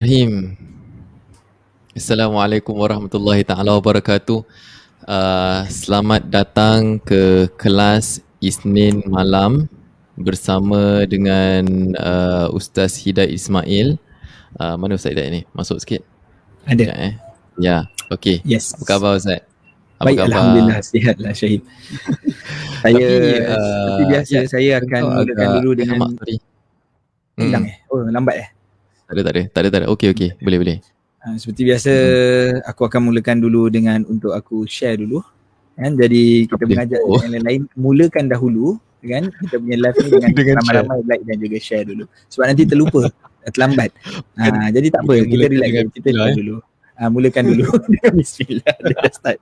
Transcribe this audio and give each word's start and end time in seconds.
Bismillahirrahmanirrahim. 0.00 0.56
Assalamualaikum 1.92 2.72
warahmatullahi 2.72 3.44
taala 3.44 3.76
wabarakatuh. 3.76 4.48
Uh, 5.04 5.60
selamat 5.68 6.24
datang 6.24 6.96
ke 7.04 7.52
kelas 7.60 8.24
Isnin 8.40 9.04
malam 9.04 9.68
bersama 10.16 11.04
dengan 11.04 11.92
uh, 12.00 12.48
Ustaz 12.48 12.96
Hidayat 12.96 13.28
Ismail. 13.28 14.00
Uh, 14.56 14.80
mana 14.80 14.96
Ustaz 14.96 15.12
Hidayat 15.12 15.36
ni? 15.36 15.40
Masuk 15.52 15.76
sikit. 15.84 16.00
Ada. 16.64 16.80
Ya, 16.80 16.94
eh? 16.96 17.12
ya. 17.60 17.76
okey. 18.08 18.40
Yes. 18.48 18.72
Apa 18.80 18.96
khabar 18.96 19.20
Ustaz? 19.20 19.44
Apa 20.00 20.08
Baik, 20.08 20.16
khabar? 20.16 20.28
Alhamdulillah 20.32 20.78
sihatlah 20.80 21.32
Syahid. 21.36 21.60
saya 22.88 23.04
Tapi, 23.04 23.04
seperti 23.04 23.52
uh, 23.52 24.08
biasa 24.08 24.32
ya, 24.32 24.42
saya 24.48 24.70
akan 24.80 25.00
mulakan 25.12 25.48
dulu 25.60 25.70
dengan 25.76 26.08
tadi. 26.16 26.36
Hmm. 27.36 27.68
eh. 27.68 27.76
Oh 27.92 28.00
lambat 28.08 28.48
eh. 28.48 28.50
Tak 29.10 29.18
ada, 29.18 29.22
tak 29.26 29.32
ada. 29.34 29.42
Tak 29.50 29.60
ada, 29.60 29.68
tak 29.74 29.80
ada. 29.82 29.86
Okey, 29.90 30.08
okey. 30.14 30.30
Boleh, 30.38 30.58
boleh. 30.62 30.76
Uh, 31.20 31.34
seperti 31.34 31.66
biasa 31.66 31.92
aku 32.62 32.86
akan 32.86 33.10
mulakan 33.10 33.42
dulu 33.42 33.66
dengan 33.66 34.06
untuk 34.06 34.30
aku 34.30 34.70
share 34.70 34.94
dulu. 34.96 35.18
Kan 35.74 35.98
jadi 35.98 36.46
kita 36.46 36.62
dia? 36.62 36.70
mengajak 36.70 37.00
Oh. 37.02 37.18
yang 37.18 37.32
lain-lain 37.34 37.62
mulakan 37.74 38.30
dahulu 38.30 38.78
kan 39.00 39.26
kita 39.42 39.56
punya 39.58 39.76
live 39.80 39.96
ni 39.96 40.08
dengan, 40.12 40.30
Dengan 40.38 40.54
ramai-ramai 40.62 40.98
like 41.10 41.22
dan 41.26 41.36
juga 41.42 41.58
share 41.58 41.84
dulu. 41.90 42.04
Sebab 42.30 42.44
nanti 42.54 42.62
terlupa 42.70 43.02
terlambat. 43.58 43.90
Uh, 44.38 44.68
jadi 44.70 44.86
tak 44.94 45.02
apa 45.02 45.12
Kita 45.18 45.26
mulakan 45.26 45.50
relax 45.50 45.66
dengan 45.66 45.86
kita 45.90 46.08
relax 46.14 46.30
eh. 46.30 46.36
dulu. 46.38 46.56
Uh, 46.94 47.08
mulakan 47.10 47.42
dulu 47.50 47.64
bismillah. 48.16 48.74
Dia 48.78 48.94
dah 48.94 49.10
start. 49.10 49.38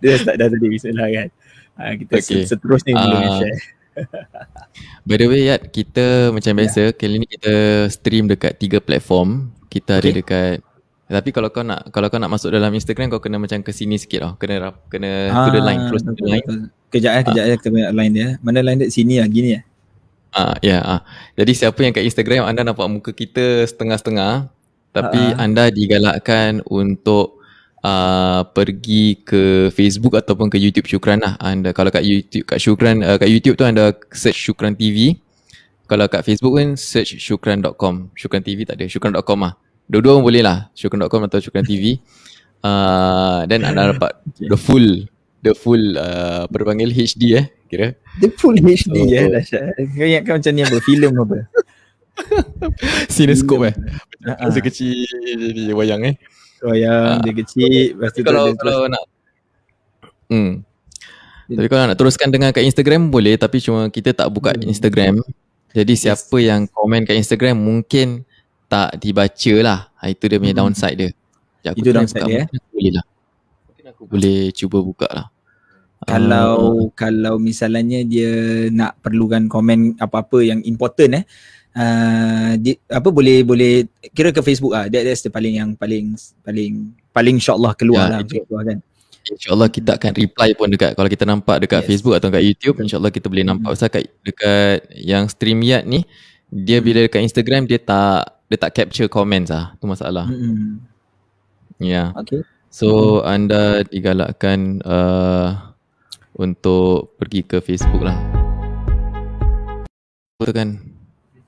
Dia 0.00 0.08
dah 0.08 0.18
start 0.24 0.36
dah 0.40 0.48
tadi 0.48 0.66
bismillah 0.72 1.08
kan. 1.12 1.28
Uh, 1.76 1.92
kita 2.00 2.12
Okay. 2.16 2.24
okay. 2.24 2.42
seterusnya 2.48 2.92
mula 2.96 3.04
dengan 3.12 3.28
Ah, 3.28 3.38
share. 3.44 3.58
By 5.06 5.16
the 5.16 5.26
way 5.26 5.46
Yat, 5.46 5.68
kita 5.68 6.30
macam 6.30 6.52
Ya. 6.52 6.58
biasa 6.60 6.82
kali 6.92 7.16
ni 7.18 7.26
kita 7.28 7.54
stream 7.88 8.26
dekat 8.26 8.56
tiga 8.56 8.78
platform. 8.78 9.50
Kita 9.66 9.98
ada 9.98 10.04
Okay. 10.04 10.14
dekat 10.20 10.56
tapi 11.04 11.30
kalau 11.30 11.46
kau 11.46 11.60
nak 11.60 11.92
kalau 11.92 12.08
kau 12.08 12.16
nak 12.16 12.32
masuk 12.32 12.48
dalam 12.48 12.72
Instagram 12.72 13.06
kau 13.06 13.20
kena 13.20 13.36
macam 13.36 13.60
ke 13.60 13.70
sini 13.70 13.94
sikit 13.94 14.18
tau. 14.18 14.32
Kena 14.34 14.54
rap- 14.58 14.88
kena 14.88 15.30
to 15.44 15.50
the 15.52 15.60
line, 15.60 15.86
close 15.86 16.00
to 16.00 16.10
the 16.10 16.24
line. 16.24 16.40
betul. 16.40 16.72
Kejap 16.88 17.12
eh, 17.12 17.22
kejap 17.22 17.44
eh 17.44 17.54
kita 17.54 17.68
punya 17.68 17.88
line 17.92 18.12
dia. 18.12 18.28
Mana 18.40 18.64
line 18.64 18.78
dia? 18.80 18.88
Sini 18.88 19.20
lah, 19.20 19.28
gini 19.28 19.52
lah. 19.52 19.62
Ah 20.32 20.54
ya 20.58 20.80
ah. 20.80 21.00
Jadi 21.36 21.52
siapa 21.52 21.76
yang 21.78 21.92
kat 21.92 22.02
Instagram 22.02 22.48
anda 22.48 22.64
nampak 22.64 22.88
muka 22.88 23.10
kita 23.12 23.62
setengah-setengah 23.62 24.48
tapi 24.90 25.20
Ah, 25.20 25.36
ah. 25.36 25.44
anda 25.44 25.68
digalakkan 25.68 26.64
untuk 26.64 27.43
uh, 27.84 28.40
pergi 28.50 29.20
ke 29.20 29.68
Facebook 29.70 30.16
ataupun 30.16 30.48
ke 30.48 30.56
YouTube 30.56 30.88
Syukran 30.88 31.20
lah. 31.20 31.36
Anda 31.38 31.76
kalau 31.76 31.92
kat 31.92 32.02
YouTube 32.02 32.48
kat 32.48 32.58
Syukran 32.58 33.04
uh, 33.04 33.20
kat 33.20 33.28
YouTube 33.28 33.60
tu 33.60 33.68
anda 33.68 33.92
search 34.10 34.40
Syukran 34.40 34.72
TV. 34.74 35.20
Kalau 35.84 36.08
kat 36.08 36.24
Facebook 36.24 36.56
pun 36.56 36.80
search 36.80 37.20
syukran.com. 37.20 38.08
Syukran 38.16 38.40
TV 38.40 38.64
tak 38.64 38.80
ada. 38.80 38.88
Syukran.com 38.88 39.38
lah. 39.44 39.52
Dua-dua 39.84 40.16
pun 40.16 40.24
boleh 40.32 40.40
lah. 40.40 40.72
Syukran.com 40.72 41.28
atau 41.28 41.38
Syukran 41.44 41.68
TV. 41.68 42.00
Uh, 42.64 43.44
dan 43.44 43.60
anda 43.68 43.92
dapat 43.92 44.16
the 44.50 44.56
full 44.56 45.04
the 45.44 45.52
full 45.52 46.00
uh, 46.00 46.48
apa 46.48 46.54
dia 46.56 46.64
panggil 46.64 46.88
HD 46.88 47.22
eh 47.36 47.46
kira. 47.68 47.92
Dia 48.16 48.32
full 48.40 48.56
HD 48.56 48.96
Oh. 48.96 49.12
eh, 49.12 49.28
dahsyat. 49.28 49.76
Kau 49.92 50.06
ingatkan 50.08 50.34
macam 50.40 50.52
ni 50.56 50.62
apa? 50.64 50.76
Filem 50.80 51.12
apa? 51.20 51.36
Cinescope 53.12 53.68
eh. 53.68 53.74
Ah, 54.24 54.48
Masa 54.48 54.64
kecil 54.64 55.04
jadi 55.52 55.76
wayang 55.76 56.08
eh. 56.08 56.16
Wayang 56.64 57.20
dia 57.20 57.32
kecil, 57.36 57.94
lepas 57.94 58.10
tu 58.10 58.20
Tapi 58.20 58.28
kalau 58.28 58.44
kalau 58.56 58.80
nak 58.88 59.04
Hmm. 60.24 60.64
Tapi 61.44 61.68
kalau 61.68 61.84
nak 61.92 61.98
teruskan 62.00 62.32
dengan 62.32 62.48
kat 62.50 62.64
Instagram 62.64 63.12
boleh 63.12 63.36
tapi 63.36 63.60
cuma 63.60 63.92
kita 63.92 64.16
tak 64.16 64.32
buka 64.32 64.56
Hmm. 64.56 64.72
Instagram. 64.72 65.20
Jadi 65.74 65.94
siapa 65.94 66.36
yang 66.40 66.64
komen 66.70 67.04
kat 67.04 67.18
Instagram 67.18 67.60
mungkin 67.60 68.24
tak 68.64 68.96
dibaca 68.96 69.54
lah. 69.60 69.78
Ha, 70.00 70.08
itu 70.08 70.24
dia 70.24 70.40
punya 70.40 70.54
Hmm. 70.56 70.62
downside 70.66 70.96
dia. 70.96 71.10
Sekejap 71.12 71.72
aku 71.72 71.80
Itu 71.84 71.90
downside 71.92 72.24
dia, 72.24 72.38
eh? 72.40 72.46
Boleh 72.72 72.92
lah. 72.96 73.04
Mungkin 73.68 73.84
aku 73.92 74.02
boleh 74.08 74.40
cuba 74.56 74.78
buka 74.80 75.08
lah. 75.12 75.26
kalau 76.04 76.84
Ah, 76.84 76.88
kalau 76.92 77.34
misalnya 77.40 78.04
dia 78.04 78.28
nak 78.68 79.00
perlukan 79.00 79.48
komen 79.48 79.96
apa-apa 79.96 80.44
yang 80.44 80.60
important 80.68 81.16
eh 81.16 81.24
uh, 81.74 82.52
di, 82.58 82.78
apa 82.88 83.08
boleh 83.10 83.42
boleh 83.42 83.86
kira 84.14 84.30
ke 84.30 84.40
Facebook 84.40 84.72
ah 84.74 84.86
that, 84.86 85.02
that's 85.02 85.22
the 85.26 85.30
paling 85.30 85.58
yang 85.58 85.74
paling 85.74 86.14
paling 86.46 86.94
paling 87.10 87.36
insyaallah 87.38 87.74
keluar 87.74 88.08
Ya, 88.10 88.18
lah 88.18 88.20
keluar 88.24 88.62
kan. 88.66 88.78
InsyaAllah 89.24 89.72
kita 89.72 89.96
akan 89.96 90.12
reply 90.20 90.52
pun 90.52 90.68
dekat 90.68 90.92
Kalau 90.92 91.08
kita 91.08 91.24
nampak 91.24 91.56
dekat 91.64 91.80
Yes. 91.84 91.88
Facebook 91.96 92.14
atau 92.20 92.28
dekat 92.28 92.44
YouTube 92.44 92.76
InsyaAllah 92.84 93.08
kita 93.08 93.32
boleh 93.32 93.44
nampak. 93.48 93.72
Pasal 93.72 93.88
kat, 93.88 94.04
dekat 94.20 94.84
yang 95.00 95.24
StreamYard 95.32 95.88
ni 95.88 96.04
Dia 96.52 96.84
bila 96.84 97.00
dekat 97.08 97.24
Instagram 97.24 97.64
dia 97.64 97.80
tak 97.80 98.36
Dia 98.52 98.60
tak 98.60 98.76
capture 98.76 99.08
comments 99.08 99.48
lah. 99.48 99.72
Tu 99.80 99.88
masalah. 99.88 100.28
Hmm. 100.28 100.84
Ya. 101.80 102.12
Okay. 102.20 102.44
So 102.68 103.24
anda 103.24 103.80
digalakkan 103.88 104.84
uh, 104.84 105.72
Untuk 106.36 107.16
pergi 107.16 107.48
ke 107.48 107.64
Facebook 107.64 108.04
lah. 108.04 108.20
Betul 110.36 110.52
kan 110.52 110.93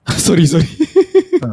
Sorry 0.26 0.46
sorry 0.46 0.68
Ha. 1.36 1.52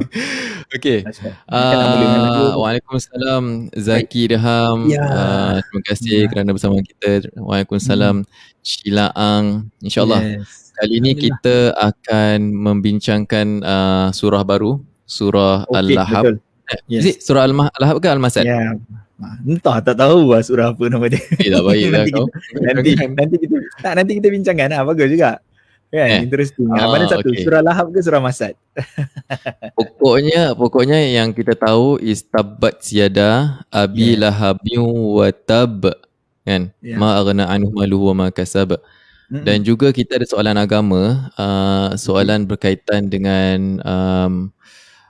Okay. 0.79 1.03
Uh, 1.51 2.55
Waalaikumsalam 2.55 3.67
Zaki 3.75 4.31
Dirham 4.31 4.87
Ya. 4.87 5.03
uh, 5.03 5.53
Terima 5.59 5.81
kasih 5.83 6.19
Ya. 6.23 6.27
kerana 6.31 6.55
bersama 6.55 6.79
kita 6.79 7.27
Waalaikumsalam 7.35 8.23
Sheila 8.63 9.11
Ang 9.11 9.67
InsyaAllah 9.83 10.39
yes. 10.39 10.71
Kali 10.73 10.93
ini 11.03 11.11
kita 11.19 11.75
akan 11.75 12.55
membincangkan 12.55 13.47
uh, 13.59 14.07
surah 14.15 14.47
baru 14.47 14.79
Surah 15.03 15.67
okay, 15.67 15.77
Al-Lahab 15.83 16.23
betul. 16.23 16.35
Eh, 16.63 16.79
Yes. 16.87 17.01
Is 17.03 17.07
it 17.11 17.17
surah 17.27 17.43
Al-Lahab 17.43 17.99
ke 17.99 18.07
Al-Masad? 18.07 18.47
Ya. 18.47 18.79
Ah, 19.19 19.35
Entah 19.43 19.77
tak 19.83 19.99
tahu 19.99 20.31
lah 20.31 20.41
surah 20.41 20.71
apa 20.71 20.83
nama 20.87 21.05
dia. 21.11 21.19
Eh 21.43 21.51
tak 21.51 21.63
baik 21.63 21.85
lah 21.93 22.07
Nanti 22.07 22.11
kau 22.15 22.25
nanti 22.63 22.91
nanti 22.97 23.35
kita 23.35 23.55
tak 23.83 23.93
nanti 23.99 24.11
kita 24.19 24.27
bincangkan 24.31 24.67
lah 24.73 24.81
bagus 24.87 25.11
juga. 25.11 25.43
Kan 25.93 26.09
Eh. 26.09 26.25
interesting. 26.25 26.65
Ah, 26.73 26.89
mana 26.89 27.05
satu 27.05 27.29
okay. 27.29 27.45
surah 27.45 27.61
Lahab 27.61 27.93
ke 27.93 28.01
surah 28.01 28.17
Masad? 28.17 28.57
Pokoknya 29.77 30.57
Pokoknya 30.57 30.97
yang 30.97 31.29
kita 31.37 31.53
tahu 31.53 32.01
Is 32.01 32.25
tabat 32.25 32.81
siada 32.81 33.61
Abi 33.69 34.17
Yeah. 34.17 34.25
lahabin 34.25 34.81
wa 34.81 35.29
tab 35.29 35.85
Kan 36.41 36.73
Yeah. 36.81 36.97
Ma 36.97 37.21
aghna 37.21 37.45
anhu 37.45 37.69
maluhu 37.77 38.09
wa 38.09 38.25
ma 38.25 38.27
kasab 38.33 38.73
Mm-mm. 39.31 39.45
Dan 39.49 39.65
juga 39.65 39.89
kita 39.89 40.19
ada 40.21 40.27
soalan 40.29 40.53
agama, 40.61 41.31
uh, 41.39 41.95
soalan 41.97 42.45
berkaitan 42.45 43.07
dengan 43.09 43.81
um, 43.81 44.33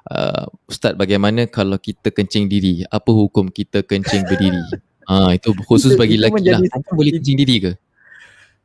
uh, 0.08 0.48
Ustaz 0.70 0.96
bagaimana 0.96 1.44
kalau 1.50 1.76
kita 1.76 2.08
kencing 2.14 2.48
diri? 2.48 2.88
Apa 2.88 3.12
hukum 3.12 3.52
kita 3.52 3.84
kencing 3.84 4.24
berdiri? 4.24 4.64
Ah 5.04 5.36
itu 5.36 5.52
khusus 5.68 6.00
bagi 6.00 6.16
lelaki 6.16 6.48
lah. 6.48 6.64
boleh 6.96 7.20
kencing 7.20 7.36
diri 7.36 7.56
ke? 7.60 7.72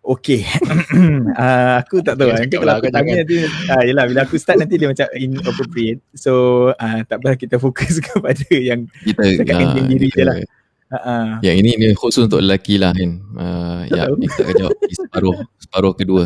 Okay. 0.09 0.41
uh, 1.37 1.77
aku 1.85 2.01
tak 2.01 2.17
tahu. 2.17 2.33
Jangan 2.33 2.41
Nanti 2.41 2.49
cakap 2.49 2.61
kalau 2.61 2.73
lah, 2.73 2.81
aku 2.81 2.89
tanya 2.89 3.13
nanti, 3.21 3.37
ah, 3.69 3.83
yelah, 3.85 4.05
bila 4.09 4.21
aku 4.25 4.35
start 4.37 4.57
nanti 4.57 4.75
dia 4.75 4.89
macam 4.89 5.07
inappropriate. 5.13 6.01
So 6.17 6.33
uh, 6.73 7.01
tak 7.05 7.21
apa 7.21 7.37
kita 7.37 7.61
fokus 7.61 8.01
kepada 8.09 8.41
yang 8.51 8.89
Kita 9.05 9.21
Cakap 9.37 9.53
ah, 9.53 9.61
kencing 9.61 9.87
diri 9.87 10.09
je 10.09 10.17
kita- 10.17 10.25
lah. 10.25 10.37
uh, 10.89 10.97
uh, 10.97 11.29
Yang 11.45 11.57
ini 11.61 11.71
ni 11.77 11.87
khusus 11.93 12.25
untuk 12.25 12.41
lelaki 12.41 12.81
lah 12.81 12.97
kan. 12.97 13.11
Uh, 13.37 13.81
Tak 13.85 13.93
ya, 13.93 14.03
tahu. 14.09 14.15
kita 14.25 14.41
akan 14.41 14.55
jawab 14.57 14.77
di 14.81 14.95
separuh 14.97 15.37
separuh 15.61 15.93
kedua. 15.93 16.25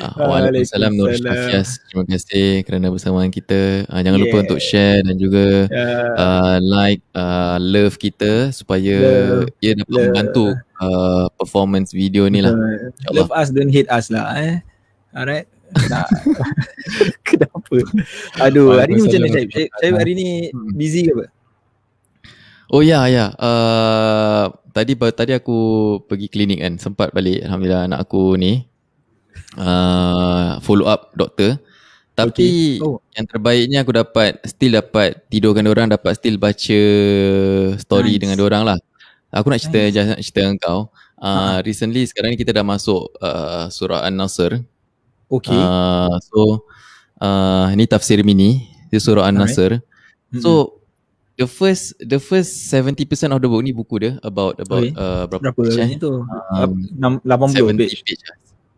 Uh, 0.00 0.14
Waalaikumsalam 0.32 0.92
Nur. 0.94 1.10
Syafias. 1.12 1.82
Terima 1.84 2.04
kasih 2.06 2.48
kerana 2.62 2.86
bersamaan 2.88 3.28
kita. 3.28 3.84
Uh, 3.90 4.00
jangan 4.00 4.16
lupa 4.16 4.36
Yeah. 4.38 4.44
untuk 4.46 4.60
share 4.62 5.04
dan 5.04 5.16
juga 5.18 5.44
uh, 5.68 6.12
uh, 6.16 6.56
like 6.62 7.02
uh, 7.12 7.58
love 7.58 7.98
kita 7.98 8.54
supaya 8.54 8.96
Love, 9.44 9.52
ia 9.58 9.74
dapat 9.74 9.90
love. 9.92 10.04
membantu 10.08 10.44
uh, 10.78 11.26
performance 11.34 11.90
video 11.90 12.26
ni 12.26 12.40
lah. 12.40 12.52
uh, 12.52 12.90
love 13.12 13.30
us 13.30 13.48
don't 13.48 13.70
hate 13.70 13.88
us 13.88 14.08
lah 14.08 14.32
eh. 14.36 14.60
Alright. 15.12 15.48
Nah. 15.88 16.06
Kenapa? 17.26 17.76
Aduh, 18.38 18.76
hari 18.76 18.94
ni 18.94 19.02
macam 19.02 19.18
mana 19.18 19.32
Syed? 19.34 19.48
Syed, 19.50 19.68
Syed 19.72 19.94
hari 19.94 20.12
ni 20.12 20.28
Hmm. 20.48 20.70
busy 20.72 21.00
ke 21.02 21.12
apa? 21.12 21.26
Oh 22.68 22.82
ya 22.82 23.06
ya. 23.06 23.30
Uh, 23.34 24.50
tadi 24.70 24.92
ba- 24.92 25.10
tadi 25.10 25.32
aku 25.32 25.58
pergi 26.04 26.26
klinik 26.26 26.60
kan. 26.60 26.76
Sempat 26.76 27.10
balik 27.10 27.42
alhamdulillah 27.42 27.86
anak 27.86 28.00
aku 28.02 28.34
ni 28.34 28.66
uh, 29.56 30.58
follow 30.60 30.86
up 30.86 31.12
doktor. 31.14 31.58
Tapi 32.16 32.80
Okay. 32.80 32.80
Oh. 32.80 32.96
yang 33.12 33.28
terbaiknya 33.28 33.78
aku 33.84 33.92
dapat 33.92 34.40
still 34.48 34.72
dapat 34.72 35.20
tidurkan 35.28 35.68
orang 35.68 35.92
dapat 35.92 36.16
still 36.16 36.40
baca 36.40 36.80
story 37.76 38.16
Nice. 38.16 38.20
dengan 38.24 38.38
orang 38.40 38.62
lah. 38.64 38.78
Aku 39.30 39.46
nak 39.48 39.58
cerita 39.58 39.78
Nice. 39.80 40.08
nak 40.08 40.20
cerita 40.20 40.40
dengan 40.40 40.58
kau. 40.58 40.80
Uh, 41.16 41.58
Ha. 41.58 41.64
recently 41.64 42.04
sekarang 42.04 42.30
ni 42.30 42.38
kita 42.38 42.52
dah 42.52 42.60
masuk 42.60 43.08
uh, 43.18 43.66
surah 43.68 44.04
An-Nasr. 44.04 44.60
Okay. 45.26 45.56
Uh, 45.56 46.12
so 46.22 46.38
uh, 47.18 47.72
ni 47.72 47.84
tafsir 47.84 48.20
mini 48.20 48.62
di 48.86 48.96
surah 48.96 49.26
An-Nasr. 49.26 49.80
Mm-mm. 49.80 50.40
So 50.40 50.78
the 51.34 51.44
first 51.44 51.96
the 51.98 52.16
first 52.16 52.68
70% 52.68 53.02
of 53.28 53.40
the 53.40 53.48
book 53.48 53.60
ni 53.60 53.72
buku 53.72 53.96
dia 53.98 54.12
about 54.20 54.56
about 54.56 54.82
Okay. 54.82 54.92
uh, 54.94 55.24
berapa, 55.26 55.42
berapa 55.50 55.60
page 55.64 55.78
eh? 55.78 55.88
tu? 55.96 56.12
Um, 56.52 56.70
Enam- 56.94 57.20
80 57.20 57.64
70 57.64 57.80
page. 57.80 57.96
page. 58.04 58.22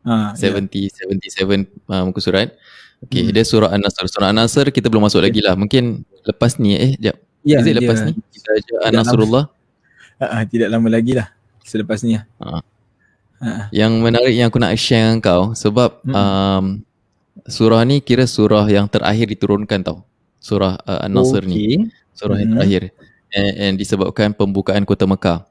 Ah, 0.02 0.32
70 0.32 0.88
77 0.88 1.68
uh, 1.86 2.02
muka 2.06 2.20
surat. 2.22 2.54
Okay, 2.98 3.28
Hmm. 3.28 3.30
dia 3.30 3.42
surah 3.42 3.70
An-Nasr. 3.70 4.06
Surah 4.08 4.30
An-Nasr 4.30 4.70
kita 4.70 4.86
belum 4.86 5.04
masuk 5.04 5.20
lagi 5.20 5.38
lah. 5.38 5.54
Mungkin 5.54 6.02
lepas 6.24 6.56
ni 6.56 6.74
eh 6.74 6.92
jap. 6.98 7.18
Ya, 7.42 7.62
Is 7.62 7.66
it 7.66 7.74
lepas 7.76 7.98
dia- 8.00 8.10
ni? 8.10 8.12
Kita 8.30 8.48
aja 8.52 8.74
An-Nasrullah. 8.88 9.44
Ah, 10.18 10.42
tidak 10.42 10.68
lama 10.70 10.88
lagi 10.90 11.14
lah 11.14 11.30
selepas 11.62 12.02
ni 12.02 12.18
lah. 12.18 12.24
Ah. 12.42 12.62
Ah, 13.38 13.64
Yang 13.70 13.92
menarik 14.02 14.34
yang 14.34 14.50
aku 14.50 14.58
nak 14.58 14.74
share 14.74 15.06
dengan 15.14 15.22
kau 15.22 15.42
sebab 15.54 16.02
Mm-mm. 16.02 16.14
um, 16.18 16.64
surah 17.46 17.86
ni 17.86 18.02
kira 18.02 18.26
surah 18.26 18.66
yang 18.66 18.90
terakhir 18.90 19.30
diturunkan 19.30 19.78
tau. 19.86 20.02
Surah 20.42 20.74
uh, 20.82 21.06
An-Nasr 21.06 21.46
ni. 21.46 21.54
Okey. 21.54 21.74
Surah 22.18 22.36
yang 22.42 22.50
Mhm. 22.50 22.56
terakhir. 22.58 22.82
And, 23.30 23.52
and 23.60 23.74
disebabkan 23.78 24.34
pembukaan 24.34 24.82
kota 24.82 25.06
Mekah. 25.06 25.46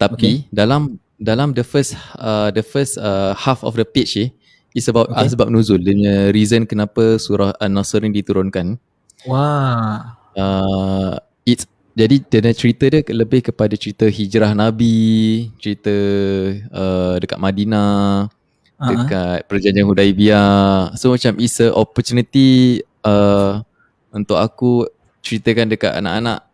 Tapi 0.00 0.48
dalam 0.48 0.96
dalam 1.20 1.52
the 1.52 1.60
first 1.60 1.92
uh, 2.16 2.48
the 2.48 2.64
first 2.64 2.96
uh, 2.96 3.36
half 3.36 3.60
of 3.60 3.76
the 3.76 3.84
page 3.84 4.16
ni 4.16 4.26
is 4.72 4.88
about 4.88 5.12
Okay. 5.12 5.28
okay. 5.28 5.36
asbab 5.36 5.52
nuzul. 5.52 5.76
Dia 5.76 5.92
punya 5.92 6.14
reason 6.32 6.64
kenapa 6.64 7.20
surah 7.20 7.52
An-Nasr 7.60 8.00
ni 8.00 8.16
diturunkan. 8.16 8.80
Wah. 9.28 10.16
Uh, 10.32 11.20
it's 11.44 11.68
jadi 12.00 12.16
dia 12.40 12.52
cerita 12.56 12.84
dia 12.88 13.04
lebih 13.12 13.52
kepada 13.52 13.76
cerita 13.76 14.08
hijrah 14.08 14.56
Nabi, 14.56 15.52
cerita 15.60 15.92
uh, 16.72 17.20
dekat 17.20 17.36
Madinah, 17.36 18.32
Ah, 18.80 18.88
ah. 18.88 18.88
dekat 18.96 19.38
perjanjian 19.44 19.84
Hudaibiyah. 19.84 20.96
So 20.96 21.12
macam 21.12 21.36
it's 21.36 21.60
a 21.60 21.68
opportunity 21.68 22.80
uh, 23.04 23.60
untuk 24.08 24.40
aku 24.40 24.88
ceritakan 25.20 25.68
dekat 25.68 25.92
anak-anak 26.00 26.48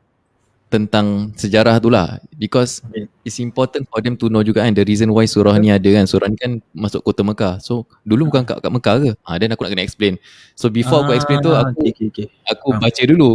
tentang 0.66 1.30
sejarah 1.38 1.78
tu 1.78 1.86
lah 1.86 2.18
because 2.34 2.82
Okay. 2.90 3.06
it's 3.22 3.38
important 3.38 3.86
for 3.86 4.02
them 4.02 4.18
to 4.18 4.26
know 4.26 4.42
juga 4.42 4.66
kan 4.66 4.74
the 4.74 4.82
reason 4.82 5.06
why 5.14 5.22
surah 5.22 5.54
ni 5.62 5.70
ada 5.70 5.86
kan 5.86 6.10
surah 6.10 6.26
ni 6.26 6.34
kan 6.34 6.58
masuk 6.74 7.06
kota 7.06 7.22
Mekah 7.22 7.62
so 7.62 7.86
dulu 8.02 8.34
bukan 8.34 8.42
kat, 8.42 8.58
kat 8.58 8.72
Mekah 8.74 8.94
ke 8.98 9.10
ha, 9.22 9.38
then 9.38 9.54
aku 9.54 9.62
nak 9.62 9.70
kena 9.78 9.86
explain 9.86 10.18
so 10.58 10.66
before 10.66 11.06
aku 11.06 11.14
explain 11.14 11.38
tu 11.38 11.54
Ah, 11.54 11.70
aku 11.70 11.86
okey, 11.86 12.10
okey. 12.10 12.26
aku 12.50 12.74
Faham. 12.74 12.82
baca 12.82 13.02
dulu 13.06 13.30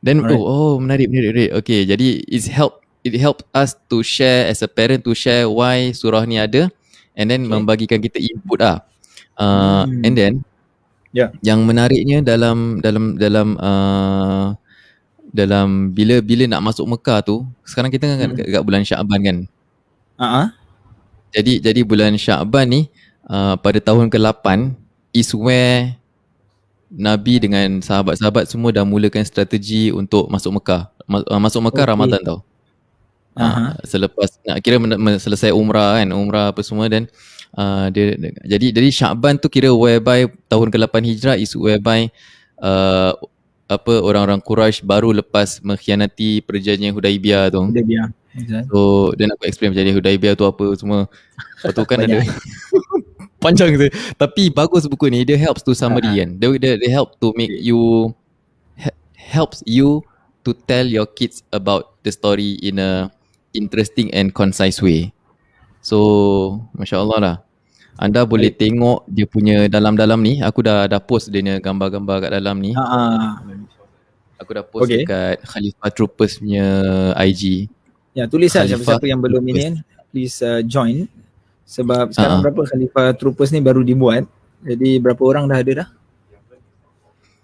then 0.00 0.22
Alright. 0.22 0.38
oh, 0.38 0.44
oh 0.46 0.72
menarik 0.78 1.10
menarik 1.10 1.30
menarik 1.34 1.50
okay 1.58 1.82
jadi 1.84 2.22
it's 2.26 2.46
help 2.46 2.82
it 3.02 3.14
help 3.18 3.42
us 3.54 3.74
to 3.88 4.02
share 4.02 4.46
as 4.46 4.62
a 4.62 4.68
parent 4.70 5.02
to 5.02 5.14
share 5.14 5.46
why 5.50 5.90
surah 5.94 6.22
ni 6.26 6.38
ada 6.38 6.70
and 7.18 7.26
then 7.30 7.46
Okay. 7.46 7.50
membagikan 7.50 7.98
kita 7.98 8.18
input 8.22 8.58
lah 8.62 8.82
uh, 9.36 9.84
Hmm. 9.86 10.04
and 10.06 10.14
then 10.14 10.34
Ya. 11.10 11.32
yang 11.40 11.64
menariknya 11.64 12.20
dalam 12.20 12.84
dalam 12.84 13.16
dalam 13.16 13.56
uh, 13.56 14.52
dalam 15.28 15.90
bila 15.90 16.20
bila 16.22 16.44
nak 16.46 16.62
masuk 16.62 16.84
Mekah 16.84 17.24
tu 17.24 17.42
sekarang 17.64 17.88
kita 17.90 18.06
kan 18.06 18.28
Hmm. 18.32 18.38
kat, 18.38 18.46
kat 18.54 18.62
bulan 18.62 18.82
Syaban 18.86 19.20
kan 19.24 19.36
Ah, 20.20 20.26
ah. 20.44 20.46
jadi 21.34 21.58
jadi 21.64 21.80
bulan 21.82 22.14
Syaban 22.20 22.66
ni 22.70 22.80
uh, 23.26 23.56
pada 23.58 23.80
tahun 23.82 24.12
ke-8 24.12 24.72
is 25.12 25.32
where 25.34 25.97
Nabi 26.88 27.36
dengan 27.36 27.84
sahabat-sahabat 27.84 28.48
semua 28.48 28.72
dah 28.72 28.84
mulakan 28.84 29.20
strategi 29.24 29.92
untuk 29.92 30.26
masuk 30.32 30.56
Mekah. 30.60 30.88
Uh, 31.08 31.40
masuk 31.40 31.60
Mekah 31.68 31.84
Okey. 31.84 31.92
Ramadan 31.92 32.20
tau. 32.24 32.40
Aha. 33.38 33.76
Uh, 33.76 33.84
selepas 33.84 34.28
nak 34.42 34.58
kira 34.64 34.80
men- 34.80 34.98
men- 34.98 35.20
selesai 35.20 35.52
umrah 35.52 36.00
kan, 36.00 36.08
umrah 36.10 36.50
apa 36.50 36.64
semua 36.64 36.88
dan 36.90 37.06
uh, 37.54 37.86
dia 37.92 38.16
jadi 38.42 38.72
jadi 38.74 38.88
Syaban 38.90 39.38
tu 39.38 39.46
kira 39.52 39.70
whereby 39.70 40.26
tahun 40.48 40.68
ke-8 40.74 40.94
Hijrah 41.06 41.36
is 41.38 41.52
whereby 41.54 42.10
uh, 42.58 43.14
apa 43.68 43.94
orang-orang 44.00 44.40
Quraisy 44.40 44.80
baru 44.80 45.12
lepas 45.12 45.60
mengkhianati 45.60 46.40
perjanjian 46.40 46.96
Hudaibiyah 46.96 47.52
tu. 47.52 47.68
Biar. 47.68 48.08
Betul. 48.32 48.62
So 48.72 48.78
then 49.20 49.28
aku 49.36 49.44
explain 49.44 49.76
perjanjian 49.76 49.96
Hudaibiyah 50.00 50.34
tu 50.34 50.48
apa 50.48 50.64
semua. 50.74 51.04
Lepas 51.60 51.72
tu 51.76 51.82
kan 51.84 52.00
ada. 52.00 52.18
panjang 53.38 53.74
tu. 53.74 53.86
Tapi 54.14 54.50
bagus 54.50 54.84
buku 54.84 55.08
ni 55.08 55.22
dia 55.22 55.38
helps 55.38 55.62
to 55.62 55.72
summary 55.72 56.10
Ah. 56.10 56.16
kan. 56.22 56.28
Dia, 56.36 56.48
dia, 56.58 56.72
dia 56.76 56.90
help 56.92 57.16
to 57.18 57.30
make 57.34 57.50
you 57.50 58.10
he- 58.74 58.94
helps 59.14 59.62
you 59.64 60.02
to 60.42 60.54
tell 60.66 60.84
your 60.84 61.06
kids 61.06 61.42
about 61.50 61.98
the 62.02 62.10
story 62.10 62.58
in 62.58 62.78
a 62.78 63.10
interesting 63.52 64.10
and 64.10 64.30
concise 64.30 64.78
way. 64.78 65.10
So 65.80 65.98
Masya 66.74 66.98
Allah 67.00 67.18
lah. 67.20 67.36
Anda 67.98 68.22
boleh 68.22 68.54
tengok 68.54 69.10
dia 69.10 69.26
punya 69.26 69.66
dalam-dalam 69.66 70.22
ni. 70.22 70.38
Aku 70.38 70.62
dah 70.62 70.86
dah 70.86 71.02
post 71.02 71.34
dia 71.34 71.42
punya 71.42 71.58
gambar-gambar 71.58 72.16
kat 72.22 72.30
dalam 72.30 72.62
ni. 72.62 72.70
Ah. 72.74 73.42
Aku 74.38 74.54
dah 74.54 74.62
post 74.62 74.86
Okay. 74.86 75.02
dekat 75.02 75.42
Khalifah 75.42 75.90
Troopers 75.90 76.38
punya 76.38 76.66
IG. 77.18 77.66
Ya, 78.14 78.30
tulis 78.30 78.54
lah 78.54 78.62
Khalifah 78.62 78.70
siapa-siapa 79.02 79.06
yang 79.10 79.18
belum 79.18 79.42
ini 79.50 79.60
kan. 79.66 79.74
Please 80.14 80.38
uh, 80.40 80.62
join. 80.62 81.10
Sebab 81.68 82.10
sekarang 82.10 82.40
Ah. 82.40 82.42
berapa 82.42 82.60
Khalifah 82.64 83.12
Troopers 83.12 83.52
ni 83.52 83.60
baru 83.60 83.84
dibuat. 83.84 84.24
Jadi 84.58 84.96
berapa 84.96 85.20
orang 85.22 85.44
dah 85.44 85.58
ada 85.58 85.72
dah? 85.76 85.88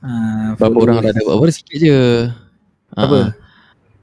Ah, 0.01 0.53
Berapa 0.57 0.77
orang 0.79 0.97
dah 0.99 1.11
ada 1.11 1.21
buat? 1.23 1.37
Baru 1.39 1.53
sikit 1.53 1.77
je. 1.77 1.99
Apa? 2.91 3.19
Ah, 3.19 3.29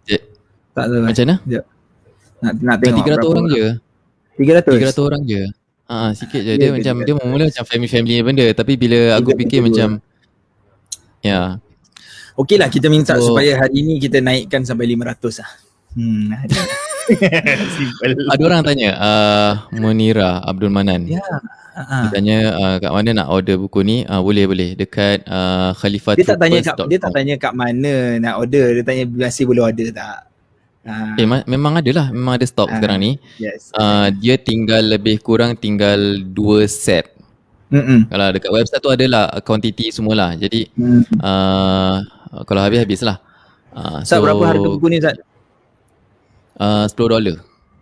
je- 0.03 0.25
Tak 0.71 0.85
tahu. 0.87 1.01
Macam 1.03 1.23
mana? 1.23 1.35
Nak 2.39 2.53
nak 2.59 2.75
tengok 2.79 2.97
300 3.01 3.27
orang 3.27 3.45
je. 3.49 3.65
300. 4.35 4.77
300 4.79 5.01
orang 5.03 5.21
je. 5.23 5.41
Ha, 5.85 5.95
sikit 6.15 6.39
je. 6.39 6.51
Ya, 6.51 6.55
Dia 6.55 6.61
dia 6.61 6.71
macam 6.71 6.95
juga. 6.95 7.05
dia 7.05 7.15
mula 7.19 7.43
macam 7.45 7.65
family-family 7.67 8.15
benda 8.23 8.45
tapi 8.55 8.73
bila 8.75 8.99
aku 9.13 9.35
fikir 9.35 9.59
puluh 9.59 9.67
macam 9.67 9.89
ya, 11.19 11.59
Okey 12.33 12.55
lah 12.55 12.71
kita 12.71 12.87
minta 12.87 13.13
So- 13.13 13.29
supaya 13.29 13.59
hari 13.59 13.83
ni 13.83 13.99
kita 13.99 14.17
naikkan 14.17 14.63
sampai 14.63 14.87
500 14.87 15.37
lah. 15.37 15.49
Hmm. 15.91 16.31
Ada 18.33 18.41
orang 18.45 18.61
tanya 18.63 18.89
uh, 18.97 19.51
Munira 19.75 20.41
Abdul 20.45 20.71
Manan. 20.73 21.07
Ya. 21.07 21.21
Ah. 21.71 22.03
Dia 22.03 22.19
tanya 22.19 22.37
uh, 22.51 22.75
kat 22.83 22.91
mana 22.91 23.09
nak 23.23 23.27
order 23.31 23.55
buku 23.55 23.79
ni? 23.81 24.03
Uh, 24.03 24.19
boleh 24.19 24.43
boleh 24.43 24.69
dekat 24.75 25.23
uh, 25.25 25.71
Dia 25.71 26.25
tak 26.27 26.39
tanya 26.39 26.59
kat, 26.59 26.75
dia 26.91 26.99
tak 26.99 27.11
tanya 27.15 27.33
kat 27.39 27.53
mana 27.55 28.19
nak 28.19 28.43
order, 28.43 28.75
dia 28.75 28.83
tanya 28.83 29.03
masih 29.07 29.47
boleh 29.47 29.63
order 29.63 29.87
tak. 29.95 30.27
Ah, 30.81 31.13
Eh 31.13 31.29
ma- 31.29 31.45
memang 31.45 31.77
ada 31.77 31.91
lah, 31.93 32.07
memang 32.09 32.41
ada 32.41 32.45
stok 32.45 32.67
Ah. 32.67 32.81
sekarang 32.81 32.97
ni. 32.99 33.11
yes. 33.37 33.69
Uh, 33.71 34.09
dia 34.11 34.35
tinggal 34.35 34.81
lebih 34.83 35.21
kurang 35.21 35.53
tinggal 35.55 35.97
dua 36.25 36.65
set. 36.67 37.13
Mm-mm. 37.71 38.11
Kalau 38.11 38.27
dekat 38.35 38.51
website 38.51 38.81
tu 38.83 38.91
adalah 38.91 39.31
quantity 39.47 39.95
semualah. 39.95 40.35
Jadi 40.35 40.67
Hmm. 40.75 41.07
uh, 41.23 42.03
kalau 42.43 42.59
habis 42.59 42.83
habislah. 42.83 43.21
Uh, 43.71 44.03
Ustaz 44.03 44.19
berapa 44.19 44.43
harga 44.43 44.67
buku 44.75 44.87
ni 44.91 44.99
Ustaz? 44.99 45.15
Uh, 46.53 46.85
10 46.87 46.95
dolar. 47.07 47.37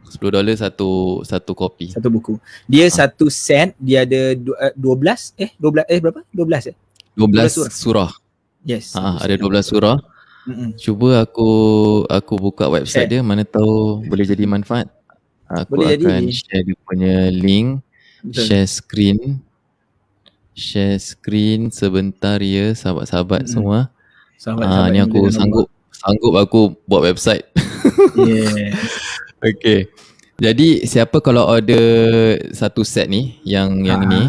10 0.09 0.29
dolar 0.33 0.55
satu 0.55 0.89
satu 1.21 1.51
kopi. 1.53 1.93
Satu 1.93 2.09
buku. 2.09 2.33
Dia 2.65 2.89
Ah. 2.89 3.05
satu 3.05 3.29
set, 3.29 3.77
dia 3.77 4.03
ada 4.03 4.33
du- 4.33 4.57
eh, 4.57 4.73
12 4.73 5.37
eh 5.37 5.53
12 5.55 5.85
eh 5.85 5.99
berapa? 5.99 6.21
12 6.29 6.73
eh? 6.73 6.75
12 7.13 7.53
surah. 7.53 7.69
surah. 7.69 8.11
Yes. 8.65 8.93
Ha, 8.93 9.21
ada 9.21 9.35
12 9.35 9.65
surah. 9.65 9.97
Mm-mm. 10.45 10.73
Cuba 10.75 11.21
aku 11.21 11.49
aku 12.07 12.33
buka 12.35 12.65
website 12.65 13.05
Share. 13.05 13.11
dia 13.11 13.21
mana 13.21 13.45
tahu 13.45 14.01
boleh 14.03 14.25
jadi 14.25 14.43
manfaat. 14.43 14.89
Aku 15.45 15.77
Boleh 15.77 15.93
jadi. 15.97 16.05
akan 16.05 16.23
share 16.29 16.61
dia 16.61 16.77
punya 16.79 17.15
link, 17.29 17.81
Betul. 18.21 18.45
share 18.45 18.65
screen. 18.65 19.41
Share 20.53 20.97
screen 20.97 21.69
sebentar 21.69 22.37
ya 22.39 22.73
sahabat-sahabat 22.73 23.45
Mm-mm. 23.45 23.53
semua. 23.53 23.79
Sahabat-sahabat 24.35 24.85
Ah 24.85 24.89
ni 24.89 24.99
aku 24.99 25.19
sanggup 25.29 25.67
sanggup 25.91 26.33
aku 26.35 26.59
buat 26.83 27.01
website. 27.05 27.45
Yes. 28.25 28.75
Okay. 29.39 29.87
Jadi 30.35 30.83
siapa 30.83 31.23
kalau 31.23 31.47
order 31.47 31.79
satu 32.51 32.83
set 32.83 33.07
ni 33.07 33.39
yang 33.47 33.71
yang 33.87 34.03
Ah. 34.03 34.07
ni 34.07 34.21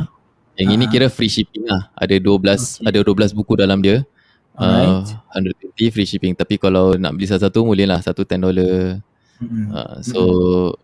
yang 0.55 0.79
ini 0.79 0.85
Ah. 0.87 0.91
kira 0.91 1.07
free 1.11 1.27
shipping 1.27 1.67
lah. 1.67 1.91
Ada 1.99 2.15
12 2.23 2.79
Okay. 2.79 2.87
ada 2.87 2.99
12 3.03 3.35
buku 3.35 3.59
dalam 3.59 3.83
dia. 3.83 4.07
Uh, 4.55 5.03
Alright. 5.35 5.59
120 5.75 5.91
free 5.91 6.07
shipping 6.07 6.31
tapi 6.39 6.62
kalau 6.62 6.95
nak 6.95 7.19
beli 7.19 7.27
satu-satu 7.27 7.59
boleh 7.67 7.91
lah 7.91 7.99
satu 7.99 8.23
10 8.23 8.39
dollar. 8.39 9.03
Mm-mm. 9.43 9.67
Uh, 9.75 9.97
so 9.99 10.21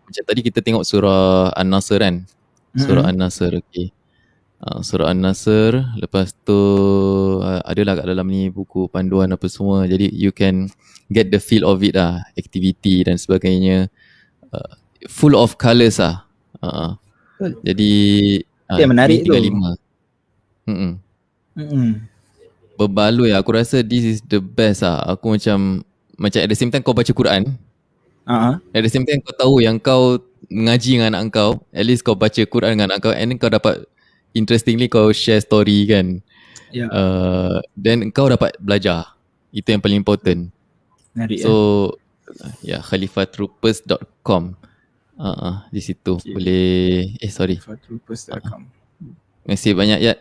macam 0.03 0.23
tadi 0.27 0.39
kita 0.43 0.59
tengok 0.59 0.83
surah 0.83 1.55
An-Nasr 1.55 2.03
kan. 2.03 2.15
Surah 2.75 3.07
An-Nasr 3.07 3.63
okay. 3.63 3.95
Uh, 4.57 4.81
surah 4.81 5.13
An-Nasr 5.13 6.01
lepas 6.01 6.33
tu 6.41 6.57
uh, 7.45 7.61
adalah 7.61 7.93
kat 7.93 8.09
dalam 8.09 8.25
ni 8.25 8.49
buku 8.49 8.89
panduan 8.89 9.29
apa 9.29 9.45
semua. 9.45 9.85
Jadi 9.85 10.09
you 10.09 10.33
can 10.33 10.65
get 11.13 11.29
the 11.29 11.37
feel 11.37 11.61
of 11.69 11.85
it 11.85 11.93
lah, 11.93 12.25
activity 12.33 13.05
dan 13.05 13.21
sebagainya. 13.21 13.85
Uh, 14.49 14.73
full 15.05 15.37
of 15.37 15.61
colours 15.61 16.01
lah. 16.01 16.25
Uh, 16.57 16.97
Betul. 17.37 17.51
jadi 17.61 17.93
uh, 18.73 18.79
Yang 18.81 18.89
menarik 18.89 19.19
tu. 19.21 19.31
Mm-mm. 20.67 20.91
Mm-mm. 21.53 21.89
Berbaloi 22.81 23.33
aku 23.37 23.53
rasa 23.53 23.85
this 23.85 24.01
is 24.01 24.19
the 24.25 24.41
best 24.41 24.81
lah. 24.81 25.05
Aku 25.05 25.37
macam 25.37 25.85
macam 26.17 26.39
at 26.41 26.49
the 26.49 26.57
same 26.57 26.73
time 26.73 26.81
kau 26.81 26.97
baca 26.97 27.13
Quran, 27.13 27.53
Ah, 28.27 28.33
ah. 28.51 28.55
at 28.73 28.81
the 28.81 28.91
same 28.91 29.05
time 29.07 29.21
kau 29.21 29.31
tahu 29.37 29.61
yang 29.63 29.77
kau 29.79 30.19
mengaji 30.49 30.99
dengan 30.99 31.15
anak 31.15 31.31
kau, 31.31 31.61
at 31.71 31.85
least 31.85 32.01
kau 32.01 32.17
baca 32.17 32.41
Quran 32.41 32.75
dengan 32.75 32.91
anak 32.91 33.05
kau 33.05 33.13
and 33.13 33.31
then 33.31 33.37
kau 33.39 33.53
dapat 33.53 33.85
interestingly 34.35 34.91
kau 34.91 35.13
share 35.15 35.43
story 35.43 35.87
kan. 35.87 36.19
Ya. 36.71 36.91
Uh, 36.91 37.63
then 37.77 38.11
kau 38.11 38.27
dapat 38.27 38.55
belajar. 38.59 39.15
Itu 39.55 39.71
yang 39.71 39.83
paling 39.83 40.03
important. 40.03 40.51
Menarik 41.15 41.39
So 41.39 41.53
ya 42.61 42.77
yeah, 42.77 42.81
khalifatroopers.com. 42.83 44.43
Uh, 45.17 45.33
uh, 45.33 45.55
di 45.73 45.81
situ 45.81 46.21
Okay. 46.21 46.29
boleh 46.29 46.65
eh 47.17 47.31
sorry. 47.31 47.57
Fatupus.com. 47.57 48.69
Terima 49.47 49.55
kasih 49.55 49.73
banyak 49.73 49.99
Yat. 50.03 50.19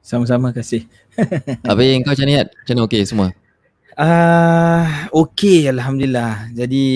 Sama-sama 0.00 0.56
kasih. 0.56 0.88
Apa 1.70 1.80
yang 1.84 2.00
kau 2.06 2.16
macam 2.16 2.24
ni 2.24 2.38
Yat? 2.38 2.48
Macam 2.54 2.74
mana 2.78 2.84
okey 2.88 3.02
semua? 3.04 3.28
Ah, 4.00 4.06
uh, 5.12 5.20
okey 5.26 5.68
alhamdulillah. 5.68 6.48
Jadi 6.56 6.86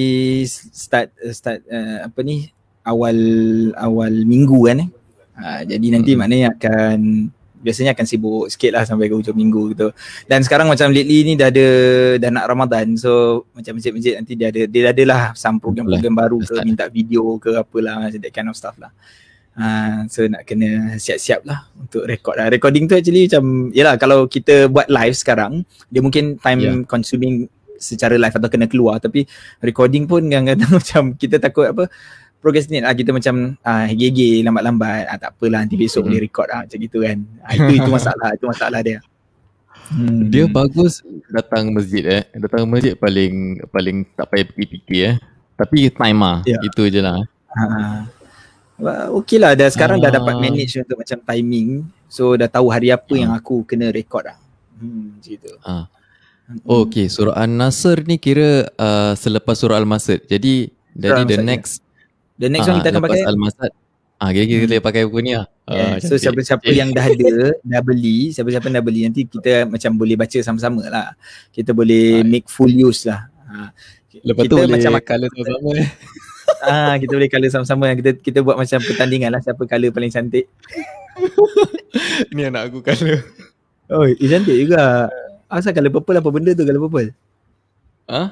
start 0.49 1.13
start 1.37 1.61
uh, 1.69 2.09
apa 2.09 2.25
ni 2.25 2.49
awal 2.87 3.19
awal 3.77 4.13
minggu 4.25 4.57
kan 4.65 4.89
eh. 4.89 4.91
Uh, 5.35 5.61
jadi 5.67 5.87
nanti 5.99 6.15
hmm. 6.15 6.19
maknanya 6.19 6.49
akan 6.55 6.99
biasanya 7.65 7.97
akan 7.97 8.05
sibuk 8.05 8.45
sikit 8.53 8.77
lah 8.77 8.85
sampai 8.85 9.09
ke 9.09 9.17
hujung 9.17 9.35
minggu 9.35 9.73
gitu. 9.73 9.89
Dan 10.29 10.45
sekarang 10.45 10.69
macam 10.69 10.93
lately 10.93 11.25
ni 11.25 11.33
dah 11.33 11.49
ada 11.49 11.67
dah 12.21 12.31
nak 12.31 12.45
Ramadan. 12.53 12.93
So 13.01 13.45
macam 13.57 13.81
masjid-masjid 13.81 14.21
nanti 14.21 14.37
dia 14.37 14.53
ada 14.53 14.63
dia 14.69 14.93
ada 14.93 15.03
lah 15.09 15.23
some 15.33 15.57
program-program 15.57 16.13
baru 16.13 16.39
ke 16.45 16.55
minta 16.61 16.85
video 16.93 17.41
ke 17.41 17.57
apalah 17.57 18.05
macam 18.05 18.21
that 18.21 18.33
kind 18.37 18.53
of 18.53 18.55
stuff 18.55 18.77
lah. 18.77 18.93
Uh, 19.55 20.05
so 20.11 20.27
nak 20.27 20.45
kena 20.45 20.99
siap-siap 21.01 21.47
lah 21.49 21.65
untuk 21.81 22.05
record 22.05 22.37
lah. 22.37 22.53
Recording 22.53 22.85
tu 22.85 23.01
actually 23.01 23.33
macam 23.33 23.73
yelah 23.73 23.97
kalau 23.97 24.29
kita 24.29 24.69
buat 24.69 24.93
live 24.93 25.17
sekarang 25.17 25.65
dia 25.89 26.05
mungkin 26.05 26.37
time 26.37 26.61
yeah. 26.61 26.77
consuming 26.85 27.49
secara 27.81 28.17
live 28.17 28.35
atau 28.35 28.51
kena 28.51 28.67
keluar 28.71 28.97
tapi 29.03 29.27
recording 29.63 30.05
pun 30.05 30.27
kadang-kadang 30.31 30.71
macam 30.75 31.03
kita 31.17 31.37
takut 31.41 31.71
apa 31.71 31.89
procrastinate 32.45 32.85
lah 32.85 32.93
kita 32.93 33.17
macam 33.17 33.57
ah 33.65 33.89
gege 33.89 34.45
lambat-lambat 34.45 35.09
ah 35.09 35.17
tak 35.17 35.33
apalah 35.33 35.65
nanti 35.65 35.81
besok 35.81 36.05
hmm. 36.05 36.09
boleh 36.13 36.21
record 36.21 36.49
ah 36.53 36.61
macam 36.69 36.77
gitu 36.77 36.99
kan. 37.01 37.19
Ah, 37.41 37.53
itu 37.57 37.73
itu 37.81 37.89
masalah, 37.89 38.29
itu 38.37 38.45
masalah 38.45 38.81
dia. 38.85 39.01
Hmm. 39.89 40.29
Dia 40.29 40.45
bagus 40.45 41.01
datang 41.33 41.73
masjid 41.73 42.05
eh. 42.05 42.23
Datang 42.37 42.69
masjid 42.69 42.93
paling 42.93 43.65
paling 43.73 44.05
tak 44.13 44.29
payah 44.29 44.45
fikir-fikir 44.53 45.01
eh. 45.09 45.17
Tapi 45.57 45.89
time 45.89 46.21
ah 46.21 46.39
yeah. 46.45 46.61
itu 46.61 46.83
je 46.93 47.01
lah. 47.01 47.25
Ha. 47.57 47.65
Okay 49.23 49.39
lah 49.39 49.55
dah 49.55 49.71
sekarang 49.71 50.03
ah. 50.03 50.11
dah 50.11 50.13
dapat 50.19 50.35
manage 50.37 50.83
untuk 50.83 50.99
macam 50.99 51.19
timing 51.23 51.87
So 52.11 52.35
dah 52.35 52.51
tahu 52.51 52.75
hari 52.75 52.91
apa 52.91 53.15
ah. 53.15 53.19
yang 53.23 53.31
aku 53.31 53.63
kena 53.63 53.95
record 53.95 54.27
lah 54.27 54.39
Hmm 54.83 55.15
macam 55.23 55.55
ah. 55.63 55.87
Oh, 56.67 56.85
okay 56.85 57.07
surah 57.07 57.39
An-Nasr 57.39 58.03
ni 58.03 58.19
kira 58.19 58.67
uh, 58.75 59.15
selepas 59.15 59.55
surah 59.55 59.79
Al-Masad 59.79 60.27
Jadi 60.27 60.75
dari 60.91 61.23
the 61.23 61.39
next 61.39 61.84
The 62.39 62.49
next 62.51 62.67
one 62.67 62.83
kita 62.83 62.91
akan 62.91 63.03
pakai 63.07 63.23
Al-Masad. 63.27 63.73
Ah, 64.23 64.31
kira-kira 64.31 64.65
kita 64.65 64.77
hmm. 64.79 64.87
pakai 64.87 65.03
buku 65.11 65.21
ni 65.21 65.33
lah. 65.35 65.47
Yeah. 65.67 65.97
Uh, 65.97 65.97
so 66.01 66.15
siapa-siapa 66.15 66.71
yang 66.71 66.95
dah 66.95 67.07
ada, 67.07 67.59
dah 67.61 67.83
beli, 67.83 68.31
siapa-siapa 68.31 68.71
dah 68.71 68.81
beli 68.81 69.05
nanti 69.05 69.27
kita 69.27 69.67
macam 69.67 69.91
boleh 69.99 70.17
baca 70.17 70.39
sama-sama 70.39 70.87
lah. 70.87 71.19
Kita 71.51 71.75
boleh 71.75 72.23
uh, 72.23 72.27
make 72.27 72.47
full 72.47 72.71
use 72.71 73.11
lah. 73.11 73.27
Uh, 73.45 73.69
Lepas 74.23 74.47
kita 74.47 74.53
tu 74.55 74.57
boleh 74.63 74.71
macam 74.71 74.93
colour 75.03 75.29
sama-sama 75.35 75.71
Ah, 76.65 76.95
kita 76.97 77.13
boleh 77.17 77.31
colour 77.33 77.51
sama-sama. 77.51 77.85
Kita 77.99 78.11
kita 78.17 78.39
buat 78.41 78.57
macam 78.57 78.79
pertandingan 78.81 79.31
lah 79.35 79.41
siapa 79.43 79.63
colour 79.67 79.91
paling 79.91 80.13
cantik. 80.15 80.47
Ni 82.35 82.49
anak 82.49 82.71
aku 82.71 82.81
colour. 82.81 83.21
Oh, 83.91 84.07
dia 84.09 84.29
cantik 84.39 84.57
juga. 84.57 85.11
Asal 85.51 85.77
colour 85.77 86.01
purple 86.01 86.23
apa 86.23 86.29
benda 86.33 86.51
tu 86.57 86.65
colour 86.65 86.83
purple? 86.89 87.11
Ha? 88.09 88.23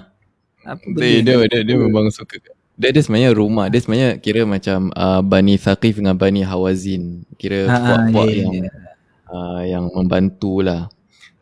Apa 0.64 0.84
benda? 0.88 1.04
Dia, 1.04 1.20
dia, 1.20 1.34
dia, 1.50 1.60
dia 1.66 1.76
memang 1.76 2.08
suka 2.08 2.38
dia, 2.82 2.90
dia 2.90 3.02
sebenarnya 3.06 3.30
rumah. 3.30 3.70
Dia 3.70 3.78
sebenarnya 3.78 4.10
kira 4.18 4.42
macam 4.42 4.90
uh, 4.98 5.22
Bani 5.22 5.54
Thaqif 5.54 6.02
dengan 6.02 6.18
Bani 6.18 6.42
Hawazin. 6.42 7.22
Kira 7.38 7.70
ha, 7.70 7.78
puak-puak 7.78 8.28
yeah, 8.28 8.40
yang 8.42 8.52
yeah. 8.66 8.74
Uh, 9.32 9.62
yang 9.64 9.84
membantu 9.94 10.60
lah 10.60 10.92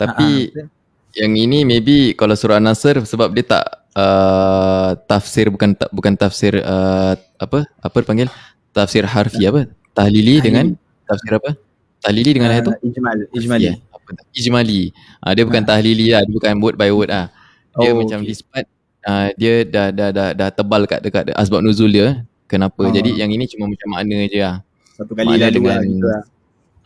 tapi 0.00 0.48
ha, 0.56 0.64
yang 1.12 1.36
ini 1.36 1.68
maybe 1.68 2.16
kalau 2.16 2.32
surah 2.32 2.56
Nasr 2.56 3.04
sebab 3.04 3.36
dia 3.36 3.44
tak 3.44 3.64
uh, 3.92 4.96
tafsir 5.04 5.52
bukan 5.52 5.76
ta, 5.76 5.84
bukan 5.92 6.16
tafsir 6.16 6.56
uh, 6.64 7.12
apa 7.36 7.68
apa 7.84 7.96
dipanggil 8.00 8.32
tafsir 8.72 9.04
harfi 9.04 9.44
apa? 9.44 9.68
Tahlili 9.92 10.40
Tahlili. 10.40 10.40
dengan 10.40 10.66
tafsir 11.04 11.36
apa? 11.36 11.52
Tahlili 12.00 12.30
dengan 12.32 12.48
uh, 12.48 12.54
ayat 12.56 12.64
tu? 12.64 12.72
Ijmal 12.80 13.18
ijmali. 13.36 13.64
Yeah, 13.68 13.76
apa 13.92 14.08
ijmali. 14.32 14.82
Uh, 15.20 15.32
dia 15.36 15.44
bukan 15.44 15.62
ha. 15.66 15.68
tahlili 15.68 16.06
lah. 16.16 16.22
Dia 16.24 16.32
bukan 16.32 16.52
word 16.64 16.76
by 16.80 16.88
word 16.88 17.12
ah 17.12 17.28
dia 17.78 17.94
oh, 17.94 18.02
macam 18.02 18.18
okay. 18.24 18.28
this 18.32 18.42
part 18.42 18.66
uh, 19.06 19.28
dia 19.36 19.64
dah 19.64 19.88
dah 19.92 20.10
dah 20.12 20.28
dah 20.36 20.48
tebal 20.52 20.84
kat 20.84 21.00
dekat 21.00 21.32
asbab 21.36 21.64
nuzul 21.64 21.88
dia. 21.92 22.24
Kenapa? 22.50 22.82
Oh. 22.82 22.90
jadi 22.90 23.14
yang 23.14 23.30
ini 23.30 23.46
cuma 23.46 23.70
macam 23.70 23.88
makna 23.94 24.26
je 24.26 24.42
lah. 24.42 24.58
Satu 24.98 25.14
kali 25.14 25.38
dah 25.38 25.50
dengan 25.54 25.78
gitu 25.86 26.06
lah. 26.06 26.22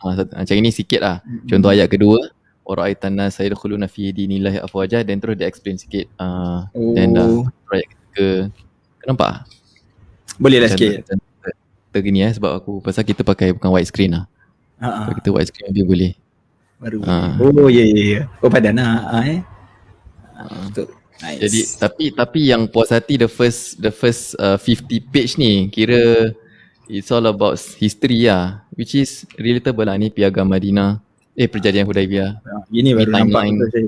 Uh, 0.05 0.13
macam 0.21 0.55
ini 0.61 0.69
sikit 0.69 1.01
lah. 1.01 1.17
Hmm. 1.25 1.47
contoh 1.49 1.69
ayat 1.73 1.89
kedua. 1.89 2.19
Ora'aitan 2.65 3.13
nas 3.13 3.37
sayadkhuluna 3.37 3.85
fi 3.85 4.13
dinillahi 4.13 4.61
afwajah. 4.61 5.01
Dan 5.01 5.17
terus 5.17 5.37
dia 5.37 5.49
explain 5.49 5.77
sikit 5.81 6.05
uh, 6.21 6.69
oh. 6.69 6.93
dan 6.93 7.17
dah 7.17 7.29
ayat 7.73 7.87
ke. 8.13 8.27
Kenapa? 9.01 9.45
Boleh 10.37 10.61
lah 10.61 10.69
sikit. 10.69 11.05
tergini 11.95 12.27
eh 12.27 12.31
sebab 12.35 12.59
aku 12.59 12.83
pasal 12.83 13.07
kita 13.07 13.23
pakai 13.23 13.55
bukan 13.55 13.71
white 13.71 13.87
screen 13.87 14.19
lah. 14.19 14.27
Uh-huh. 14.83 15.15
kita 15.15 15.31
white 15.31 15.47
screen 15.47 15.71
dia 15.71 15.87
boleh. 15.87 16.11
Baru. 16.75 16.99
Uh. 17.01 17.31
oh 17.39 17.71
ya 17.71 17.87
ya 17.87 18.03
ya. 18.03 18.21
Oh 18.43 18.51
padan 18.51 18.75
lah. 18.75 19.23
Eh. 19.23 19.39
Uh. 20.35 20.67
betul 20.67 20.91
Nice. 21.23 21.39
Jadi 21.47 21.59
tapi 21.79 22.05
tapi 22.11 22.39
yang 22.51 22.67
puas 22.67 22.91
hati 22.91 23.15
the 23.15 23.31
first 23.31 23.79
the 23.79 23.87
first 23.87 24.35
uh, 24.35 24.59
50 24.59 24.99
page 25.15 25.39
ni 25.39 25.71
kira 25.71 26.27
it's 26.91 27.07
all 27.07 27.23
about 27.23 27.55
history 27.79 28.27
lah 28.27 28.67
which 28.75 28.99
is 28.99 29.23
relatable 29.39 29.87
lah 29.87 29.95
ni 29.95 30.11
piagam 30.11 30.51
Madinah 30.51 30.99
eh 31.35 31.47
perjanjian 31.47 31.87
Hudaibiyah. 31.87 32.31
Ya, 32.35 32.55
ini 32.71 32.91
baru 32.91 33.11
timeline. 33.15 33.55
nampak 33.55 33.67
saya. 33.71 33.87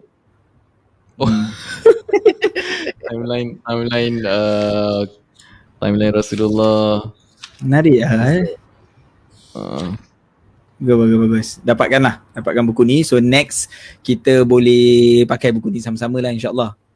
Oh. 1.18 1.28
timeline 3.12 3.50
timeline 3.64 4.18
uh, 4.24 5.02
timeline 5.84 6.14
Rasulullah. 6.16 7.12
Menarik 7.60 8.08
lah 8.08 8.12
eh. 8.40 8.44
Uh. 9.52 10.00
Bagus, 10.78 10.96
bagus, 10.96 11.18
bagus. 11.18 11.50
Dapatkan 11.66 12.02
lah. 12.04 12.16
Dapatkan 12.38 12.64
buku 12.72 12.86
ni. 12.88 13.02
So 13.04 13.20
next 13.20 13.68
kita 14.06 14.48
boleh 14.48 15.26
pakai 15.28 15.52
buku 15.52 15.74
ni 15.74 15.82
sama-sama 15.84 16.24
lah 16.24 16.32
insyaAllah 16.32 16.87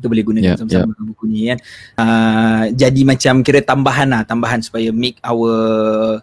kita 0.00 0.08
boleh 0.08 0.24
guna 0.24 0.38
yeah, 0.40 0.56
sama-sama 0.56 0.96
yeah. 0.96 1.04
buku 1.04 1.24
ni 1.28 1.40
kan 1.52 1.58
uh, 2.00 2.64
jadi 2.72 3.00
macam 3.04 3.44
kira 3.44 3.60
tambahan 3.60 4.08
lah 4.08 4.24
tambahan 4.24 4.64
supaya 4.64 4.88
make 4.96 5.20
our 5.20 5.52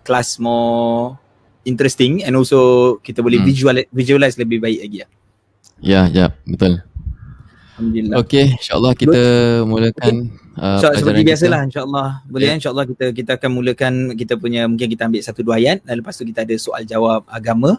class 0.02 0.42
more 0.42 1.14
interesting 1.62 2.26
and 2.26 2.34
also 2.34 2.98
kita 3.06 3.22
boleh 3.22 3.38
hmm. 3.38 3.48
visualize, 3.54 3.88
visualize 3.94 4.36
lebih 4.42 4.58
baik 4.58 4.82
lagi 4.82 4.98
lah 5.06 5.10
ya 5.78 5.90
yeah, 5.94 6.06
ya 6.10 6.18
yeah, 6.18 6.30
betul 6.50 6.82
Alhamdulillah. 7.78 8.26
Okay, 8.26 8.58
insyaAllah 8.58 8.94
kita 8.98 9.22
Good. 9.62 9.70
mulakan 9.70 10.34
okay. 10.34 10.58
uh, 10.58 10.82
so, 10.82 10.90
Seperti 10.98 11.22
biasalah 11.22 11.62
insyaAllah 11.70 12.10
Boleh 12.26 12.50
yeah. 12.50 12.58
insyaAllah 12.58 12.86
kita 12.90 13.06
kita 13.14 13.32
akan 13.38 13.50
mulakan 13.54 13.94
Kita 14.18 14.34
punya, 14.34 14.66
mungkin 14.66 14.90
kita 14.90 15.06
ambil 15.06 15.22
satu 15.22 15.46
dua 15.46 15.62
ayat 15.62 15.86
Dan 15.86 16.02
lepas 16.02 16.18
tu 16.18 16.26
kita 16.26 16.42
ada 16.42 16.58
soal 16.58 16.90
jawab 16.90 17.22
agama 17.30 17.78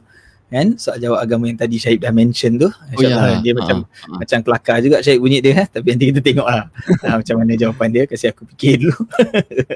kan 0.49 0.81
soal 0.81 0.97
jawab 0.97 1.21
agama 1.21 1.45
yang 1.45 1.61
tadi 1.61 1.77
Syahid 1.77 2.01
dah 2.01 2.09
mention 2.09 2.57
tu 2.57 2.73
oh, 2.73 3.01
ya. 3.05 3.37
dia 3.45 3.53
ha. 3.53 3.59
macam 3.61 3.77
ha. 3.85 4.17
macam 4.17 4.39
kelakar 4.41 4.81
juga 4.81 5.05
Syahid 5.05 5.21
bunyi 5.21 5.45
dia 5.45 5.61
eh? 5.61 5.67
tapi 5.69 5.93
nanti 5.93 6.09
kita 6.09 6.21
tengok 6.25 6.49
lah 6.49 6.73
ha, 7.05 7.21
macam 7.21 7.35
mana 7.37 7.53
jawapan 7.53 7.89
dia 7.93 8.05
kasi 8.09 8.33
aku 8.33 8.49
fikir 8.57 8.81
dulu 8.81 8.97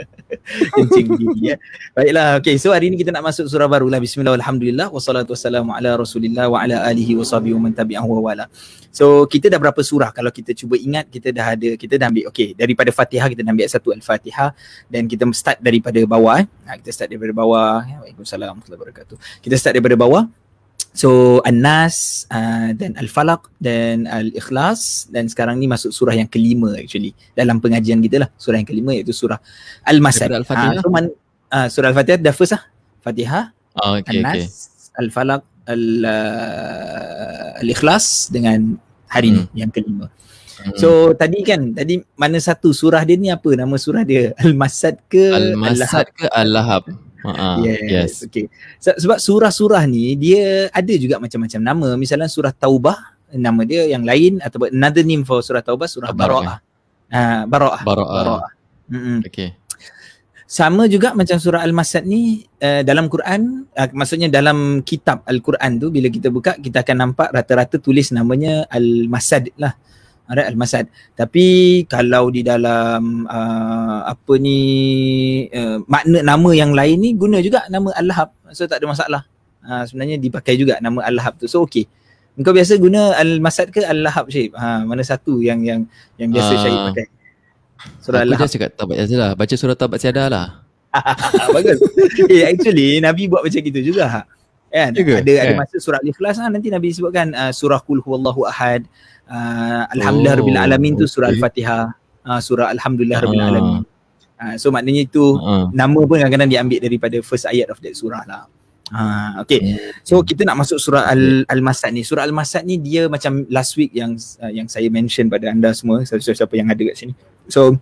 kencing 0.81 1.07
begini 1.13 1.53
ya. 1.53 1.57
baiklah 1.93 2.41
okay. 2.41 2.57
so 2.57 2.73
hari 2.73 2.89
ni 2.89 2.97
kita 2.97 3.13
nak 3.13 3.21
masuk 3.21 3.45
surah 3.53 3.69
baru 3.69 3.93
lah 3.93 4.01
bismillah 4.01 4.33
alhamdulillah 4.33 4.89
wassalatu 4.89 5.37
wassalamu 5.37 5.77
ala 5.77 5.93
rasulillah 6.01 6.49
wa 6.49 6.65
ala 6.65 6.89
alihi 6.89 7.21
wa 7.21 7.25
sahbihi 7.29 7.53
wa 7.53 7.69
man 7.69 7.77
tabi'ahu 7.77 8.09
wa 8.09 8.33
wala 8.33 8.49
so 8.89 9.29
kita 9.29 9.53
dah 9.53 9.61
berapa 9.61 9.81
surah 9.85 10.09
kalau 10.09 10.33
kita 10.33 10.57
cuba 10.57 10.81
ingat 10.81 11.13
kita 11.13 11.37
dah 11.37 11.53
ada 11.53 11.77
kita 11.77 12.01
dah 12.01 12.09
ambil 12.09 12.33
okay 12.33 12.57
daripada 12.57 12.89
fatihah 12.89 13.29
kita 13.29 13.45
dah 13.45 13.53
ambil 13.53 13.69
satu 13.69 13.93
al-fatihah 13.93 14.57
dan 14.89 15.05
kita 15.05 15.29
start 15.37 15.61
daripada 15.61 16.01
bawah 16.09 16.41
eh. 16.41 16.49
ha, 16.65 16.81
kita 16.81 16.97
start 16.97 17.13
daripada 17.13 17.37
bawah 17.37 17.85
Waalaikumsalam 17.85 18.57
warahmatullahi 18.57 18.81
wabarakatuh 18.81 19.17
kita 19.45 19.55
start 19.61 19.77
daripada 19.77 20.01
bawah 20.01 20.33
So 20.93 21.41
An-Nas 21.49 22.29
uh, 22.29 22.77
dan 22.77 22.93
Al-Falaq 23.01 23.49
dan 23.57 24.05
Al-Ikhlas 24.05 25.09
dan 25.09 25.25
sekarang 25.25 25.57
ni 25.57 25.65
masuk 25.65 25.89
surah 25.89 26.13
yang 26.13 26.29
kelima 26.29 26.77
actually 26.77 27.17
dalam 27.33 27.65
pengajian 27.65 27.97
kita 28.05 28.21
lah 28.21 28.29
surah 28.37 28.61
yang 28.61 28.69
kelima 28.69 28.93
iaitu 28.93 29.17
surah 29.17 29.41
Al-Masad. 29.89 30.29
Al-Fatihah. 30.29 30.77
Uh, 30.77 30.83
so 30.85 30.89
man, 30.93 31.05
uh, 31.49 31.69
surah 31.73 31.89
Al-Fatihah 31.97 32.21
dah 32.21 32.35
first 32.37 32.53
lah. 32.53 32.63
Fatihah, 33.01 33.57
oh, 33.81 33.99
okay, 33.99 34.21
An-Nas, 34.21 34.37
okay. 34.37 35.01
Al-Falaq, 35.01 35.43
Al- 35.65 36.05
uh, 36.05 37.61
Al-Ikhlas 37.65 38.29
dengan 38.29 38.77
hari 39.09 39.33
hmm. 39.33 39.49
ni 39.49 39.65
yang 39.65 39.73
kelima. 39.73 40.13
Hmm. 40.61 40.77
So 40.77 41.17
tadi 41.17 41.41
kan 41.41 41.73
tadi 41.73 42.05
mana 42.21 42.37
satu 42.37 42.71
surah 42.77 43.01
dia 43.09 43.17
ni 43.17 43.33
apa 43.33 43.49
nama 43.57 43.81
surah 43.81 44.05
dia 44.05 44.37
Al-Masad 44.45 45.01
ke 45.09 45.33
Al-Masad 45.33 46.05
Al-Lahab? 46.05 46.07
ke 46.21 46.27
Al-Lahab? 46.29 46.83
Uh-huh. 47.23 47.55
Yes. 47.63 47.81
yes. 47.87 48.13
Okay. 48.27 48.51
Sebab 48.83 49.23
surah-surah 49.23 49.87
ni 49.87 50.19
dia 50.19 50.67
ada 50.75 50.95
juga 50.99 51.23
macam-macam 51.23 51.61
nama. 51.63 51.89
Misalnya 51.95 52.27
surah 52.27 52.51
Taubah 52.51 52.99
nama 53.33 53.63
dia 53.65 53.89
yang 53.89 54.05
lain 54.05 54.43
atau 54.45 54.69
another 54.69 55.07
name 55.07 55.25
for 55.25 55.41
surah 55.41 55.65
Taubah 55.65 55.89
surah 55.89 56.11
Bara'ah. 56.13 56.59
Ah 57.09 57.43
Bara'ah. 57.49 57.81
Bara'ah. 57.87 58.43
Mm-hmm. 58.91 59.19
Okay. 59.31 59.57
Sama 60.53 60.85
juga 60.85 61.17
macam 61.17 61.41
surah 61.41 61.65
Al-Masad 61.65 62.05
ni 62.05 62.45
uh, 62.61 62.85
dalam 62.85 63.09
Quran 63.09 63.65
uh, 63.73 63.89
maksudnya 63.97 64.29
dalam 64.29 64.85
kitab 64.85 65.25
Al-Quran 65.25 65.81
tu 65.81 65.89
bila 65.89 66.13
kita 66.13 66.29
buka 66.29 66.61
kita 66.61 66.85
akan 66.85 66.97
nampak 67.09 67.33
rata-rata 67.33 67.81
tulis 67.81 68.13
namanya 68.13 68.69
Al-Masad 68.69 69.49
lah. 69.57 69.73
Alright 70.31 70.49
Al-Masad. 70.49 70.87
Tapi 71.19 71.47
kalau 71.91 72.31
di 72.31 72.47
dalam 72.47 73.27
uh, 73.27 74.01
apa 74.07 74.33
ni 74.39 74.61
uh, 75.51 75.83
makna 75.91 76.23
nama 76.23 76.51
yang 76.55 76.73
lain 76.73 76.97
ni 77.03 77.11
guna 77.19 77.43
juga 77.43 77.67
nama 77.69 77.91
Al-Lahab. 77.99 78.31
So 78.55 78.65
tak 78.71 78.81
ada 78.81 78.87
masalah. 78.89 79.23
uh, 79.67 79.83
sebenarnya 79.87 80.19
dipakai 80.19 80.59
juga 80.59 80.79
nama 80.79 81.03
Al-Lahab 81.07 81.39
tu. 81.43 81.47
So 81.51 81.67
okey. 81.67 81.87
Engkau 82.33 82.57
biasa 82.57 82.81
guna 82.81 83.13
Al-Masad 83.21 83.69
ke 83.69 83.85
Al-Lahab 83.85 84.33
Syed? 84.33 84.57
Ha, 84.57 84.89
mana 84.89 85.05
satu 85.05 85.45
yang 85.45 85.61
yang 85.61 85.85
yang 86.17 86.33
biasa 86.33 86.53
uh, 86.57 86.61
Syed 86.65 86.79
pakai? 86.93 87.07
Surah 88.01 88.21
Al-Lahab. 88.25 88.41
Aku 88.41 88.49
just 88.49 88.55
cakap 88.57 88.71
tabat 88.79 88.97
siadah. 89.05 89.31
Baca 89.37 89.55
surah 89.59 89.77
tabat 89.77 89.99
siadah 90.01 90.27
lah. 90.33 90.47
Bagus. 91.57 91.79
eh 92.29 92.45
actually 92.49 93.01
Nabi 93.01 93.29
buat 93.29 93.45
macam 93.45 93.61
gitu 93.61 93.81
juga. 93.85 94.25
Kan? 94.73 94.97
Juga? 94.97 95.21
Ada 95.21 95.33
ada 95.45 95.53
eh. 95.53 95.59
masa 95.61 95.77
surah 95.77 96.01
Al-Ikhlas 96.01 96.41
ha, 96.41 96.49
nanti 96.49 96.73
Nabi 96.73 96.89
sebutkan 96.97 97.37
uh, 97.37 97.53
surah 97.53 97.85
Qul 97.85 98.01
huwallahu 98.01 98.49
ahad. 98.49 98.89
Uh, 99.33 99.89
Alhamdulillah 99.97 100.35
oh, 100.37 100.41
rabbil 100.45 100.61
alamin 100.61 100.93
tu 100.93 101.09
surah 101.09 101.33
okay. 101.33 101.41
Al-Fatihah. 101.41 101.85
Uh, 102.21 102.41
surah 102.45 102.69
Alhamdulillah 102.69 103.19
uh. 103.19 103.23
rabbil 103.25 103.45
alamin. 103.49 103.77
Uh, 104.37 104.55
so 104.61 104.69
maknanya 104.69 105.09
itu 105.09 105.41
uh. 105.41 105.73
nama 105.73 106.01
pun 106.05 106.21
kadang-kadang 106.21 106.53
diambil 106.53 106.79
daripada 106.85 107.17
first 107.25 107.49
ayat 107.49 107.73
of 107.73 107.81
that 107.81 107.97
surah 107.97 108.29
lah. 108.29 108.45
Ha, 108.93 109.41
okay. 109.41 109.81
So 110.05 110.21
kita 110.21 110.45
nak 110.45 110.61
masuk 110.61 110.77
surah 110.77 111.09
Al 111.09 111.49
Al-Masad 111.49 111.97
ni. 111.97 112.05
Surah 112.05 112.29
Al-Masad 112.29 112.69
ni 112.69 112.77
dia 112.77 113.09
macam 113.09 113.49
last 113.49 113.73
week 113.81 113.97
yang 113.97 114.21
uh, 114.21 114.53
yang 114.53 114.69
saya 114.69 114.93
mention 114.93 115.33
pada 115.33 115.49
anda 115.49 115.73
semua, 115.73 116.05
siapa-siapa 116.05 116.53
yang 116.61 116.69
ada 116.69 116.83
kat 116.93 117.01
sini. 117.01 117.17
So 117.49 117.81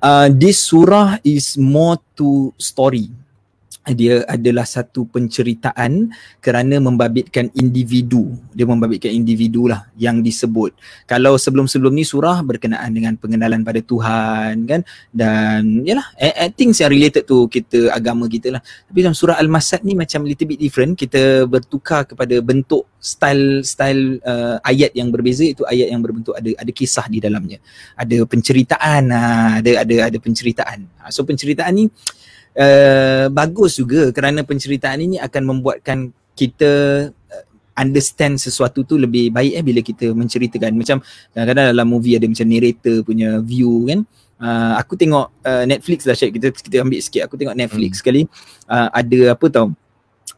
uh, 0.00 0.32
this 0.32 0.64
surah 0.64 1.20
is 1.20 1.60
more 1.60 2.00
to 2.16 2.56
story 2.56 3.12
dia 3.94 4.24
adalah 4.26 4.64
satu 4.64 5.06
penceritaan 5.08 6.12
kerana 6.42 6.80
membabitkan 6.82 7.52
individu. 7.54 8.34
Dia 8.52 8.64
membabitkan 8.64 9.12
individu 9.12 9.68
lah 9.70 9.88
yang 9.94 10.20
disebut. 10.24 10.74
Kalau 11.04 11.36
sebelum-sebelum 11.36 11.94
ni 11.94 12.04
surah 12.04 12.40
berkenaan 12.42 12.90
dengan 12.92 13.14
pengenalan 13.16 13.62
pada 13.62 13.80
Tuhan 13.84 14.64
kan? 14.66 14.80
Dan 15.12 15.84
yalah 15.84 16.08
think 16.58 16.74
yang 16.74 16.90
related 16.90 17.24
to 17.24 17.46
kita 17.46 17.94
agama 17.94 18.26
kita 18.26 18.58
lah. 18.58 18.62
Tapi 18.62 18.98
dalam 19.04 19.14
surah 19.14 19.38
Al-Masad 19.38 19.86
ni 19.86 19.94
macam 19.94 20.26
little 20.26 20.48
bit 20.48 20.58
different. 20.58 20.98
Kita 20.98 21.46
bertukar 21.46 22.04
kepada 22.08 22.34
bentuk 22.42 22.86
style 22.98 23.62
style 23.62 24.18
uh, 24.26 24.58
ayat 24.66 24.92
yang 24.98 25.14
berbeza. 25.14 25.46
Itu 25.46 25.62
ayat 25.64 25.94
yang 25.94 26.02
berbentuk 26.02 26.34
ada 26.34 26.50
ada 26.58 26.72
kisah 26.74 27.06
di 27.06 27.22
dalamnya. 27.22 27.62
Ada 27.94 28.26
penceritaan 28.26 29.02
uh, 29.14 29.50
ada 29.62 29.72
ada 29.86 29.96
ada 30.10 30.18
penceritaan. 30.18 30.88
So 31.14 31.22
penceritaan 31.24 31.72
ni 31.72 31.86
uh, 32.58 33.26
bagus 33.30 33.78
juga 33.78 34.10
kerana 34.10 34.42
penceritaan 34.42 34.98
ini 35.00 35.16
akan 35.22 35.42
membuatkan 35.54 36.10
kita 36.34 36.72
uh, 37.10 37.44
understand 37.78 38.42
sesuatu 38.42 38.82
tu 38.82 38.98
lebih 38.98 39.30
baik 39.30 39.52
eh 39.54 39.64
bila 39.64 39.80
kita 39.80 40.10
menceritakan. 40.10 40.74
Macam 40.74 40.98
kadang-kadang 41.32 41.72
dalam 41.72 41.86
movie 41.86 42.18
ada 42.18 42.26
macam 42.26 42.46
narrator 42.50 43.06
punya 43.06 43.38
view 43.40 43.86
kan. 43.86 44.02
Uh, 44.38 44.74
aku 44.78 44.94
tengok 44.94 45.34
uh, 45.46 45.64
Netflix 45.66 46.06
lah 46.06 46.14
Syed. 46.18 46.34
Kita 46.34 46.50
kita 46.50 46.82
ambil 46.82 47.00
sikit. 47.02 47.26
Aku 47.30 47.38
tengok 47.38 47.54
Netflix 47.54 47.98
hmm. 47.98 48.00
sekali. 48.02 48.22
Uh, 48.66 48.88
ada 48.90 49.34
apa 49.34 49.46
tau 49.50 49.74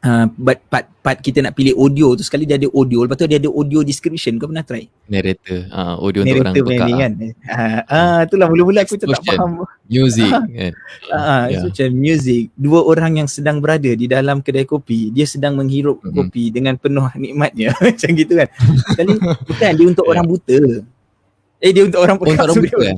uh, 0.02 0.26
part, 0.30 0.60
part, 0.70 0.86
part 1.00 1.18
kita 1.18 1.42
nak 1.42 1.56
pilih 1.56 1.74
audio 1.74 2.12
tu 2.14 2.22
sekali 2.22 2.44
dia 2.44 2.60
ada 2.60 2.68
audio 2.70 3.02
lepas 3.04 3.16
tu 3.18 3.26
dia 3.26 3.40
ada 3.40 3.50
audio 3.50 3.80
description 3.82 4.36
kau 4.36 4.48
pernah 4.48 4.62
try? 4.62 4.86
Narrator, 5.10 5.66
uh, 5.72 5.96
audio 5.98 6.22
Narrator 6.22 6.62
untuk 6.62 6.66
orang 6.70 6.86
pekak 6.86 6.88
kan? 7.00 7.12
Ah, 7.46 7.80
uh, 7.88 8.18
itulah 8.28 8.46
mula-mula 8.52 8.80
aku 8.84 8.94
tak 9.00 9.08
faham 9.24 9.64
Music 9.90 10.30
kan? 10.58 10.72
uh, 11.10 11.46
yeah. 11.50 11.62
macam 11.66 11.88
music 11.94 12.44
Dua 12.54 12.80
orang 12.86 13.24
yang 13.24 13.28
sedang 13.28 13.58
berada 13.58 13.90
di 13.90 14.06
dalam 14.06 14.38
kedai 14.44 14.68
kopi 14.68 15.10
Dia 15.10 15.26
sedang 15.26 15.58
menghirup 15.58 15.98
mm-hmm. 15.98 16.16
kopi 16.16 16.44
dengan 16.54 16.74
penuh 16.78 17.06
nikmatnya 17.22 17.74
Macam 17.82 18.08
gitu 18.14 18.32
kan 18.38 18.48
Sekali 18.94 19.14
bukan 19.20 19.70
dia 19.74 19.86
untuk 19.88 20.04
yeah. 20.06 20.12
orang 20.14 20.26
buta 20.28 20.58
Eh 21.60 21.70
dia 21.76 21.84
untuk 21.84 22.00
orang 22.00 22.16
pekak 22.16 22.32
Untuk 22.32 22.46
orang 22.48 22.56
buta 22.64 22.78
eh? 22.80 22.94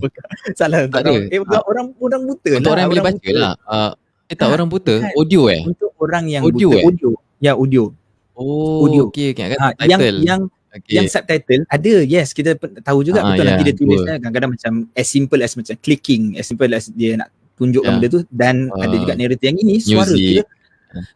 Salah 0.55 0.79
untuk 0.87 1.01
orang, 1.03 1.15
eh, 1.27 1.41
orang, 1.43 1.87
orang 1.99 2.23
buta 2.31 2.51
Untuk 2.63 2.63
lah, 2.63 2.73
orang 2.75 2.83
yang 2.83 2.93
boleh 2.95 3.07
baca 3.11 3.31
lah 3.35 3.55
uh, 3.67 3.93
Eh 4.33 4.37
tak 4.41 4.49
orang 4.49 4.65
buta, 4.73 5.05
audio 5.13 5.53
eh? 5.53 5.61
Untuk 5.69 5.93
orang 6.01 6.25
yang 6.25 6.41
audio 6.41 6.73
buta, 6.73 6.81
eh? 6.81 6.85
audio. 6.89 7.11
Ya 7.37 7.53
audio. 7.53 7.93
Oh, 8.33 8.89
audio. 8.89 9.13
okay, 9.13 9.37
okay. 9.37 9.53
Ha, 9.61 9.77
yang 9.85 10.01
yang 10.25 10.41
okay. 10.73 10.97
yang 10.97 11.05
subtitle 11.05 11.69
ada, 11.69 11.93
yes 12.01 12.33
kita 12.33 12.57
tahu 12.81 13.05
juga 13.05 13.21
ha, 13.21 13.37
betul 13.37 13.45
yeah, 13.45 13.53
nanti 13.53 13.65
dia 13.69 13.77
tulis 13.77 14.01
kan. 14.01 14.17
kadang-kadang 14.25 14.51
macam 14.57 14.73
as 14.97 15.07
simple 15.13 15.41
as 15.45 15.53
macam 15.53 15.77
clicking, 15.85 16.41
as 16.41 16.49
simple 16.49 16.71
as 16.73 16.89
dia 16.97 17.21
nak 17.21 17.29
tunjukkan 17.61 17.93
yeah. 17.93 18.01
benda 18.01 18.09
tu 18.09 18.21
dan 18.33 18.73
uh, 18.73 18.81
ada 18.81 18.97
juga 18.97 19.13
narrator 19.13 19.47
yang 19.53 19.61
ini 19.61 19.77
suara 19.85 20.09
kita 20.17 20.49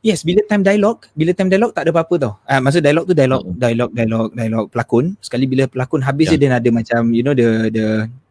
Yes, 0.01 0.25
bila 0.25 0.41
time 0.49 0.65
dialog, 0.65 1.05
bila 1.13 1.37
time 1.37 1.53
dialog 1.53 1.69
tak 1.77 1.85
ada 1.85 1.93
apa-apa 1.93 2.15
tau. 2.17 2.33
Ah, 2.49 2.57
uh, 2.57 2.61
maksud 2.65 2.81
dialog 2.81 3.05
tu 3.05 3.13
dialog, 3.13 3.45
uh. 3.45 3.53
dialog, 3.61 3.93
dialog, 3.93 4.29
dialog 4.33 4.67
pelakon. 4.73 5.21
Sekali 5.21 5.45
bila 5.45 5.69
pelakon 5.69 6.01
habis 6.01 6.33
yeah. 6.33 6.41
dia 6.41 6.57
ada 6.57 6.69
macam 6.73 7.13
you 7.13 7.21
know 7.21 7.37
the 7.37 7.69
the 7.69 7.87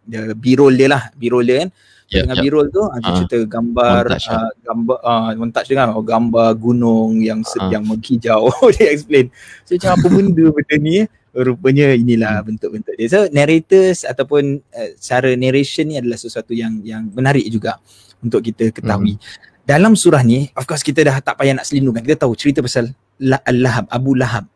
the 0.10 0.22
B-roll 0.34 0.74
dia 0.74 0.90
lah, 0.90 1.14
B-roll 1.14 1.46
dia 1.46 1.66
kan 1.66 1.70
yeah, 2.10 2.24
dengan 2.26 2.36
yeah. 2.38 2.44
B-roll 2.46 2.68
tu 2.70 2.84
ada 2.86 3.08
uh, 3.08 3.16
cerita 3.22 3.38
gambar 3.50 4.04
montage, 4.06 4.28
uh, 4.30 4.52
gambar 4.62 4.98
uh, 5.02 5.32
montage 5.38 5.68
dengan 5.70 5.88
oh, 5.94 6.06
gambar 6.06 6.50
gunung 6.58 7.22
yang 7.22 7.42
uh. 7.42 7.70
yang 7.72 7.84
menghijau 7.86 8.50
dia 8.76 8.94
explain 8.94 9.34
so 9.66 9.74
macam 9.78 9.92
apa 9.98 10.08
benda 10.12 10.46
benda 10.56 10.76
ni 10.78 10.94
eh 11.04 11.08
rupanya 11.36 11.92
inilah 11.92 12.40
hmm. 12.40 12.46
bentuk-bentuk 12.48 12.96
dia 12.96 13.08
so 13.12 13.28
narrators 13.34 14.08
ataupun 14.08 14.64
uh, 14.72 14.90
cara 15.04 15.36
narration 15.36 15.92
ni 15.92 16.00
adalah 16.00 16.16
sesuatu 16.16 16.56
yang 16.56 16.80
yang 16.86 17.12
menarik 17.12 17.44
juga 17.52 17.76
untuk 18.24 18.40
kita 18.40 18.72
ketahui 18.72 19.20
hmm. 19.20 19.66
dalam 19.68 20.00
surah 20.00 20.24
ni 20.24 20.48
of 20.56 20.64
course 20.64 20.86
kita 20.86 21.04
dah 21.04 21.20
tak 21.20 21.36
payah 21.36 21.60
nak 21.60 21.68
selindungkan 21.68 22.08
kita 22.08 22.24
tahu 22.24 22.38
cerita 22.40 22.64
pasal 22.64 22.88
Lahab 23.20 23.88
Abu 23.92 24.16
Lahab 24.16 24.48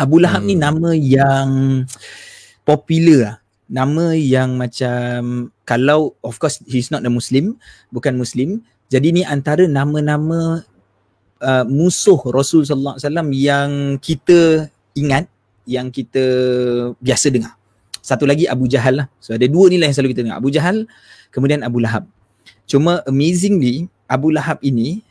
Abu 0.00 0.16
Lahab 0.16 0.40
hmm. 0.40 0.48
ni 0.48 0.54
nama 0.56 0.90
yang 0.96 1.48
popular 2.64 3.18
lah 3.20 3.36
nama 3.70 4.18
yang 4.18 4.58
macam 4.58 5.48
kalau 5.62 6.18
of 6.26 6.42
course 6.42 6.58
he's 6.66 6.90
not 6.90 7.06
a 7.06 7.12
muslim 7.12 7.54
bukan 7.94 8.18
muslim. 8.18 8.66
Jadi 8.90 9.14
ni 9.14 9.22
antara 9.22 9.70
nama-nama 9.70 10.66
uh, 11.38 11.64
musuh 11.70 12.18
Rasul 12.34 12.66
sallallahu 12.66 12.98
alaihi 12.98 13.06
wasallam 13.06 13.28
yang 13.30 13.70
kita 14.02 14.66
ingat 14.98 15.30
yang 15.62 15.94
kita 15.94 16.26
biasa 16.98 17.30
dengar. 17.30 17.54
Satu 18.02 18.26
lagi 18.26 18.50
Abu 18.50 18.66
Jahal 18.66 19.06
lah. 19.06 19.06
So 19.22 19.38
ada 19.38 19.46
dua 19.46 19.70
ni 19.70 19.78
lah 19.78 19.86
yang 19.86 19.94
selalu 19.94 20.18
kita 20.18 20.26
dengar. 20.26 20.42
Abu 20.42 20.50
Jahal 20.50 20.90
kemudian 21.30 21.62
Abu 21.62 21.78
Lahab. 21.78 22.10
Cuma 22.66 23.06
amazingly 23.06 23.86
Abu 24.10 24.34
Lahab 24.34 24.58
ini 24.66 25.06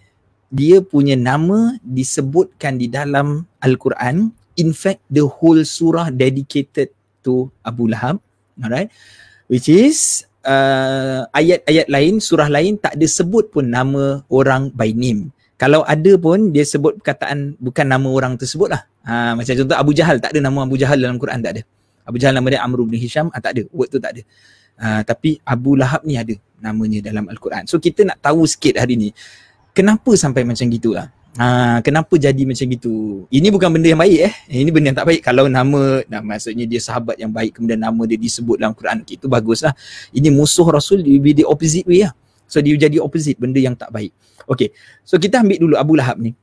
dia 0.52 0.84
punya 0.84 1.16
nama 1.16 1.80
disebutkan 1.80 2.76
di 2.76 2.92
dalam 2.92 3.48
Al-Quran. 3.64 4.36
In 4.60 4.76
fact 4.76 5.00
the 5.08 5.24
whole 5.24 5.64
surah 5.64 6.12
dedicated 6.12 6.92
to 7.24 7.48
Abu 7.64 7.88
Lahab 7.88 8.20
alright. 8.64 8.90
Which 9.50 9.68
is 9.68 10.30
uh, 10.46 11.26
ayat-ayat 11.34 11.88
lain 11.90 12.22
surah 12.22 12.48
lain 12.48 12.78
tak 12.78 12.96
ada 12.96 13.08
sebut 13.10 13.50
pun 13.50 13.68
nama 13.68 14.22
orang 14.30 14.72
by 14.72 14.94
name. 14.94 15.34
Kalau 15.60 15.84
ada 15.84 16.16
pun 16.16 16.56
dia 16.56 16.64
sebut 16.64 17.04
perkataan 17.04 17.60
bukan 17.60 17.84
nama 17.84 18.08
orang 18.08 18.40
tersebut 18.40 18.72
lah. 18.72 18.88
Ha, 19.04 19.36
macam 19.36 19.52
contoh 19.52 19.76
Abu 19.76 19.92
Jahal 19.92 20.24
tak 20.24 20.32
ada 20.32 20.40
nama 20.40 20.64
Abu 20.64 20.80
Jahal 20.80 20.96
dalam 20.96 21.20
Quran 21.20 21.44
tak 21.44 21.60
ada. 21.60 21.62
Abu 22.08 22.16
Jahal 22.16 22.32
nama 22.32 22.48
dia 22.48 22.64
Amr 22.64 22.88
bin 22.88 22.96
Hisham 22.96 23.28
ah, 23.36 23.44
tak 23.44 23.60
ada. 23.60 23.64
Word 23.76 23.92
tu 23.92 24.00
tak 24.00 24.16
ada. 24.16 24.22
Uh, 24.80 25.02
tapi 25.04 25.44
Abu 25.44 25.76
Lahab 25.76 26.08
ni 26.08 26.16
ada 26.16 26.32
namanya 26.64 27.04
dalam 27.04 27.28
Al-Quran. 27.28 27.68
So 27.68 27.76
kita 27.84 28.08
nak 28.08 28.24
tahu 28.24 28.48
sikit 28.48 28.80
hari 28.80 28.96
ni 28.96 29.12
kenapa 29.76 30.16
sampai 30.16 30.48
macam 30.48 30.72
gitulah 30.72 31.12
Ha, 31.38 31.78
kenapa 31.86 32.18
jadi 32.18 32.42
macam 32.42 32.66
gitu? 32.66 33.26
Ini 33.30 33.48
bukan 33.54 33.70
benda 33.70 33.88
yang 33.94 34.02
baik 34.02 34.20
eh. 34.26 34.34
Ini 34.50 34.70
benda 34.74 34.90
yang 34.90 34.98
tak 34.98 35.08
baik. 35.14 35.22
Kalau 35.22 35.46
nama, 35.46 36.02
nah, 36.10 36.26
maksudnya 36.26 36.66
dia 36.66 36.82
sahabat 36.82 37.22
yang 37.22 37.30
baik 37.30 37.54
kemudian 37.54 37.78
nama 37.78 38.02
dia 38.10 38.18
disebut 38.18 38.58
dalam 38.58 38.74
Quran. 38.74 39.06
Itu 39.06 39.30
baguslah. 39.30 39.78
Ini 40.10 40.34
musuh 40.34 40.66
Rasul 40.66 41.06
dia 41.06 41.22
be 41.22 41.38
the 41.38 41.46
opposite 41.46 41.86
way 41.86 42.10
lah. 42.10 42.18
So 42.50 42.58
dia 42.66 42.74
jadi 42.74 42.98
opposite 42.98 43.38
benda 43.38 43.62
yang 43.62 43.78
tak 43.78 43.94
baik. 43.94 44.10
Okay. 44.50 44.74
So 45.06 45.22
kita 45.22 45.46
ambil 45.46 45.62
dulu 45.62 45.76
Abu 45.78 45.94
Lahab 45.94 46.18
ni. 46.18 46.34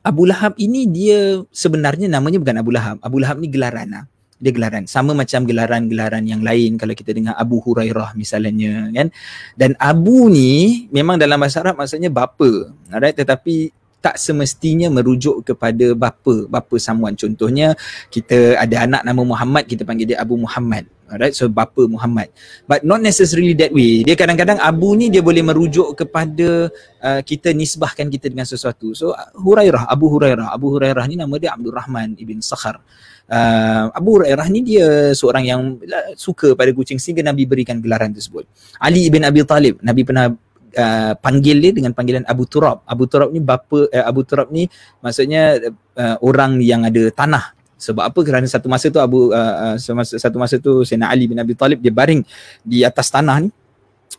Abu 0.00 0.24
Lahab 0.24 0.56
ini 0.56 0.88
dia 0.88 1.44
sebenarnya 1.52 2.08
namanya 2.08 2.40
bukan 2.40 2.56
Abu 2.56 2.72
Lahab. 2.72 2.96
Abu 3.04 3.20
Lahab 3.20 3.36
ni 3.36 3.52
gelaran 3.52 3.92
lah. 3.92 4.04
Dia 4.36 4.52
gelaran. 4.52 4.84
Sama 4.88 5.12
macam 5.12 5.44
gelaran-gelaran 5.48 6.24
yang 6.24 6.40
lain 6.44 6.76
kalau 6.80 6.92
kita 6.92 7.12
dengar 7.12 7.36
Abu 7.36 7.60
Hurairah 7.60 8.16
misalnya 8.16 8.88
kan. 8.92 9.08
Dan 9.54 9.76
Abu 9.76 10.32
ni 10.32 10.84
memang 10.88 11.20
dalam 11.20 11.36
bahasa 11.36 11.60
Arab 11.60 11.76
maksudnya 11.80 12.08
bapa. 12.08 12.72
Alright? 12.88 13.16
Tetapi 13.16 13.85
tak 14.06 14.22
semestinya 14.22 14.86
merujuk 14.86 15.42
kepada 15.42 15.90
bapa 15.98 16.46
bapa 16.46 16.78
samuan. 16.78 17.18
Contohnya 17.18 17.74
kita 18.06 18.54
ada 18.54 18.86
anak 18.86 19.02
nama 19.02 19.22
Muhammad 19.26 19.66
kita 19.66 19.82
panggil 19.82 20.14
dia 20.14 20.22
Abu 20.22 20.38
Muhammad. 20.38 20.86
Alright 21.10 21.34
so 21.34 21.50
bapa 21.50 21.90
Muhammad. 21.90 22.30
But 22.70 22.86
not 22.86 23.02
necessarily 23.02 23.58
that 23.58 23.74
way. 23.74 24.06
Dia 24.06 24.14
kadang-kadang 24.14 24.62
Abu 24.62 24.94
ni 24.94 25.10
dia 25.10 25.26
boleh 25.26 25.42
merujuk 25.42 25.98
kepada 25.98 26.70
uh, 27.02 27.20
kita 27.26 27.50
nisbahkan 27.50 28.06
kita 28.06 28.30
dengan 28.30 28.46
sesuatu. 28.46 28.94
So 28.94 29.10
Hurairah 29.34 29.90
Abu 29.90 30.06
Hurairah. 30.06 30.54
Abu 30.54 30.78
Hurairah 30.78 31.02
ni 31.10 31.18
nama 31.18 31.34
dia 31.42 31.58
Abdul 31.58 31.74
Rahman 31.74 32.14
ibn 32.14 32.38
Sakhar. 32.38 32.78
Uh, 33.26 33.90
Abu 33.90 34.22
Hurairah 34.22 34.46
ni 34.54 34.62
dia 34.62 35.10
seorang 35.18 35.42
yang 35.42 35.82
suka 36.14 36.54
pada 36.54 36.70
kucing 36.70 37.02
sehingga 37.02 37.26
Nabi 37.26 37.42
berikan 37.42 37.82
gelaran 37.82 38.14
tersebut. 38.14 38.46
Ali 38.78 39.02
ibn 39.10 39.26
Abi 39.26 39.42
Talib, 39.42 39.82
Nabi 39.82 40.06
pernah 40.06 40.30
uh, 40.74 41.12
panggil 41.20 41.62
dia 41.62 41.72
dengan 41.76 41.94
panggilan 41.94 42.26
Abu 42.26 42.48
Turab. 42.48 42.82
Abu 42.88 43.06
Turab 43.06 43.30
ni 43.30 43.38
bapa 43.38 43.86
uh, 43.86 44.04
Abu 44.06 44.26
Turab 44.26 44.50
ni 44.50 44.66
maksudnya 44.98 45.60
uh, 45.94 46.16
orang 46.24 46.58
yang 46.64 46.82
ada 46.82 47.12
tanah. 47.14 47.54
Sebab 47.76 48.08
apa? 48.08 48.20
Kerana 48.24 48.48
satu 48.48 48.72
masa 48.72 48.88
tu 48.88 48.98
Abu 48.98 49.30
uh, 49.30 49.76
uh, 49.76 50.02
satu 50.02 50.36
masa 50.40 50.56
tu 50.56 50.80
Sayyidina 50.82 51.12
Ali 51.12 51.28
bin 51.28 51.36
Abi 51.36 51.52
Talib 51.52 51.78
dia 51.78 51.92
baring 51.92 52.24
di 52.64 52.82
atas 52.82 53.12
tanah 53.12 53.44
ni. 53.44 53.50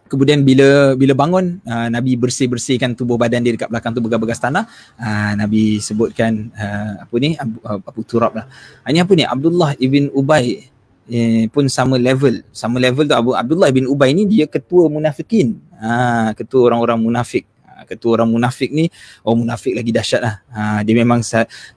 kemudian 0.08 0.40
bila 0.42 0.96
bila 0.96 1.14
bangun 1.14 1.60
uh, 1.68 1.88
Nabi 1.92 2.16
bersih-bersihkan 2.16 2.96
tubuh 2.96 3.20
badan 3.20 3.44
dia 3.44 3.54
dekat 3.54 3.68
belakang 3.68 3.92
tu 3.92 4.00
begas-begas 4.00 4.40
tanah 4.40 4.64
uh, 4.98 5.32
Nabi 5.36 5.84
sebutkan 5.84 6.48
uh, 6.56 7.04
apa 7.04 7.16
ni 7.20 7.36
Abu, 7.36 7.58
uh, 7.62 7.80
Abu 7.84 8.02
Turab 8.08 8.40
lah 8.40 8.48
ini 8.88 9.04
apa 9.04 9.12
ni 9.14 9.28
Abdullah 9.28 9.76
ibn 9.78 10.08
Ubay 10.16 10.64
eh, 11.12 11.46
pun 11.52 11.68
sama 11.72 11.96
level 12.00 12.44
sama 12.52 12.80
level 12.80 13.08
tu 13.08 13.16
Abu 13.16 13.32
Abdullah 13.36 13.72
ibn 13.72 13.88
Ubay 13.88 14.16
ni 14.16 14.28
dia 14.28 14.48
ketua 14.48 14.88
munafikin 14.88 15.60
uh, 15.82 16.30
ketua 16.34 16.74
orang-orang 16.74 17.00
munafik. 17.00 17.46
Ketua 17.86 18.18
orang 18.18 18.34
munafik 18.34 18.74
ni 18.74 18.90
oh 19.22 19.38
munafik 19.38 19.78
lagi 19.78 19.94
dahsyat 19.94 20.22
lah. 20.26 20.42
Ha, 20.50 20.82
dia 20.82 20.98
memang 20.98 21.22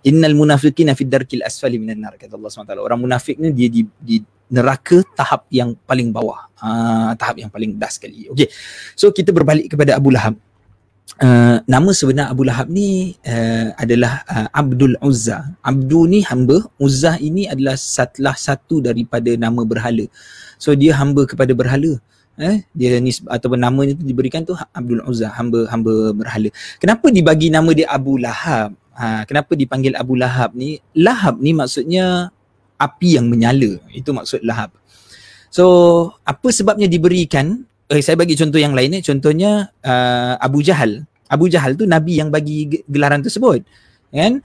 innal 0.01 0.33
munafiqina 0.33 0.97
fid 0.97 1.13
darkil 1.13 1.45
asfali 1.45 1.77
minan 1.77 2.01
nar 2.01 2.17
kata 2.17 2.41
Allah 2.41 2.49
SWT 2.49 2.73
orang 2.81 3.05
munafik 3.05 3.37
ni 3.37 3.53
dia 3.53 3.69
di, 3.69 3.85
di 4.01 4.17
neraka 4.49 5.05
tahap 5.13 5.45
yang 5.53 5.77
paling 5.85 6.09
bawah. 6.09 6.49
Ha, 6.57 7.13
tahap 7.21 7.45
yang 7.45 7.53
paling 7.53 7.77
das 7.77 8.01
sekali. 8.01 8.27
Okey. 8.33 8.49
So 8.97 9.13
kita 9.13 9.31
berbalik 9.31 9.71
kepada 9.71 9.95
Abu 9.95 10.09
Lahab. 10.11 10.41
Uh, 11.21 11.61
nama 11.69 11.91
sebenar 11.93 12.33
Abu 12.33 12.49
Lahab 12.49 12.73
ni 12.73 13.13
uh, 13.29 13.77
adalah 13.77 14.25
uh, 14.25 14.49
Abdul 14.57 14.97
Uzza. 15.05 15.53
Abdu 15.61 16.09
ni 16.09 16.25
hamba, 16.25 16.65
Uzza 16.81 17.21
ini 17.21 17.45
adalah 17.45 17.77
salah 17.77 18.33
satu 18.39 18.81
daripada 18.81 19.29
nama 19.37 19.61
berhala. 19.67 20.09
So 20.57 20.73
dia 20.73 20.97
hamba 20.97 21.29
kepada 21.29 21.53
berhala 21.53 22.01
eh 22.39 22.63
dia 22.77 22.99
ni 23.03 23.11
ataupun 23.11 23.59
namanya 23.59 23.99
tu 23.99 24.05
diberikan 24.07 24.47
tu 24.47 24.55
Abdul 24.55 25.03
Uzza 25.09 25.33
hamba 25.35 25.67
hamba 25.73 26.15
berhala. 26.15 26.49
Kenapa 26.79 27.11
dibagi 27.11 27.51
nama 27.51 27.71
dia 27.75 27.91
Abu 27.91 28.21
Lahab? 28.21 28.77
Ha 28.95 29.25
kenapa 29.27 29.57
dipanggil 29.59 29.97
Abu 29.99 30.15
Lahab 30.15 30.55
ni? 30.55 30.79
Lahab 30.95 31.43
ni 31.43 31.51
maksudnya 31.57 32.31
api 32.81 33.19
yang 33.19 33.27
menyala. 33.27 33.81
Itu 33.91 34.15
maksud 34.15 34.47
Lahab. 34.47 34.73
So 35.51 35.65
apa 36.23 36.49
sebabnya 36.55 36.87
diberikan? 36.87 37.67
Eh 37.91 38.01
saya 38.05 38.15
bagi 38.15 38.39
contoh 38.39 38.63
yang 38.63 38.73
lain 38.73 39.01
eh 39.01 39.03
contohnya 39.03 39.75
uh, 39.83 40.39
Abu 40.39 40.63
Jahal. 40.63 41.03
Abu 41.27 41.51
Jahal 41.51 41.75
tu 41.75 41.87
nabi 41.87 42.23
yang 42.23 42.31
bagi 42.31 42.87
gelaran 42.87 43.21
tersebut. 43.23 43.67
Kan? 44.15 44.43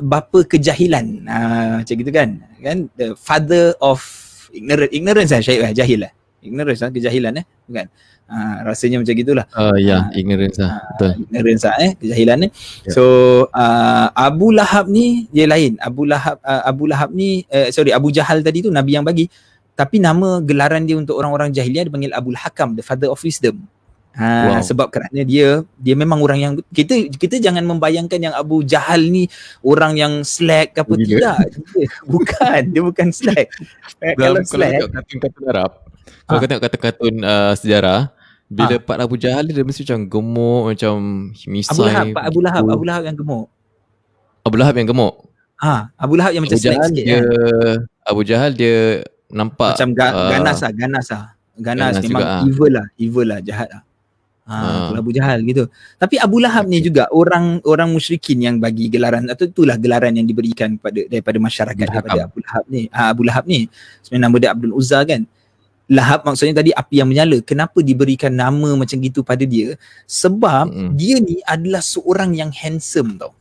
Bapa 0.00 0.42
kejahilan. 0.42 1.26
Uh, 1.26 1.72
macam 1.82 1.94
gitu 1.94 2.10
kan? 2.10 2.28
Kan? 2.58 2.90
The 2.98 3.14
father 3.14 3.78
of 3.78 4.02
ignorance 4.50 4.92
ignorance 4.92 5.30
lah 5.30 5.42
syahid 5.42 5.60
lah 5.62 5.72
jahil 5.72 5.98
lah 6.06 6.12
ignorance 6.40 6.80
lah, 6.80 6.90
kejahilan 6.92 7.32
eh 7.40 7.46
bukan? 7.68 7.86
Ha, 8.30 8.62
rasanya 8.62 9.02
macam 9.02 9.14
gitulah. 9.18 9.42
Uh, 9.50 9.74
ya 9.74 9.90
yeah, 9.90 10.00
ha, 10.06 10.14
ignorance 10.14 10.58
lah 10.62 10.70
ha, 10.70 10.86
betul. 10.94 11.10
ignorance 11.26 11.62
lah 11.66 11.74
eh 11.82 11.90
kejahilan 11.98 12.38
eh. 12.46 12.50
Yeah. 12.86 12.94
so 12.94 13.02
uh, 13.50 14.06
Abu 14.14 14.54
Lahab 14.54 14.86
ni 14.86 15.26
dia 15.34 15.50
lain. 15.50 15.74
Abu 15.82 16.06
Lahab 16.06 16.38
uh, 16.46 16.62
Abu 16.62 16.86
Lahab 16.86 17.10
ni 17.10 17.42
uh, 17.50 17.74
sorry 17.74 17.90
Abu 17.90 18.14
Jahal 18.14 18.46
tadi 18.46 18.62
tu 18.62 18.70
nabi 18.70 18.94
yang 18.94 19.02
bagi. 19.02 19.26
Tapi 19.74 19.96
nama 19.96 20.44
gelaran 20.44 20.84
dia 20.84 20.94
untuk 20.94 21.16
orang-orang 21.16 21.56
jahiliah 21.56 21.88
dipanggil 21.88 22.12
Abu 22.12 22.36
Hakam 22.36 22.76
the 22.78 22.84
father 22.84 23.10
of 23.10 23.18
wisdom. 23.18 23.66
Ha, 24.10 24.26
wow. 24.26 24.62
sebab 24.62 24.90
kerana 24.90 25.22
dia 25.22 25.62
dia 25.78 25.94
memang 25.94 26.18
orang 26.18 26.38
yang 26.42 26.52
kita 26.74 27.10
kita 27.14 27.38
jangan 27.38 27.62
membayangkan 27.62 28.18
yang 28.18 28.34
Abu 28.34 28.66
Jahal 28.66 29.06
ni 29.06 29.30
orang 29.62 29.94
yang 29.94 30.26
slack 30.26 30.74
apa 30.78 30.92
Bila? 30.98 31.06
tidak. 31.06 31.36
Bukan 32.10 32.62
dia 32.74 32.82
bukan 32.82 33.08
slack. 33.10 33.54
Kalau 34.22 34.42
slack 34.42 34.86
kalau 34.86 35.18
kata 35.18 35.40
Arab 35.50 35.89
kalau 36.30 36.38
ha. 36.38 36.42
kau 36.46 36.48
tengok 36.48 36.64
kata-katun 36.70 37.14
uh, 37.26 37.52
sejarah 37.58 38.14
bila 38.46 38.78
ha. 38.78 38.82
Pak 38.82 38.96
Abu 39.02 39.18
Jahal 39.18 39.50
dia 39.50 39.66
mesti 39.66 39.82
macam 39.82 40.00
gemuk 40.06 40.62
macam 40.70 40.94
misai. 41.50 41.74
Abu 41.74 41.82
Lahab, 41.90 42.06
Pak 42.14 42.24
Abu 42.30 42.38
Lahab, 42.38 42.64
Abu 42.70 42.84
Lahab 42.86 43.02
yang 43.02 43.16
gemuk. 43.18 43.46
Abu 44.46 44.56
Lahab 44.62 44.74
yang 44.78 44.88
gemuk. 44.88 45.14
Ha, 45.60 45.92
Abu 45.98 46.14
Lahab 46.14 46.32
yang 46.32 46.46
Abu 46.46 46.54
macam 46.54 46.62
Jahal 46.62 46.86
sikit 46.88 47.04
dia, 47.04 47.18
kan. 47.18 47.26
Abu 48.06 48.20
Jahal 48.22 48.50
dia 48.54 49.04
nampak 49.28 49.74
macam 49.74 49.90
ga, 49.92 50.06
uh, 50.14 50.30
ganas 50.30 50.58
lah, 50.62 50.72
ganas 50.72 51.06
lah. 51.10 51.24
Ganas, 51.60 51.92
ganas 51.92 52.02
memang 52.06 52.22
juga, 52.22 52.24
ah. 52.24 52.42
evil 52.48 52.70
lah, 52.72 52.86
evil 52.96 53.26
lah, 53.28 53.38
jahat 53.44 53.68
lah. 53.68 53.82
Ha, 54.50 54.56
ha. 54.56 54.98
Abu 54.98 55.14
Jahal 55.14 55.38
gitu. 55.46 55.70
Tapi 55.94 56.18
Abu 56.18 56.42
Lahab 56.42 56.66
ni 56.66 56.82
juga 56.82 57.06
orang 57.14 57.62
orang 57.62 57.86
musyrikin 57.92 58.42
yang 58.42 58.56
bagi 58.58 58.90
gelaran 58.90 59.30
atau 59.30 59.46
itulah 59.46 59.78
gelaran 59.78 60.10
yang 60.10 60.26
diberikan 60.26 60.74
pada 60.74 61.06
daripada 61.06 61.38
masyarakat 61.38 61.86
Abu 61.86 61.94
daripada 61.94 62.20
Abu 62.26 62.38
Lahab 62.42 62.64
ni. 62.66 62.82
Ha, 62.90 63.00
Abu 63.14 63.22
Lahab 63.22 63.44
ni. 63.46 63.70
Sebenarnya 64.02 64.26
nama 64.26 64.36
dia 64.42 64.50
Abdul 64.50 64.74
Uzza 64.74 64.98
kan. 65.06 65.22
Lahab 65.90 66.22
maksudnya 66.22 66.62
tadi 66.62 66.70
api 66.70 67.02
yang 67.02 67.10
menyala. 67.10 67.42
Kenapa 67.42 67.82
diberikan 67.82 68.30
nama 68.30 68.78
macam 68.78 68.94
gitu 69.02 69.26
pada 69.26 69.42
dia? 69.42 69.74
Sebab 70.06 70.70
mm-hmm. 70.70 70.90
dia 70.94 71.16
ni 71.18 71.36
adalah 71.42 71.82
seorang 71.82 72.30
yang 72.38 72.54
handsome 72.54 73.18
tau. 73.18 73.34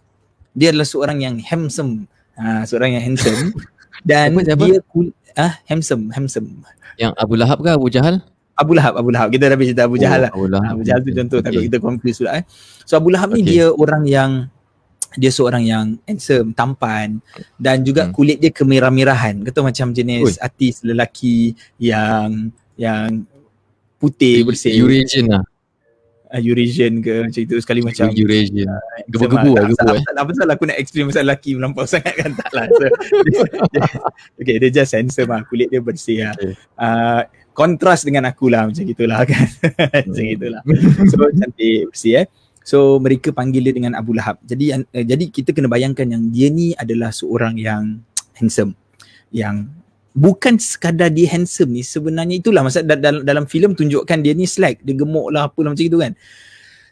Dia 0.58 0.74
adalah 0.74 0.90
seorang 0.90 1.22
yang 1.22 1.38
handsome. 1.38 2.10
Ha, 2.42 2.66
seorang 2.66 2.98
yang 2.98 3.14
handsome. 3.14 3.54
Dan 4.10 4.34
apa, 4.34 4.58
dia 4.66 4.82
kul- 4.90 5.14
ah 5.38 5.62
handsome, 5.70 6.10
handsome. 6.10 6.66
Yang 6.98 7.14
Abu 7.22 7.38
Lahab 7.38 7.62
ke 7.62 7.70
Abu 7.70 7.88
Jahal? 7.94 8.26
Abu 8.58 8.74
Lahab, 8.74 8.98
Abu 8.98 9.10
Lahab. 9.14 9.30
Kita 9.30 9.48
dah 9.48 9.56
cerita 9.56 9.86
Abu 9.86 10.02
Jahal 10.02 10.20
oh, 10.20 10.24
lah. 10.26 10.32
Abu, 10.34 10.46
Lahab. 10.50 10.74
Abu 10.74 10.82
Jahal 10.84 11.02
tu 11.06 11.12
contoh 11.14 11.38
okay. 11.40 11.46
takut 11.48 11.64
kita 11.70 11.78
confuse 11.78 12.18
pula 12.20 12.32
eh. 12.42 12.44
So 12.84 12.98
Abu 12.98 13.14
Lahab 13.14 13.32
okay. 13.32 13.46
ni 13.46 13.56
dia 13.56 13.70
orang 13.70 14.04
yang 14.10 14.32
dia 15.18 15.32
seorang 15.34 15.64
yang 15.66 15.86
handsome, 16.06 16.54
tampan 16.54 17.18
dan 17.58 17.82
juga 17.82 18.06
hmm. 18.06 18.14
kulit 18.14 18.38
dia 18.38 18.54
kemerah-merahan. 18.54 19.42
Kata 19.42 19.66
macam 19.66 19.90
jenis 19.90 20.38
Ui. 20.38 20.42
artis 20.42 20.86
lelaki 20.86 21.58
yang 21.82 22.54
yang 22.78 23.26
putih 23.98 24.46
bersih. 24.46 24.78
Eurasian 24.78 25.26
lah. 25.34 25.44
Uh, 26.30 26.38
Eurasian 26.46 27.02
ke 27.02 27.26
macam 27.26 27.42
itu 27.42 27.56
sekali 27.58 27.82
macam 27.82 28.14
Eurasian. 28.14 28.70
Uh, 28.70 29.02
gebu-gebu 29.10 29.52
lah, 29.58 29.66
gebu 29.66 29.88
eh. 29.98 30.04
Apa 30.14 30.32
salah 30.38 30.54
aku 30.54 30.66
nak 30.70 30.78
extreme 30.78 31.10
pasal 31.10 31.26
lelaki 31.26 31.58
melampau 31.58 31.90
sangat 31.90 32.14
kan 32.14 32.32
tak 32.38 32.52
lah. 32.54 32.66
So, 32.70 32.86
dia, 33.26 33.40
dia, 33.50 33.82
okay, 34.38 34.56
dia 34.62 34.70
just 34.70 34.94
handsome 34.94 35.34
lah. 35.34 35.42
Kulit 35.50 35.74
dia 35.74 35.82
bersih 35.82 36.30
lah. 36.30 36.38
Okay. 36.38 36.54
Uh, 36.78 37.22
kontras 37.58 38.08
dengan 38.08 38.30
aku 38.30 38.48
lah 38.48 38.70
macam 38.72 38.86
itulah 38.88 39.26
kan. 39.28 39.48
macam 40.06 40.24
itulah. 40.24 40.62
So 41.12 41.28
cantik 41.34 41.92
bersih 41.92 42.14
eh. 42.24 42.26
So 42.70 43.02
mereka 43.02 43.34
panggil 43.34 43.66
dia 43.66 43.74
dengan 43.74 43.98
Abu 43.98 44.14
Lahab. 44.14 44.38
Jadi 44.46 44.70
uh, 44.70 44.86
jadi 44.94 45.26
kita 45.34 45.58
kena 45.58 45.66
bayangkan 45.66 46.06
yang 46.06 46.30
dia 46.30 46.54
ni 46.54 46.78
adalah 46.78 47.10
seorang 47.10 47.58
yang 47.58 48.06
handsome. 48.38 48.78
Yang 49.34 49.74
bukan 50.14 50.62
sekadar 50.62 51.10
dia 51.10 51.34
handsome 51.34 51.74
ni 51.74 51.82
sebenarnya 51.82 52.38
itulah 52.38 52.62
masa 52.62 52.86
dalam 52.86 53.26
dalam 53.26 53.50
filem 53.50 53.74
tunjukkan 53.74 54.22
dia 54.22 54.38
ni 54.38 54.46
slack, 54.46 54.86
dia 54.86 54.94
gemuk 54.94 55.34
lah 55.34 55.50
apa 55.50 55.58
lah 55.66 55.74
macam 55.74 55.82
itu 55.82 55.98
kan. 55.98 56.14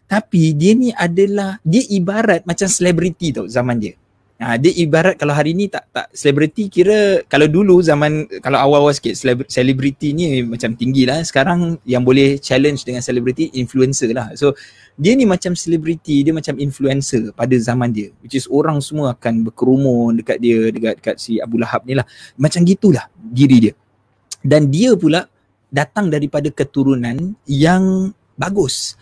Tapi 0.10 0.58
dia 0.58 0.74
ni 0.74 0.90
adalah 0.98 1.62
dia 1.62 1.86
ibarat 1.94 2.42
macam 2.50 2.66
selebriti 2.66 3.38
tau 3.38 3.46
zaman 3.46 3.78
dia. 3.78 3.94
Ha, 4.38 4.54
dia 4.62 4.70
ibarat 4.70 5.18
kalau 5.18 5.34
hari 5.34 5.58
ni 5.58 5.66
tak 5.66 5.90
tak 5.90 6.14
selebriti 6.14 6.70
kira 6.70 7.26
kalau 7.26 7.50
dulu 7.50 7.82
zaman 7.82 8.30
kalau 8.38 8.62
awal-awal 8.62 8.94
sikit 8.94 9.18
selebriti 9.50 10.14
ni 10.14 10.46
macam 10.46 10.78
tinggi 10.78 11.10
lah 11.10 11.26
sekarang 11.26 11.82
yang 11.90 12.06
boleh 12.06 12.38
challenge 12.38 12.86
dengan 12.86 13.02
selebriti 13.02 13.50
influencer 13.58 14.14
lah 14.14 14.30
so 14.38 14.54
dia 14.98 15.14
ni 15.14 15.30
macam 15.30 15.54
selebriti 15.54 16.26
dia 16.26 16.34
macam 16.34 16.58
influencer 16.58 17.30
pada 17.38 17.54
zaman 17.62 17.94
dia. 17.94 18.10
Which 18.26 18.34
is 18.34 18.50
orang 18.50 18.82
semua 18.82 19.14
akan 19.14 19.46
berkerumun 19.46 20.18
dekat 20.18 20.42
dia 20.42 20.74
dekat, 20.74 20.94
dekat 20.98 21.16
si 21.22 21.38
Abu 21.38 21.62
Lahab 21.62 21.86
ni 21.86 21.94
lah. 21.94 22.04
Macam 22.34 22.66
gitulah 22.66 23.06
diri 23.14 23.70
dia. 23.70 23.74
Dan 24.42 24.74
dia 24.74 24.98
pula 24.98 25.30
datang 25.70 26.10
daripada 26.10 26.50
keturunan 26.50 27.38
yang 27.46 28.10
bagus. 28.34 28.98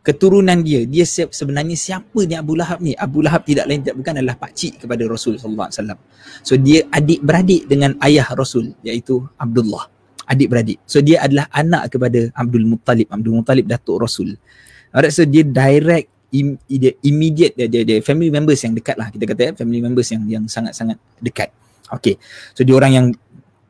Keturunan 0.00 0.62
dia 0.64 0.86
dia 0.86 1.04
sebenarnya 1.04 1.76
siapa 1.76 2.24
ni 2.24 2.38
Abu 2.38 2.54
Lahab 2.54 2.78
ni? 2.78 2.94
Abu 2.94 3.20
Lahab 3.20 3.42
tidak 3.42 3.66
lain 3.66 3.82
tidak 3.82 3.98
bukan 4.00 4.22
adalah 4.22 4.38
pak 4.38 4.54
cik 4.54 4.86
kepada 4.86 5.02
Rasul 5.10 5.34
sallallahu 5.36 5.66
alaihi 5.66 5.78
wasallam. 5.82 5.98
So 6.46 6.54
dia 6.56 6.86
adik 6.94 7.20
beradik 7.26 7.66
dengan 7.66 7.98
ayah 8.06 8.30
Rasul 8.38 8.70
iaitu 8.86 9.20
Abdullah. 9.34 9.90
Adik 10.30 10.46
beradik 10.46 10.78
so 10.86 11.02
dia 11.02 11.26
adalah 11.26 11.50
anak 11.50 11.90
kepada 11.90 12.30
Abdul 12.38 12.70
Muttalib. 12.70 13.10
Abdul 13.10 13.34
Muttalib 13.34 13.66
datuk 13.66 13.98
Rasul 13.98 14.38
alright 14.94 15.14
so 15.14 15.22
dia 15.26 15.46
direct 15.46 16.10
im, 16.34 16.58
dia 16.66 16.94
immediate 17.02 17.54
dia, 17.58 17.66
dia, 17.66 17.82
dia 17.82 17.98
family 18.02 18.30
members 18.30 18.62
yang 18.62 18.74
dekat 18.74 18.96
lah 18.98 19.10
kita 19.10 19.24
kata 19.26 19.40
ya 19.40 19.52
family 19.58 19.80
members 19.82 20.08
yang 20.10 20.22
yang 20.26 20.44
sangat-sangat 20.46 20.98
dekat. 21.18 21.50
Okay 21.90 22.18
so 22.54 22.62
dia 22.62 22.74
orang 22.78 22.92
yang 22.94 23.06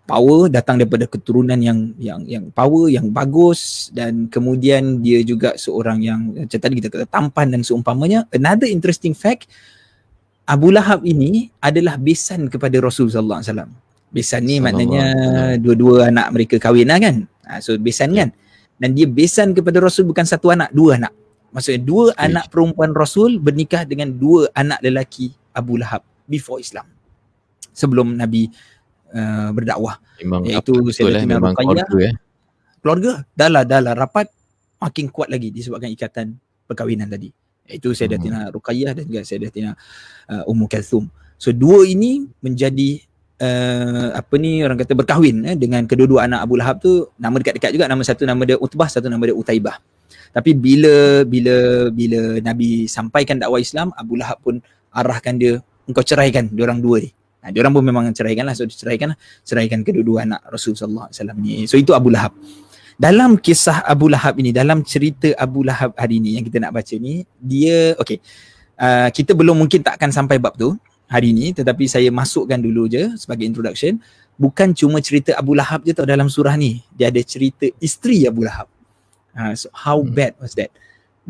power 0.04 0.50
datang 0.50 0.83
daripada 0.83 1.06
keturunan 1.06 1.56
yang 1.56 1.94
yang 1.96 2.20
yang 2.26 2.44
power 2.50 2.90
yang 2.90 3.09
bagus 3.14 3.88
dan 3.94 4.26
kemudian 4.26 4.98
dia 4.98 5.22
juga 5.22 5.54
seorang 5.54 6.02
yang 6.02 6.35
macam 6.35 6.59
tadi 6.59 6.74
kita 6.83 6.88
kata 6.90 7.06
tampan 7.06 7.46
dan 7.54 7.62
seumpamanya. 7.62 8.26
Another 8.35 8.66
interesting 8.66 9.14
fact 9.14 9.46
Abu 10.50 10.74
Lahab 10.74 11.06
ini 11.06 11.54
adalah 11.62 11.94
besan 11.94 12.50
kepada 12.50 12.83
Rasul 12.83 13.06
sallallahu 13.06 13.38
alaihi 13.38 13.50
wasallam. 13.54 13.70
Besan 14.11 14.42
ni 14.42 14.59
maknanya 14.59 15.04
dua-dua 15.62 16.11
anak 16.11 16.35
mereka 16.35 16.59
kahwin 16.59 16.90
lah 16.90 16.98
kan? 16.98 17.30
Ha, 17.46 17.62
so 17.62 17.78
besan 17.78 18.11
kan 18.11 18.35
dan 18.80 18.96
dia 18.96 19.04
besan 19.04 19.52
kepada 19.52 19.76
Rasul 19.78 20.08
bukan 20.08 20.24
satu 20.24 20.48
anak 20.48 20.72
dua 20.72 20.96
anak. 20.96 21.12
Maksudnya 21.52 21.82
dua 21.84 22.04
Ish. 22.16 22.24
anak 22.24 22.44
perempuan 22.48 22.96
Rasul 22.96 23.36
bernikah 23.36 23.84
dengan 23.84 24.08
dua 24.16 24.48
anak 24.56 24.80
lelaki 24.80 25.36
Abu 25.52 25.76
Lahab 25.76 26.00
before 26.24 26.64
Islam. 26.64 26.88
Sebelum 27.76 28.16
Nabi 28.16 28.48
uh, 29.12 29.52
berdakwah. 29.52 30.00
Memang 30.24 30.48
iaitu 30.48 30.72
Sayyidatina 30.88 31.36
eh, 31.36 31.40
Ruqayyah 31.44 31.84
keluarga, 31.86 32.08
eh. 32.08 32.14
keluarga. 32.80 33.12
Dah 33.36 33.48
lah 33.52 33.62
dah 33.68 33.80
lah 33.84 33.94
rapat 33.94 34.32
makin 34.80 35.12
kuat 35.12 35.28
lagi 35.28 35.52
disebabkan 35.52 35.92
ikatan 35.92 36.40
perkahwinan 36.64 37.10
tadi. 37.10 37.28
Iaitu 37.68 37.92
Sayyidatina 37.92 38.48
hmm. 38.48 38.52
Ruqayyah 38.56 38.92
dan 38.96 39.04
juga 39.04 39.20
Sayyidatina 39.28 39.70
uh, 40.32 40.50
Ummu 40.50 40.70
Kalthum. 40.70 41.10
So 41.36 41.52
dua 41.52 41.84
ini 41.84 42.24
menjadi 42.40 43.09
uh, 43.40 44.09
apa 44.14 44.35
ni 44.37 44.61
orang 44.61 44.79
kata 44.79 44.92
berkahwin 44.92 45.42
eh, 45.48 45.57
dengan 45.57 45.88
kedua-dua 45.88 46.29
anak 46.29 46.44
Abu 46.44 46.55
Lahab 46.61 46.79
tu 46.79 47.09
nama 47.16 47.35
dekat-dekat 47.40 47.72
juga 47.74 47.88
nama 47.88 48.03
satu 48.05 48.22
nama 48.29 48.42
dia 48.44 48.61
Utbah 48.61 48.87
satu 48.87 49.09
nama 49.09 49.20
dia 49.24 49.35
Utaibah 49.35 49.81
tapi 50.31 50.55
bila 50.55 51.26
bila 51.26 51.88
bila 51.90 52.38
Nabi 52.38 52.87
sampaikan 52.87 53.40
dakwah 53.40 53.59
Islam 53.59 53.90
Abu 53.98 54.20
Lahab 54.20 54.38
pun 54.44 54.62
arahkan 54.94 55.35
dia 55.40 55.59
engkau 55.88 56.05
ceraikan 56.05 56.46
dia 56.53 56.62
orang 56.68 56.79
dua 56.79 57.03
ni 57.03 57.11
Nah, 57.40 57.48
dia 57.48 57.64
orang 57.64 57.72
pun 57.72 57.85
memang 57.85 58.05
ceraikan 58.12 58.44
lah. 58.44 58.53
So, 58.53 58.68
ceraikan 58.68 59.16
lah. 59.16 59.18
Ceraikan 59.48 59.81
kedua-dua 59.81 60.29
anak 60.29 60.44
Rasulullah 60.53 61.09
SAW 61.09 61.40
ni. 61.40 61.64
So, 61.64 61.81
itu 61.81 61.96
Abu 61.96 62.12
Lahab. 62.12 62.37
Dalam 63.00 63.40
kisah 63.40 63.81
Abu 63.88 64.12
Lahab 64.12 64.37
ini, 64.37 64.53
dalam 64.53 64.85
cerita 64.85 65.33
Abu 65.40 65.64
Lahab 65.64 65.96
hari 65.96 66.20
ini 66.20 66.37
yang 66.37 66.44
kita 66.44 66.61
nak 66.61 66.76
baca 66.76 66.94
ni, 67.00 67.24
dia, 67.40 67.96
okay. 67.96 68.20
Uh, 68.76 69.09
kita 69.12 69.37
belum 69.37 69.57
mungkin 69.57 69.85
tak 69.85 70.00
akan 70.00 70.09
sampai 70.09 70.40
bab 70.40 70.57
tu 70.57 70.72
hari 71.10 71.34
ini. 71.34 71.50
Tetapi 71.50 71.90
saya 71.90 72.08
masukkan 72.14 72.56
dulu 72.62 72.86
je 72.86 73.10
sebagai 73.18 73.42
introduction. 73.42 73.98
Bukan 74.38 74.72
cuma 74.72 75.02
cerita 75.02 75.36
Abu 75.36 75.58
Lahab 75.58 75.82
je 75.82 75.92
tau 75.92 76.06
dalam 76.06 76.30
surah 76.30 76.54
ni. 76.54 76.80
Dia 76.94 77.10
ada 77.10 77.20
cerita 77.20 77.66
isteri 77.82 78.24
Abu 78.24 78.46
Lahab. 78.46 78.70
Uh, 79.34 79.52
so, 79.58 79.66
how 79.74 79.98
hmm. 79.98 80.14
bad 80.14 80.32
was 80.38 80.54
that? 80.54 80.70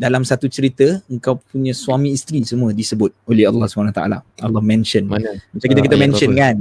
dalam 0.01 0.23
satu 0.25 0.49
cerita 0.49 1.03
engkau 1.11 1.37
punya 1.51 1.75
suami 1.75 2.09
isteri 2.15 2.41
semua 2.41 2.73
disebut 2.73 3.11
oleh 3.29 3.45
Allah 3.45 3.69
SWT 3.69 4.01
Allah 4.41 4.63
mention 4.63 5.05
mana 5.05 5.37
macam 5.53 5.67
kita 5.67 5.81
kita 5.83 5.97
uh, 5.99 6.01
mention 6.01 6.29
berapa? 6.33 6.41
kan 6.41 6.55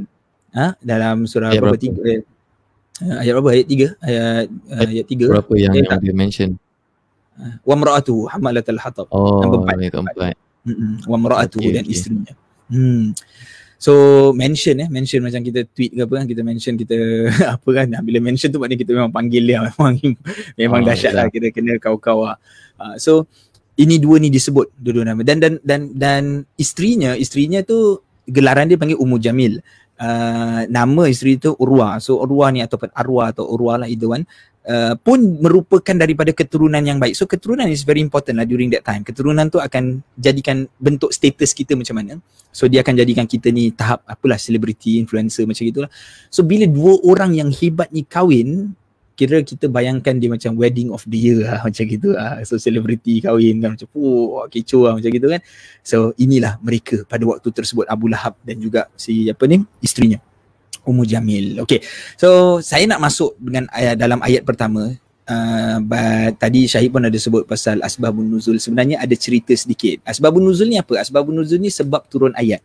ha 0.53 0.67
dalam 0.83 1.25
surah 1.25 1.55
ayat 1.55 1.63
berapa 1.63 1.81
tiga 1.81 2.01
ayat, 2.05 2.23
uh, 3.01 3.17
ayat 3.23 3.33
berapa 3.39 3.51
ayat 3.57 3.67
tiga 3.71 3.89
ayat 4.03 4.47
uh, 4.51 4.89
ayat 4.93 5.07
tiga 5.09 5.27
berapa 5.33 5.53
yang, 5.57 5.73
ayat 5.73 5.87
yang 5.89 6.03
dia 6.05 6.15
mention 6.15 6.51
wa 7.65 7.75
mraatu 7.81 8.29
hamalatul 8.29 8.81
hatab 8.83 9.07
oh 9.09 9.41
nombor 9.41 9.65
empat 9.65 9.77
ayat 9.81 10.37
wa 11.09 11.17
mraatu 11.17 11.59
okay, 11.63 11.73
dan 11.73 11.85
okay. 11.89 11.95
isterinya 11.97 12.35
hmm. 12.71 13.13
So 13.81 13.93
mention 14.37 14.77
eh. 14.85 14.89
Mention 14.93 15.25
macam 15.25 15.41
kita 15.41 15.65
tweet 15.73 15.97
ke 15.97 16.05
apa 16.05 16.15
kan 16.21 16.27
kita 16.29 16.45
mention 16.45 16.77
kita 16.77 16.97
apa 17.57 17.69
kan. 17.73 17.89
Bila 18.05 18.21
mention 18.21 18.53
tu 18.53 18.61
maknanya 18.61 18.85
kita 18.85 18.93
memang 18.93 19.09
panggil 19.09 19.43
dia. 19.49 19.65
Memang 19.73 19.97
memang 20.61 20.81
oh, 20.85 20.87
dahsyat 20.87 21.17
lah 21.17 21.27
kita 21.33 21.49
kena 21.49 21.81
kau-kau 21.81 22.29
lah. 22.29 22.37
Uh, 22.77 23.01
so 23.01 23.25
ini 23.81 23.97
dua 23.97 24.21
ni 24.21 24.29
disebut 24.29 24.77
dua-dua 24.77 25.09
nama. 25.09 25.25
Dan 25.25 25.41
dan 25.41 25.57
dan 25.65 25.97
dan 25.97 26.23
isterinya 26.61 27.17
isterinya 27.17 27.65
tu 27.65 28.05
gelaran 28.29 28.69
dia 28.69 28.77
panggil 28.77 29.01
Ummu 29.01 29.17
Jamil. 29.17 29.65
Uh, 29.97 30.69
nama 30.69 31.09
isteri 31.09 31.41
tu 31.41 31.57
Urwa. 31.57 31.97
So 32.05 32.21
Urwa 32.21 32.53
ni 32.53 32.61
ataupun 32.61 32.93
Arwa 32.93 33.33
atau 33.33 33.49
Urwa 33.49 33.81
lah 33.81 33.89
either 33.89 34.13
one 34.13 34.29
uh, 34.71 34.95
pun 34.95 35.19
merupakan 35.43 35.93
daripada 35.93 36.31
keturunan 36.31 36.81
yang 36.81 37.03
baik. 37.03 37.19
So 37.19 37.27
keturunan 37.27 37.67
is 37.67 37.83
very 37.83 37.99
important 37.99 38.39
lah 38.39 38.47
during 38.47 38.71
that 38.71 38.87
time. 38.87 39.03
Keturunan 39.03 39.51
tu 39.51 39.59
akan 39.59 40.07
jadikan 40.15 40.71
bentuk 40.79 41.11
status 41.11 41.51
kita 41.51 41.75
macam 41.75 41.99
mana. 41.99 42.23
So 42.55 42.71
dia 42.71 42.87
akan 42.87 42.95
jadikan 42.95 43.27
kita 43.27 43.51
ni 43.51 43.75
tahap 43.75 44.07
apalah 44.07 44.39
selebriti, 44.39 45.03
influencer 45.03 45.45
macam 45.45 45.67
gitulah. 45.67 45.91
So 46.31 46.47
bila 46.47 46.71
dua 46.71 47.03
orang 47.03 47.35
yang 47.35 47.51
hebat 47.51 47.91
ni 47.91 48.07
kahwin, 48.07 48.79
kira 49.19 49.45
kita 49.45 49.69
bayangkan 49.69 50.17
dia 50.17 50.33
macam 50.33 50.57
wedding 50.57 50.89
of 50.89 51.05
the 51.05 51.19
year 51.21 51.45
lah 51.45 51.61
macam 51.67 51.85
gitu 51.85 52.17
lah. 52.17 52.41
So 52.47 52.57
selebriti 52.57 53.21
kahwin 53.21 53.61
kan 53.61 53.77
macam 53.77 53.87
oh 53.99 54.47
kecoh 54.49 54.89
lah 54.89 54.93
macam 54.97 55.11
gitu 55.11 55.27
kan. 55.29 55.41
So 55.83 56.17
inilah 56.17 56.57
mereka 56.63 57.03
pada 57.05 57.27
waktu 57.27 57.51
tersebut 57.53 57.85
Abu 57.91 58.09
Lahab 58.09 58.39
dan 58.47 58.57
juga 58.63 58.89
si 58.97 59.29
apa 59.29 59.45
ni 59.45 59.61
isterinya. 59.85 60.30
Ummu 60.87 61.05
Jamil. 61.05 61.61
Okay. 61.65 61.85
So 62.17 62.59
saya 62.65 62.85
nak 62.89 63.01
masuk 63.01 63.37
dengan 63.41 63.69
ayat 63.73 63.97
dalam 63.97 64.21
ayat 64.25 64.43
pertama. 64.45 64.97
Uh, 65.31 65.79
but 65.87 66.35
tadi 66.43 66.67
Syahid 66.67 66.91
pun 66.91 67.07
ada 67.07 67.15
sebut 67.15 67.47
pasal 67.47 67.79
asbabun 67.87 68.27
nuzul. 68.27 68.59
Sebenarnya 68.59 68.99
ada 68.99 69.15
cerita 69.15 69.55
sedikit. 69.55 70.03
Asbabun 70.03 70.43
nuzul 70.43 70.67
ni 70.67 70.83
apa? 70.83 70.99
Asbabun 70.99 71.39
nuzul 71.39 71.63
ni 71.63 71.71
sebab 71.71 72.11
turun 72.11 72.35
ayat. 72.35 72.59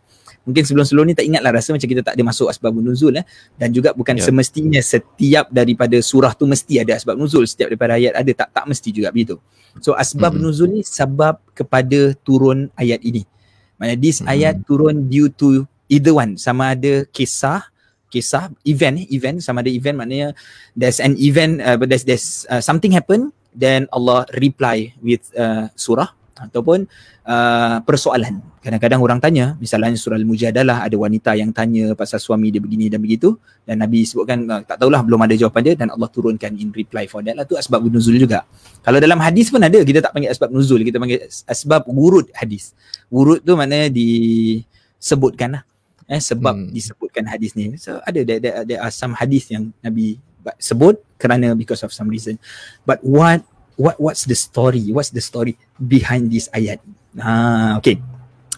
Mungkin 0.46 0.62
sebelum-sebelum 0.62 1.10
ni 1.10 1.14
tak 1.18 1.26
ingat 1.26 1.42
lah 1.42 1.58
rasa 1.58 1.74
macam 1.74 1.90
kita 1.90 2.06
tak 2.06 2.14
ada 2.14 2.22
masuk 2.22 2.46
asbabun 2.54 2.86
nuzul 2.86 3.18
eh. 3.18 3.26
Dan 3.58 3.74
juga 3.74 3.98
bukan 3.98 4.14
yeah. 4.14 4.26
semestinya 4.30 4.78
setiap 4.78 5.50
daripada 5.50 5.98
surah 5.98 6.38
tu 6.38 6.46
mesti 6.46 6.82
ada 6.86 6.94
asbab 6.94 7.18
nuzul. 7.18 7.50
Setiap 7.50 7.74
daripada 7.74 7.98
ayat 7.98 8.14
ada 8.14 8.32
tak 8.34 8.50
tak 8.54 8.66
mesti 8.70 8.94
juga 8.94 9.10
begitu. 9.10 9.42
So 9.82 9.98
asbab 9.98 10.38
mm-hmm. 10.38 10.46
nuzul 10.46 10.70
ni 10.70 10.82
sebab 10.86 11.42
kepada 11.58 12.14
turun 12.22 12.70
ayat 12.78 13.02
ini. 13.02 13.26
Maksudnya 13.82 13.98
this 13.98 14.22
mm-hmm. 14.22 14.34
ayat 14.38 14.56
turun 14.70 15.10
due 15.10 15.34
to 15.34 15.66
either 15.90 16.14
one. 16.14 16.38
Sama 16.38 16.78
ada 16.78 17.10
kisah 17.10 17.66
kisah 18.16 18.48
event 18.64 19.04
event 19.12 19.44
sama 19.44 19.60
ada 19.60 19.68
event 19.68 20.00
maknanya 20.00 20.32
there's 20.72 21.04
an 21.04 21.20
event 21.20 21.60
uh, 21.60 21.76
there's 21.84 22.08
there's 22.08 22.48
uh, 22.48 22.64
something 22.64 22.96
happen 22.96 23.36
then 23.52 23.92
Allah 23.92 24.24
reply 24.40 24.96
with 25.04 25.28
uh, 25.36 25.68
surah 25.76 26.16
ataupun 26.36 26.84
uh, 27.24 27.80
persoalan. 27.88 28.44
Kadang-kadang 28.60 29.00
orang 29.00 29.20
tanya, 29.24 29.56
misalnya 29.56 29.96
surah 29.96 30.20
Al-Mujadalah 30.20 30.84
ada 30.84 30.96
wanita 31.00 31.32
yang 31.38 31.56
tanya 31.56 31.96
pasal 31.96 32.20
suami 32.20 32.52
dia 32.52 32.60
begini 32.60 32.92
dan 32.92 33.00
begitu 33.00 33.40
dan 33.64 33.80
Nabi 33.80 34.04
sebutkan 34.04 34.44
uh, 34.52 34.62
tak 34.68 34.84
tahulah 34.84 35.00
belum 35.06 35.22
ada 35.24 35.36
jawapan 35.40 35.62
dia 35.64 35.74
dan 35.80 35.88
Allah 35.96 36.12
turunkan 36.12 36.52
in 36.60 36.76
reply 36.76 37.08
for 37.08 37.24
that 37.24 37.40
lah 37.40 37.48
tu 37.48 37.56
asbab 37.56 37.88
nuzul 37.88 38.20
juga. 38.20 38.44
Kalau 38.84 39.00
dalam 39.00 39.18
hadis 39.24 39.48
pun 39.48 39.64
ada, 39.64 39.80
kita 39.80 40.04
tak 40.04 40.12
panggil 40.12 40.30
asbab 40.34 40.52
nuzul, 40.52 40.84
kita 40.84 41.00
panggil 41.00 41.24
asbab 41.48 41.88
wurud 41.88 42.28
hadis. 42.36 42.76
Wurud 43.08 43.40
tu 43.40 43.56
maknanya 43.56 43.88
disebutkan 43.88 45.62
lah 45.62 45.64
eh 46.06 46.22
sebab 46.22 46.54
hmm. 46.54 46.72
disebutkan 46.74 47.26
hadis 47.26 47.58
ni. 47.58 47.74
So 47.82 47.98
ada 48.06 48.22
there, 48.22 48.42
there, 48.42 48.56
there 48.66 48.82
are 48.82 48.94
some 48.94 49.18
hadis 49.18 49.50
yang 49.50 49.74
nabi 49.82 50.22
sebut 50.62 51.02
kerana 51.18 51.58
because 51.58 51.82
of 51.82 51.92
some 51.94 52.10
reason. 52.10 52.38
But 52.86 53.02
what 53.02 53.42
what 53.76 53.98
what's 53.98 54.30
the 54.30 54.38
story? 54.38 54.94
What's 54.94 55.10
the 55.10 55.24
story 55.24 55.58
behind 55.82 56.30
this 56.30 56.52
ayat? 56.54 56.82
Ha 57.18 57.78
okay. 57.82 57.98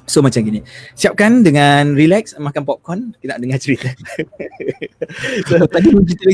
So 0.07 0.23
macam 0.23 0.39
gini. 0.39 0.63
Siapkan 0.95 1.43
dengan 1.43 1.91
relax 1.91 2.31
makan 2.39 2.63
popcorn. 2.63 3.01
Kita 3.19 3.35
nak 3.35 3.41
dengar 3.43 3.59
cerita. 3.59 3.91
So 5.47 5.63
tadi 5.67 5.91
mau 5.91 6.03
cerita 6.03 6.31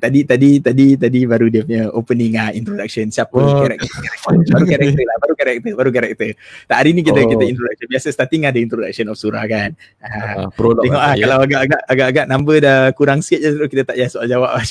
tadi 0.00 0.26
tadi 0.26 0.50
tadi 0.64 0.86
tadi 0.96 1.20
baru 1.28 1.46
dia 1.52 1.62
punya 1.62 1.84
opening 1.92 2.40
ah 2.40 2.50
introduction 2.50 3.12
siapa 3.12 3.36
oh. 3.36 3.62
karakter 3.62 3.92
baru 4.26 4.64
karakter 4.66 5.04
lah 5.04 5.16
baru 5.20 5.34
karakter 5.36 5.72
baru 5.76 5.90
karakter 5.92 6.30
tak 6.64 6.76
hari 6.80 6.90
ni 6.96 7.04
kita 7.04 7.20
oh. 7.20 7.28
kita 7.28 7.44
introduction 7.44 7.86
biasa 7.92 8.08
starting 8.10 8.48
ada 8.48 8.56
introduction 8.56 9.06
of 9.12 9.20
surah 9.20 9.44
kan 9.44 9.76
uh, 10.00 10.48
uh, 10.48 10.74
tengok 10.80 11.02
ah 11.02 11.12
ya. 11.12 11.22
kalau 11.28 11.36
agak-agak 11.44 11.80
agak-agak 11.86 12.26
number 12.26 12.56
dah 12.58 12.90
kurang 12.96 13.20
sikit 13.20 13.40
je 13.44 13.50
kita 13.68 13.84
tak 13.84 13.98
payah 13.98 14.08
soal 14.08 14.26
jawab 14.30 14.56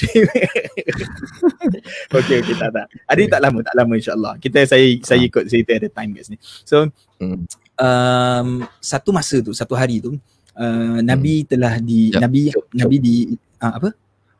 okey 2.18 2.36
okey 2.42 2.56
tak 2.56 2.72
tak 2.72 2.88
hari 3.06 3.28
okay. 3.28 3.32
tak 3.36 3.42
lama 3.44 3.60
tak 3.60 3.76
lama 3.76 3.94
insyaallah 4.00 4.34
kita 4.42 4.64
saya 4.64 4.88
saya 5.04 5.22
ikut 5.22 5.44
cerita 5.52 5.76
ada 5.76 5.88
time 5.92 6.12
kat 6.16 6.24
sini 6.32 6.38
so 6.42 6.88
hmm. 7.20 7.46
um, 7.78 8.48
satu 8.80 9.10
masa 9.12 9.44
tu 9.44 9.52
satu 9.52 9.76
hari 9.76 10.00
tu 10.00 10.16
uh, 10.56 11.00
nabi 11.04 11.44
hmm. 11.44 11.48
telah 11.52 11.74
di 11.84 12.10
jop, 12.10 12.22
nabi 12.24 12.42
jop, 12.50 12.66
nabi 12.72 12.96
di 12.98 13.16
uh, 13.62 13.74
apa 13.78 13.90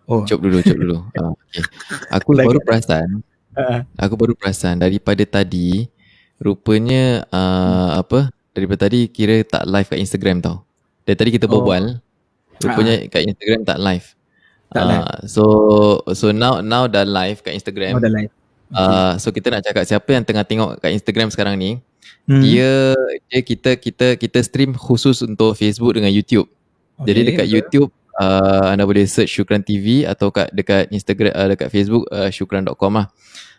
Oh. 0.08 0.24
Cop 0.24 0.40
dulu, 0.40 0.64
cop 0.64 0.78
dulu. 0.80 0.98
uh, 1.20 1.36
okay. 1.36 1.64
Aku 2.16 2.32
Lagi 2.32 2.48
baru 2.48 2.60
perasan. 2.64 3.08
Uh. 3.52 3.84
Aku 4.00 4.16
baru 4.16 4.34
perasan 4.34 4.80
daripada 4.80 5.20
tadi 5.28 5.92
rupanya 6.40 7.28
uh, 7.28 8.00
apa? 8.00 8.32
Daripada 8.56 8.88
tadi 8.88 9.12
kira 9.12 9.44
tak 9.44 9.68
live 9.68 9.88
kat 9.92 10.00
Instagram 10.00 10.40
tau. 10.40 10.64
Dari 11.04 11.18
tadi 11.20 11.30
kita 11.36 11.46
oh. 11.46 11.60
berbual. 11.60 12.00
Rupanya 12.64 13.04
uh. 13.04 13.12
kat 13.12 13.22
Instagram 13.28 13.60
tak 13.68 13.78
live. 13.84 14.08
Tak 14.72 14.84
uh, 14.84 14.88
live. 14.88 15.06
So 15.28 15.44
so 16.16 16.32
now 16.32 16.64
now 16.64 16.88
dah 16.88 17.04
live 17.04 17.44
kat 17.44 17.52
Instagram. 17.52 18.00
Oh, 18.00 18.02
dah 18.02 18.10
live. 18.10 18.32
Uh, 18.72 19.16
so 19.20 19.32
kita 19.32 19.52
nak 19.52 19.64
cakap 19.64 19.84
siapa 19.88 20.10
yang 20.12 20.24
tengah 20.28 20.44
tengok 20.44 20.84
kat 20.84 20.92
Instagram 20.92 21.32
sekarang 21.32 21.56
ni 21.56 21.80
hmm. 22.28 22.44
dia 22.44 22.72
dia 23.32 23.40
kita 23.40 23.80
kita 23.80 24.08
kita 24.20 24.40
stream 24.44 24.76
khusus 24.76 25.24
untuk 25.24 25.56
Facebook 25.56 25.96
dengan 25.96 26.12
YouTube. 26.12 26.48
Okay, 27.00 27.12
Jadi 27.12 27.20
dekat 27.32 27.46
betul. 27.48 27.56
YouTube 27.56 27.90
uh, 28.18 28.74
anda 28.74 28.84
boleh 28.84 29.06
search 29.06 29.30
Syukran 29.30 29.62
TV 29.62 30.04
atau 30.04 30.34
kat 30.34 30.50
dekat 30.52 30.90
Instagram 30.90 31.34
uh, 31.34 31.48
dekat 31.54 31.70
Facebook 31.70 32.04
uh, 32.10 32.30
syukran.com 32.34 32.94
lah. 32.98 33.08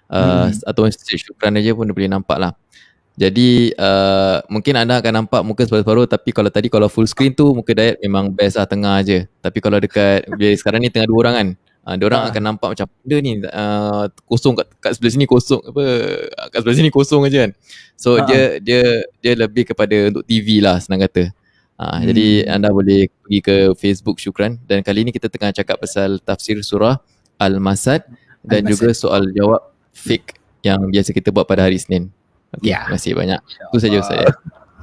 Uh, 0.09 0.49
hmm. 0.49 0.65
atau 0.65 0.83
search 0.89 1.31
Syukran 1.31 1.55
aja 1.57 1.73
pun 1.73 1.87
boleh 1.89 2.11
nampak 2.11 2.37
lah. 2.37 2.53
Jadi 3.19 3.75
uh, 3.75 4.39
mungkin 4.47 4.79
anda 4.79 5.03
akan 5.03 5.27
nampak 5.27 5.43
muka 5.43 5.67
separuh-separuh 5.67 6.07
tapi 6.07 6.31
kalau 6.31 6.55
tadi 6.55 6.71
kalau 6.71 6.87
full 6.87 7.03
screen 7.03 7.35
tu 7.35 7.51
muka 7.51 7.75
Dayat 7.75 7.99
memang 7.99 8.31
best 8.31 8.55
lah 8.55 8.67
tengah 8.67 9.03
aje. 9.03 9.27
Tapi 9.43 9.59
kalau 9.59 9.83
dekat 9.83 10.23
bila 10.39 10.55
sekarang 10.55 10.87
ni 10.87 10.91
tengah 10.91 11.11
dua 11.11 11.19
orang 11.27 11.35
kan. 11.35 11.49
Uh, 11.89 11.95
dia 11.99 12.05
orang 12.05 12.21
ha. 12.21 12.29
akan 12.31 12.43
nampak 12.45 12.69
macam 12.77 12.87
benda 13.01 13.17
ni 13.25 13.33
uh, 13.49 14.05
kosong 14.29 14.55
kat, 14.61 14.69
kat 14.77 14.93
sebelah 14.93 15.13
sini 15.17 15.25
kosong 15.25 15.61
apa 15.73 15.85
kat 16.53 16.59
sebelah 16.61 16.77
sini 16.79 16.91
kosong 16.95 17.21
aja 17.27 17.39
kan. 17.49 17.53
So 17.99 18.09
ha. 18.15 18.29
dia 18.29 18.43
dia 18.63 18.83
dia 19.19 19.33
lebih 19.35 19.67
kepada 19.67 20.15
untuk 20.15 20.23
TV 20.23 20.63
lah 20.63 20.79
senang 20.79 21.03
kata. 21.03 21.35
Ha, 21.79 22.03
hmm. 22.03 22.05
Jadi 22.11 22.27
anda 22.51 22.75
boleh 22.75 23.07
pergi 23.07 23.39
ke 23.39 23.57
Facebook 23.79 24.19
Syukran 24.19 24.59
dan 24.67 24.83
kali 24.83 25.07
ini 25.07 25.15
kita 25.15 25.31
tengah 25.31 25.55
cakap 25.55 25.79
pasal 25.79 26.19
tafsir 26.19 26.59
surah 26.67 26.99
Al-Masad 27.39 28.03
dan 28.43 28.67
Al-Masad. 28.67 28.71
juga 28.75 28.89
soal 28.99 29.31
jawab 29.31 29.63
fake 29.95 30.35
yang 30.67 30.91
biasa 30.91 31.15
kita 31.15 31.31
buat 31.31 31.47
pada 31.47 31.71
hari 31.71 31.79
Isnin. 31.79 32.11
Okay, 32.59 32.75
ya. 32.75 32.83
Terima 32.83 32.95
kasih 32.99 33.13
banyak. 33.15 33.41
Itu 33.71 33.79
saja 33.79 33.99
saya. 34.03 34.29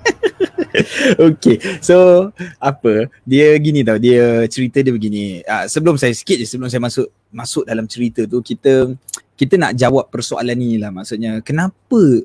okay, 1.27 1.57
so 1.83 2.29
apa? 2.63 3.11
Dia 3.27 3.59
gini 3.59 3.83
tau, 3.83 3.99
dia 3.99 4.47
cerita 4.47 4.79
dia 4.79 4.95
begini. 4.95 5.43
Uh, 5.43 5.67
sebelum 5.67 5.99
saya 5.99 6.15
sikit 6.15 6.39
je, 6.39 6.47
sebelum 6.47 6.71
saya 6.71 6.79
masuk 6.79 7.11
masuk 7.27 7.63
dalam 7.67 7.91
cerita 7.91 8.23
tu, 8.23 8.39
kita 8.39 8.95
kita 9.35 9.59
nak 9.59 9.75
jawab 9.75 10.07
persoalan 10.07 10.55
ni 10.55 10.79
lah. 10.79 10.95
Maksudnya, 10.95 11.43
kenapa 11.43 12.23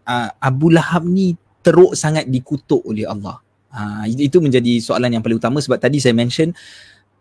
uh, 0.00 0.28
Abu 0.40 0.72
Lahab 0.72 1.04
ni 1.04 1.36
teruk 1.60 1.92
sangat 1.92 2.24
dikutuk 2.24 2.80
oleh 2.88 3.04
Allah? 3.04 3.42
Ha, 3.70 4.02
itu 4.10 4.42
menjadi 4.42 4.82
soalan 4.82 5.14
yang 5.14 5.22
paling 5.22 5.38
utama 5.38 5.62
sebab 5.62 5.78
tadi 5.78 6.02
saya 6.02 6.10
mention 6.10 6.50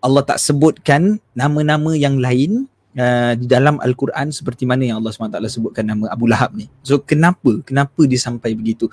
Allah 0.02 0.26
tak 0.26 0.42
sebutkan 0.42 1.22
nama-nama 1.38 1.94
yang 1.94 2.18
lain 2.18 2.66
uh, 2.98 3.38
di 3.38 3.46
dalam 3.46 3.78
Al-Quran 3.78 4.32
seperti 4.34 4.66
mana 4.66 4.88
yang 4.88 4.98
Allah 4.98 5.14
SWT 5.14 5.38
sebutkan 5.52 5.86
nama 5.86 6.10
Abu 6.10 6.26
Lahab 6.26 6.56
ni. 6.56 6.72
So 6.82 7.04
kenapa? 7.04 7.62
Kenapa 7.68 8.02
dia 8.08 8.18
sampai 8.18 8.56
begitu? 8.56 8.90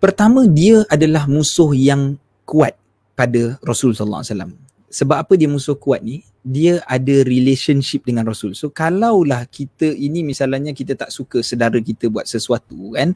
Pertama 0.00 0.48
dia 0.50 0.82
adalah 0.90 1.30
musuh 1.30 1.70
yang 1.76 2.18
kuat 2.48 2.74
pada 3.14 3.56
Rasul 3.62 3.94
sallallahu 3.94 4.20
alaihi 4.24 4.32
wasallam. 4.34 4.52
Sebab 4.94 5.26
apa 5.26 5.34
dia 5.34 5.50
musuh 5.50 5.74
kuat 5.74 6.06
ni? 6.06 6.22
Dia 6.46 6.78
ada 6.86 7.26
relationship 7.26 8.06
dengan 8.06 8.30
Rasul. 8.30 8.54
So 8.54 8.70
kalaulah 8.70 9.42
kita 9.50 9.90
ini 9.90 10.22
misalnya 10.22 10.70
kita 10.70 10.94
tak 10.94 11.10
suka 11.10 11.42
saudara 11.42 11.74
kita 11.82 12.06
buat 12.06 12.30
sesuatu 12.30 12.94
kan, 12.94 13.10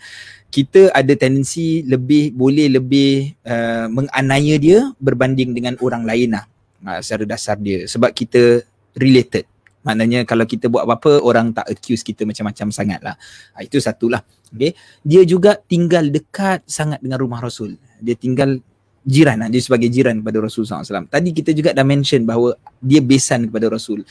kita 0.51 0.91
ada 0.91 1.15
tendensi 1.15 1.87
lebih 1.87 2.35
boleh 2.35 2.67
lebih 2.83 3.39
uh, 3.47 3.87
menganiaya 3.95 4.59
dia 4.59 4.91
berbanding 4.99 5.55
dengan 5.55 5.79
orang 5.79 6.03
lain 6.03 6.35
lah. 6.35 6.51
Uh, 6.83 6.99
secara 6.99 7.31
dasar 7.31 7.55
dia. 7.63 7.87
Sebab 7.87 8.11
kita 8.11 8.67
related. 8.99 9.47
Maknanya 9.87 10.27
kalau 10.27 10.43
kita 10.43 10.67
buat 10.67 10.83
apa-apa 10.83 11.23
orang 11.23 11.55
tak 11.55 11.71
accuse 11.71 12.03
kita 12.03 12.27
macam-macam 12.27 12.75
sangat 12.75 13.01
lah. 13.07 13.15
Uh, 13.55 13.63
itu 13.63 13.79
satulah. 13.79 14.27
Okay. 14.49 14.73
dia 15.05 15.23
juga 15.29 15.61
tinggal 15.61 16.09
dekat 16.09 16.65
sangat 16.65 17.05
dengan 17.05 17.21
rumah 17.21 17.39
Rasul. 17.39 17.77
Dia 18.01 18.17
tinggal 18.17 18.65
jiran 19.07 19.47
dia 19.51 19.63
sebagai 19.63 19.89
jiran 19.91 20.23
kepada 20.23 20.39
Rasul 20.43 20.67
SAW 20.67 21.07
tadi 21.07 21.31
kita 21.35 21.55
juga 21.55 21.71
dah 21.75 21.87
mention 21.87 22.23
bahawa 22.27 22.55
dia 22.83 23.03
besan 23.03 23.47
kepada 23.51 23.71
Rasul 23.71 24.03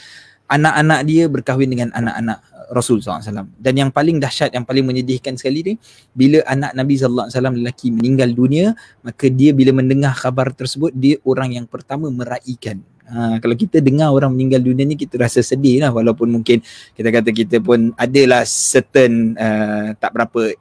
anak-anak 0.48 1.00
dia 1.04 1.24
berkahwin 1.28 1.70
dengan 1.70 1.90
anak-anak 1.92 2.40
Rasul 2.72 3.00
SAW. 3.00 3.48
Dan 3.56 3.74
yang 3.80 3.90
paling 3.92 4.20
dahsyat, 4.20 4.52
yang 4.52 4.68
paling 4.68 4.84
menyedihkan 4.84 5.40
sekali 5.40 5.64
ni, 5.64 5.74
bila 6.12 6.44
anak 6.48 6.76
Nabi 6.76 7.00
SAW 7.00 7.32
lelaki 7.32 7.92
meninggal 7.92 8.32
dunia, 8.36 8.76
maka 9.04 9.32
dia 9.32 9.56
bila 9.56 9.76
mendengar 9.76 10.16
khabar 10.16 10.52
tersebut, 10.52 10.92
dia 10.96 11.20
orang 11.24 11.56
yang 11.56 11.66
pertama 11.68 12.12
meraihkan. 12.12 12.84
Ha, 13.08 13.40
kalau 13.40 13.56
kita 13.56 13.80
dengar 13.80 14.12
orang 14.12 14.36
meninggal 14.36 14.60
dunia 14.60 14.84
ni, 14.84 15.00
kita 15.00 15.16
rasa 15.16 15.40
sedih 15.40 15.80
lah. 15.80 15.96
Walaupun 15.96 16.28
mungkin 16.28 16.60
kita 16.92 17.08
kata 17.08 17.30
kita 17.32 17.64
pun 17.64 17.96
adalah 17.96 18.44
certain 18.44 19.32
uh, 19.40 19.96
tak 19.96 20.12
berapa 20.12 20.52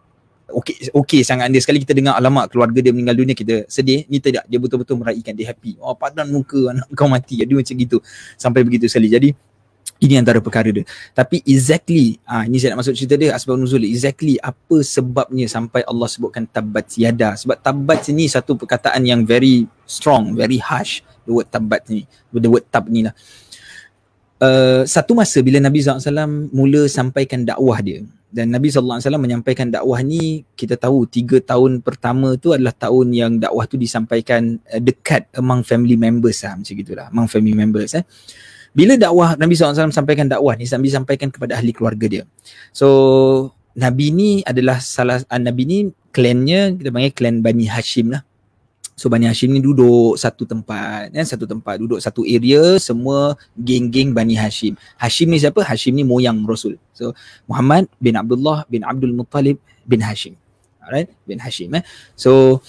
okey 0.51 0.95
okey 0.95 1.21
sangat 1.27 1.51
dia 1.51 1.59
sekali 1.59 1.83
kita 1.83 1.97
dengar 1.97 2.15
alamat 2.15 2.47
keluarga 2.51 2.79
dia 2.79 2.95
meninggal 2.95 3.19
dunia 3.19 3.35
kita 3.35 3.67
sedih 3.67 4.07
ni 4.07 4.23
tidak 4.23 4.47
dia 4.47 4.59
betul-betul 4.63 5.03
meraihkan 5.03 5.35
dia 5.35 5.51
happy 5.51 5.75
oh 5.83 5.95
padan 5.99 6.31
muka 6.31 6.71
anak 6.71 6.87
kau 6.95 7.11
mati 7.11 7.43
jadi 7.43 7.51
macam 7.51 7.75
gitu 7.75 7.99
sampai 8.39 8.63
begitu 8.63 8.87
sekali 8.87 9.11
jadi 9.11 9.35
ini 9.97 10.21
antara 10.21 10.45
perkara 10.45 10.69
dia. 10.69 10.85
Tapi 11.17 11.41
exactly, 11.49 12.21
ah 12.29 12.45
ini 12.45 12.61
saya 12.61 12.77
nak 12.77 12.85
masuk 12.85 12.93
cerita 13.01 13.17
dia 13.17 13.33
asbab 13.33 13.57
nuzul. 13.57 13.81
Exactly 13.81 14.37
apa 14.37 14.85
sebabnya 14.85 15.49
sampai 15.49 15.89
Allah 15.89 16.05
sebutkan 16.05 16.45
tabat 16.45 16.85
yada. 17.01 17.33
Sebab 17.33 17.57
tabat 17.65 18.05
ni 18.13 18.29
satu 18.29 18.61
perkataan 18.61 19.01
yang 19.09 19.25
very 19.25 19.65
strong, 19.89 20.37
very 20.37 20.61
harsh. 20.61 21.01
The 21.25 21.33
word 21.33 21.49
tabat 21.49 21.89
ni. 21.89 22.05
The 22.29 22.51
word 22.51 22.69
tab 22.69 22.93
ni 22.93 23.09
lah. 23.09 23.17
Uh, 24.37 24.85
satu 24.85 25.17
masa 25.17 25.41
bila 25.41 25.57
Nabi 25.65 25.81
SAW 25.81 26.53
mula 26.53 26.85
sampaikan 26.93 27.41
dakwah 27.41 27.81
dia 27.81 28.05
dan 28.37 28.53
Nabi 28.53 28.69
SAW 28.69 29.01
menyampaikan 29.17 29.73
dakwah 29.73 30.05
ni 30.05 30.45
kita 30.53 30.77
tahu 30.77 31.09
tiga 31.09 31.41
tahun 31.41 31.81
pertama 31.81 32.37
tu 32.37 32.53
adalah 32.53 32.77
tahun 32.77 33.17
yang 33.17 33.33
dakwah 33.41 33.65
tu 33.65 33.81
disampaikan 33.81 34.61
uh, 34.69 34.77
dekat 34.77 35.33
among 35.41 35.65
family 35.65 35.97
members 35.97 36.45
lah 36.45 36.53
macam 36.61 36.75
gitulah 36.77 37.09
among 37.09 37.33
family 37.33 37.57
members 37.57 37.97
eh. 37.97 38.05
Bila 38.77 38.93
dakwah 39.01 39.41
Nabi 39.41 39.57
SAW 39.57 39.89
sampaikan 39.89 40.29
dakwah 40.29 40.53
ni 40.53 40.69
Nabi 40.69 40.93
sampaikan 40.93 41.33
kepada 41.33 41.57
ahli 41.57 41.73
keluarga 41.73 42.05
dia. 42.13 42.25
So 42.77 43.49
Nabi 43.73 44.13
ni 44.13 44.45
adalah 44.45 44.85
salah 44.85 45.25
uh, 45.25 45.41
Nabi 45.41 45.65
ni 45.65 45.79
klannya 46.13 46.77
kita 46.77 46.93
panggil 46.93 47.13
klan 47.17 47.41
Bani 47.41 47.65
Hashim 47.73 48.13
lah 48.13 48.21
so 48.97 49.13
Bani 49.13 49.29
Hashim 49.29 49.53
ni 49.53 49.61
duduk 49.61 50.17
satu 50.17 50.49
tempat 50.49 51.13
ya, 51.13 51.23
satu 51.23 51.45
tempat 51.45 51.77
duduk 51.77 52.01
satu 52.01 52.25
area 52.25 52.81
semua 52.81 53.37
geng-geng 53.55 54.17
Bani 54.17 54.35
Hashim 54.35 54.75
Hashim 54.97 55.29
ni 55.29 55.37
siapa? 55.37 55.61
Hashim 55.61 55.93
ni 55.93 56.03
moyang 56.03 56.41
Rasul 56.49 56.81
so 56.97 57.13
Muhammad 57.45 57.87
bin 58.01 58.17
Abdullah 58.17 58.65
bin 58.67 58.83
Abdul 58.83 59.13
Muttalib 59.13 59.61
bin 59.85 60.01
Hashim 60.01 60.33
alright 60.81 61.13
bin 61.29 61.37
Hashim 61.37 61.77
eh 61.77 61.85
so 62.17 62.65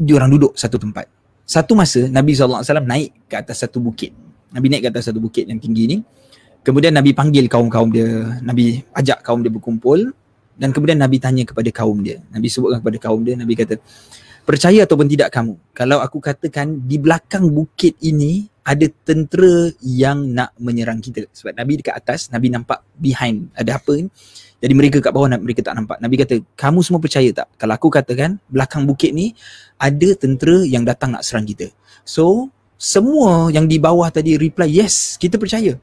diorang 0.00 0.32
duduk 0.32 0.56
satu 0.56 0.80
tempat 0.80 1.04
satu 1.44 1.76
masa 1.76 2.08
Nabi 2.08 2.32
SAW 2.32 2.64
naik 2.80 3.28
ke 3.28 3.36
atas 3.36 3.60
satu 3.60 3.76
bukit 3.76 4.16
Nabi 4.56 4.72
naik 4.72 4.82
ke 4.86 4.88
atas 4.88 5.12
satu 5.12 5.20
bukit 5.20 5.44
yang 5.44 5.58
tinggi 5.58 5.84
ni. 5.84 5.96
Kemudian 6.64 6.96
Nabi 6.96 7.14
panggil 7.14 7.46
kaum-kaum 7.46 7.92
dia. 7.92 8.40
Nabi 8.42 8.82
ajak 8.96 9.22
kaum 9.22 9.44
dia 9.44 9.52
berkumpul. 9.52 10.16
Dan 10.56 10.72
kemudian 10.72 10.96
Nabi 10.96 11.20
tanya 11.20 11.44
kepada 11.44 11.68
kaum 11.68 12.00
dia. 12.00 12.24
Nabi 12.32 12.48
sebutkan 12.48 12.80
kepada 12.80 12.98
kaum 12.98 13.20
dia. 13.20 13.36
Nabi 13.36 13.52
kata, 13.52 13.76
percaya 14.46 14.86
ataupun 14.86 15.10
tidak 15.10 15.34
kamu? 15.34 15.58
Kalau 15.74 15.98
aku 15.98 16.22
katakan 16.22 16.86
di 16.86 16.96
belakang 16.96 17.50
bukit 17.50 17.98
ini 18.00 18.46
ada 18.62 18.86
tentera 19.02 19.70
yang 19.82 20.30
nak 20.30 20.54
menyerang 20.58 21.02
kita. 21.02 21.26
Sebab 21.34 21.54
Nabi 21.58 21.82
dekat 21.82 21.94
atas, 21.98 22.30
Nabi 22.30 22.50
nampak 22.50 22.82
behind. 22.98 23.50
Ada 23.58 23.82
apa 23.82 23.98
ni? 23.98 24.06
Jadi 24.56 24.72
mereka 24.72 24.98
kat 25.04 25.12
bawah 25.12 25.28
mereka 25.36 25.60
tak 25.60 25.76
nampak. 25.76 26.00
Nabi 26.00 26.14
kata, 26.16 26.40
kamu 26.56 26.80
semua 26.80 26.98
percaya 27.02 27.28
tak? 27.30 27.46
Kalau 27.60 27.74
aku 27.76 27.92
katakan 27.92 28.40
belakang 28.48 28.88
bukit 28.88 29.12
ni 29.12 29.36
ada 29.76 30.08
tentera 30.16 30.64
yang 30.64 30.82
datang 30.82 31.12
nak 31.12 31.22
serang 31.22 31.44
kita. 31.44 31.68
So, 32.02 32.48
semua 32.80 33.52
yang 33.52 33.68
di 33.68 33.76
bawah 33.76 34.08
tadi 34.12 34.36
reply 34.36 34.68
yes 34.68 35.16
kita 35.16 35.40
percaya 35.40 35.80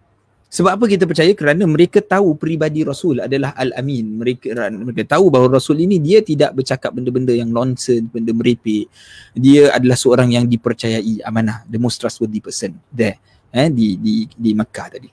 sebab 0.54 0.78
apa 0.78 0.86
kita 0.86 1.10
percaya? 1.10 1.34
Kerana 1.34 1.66
mereka 1.66 1.98
tahu 1.98 2.38
peribadi 2.38 2.86
Rasul 2.86 3.26
adalah 3.26 3.58
Al-Amin. 3.58 4.22
Mereka, 4.22 4.54
mereka 4.70 5.18
tahu 5.18 5.34
bahawa 5.34 5.58
Rasul 5.58 5.82
ini 5.82 5.98
dia 5.98 6.22
tidak 6.22 6.54
bercakap 6.54 6.94
benda-benda 6.94 7.34
yang 7.34 7.50
nonsense 7.50 8.06
benda 8.14 8.30
merepek. 8.38 8.86
Dia 9.34 9.74
adalah 9.74 9.98
seorang 9.98 10.30
yang 10.30 10.46
dipercayai 10.46 11.26
amanah. 11.26 11.66
The 11.66 11.82
most 11.82 11.98
trustworthy 11.98 12.38
person 12.38 12.78
there 12.94 13.18
eh, 13.50 13.66
di, 13.74 13.98
di, 13.98 14.30
di 14.30 14.54
Makkah 14.54 14.94
tadi. 14.94 15.10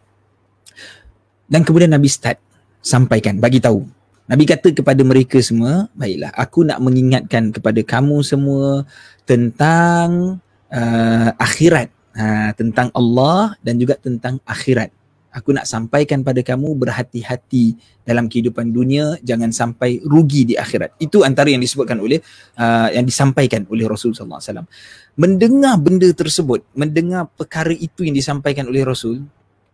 Dan 1.49 1.65
kemudian 1.65 1.97
Nabi 1.97 2.13
start 2.13 2.37
sampaikan 2.85 3.41
bagi 3.41 3.65
tahu. 3.65 3.81
Nabi 4.29 4.45
kata 4.45 4.77
kepada 4.77 5.01
mereka 5.09 5.41
semua 5.41 5.89
baiklah 5.97 6.37
aku 6.37 6.69
nak 6.69 6.85
mengingatkan 6.85 7.49
kepada 7.49 7.81
kamu 7.81 8.21
semua 8.23 8.85
tentang 9.25 10.37
uh, 10.69 11.33
akhirat. 11.41 11.89
Uh, 12.11 12.51
tentang 12.59 12.93
Allah 12.93 13.57
dan 13.65 13.81
juga 13.81 13.97
tentang 13.97 14.37
akhirat. 14.45 15.00
Aku 15.31 15.55
nak 15.55 15.63
sampaikan 15.63 16.27
pada 16.27 16.43
kamu 16.43 16.75
berhati-hati 16.75 17.79
dalam 18.03 18.27
kehidupan 18.27 18.75
dunia 18.75 19.15
jangan 19.23 19.55
sampai 19.55 20.03
rugi 20.03 20.43
di 20.43 20.55
akhirat. 20.59 20.99
Itu 20.99 21.23
antara 21.23 21.55
yang 21.55 21.63
disebutkan 21.63 22.03
oleh 22.03 22.19
uh, 22.59 22.91
yang 22.91 23.07
disampaikan 23.07 23.63
oleh 23.71 23.87
Rasul 23.87 24.11
sallallahu 24.11 24.43
alaihi 24.43 24.51
wasallam. 24.51 24.69
Mendengar 25.15 25.75
benda 25.79 26.11
tersebut, 26.11 26.67
mendengar 26.75 27.31
perkara 27.31 27.71
itu 27.71 28.03
yang 28.03 28.19
disampaikan 28.19 28.67
oleh 28.67 28.83
Rasul, 28.83 29.23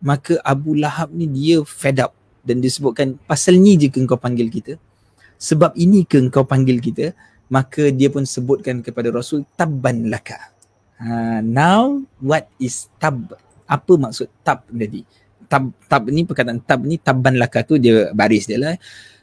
maka 0.05 0.37
Abu 0.45 0.77
Lahab 0.77 1.09
ni 1.17 1.25
dia 1.25 1.65
fed 1.65 2.05
up 2.05 2.13
dan 2.45 2.61
disebutkan 2.61 3.17
pasal 3.25 3.57
ni 3.57 3.81
je 3.81 3.89
ke 3.89 3.97
engkau 3.97 4.21
panggil 4.21 4.53
kita? 4.53 4.77
Sebab 5.41 5.73
ini 5.81 6.05
ke 6.05 6.21
engkau 6.21 6.45
panggil 6.45 6.85
kita? 6.85 7.17
Maka 7.49 7.89
dia 7.95 8.13
pun 8.13 8.29
sebutkan 8.29 8.85
kepada 8.85 9.09
Rasul 9.09 9.49
tabban 9.57 10.13
laka. 10.13 10.53
Ha, 11.01 11.41
now 11.41 12.05
what 12.21 12.45
is 12.61 12.93
tab? 13.01 13.37
Apa 13.65 13.93
maksud 13.97 14.29
tab 14.45 14.69
tadi? 14.69 15.05
Tab 15.47 15.71
tab 15.87 16.03
ni 16.11 16.27
perkataan 16.27 16.59
tab 16.63 16.83
ni 16.83 16.99
taban 16.99 17.39
laka 17.39 17.63
tu 17.63 17.79
dia 17.79 18.11
baris 18.11 18.51
dia 18.51 18.59
lah. 18.59 18.75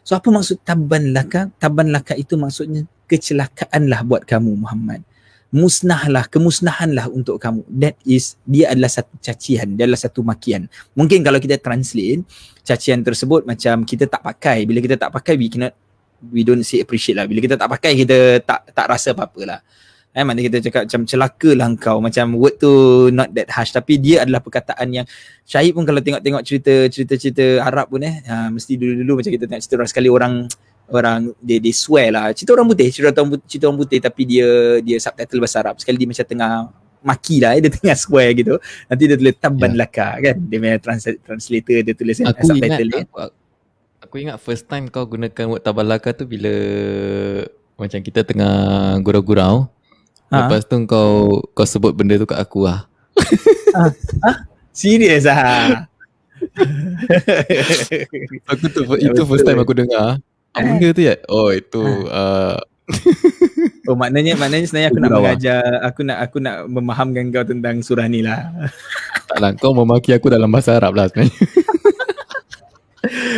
So 0.04 0.20
apa 0.20 0.28
maksud 0.28 0.64
taban 0.64 1.16
laka? 1.16 1.52
Taban 1.60 1.92
laka 1.92 2.16
itu 2.16 2.36
maksudnya 2.36 2.84
kecelakaan 3.08 3.88
lah 3.88 4.04
buat 4.04 4.28
kamu 4.28 4.56
Muhammad. 4.60 5.04
Musnahlah, 5.54 6.26
kemusnahanlah 6.34 7.14
untuk 7.14 7.38
kamu. 7.38 7.62
That 7.70 7.94
is, 8.10 8.42
dia 8.42 8.74
adalah 8.74 8.90
satu 8.90 9.14
cacian, 9.22 9.78
dia 9.78 9.86
adalah 9.86 10.02
satu 10.02 10.26
makian. 10.26 10.66
Mungkin 10.98 11.22
kalau 11.22 11.38
kita 11.38 11.62
translate, 11.62 12.26
cacian 12.66 13.06
tersebut 13.06 13.46
macam 13.46 13.86
kita 13.86 14.10
tak 14.10 14.26
pakai. 14.26 14.66
Bila 14.66 14.82
kita 14.82 14.98
tak 14.98 15.14
pakai, 15.14 15.38
we 15.38 15.54
cannot, 15.54 15.78
we 16.34 16.42
don't 16.42 16.66
say 16.66 16.82
appreciate 16.82 17.22
lah. 17.22 17.30
Bila 17.30 17.38
kita 17.38 17.54
tak 17.54 17.70
pakai, 17.70 17.94
kita 18.02 18.42
tak 18.42 18.74
tak 18.74 18.86
rasa 18.90 19.14
apa-apa 19.14 19.42
lah. 19.46 19.60
Eh, 20.14 20.22
mana 20.22 20.46
kita 20.46 20.62
cakap 20.62 20.86
macam 20.86 21.10
celaka 21.10 21.50
lah 21.58 21.74
kau 21.74 21.98
macam 21.98 22.38
word 22.38 22.62
tu 22.62 22.70
not 23.10 23.34
that 23.34 23.50
harsh. 23.50 23.74
Tapi 23.74 23.98
dia 23.98 24.22
adalah 24.22 24.46
perkataan 24.46 24.86
yang 24.94 25.06
Syahid 25.42 25.74
pun 25.74 25.90
kalau 25.90 26.06
tengok-tengok 26.06 26.46
cerita 26.46 26.86
cerita-cerita 26.86 27.66
Arab 27.66 27.90
pun 27.90 28.06
eh 28.06 28.22
ha, 28.30 28.54
mesti 28.54 28.78
dulu-dulu 28.78 29.26
macam 29.26 29.34
kita 29.34 29.50
tengok 29.50 29.62
cerita 29.66 29.76
orang 29.82 29.90
sekali 29.90 30.10
orang 30.14 30.34
orang 30.94 31.20
dia 31.42 31.58
dia 31.58 31.74
swear 31.74 32.14
lah. 32.14 32.30
Cerita 32.30 32.54
orang 32.54 32.70
putih 32.70 32.94
cerita 32.94 33.26
orang 33.26 33.32
putih, 33.34 33.48
cerita 33.50 33.66
orang 33.66 33.80
putih 33.82 34.00
tapi 34.06 34.22
dia 34.30 34.50
dia 34.86 34.98
subtitle 35.02 35.40
bahasa 35.42 35.58
Arab. 35.66 35.76
Sekali 35.82 35.98
dia 35.98 36.08
macam 36.14 36.26
tengah 36.30 36.52
maki 37.02 37.36
lah 37.42 37.52
eh, 37.58 37.62
dia 37.66 37.72
tengah 37.74 37.98
swear 37.98 38.30
gitu. 38.38 38.54
Nanti 38.86 39.04
dia 39.10 39.18
tulis 39.18 39.36
taban 39.42 39.72
yeah. 39.74 39.82
laka 39.82 40.10
kan? 40.22 40.36
Dia 40.46 40.58
punya 40.62 40.78
trans- 40.78 41.20
translator 41.26 41.78
dia 41.82 41.94
tulis 41.98 42.22
aku 42.22 42.38
eh, 42.38 42.48
subtitle 42.54 42.90
ingat, 42.94 43.10
aku, 43.10 43.18
aku 43.98 44.16
ingat 44.22 44.38
first 44.38 44.70
time 44.70 44.94
kau 44.94 45.10
gunakan 45.10 45.58
word 45.58 45.66
taban 45.66 45.90
laka 45.90 46.14
tu 46.14 46.30
bila 46.30 46.54
macam 47.82 47.98
kita 47.98 48.22
tengah 48.22 48.54
gurau-gurau 49.02 49.66
Ha? 50.34 50.50
Lepas 50.50 50.66
tu 50.66 50.76
kau 50.90 51.46
kau 51.54 51.64
sebut 51.64 51.94
benda 51.94 52.18
tu 52.18 52.26
kat 52.26 52.42
aku 52.42 52.66
lah. 52.66 52.90
ha? 53.78 53.94
ha? 54.26 54.32
Serius 54.74 55.30
ah. 55.30 55.86
aku 58.52 58.66
tu 58.68 58.82
itu 58.98 59.22
first 59.24 59.46
time 59.46 59.62
aku 59.62 59.78
dengar. 59.78 60.18
Apa 60.54 60.66
benda 60.66 60.90
tu 60.90 61.02
ya? 61.06 61.16
Oh 61.30 61.54
itu 61.54 61.82
uh, 62.10 62.58
Oh 63.90 63.94
maknanya 63.94 64.34
maknanya 64.36 64.66
sebenarnya 64.66 64.90
aku 64.90 65.00
nak 65.00 65.12
Bawah. 65.12 65.22
mengajar 65.22 65.62
aku 65.84 66.00
nak 66.02 66.18
aku 66.24 66.38
nak 66.40 66.56
memahamkan 66.66 67.26
kau 67.30 67.46
tentang 67.46 67.76
surah 67.84 68.08
ni 68.08 68.24
lah. 68.24 68.50
Taklah 69.30 69.52
kau 69.60 69.76
memaki 69.76 70.16
aku 70.16 70.32
dalam 70.32 70.50
bahasa 70.50 70.78
Arab 70.78 70.98
lah 70.98 71.12
sebenarnya. 71.12 71.36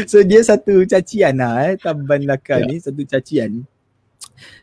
So 0.05 0.21
dia 0.21 0.45
satu 0.45 0.85
cacian 0.85 1.41
lah 1.41 1.65
eh 1.65 1.73
Taban 1.81 2.21
laka 2.23 2.61
Ya. 2.61 2.69
ni 2.69 2.77
satu 2.77 3.01
cacian 3.03 3.65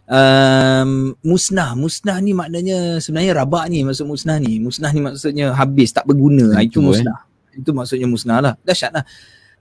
um, 0.09 1.15
Musnah 1.23 1.75
Musnah 1.75 2.19
ni 2.19 2.33
maknanya 2.33 2.99
Sebenarnya 2.99 3.39
rabak 3.39 3.69
ni 3.69 3.83
maksud 3.83 4.07
musnah 4.07 4.39
ni 4.39 4.59
Musnah 4.59 4.91
ni 4.91 5.01
maksudnya 5.01 5.53
habis 5.53 5.91
tak 5.91 6.07
berguna 6.07 6.57
Hmm, 6.57 6.63
Itu 6.63 6.79
tu, 6.79 6.81
eh. 6.81 6.87
musnah 6.91 7.19
Itu 7.53 7.71
maksudnya 7.71 8.07
musnah 8.09 8.39
lah 8.41 8.55
Dahsyat 8.63 8.93
lah 8.93 9.05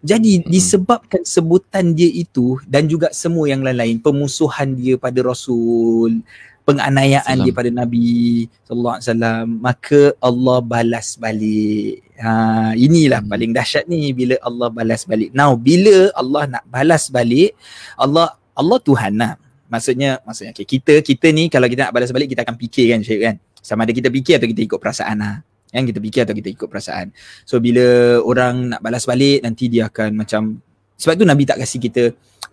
jadi 0.01 0.41
Mm-mm. 0.41 0.49
disebabkan 0.49 1.21
sebutan 1.21 1.93
dia 1.93 2.09
itu 2.09 2.57
dan 2.65 2.89
juga 2.89 3.13
semua 3.13 3.45
yang 3.45 3.61
lain-lain 3.61 4.01
pemusuhan 4.01 4.73
dia 4.73 4.97
pada 4.97 5.21
Rasul, 5.21 6.25
penganiayaan 6.65 7.37
Salam. 7.37 7.45
dia 7.45 7.53
pada 7.53 7.69
Nabi 7.69 8.49
sallallahu 8.65 8.97
alaihi 8.97 9.05
wasallam 9.13 9.45
maka 9.61 10.01
Allah 10.17 10.57
balas 10.65 11.07
balik. 11.21 12.01
Ha 12.17 12.73
inilah 12.73 13.21
Hmm. 13.21 13.29
paling 13.29 13.53
dahsyat 13.53 13.85
ni 13.85 14.09
bila 14.09 14.41
Allah 14.41 14.73
balas 14.73 15.05
balik. 15.05 15.29
Now 15.37 15.53
bila 15.53 16.09
Allah 16.17 16.49
nak 16.49 16.65
balas 16.65 17.05
balik 17.05 17.53
Allah 17.93 18.33
Allah 18.57 18.77
Tuhan 18.81 19.13
lah. 19.21 19.37
Maksudnya 19.71 20.19
maksudnya 20.27 20.51
okay, 20.51 20.67
kita 20.67 20.99
kita 20.99 21.31
ni 21.31 21.47
kalau 21.47 21.71
kita 21.71 21.87
nak 21.87 21.93
balas 21.95 22.11
balik 22.11 22.27
kita 22.27 22.43
akan 22.43 22.59
fikir 22.59 22.91
kan 22.91 22.99
Syed 22.99 23.19
kan. 23.23 23.35
Sama 23.63 23.87
ada 23.87 23.95
kita 23.95 24.11
fikir 24.11 24.35
atau 24.35 24.47
kita 24.51 24.61
ikut 24.67 24.79
perasaan 24.83 25.15
lah. 25.23 25.35
Yang 25.71 25.95
kita 25.95 25.99
fikir 26.03 26.21
atau 26.27 26.35
kita 26.35 26.49
ikut 26.51 26.67
perasaan. 26.67 27.15
So 27.47 27.63
bila 27.63 28.19
orang 28.19 28.75
nak 28.75 28.83
balas 28.83 29.07
balik 29.07 29.39
nanti 29.47 29.71
dia 29.71 29.87
akan 29.87 30.19
macam 30.19 30.59
sebab 30.99 31.15
tu 31.17 31.25
Nabi 31.25 31.47
tak 31.47 31.57
kasih 31.63 31.79
kita 31.79 32.03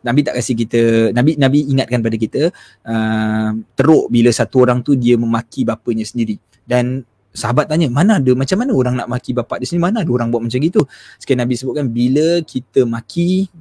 Nabi 0.00 0.20
tak 0.22 0.38
kasih 0.38 0.54
kita 0.54 0.80
Nabi 1.10 1.34
Nabi 1.34 1.68
ingatkan 1.68 2.00
pada 2.00 2.16
kita 2.16 2.42
uh, 2.86 3.50
teruk 3.74 4.08
bila 4.08 4.30
satu 4.30 4.62
orang 4.62 4.80
tu 4.80 4.94
dia 4.94 5.18
memaki 5.18 5.66
bapanya 5.66 6.06
sendiri 6.06 6.38
dan 6.64 7.02
sahabat 7.34 7.68
tanya 7.68 7.92
mana 7.92 8.16
ada 8.16 8.32
macam 8.32 8.56
mana 8.56 8.72
orang 8.72 8.94
nak 8.96 9.08
maki 9.10 9.36
bapak 9.36 9.60
dia 9.60 9.66
sendiri 9.68 9.92
mana 9.92 10.00
ada 10.00 10.10
orang 10.10 10.32
buat 10.32 10.40
macam 10.40 10.58
gitu 10.58 10.86
sekali 11.20 11.38
Nabi 11.38 11.54
sebutkan 11.60 11.86
bila 11.92 12.40
kita 12.40 12.88
maki 12.88 13.52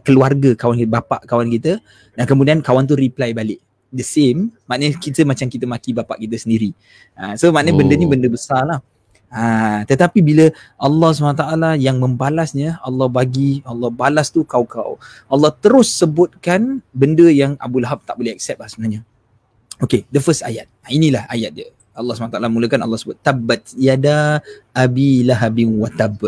keluarga 0.00 0.56
kawan 0.56 0.80
kita 0.80 0.90
bapak 0.90 1.20
kawan 1.28 1.52
kita 1.52 1.76
dan 2.16 2.24
kemudian 2.24 2.64
kawan 2.64 2.88
tu 2.88 2.96
reply 2.96 3.36
balik 3.36 3.60
the 3.92 4.00
same 4.00 4.48
maknanya 4.64 4.96
kita 4.96 5.20
macam 5.28 5.46
kita 5.52 5.68
maki 5.68 5.92
bapak 5.92 6.16
kita 6.16 6.40
sendiri 6.40 6.72
uh, 7.20 7.36
so 7.36 7.52
maknanya 7.52 7.76
benda 7.76 7.94
ni 8.00 8.08
Oh. 8.08 8.10
benda 8.10 8.28
besar 8.32 8.64
lah 8.64 8.80
Ha, 9.32 9.80
tetapi 9.88 10.20
bila 10.20 10.52
Allah 10.76 11.08
SWT 11.16 11.80
yang 11.80 11.96
membalasnya, 11.96 12.76
Allah 12.84 13.08
bagi, 13.08 13.64
Allah 13.64 13.88
balas 13.88 14.28
tu 14.28 14.44
kau-kau. 14.44 15.00
Allah 15.24 15.48
terus 15.56 15.88
sebutkan 15.88 16.84
benda 16.92 17.24
yang 17.32 17.56
Abu 17.56 17.80
Lahab 17.80 18.04
tak 18.04 18.20
boleh 18.20 18.36
accept 18.36 18.60
lah 18.60 18.68
sebenarnya. 18.68 19.00
Okay, 19.80 20.04
the 20.12 20.20
first 20.20 20.44
ayat. 20.44 20.68
Ha, 20.84 20.92
inilah 20.92 21.24
ayat 21.32 21.56
dia. 21.56 21.72
Allah 21.96 22.12
SWT 22.12 22.36
mulakan 22.52 22.84
Allah 22.84 22.96
sebut 23.00 23.16
Tabbat 23.20 23.72
yada 23.76 24.44
abi 24.76 25.24
lahabin 25.24 25.80
wa 25.80 25.88
tab. 25.88 26.20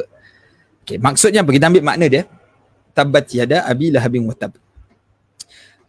Okay, 0.85 0.97
maksudnya 0.97 1.45
apa? 1.45 1.53
Kita 1.53 1.69
ambil 1.69 1.85
makna 1.85 2.09
dia. 2.09 2.25
Tabbat 2.95 3.27
yada 3.35 3.67
abi 3.67 3.91
lahabin 3.91 4.25
wa 4.25 4.35
tab. 4.39 4.55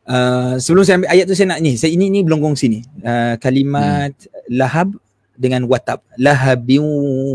Uh, 0.05 0.57
sebelum 0.61 0.85
saya 0.85 1.01
ambil 1.01 1.09
ayat 1.13 1.25
tu 1.29 1.33
saya 1.37 1.47
nak 1.53 1.61
ni. 1.61 1.77
Saya 1.77 1.93
ini 1.93 2.09
ni 2.09 2.25
belum 2.25 2.41
kongsi 2.41 2.65
ni. 2.69 2.79
Uh, 3.05 3.37
kalimat 3.37 4.13
lahab 4.49 4.93
dengan 5.37 5.65
watab. 5.69 6.01
Lahabin 6.17 6.81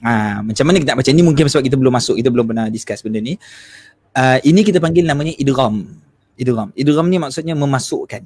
Ha, 0.00 0.40
macam 0.40 0.64
mana 0.64 0.80
kita 0.80 0.96
nak 0.96 0.98
baca 1.04 1.10
ni 1.12 1.22
mungkin 1.24 1.44
sebab 1.44 1.64
kita 1.64 1.76
belum 1.76 1.92
masuk, 1.92 2.16
kita 2.16 2.32
belum 2.32 2.46
pernah 2.48 2.66
discuss 2.72 3.04
benda 3.04 3.20
ni. 3.20 3.36
Uh, 4.16 4.38
ini 4.42 4.64
kita 4.64 4.80
panggil 4.80 5.04
namanya 5.04 5.36
idgham. 5.36 5.84
Idgham. 6.40 6.72
Idgham 6.72 7.06
ni 7.12 7.20
maksudnya 7.20 7.52
memasukkan. 7.52 8.24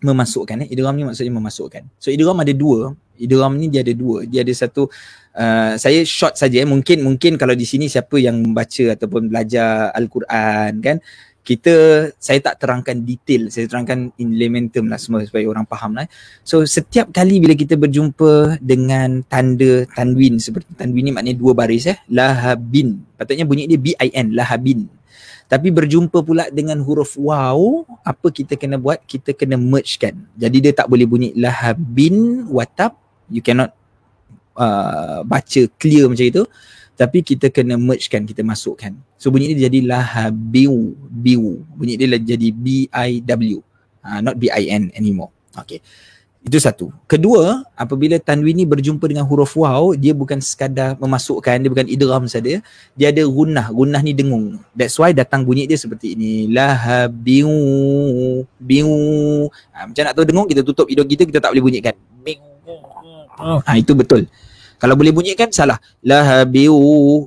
Memasukkan 0.00 0.56
eh. 0.64 0.68
Idgham 0.70 0.94
ni 0.94 1.02
maksudnya 1.02 1.34
memasukkan. 1.34 1.82
So 1.98 2.14
idgham 2.14 2.38
ada 2.38 2.54
dua. 2.54 2.94
Idgham 3.18 3.58
ni 3.58 3.66
dia 3.68 3.82
ada 3.82 3.90
dua. 3.90 4.22
Dia 4.22 4.46
ada 4.46 4.54
satu 4.54 4.86
uh, 5.34 5.74
saya 5.74 6.06
short 6.06 6.38
saja 6.38 6.62
eh. 6.62 6.68
Mungkin 6.68 7.02
mungkin 7.02 7.34
kalau 7.36 7.58
di 7.58 7.66
sini 7.66 7.90
siapa 7.90 8.16
yang 8.22 8.38
membaca 8.38 8.94
ataupun 8.94 9.28
belajar 9.28 9.90
al-Quran 9.92 10.72
kan 10.78 10.96
kita 11.44 12.08
saya 12.16 12.40
tak 12.40 12.64
terangkan 12.64 13.04
detail 13.04 13.52
saya 13.52 13.68
terangkan 13.68 14.10
in 14.16 14.40
layman 14.40 14.72
term 14.72 14.88
lah 14.88 14.96
semua 14.96 15.20
supaya 15.28 15.44
orang 15.44 15.68
faham 15.68 15.92
lah 15.92 16.08
eh. 16.08 16.10
so 16.40 16.64
setiap 16.64 17.12
kali 17.12 17.36
bila 17.36 17.52
kita 17.52 17.76
berjumpa 17.76 18.58
dengan 18.64 19.20
tanda 19.28 19.84
tanwin 19.92 20.40
seperti 20.40 20.72
tanwin 20.72 21.04
ni 21.04 21.12
maknanya 21.12 21.36
dua 21.36 21.52
baris 21.52 21.84
eh 21.84 21.98
lahabin. 22.08 23.02
Patutnya 23.18 23.44
bunyi 23.44 23.68
dia 23.68 23.80
B-I-N 23.80 24.32
lahabin. 24.32 24.86
Tapi 25.44 25.68
berjumpa 25.68 26.24
pula 26.24 26.48
dengan 26.48 26.80
huruf 26.80 27.20
waw 27.20 27.84
apa 28.00 28.26
kita 28.32 28.56
kena 28.56 28.80
buat? 28.80 29.04
Kita 29.04 29.36
kena 29.36 29.60
merge 29.60 30.00
kan 30.00 30.16
jadi 30.34 30.56
dia 30.70 30.72
tak 30.72 30.88
boleh 30.88 31.04
bunyi 31.04 31.36
lahabin 31.36 32.48
watab. 32.48 32.96
You 33.28 33.44
cannot 33.44 33.76
uh, 34.56 35.20
baca 35.24 35.62
clear 35.76 36.08
macam 36.08 36.24
itu 36.24 36.42
tapi 36.94 37.22
kita 37.26 37.50
kena 37.50 37.74
merge 37.74 38.06
kan 38.06 38.22
kita 38.22 38.46
masukkan 38.46 38.94
so 39.18 39.30
bunyi 39.30 39.54
dia 39.54 39.66
jadi 39.66 39.82
lahabiu 39.84 40.94
biu 41.10 41.62
bunyi 41.74 41.98
dia 41.98 42.08
lah 42.10 42.20
jadi 42.22 42.48
B 42.54 42.86
I 42.90 43.22
W 43.22 43.58
uh, 44.06 44.20
not 44.22 44.38
B 44.38 44.50
I 44.50 44.70
N 44.70 44.94
anymore 44.94 45.34
okay 45.58 45.82
itu 46.44 46.60
satu. 46.60 46.92
Kedua, 47.08 47.64
apabila 47.72 48.20
tanwin 48.20 48.52
ni 48.52 48.68
berjumpa 48.68 49.08
dengan 49.08 49.24
huruf 49.24 49.56
waw, 49.56 49.96
dia 49.96 50.12
bukan 50.12 50.44
sekadar 50.44 50.92
memasukkan, 51.00 51.56
dia 51.56 51.72
bukan 51.72 51.88
idgham 51.88 52.28
saja. 52.28 52.60
Dia 52.92 53.06
ada 53.08 53.24
gunnah. 53.24 53.72
Gunnah 53.72 54.04
ni 54.04 54.12
dengung. 54.12 54.60
That's 54.76 55.00
why 55.00 55.16
datang 55.16 55.48
bunyi 55.48 55.64
dia 55.64 55.80
seperti 55.80 56.12
ini. 56.12 56.52
Lahabiu 56.52 57.48
biu. 58.60 58.92
Ha, 59.72 59.88
macam 59.88 60.02
nak 60.04 60.12
tahu 60.12 60.24
dengung, 60.28 60.44
kita 60.44 60.60
tutup 60.60 60.84
hidung 60.84 61.08
kita, 61.08 61.24
kita 61.24 61.40
tak 61.40 61.56
boleh 61.56 61.64
bunyikan. 61.64 61.96
Biu. 62.20 62.36
Ha, 63.64 63.80
itu 63.80 63.96
betul. 63.96 64.28
Kalau 64.84 65.00
boleh 65.00 65.16
bunyikan 65.16 65.48
salah. 65.48 65.80
Lahabiu 66.04 66.76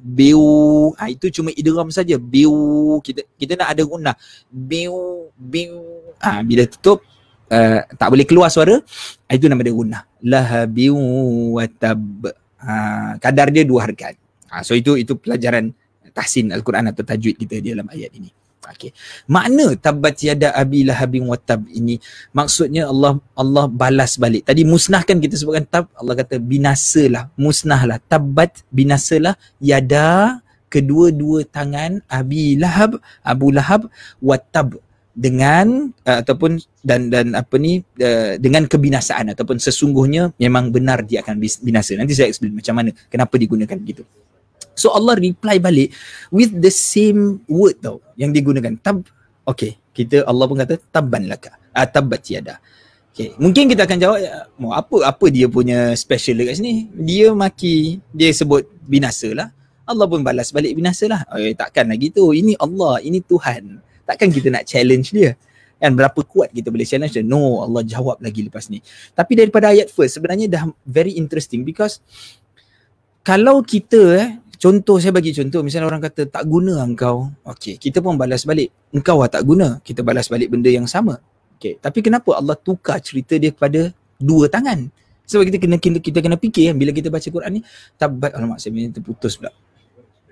biu. 0.05 0.45
Ha, 0.93 1.10
itu 1.10 1.34
cuma 1.34 1.49
idgham 1.58 1.89
saja. 1.89 2.14
Biu. 2.22 2.53
Kita 3.01 3.26
kita 3.34 3.58
nak 3.58 3.74
ada 3.74 3.82
gunnah. 3.82 4.14
Biu 4.53 5.34
biu. 5.34 5.82
Ha, 6.22 6.45
bila 6.45 6.70
tutup 6.70 7.01
uh, 7.49 7.82
tak 7.97 8.14
boleh 8.14 8.30
keluar 8.30 8.53
suara, 8.53 8.78
ah, 9.26 9.34
itu 9.34 9.49
nama 9.49 9.66
dia 9.66 9.74
gunnah. 9.74 10.05
Lahabiu 10.22 11.01
watab. 11.58 12.30
Ha, 12.62 13.18
kadar 13.18 13.49
dia 13.49 13.66
dua 13.66 13.89
harakat. 13.89 14.14
Ha, 14.53 14.62
so 14.62 14.78
itu 14.78 14.93
itu 14.93 15.18
pelajaran 15.18 15.74
tahsin 16.14 16.53
Al-Quran 16.53 16.93
atau 16.93 17.01
tajwid 17.01 17.41
kita 17.41 17.58
di 17.58 17.74
dalam 17.74 17.89
ayat 17.89 18.14
ini. 18.14 18.30
Okey. 18.68 18.91
Makna 19.32 19.76
tabat 19.80 20.20
yada 20.20 20.51
abi 20.51 20.84
lahabin 20.84 21.24
watab 21.28 21.63
ini 21.72 21.99
maksudnya 22.36 22.91
Allah 22.91 23.20
Allah 23.34 23.65
balas 23.72 24.20
balik. 24.20 24.43
Tadi 24.43 24.68
musnahkan 24.68 25.18
kita 25.18 25.39
sebutkan 25.39 25.65
tab 25.68 25.86
Allah 25.95 26.13
kata 26.20 26.38
binasalah, 26.39 27.32
musnahlah, 27.39 28.03
tabat 28.11 28.63
binasalah 28.72 29.39
yada 29.63 30.43
kedua-dua 30.68 31.47
tangan 31.47 32.03
Abi 32.11 32.59
Lahab, 32.59 32.99
Abu 33.24 33.55
Lahab 33.55 33.88
watab 34.20 34.76
dengan 35.18 35.89
uh, 36.05 36.22
ataupun 36.22 36.61
dan 36.86 37.09
dan 37.09 37.34
apa 37.34 37.57
ni 37.57 37.82
uh, 37.97 38.38
dengan 38.38 38.70
kebinasaan 38.70 39.34
ataupun 39.34 39.57
sesungguhnya 39.57 40.38
memang 40.38 40.70
benar 40.70 41.01
dia 41.01 41.26
akan 41.26 41.41
binasa. 41.41 41.97
Nanti 41.97 42.13
saya 42.13 42.30
explain 42.30 42.53
macam 42.53 42.78
mana 42.78 42.93
kenapa 43.09 43.34
digunakan 43.41 43.78
begitu. 43.82 44.05
So 44.78 44.93
Allah 44.93 45.17
reply 45.17 45.57
balik 45.57 45.91
with 46.30 46.53
the 46.53 46.69
same 46.69 47.41
word 47.49 47.82
tau 47.82 47.99
yang 48.13 48.30
digunakan 48.30 48.78
tab 48.78 49.01
okay 49.43 49.82
kita 49.91 50.21
Allah 50.30 50.45
pun 50.45 50.61
kata 50.61 50.78
tabban 50.93 51.25
laka 51.25 51.57
uh, 51.73 51.88
tabbat 51.89 52.21
yada 52.30 52.61
Okay. 53.17 53.34
Mungkin 53.41 53.65
kita 53.65 53.89
akan 53.89 53.97
jawab 53.97 54.21
mau 54.61 54.78
apa 54.78 55.09
apa 55.09 55.25
dia 55.34 55.49
punya 55.49 55.97
special 55.97 56.38
dekat 56.38 56.61
sini. 56.61 56.86
Dia 56.93 57.34
maki, 57.34 57.97
dia 58.13 58.30
sebut 58.30 58.69
binasa 58.86 59.34
lah. 59.34 59.49
Allah 59.89 60.05
pun 60.05 60.21
balas 60.21 60.53
balik 60.53 60.78
binasa 60.78 61.09
lah. 61.09 61.25
Eh, 61.41 61.57
takkan 61.57 61.89
lagi 61.89 62.13
tu. 62.13 62.30
Ini 62.30 62.61
Allah, 62.61 63.01
ini 63.01 63.17
Tuhan. 63.25 63.82
Takkan 64.05 64.30
kita 64.30 64.53
nak 64.53 64.69
challenge 64.69 65.17
dia? 65.17 65.34
Kan 65.82 65.97
berapa 65.97 66.21
kuat 66.30 66.53
kita 66.53 66.69
boleh 66.69 66.86
challenge 66.86 67.17
dia? 67.17 67.25
No, 67.25 67.65
Allah 67.65 67.82
jawab 67.82 68.21
lagi 68.21 68.45
lepas 68.45 68.69
ni. 68.69 68.86
Tapi 69.17 69.34
daripada 69.34 69.73
ayat 69.73 69.89
first 69.89 70.21
sebenarnya 70.21 70.45
dah 70.45 70.69
very 70.86 71.17
interesting 71.17 71.65
because 71.65 71.97
kalau 73.25 73.65
kita 73.65 74.01
eh 74.13 74.30
contoh 74.58 74.97
saya 74.97 75.14
bagi 75.14 75.32
contoh 75.32 75.62
misalnya 75.62 75.88
orang 75.88 76.01
kata 76.03 76.28
tak 76.28 76.43
guna 76.49 76.82
engkau. 76.84 77.32
Okey, 77.45 77.78
kita 77.80 78.01
pun 78.03 78.18
balas 78.18 78.43
balik. 78.43 78.74
Engkau 78.91 79.22
lah 79.22 79.30
tak 79.30 79.45
guna. 79.47 79.80
Kita 79.82 80.01
balas 80.03 80.28
balik 80.28 80.51
benda 80.51 80.68
yang 80.68 80.89
sama. 80.89 81.22
Okey, 81.58 81.82
tapi 81.82 82.05
kenapa 82.05 82.38
Allah 82.38 82.58
tukar 82.58 83.01
cerita 83.01 83.38
dia 83.38 83.53
kepada 83.53 83.93
dua 84.18 84.49
tangan? 84.49 84.89
Sebab 85.28 85.43
kita 85.51 85.58
kena 85.60 85.76
kita, 85.76 85.99
kita 85.99 86.20
kena 86.24 86.39
fikir 86.39 86.72
bila 86.72 86.95
kita 86.95 87.12
baca 87.12 87.28
Quran 87.28 87.60
ni 87.60 87.62
tabat 87.99 88.32
alamak 88.32 88.64
saya 88.64 88.72
punya 88.72 88.89
terputus 88.95 89.36
pula. 89.36 89.51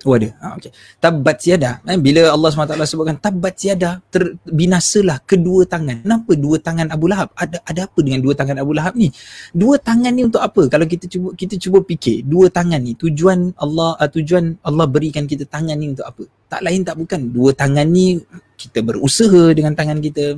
Oh 0.06 0.14
ada. 0.14 0.30
Ha, 0.38 0.54
okay. 0.54 0.70
Tabat 1.02 1.42
siada. 1.42 1.82
Eh, 1.90 1.98
bila 1.98 2.30
Allah 2.30 2.54
SWT 2.54 2.78
sebutkan 2.86 3.18
tabat 3.18 3.58
siada, 3.58 4.06
terbinasalah 4.14 5.26
kedua 5.26 5.66
tangan. 5.66 6.06
Kenapa 6.06 6.32
dua 6.38 6.62
tangan 6.62 6.94
Abu 6.94 7.10
Lahab? 7.10 7.34
Ada 7.34 7.58
ada 7.66 7.90
apa 7.90 8.00
dengan 8.06 8.22
dua 8.22 8.38
tangan 8.38 8.62
Abu 8.62 8.78
Lahab 8.78 8.94
ni? 8.94 9.10
Dua 9.50 9.82
tangan 9.82 10.14
ni 10.14 10.22
untuk 10.30 10.46
apa? 10.46 10.70
Kalau 10.70 10.86
kita 10.86 11.10
cuba 11.10 11.34
kita 11.34 11.58
cuba 11.58 11.82
fikir, 11.82 12.22
dua 12.22 12.54
tangan 12.54 12.86
ni 12.86 12.94
tujuan 12.94 13.58
Allah 13.58 13.98
uh, 13.98 14.10
tujuan 14.14 14.62
Allah 14.62 14.86
berikan 14.86 15.26
kita 15.26 15.50
tangan 15.50 15.74
ni 15.74 15.98
untuk 15.98 16.06
apa? 16.06 16.22
Tak 16.54 16.62
lain 16.62 16.86
tak 16.86 17.02
bukan 17.02 17.20
dua 17.34 17.50
tangan 17.58 17.90
ni 17.90 18.22
kita 18.62 18.86
berusaha 18.86 19.58
dengan 19.58 19.74
tangan 19.74 19.98
kita 19.98 20.38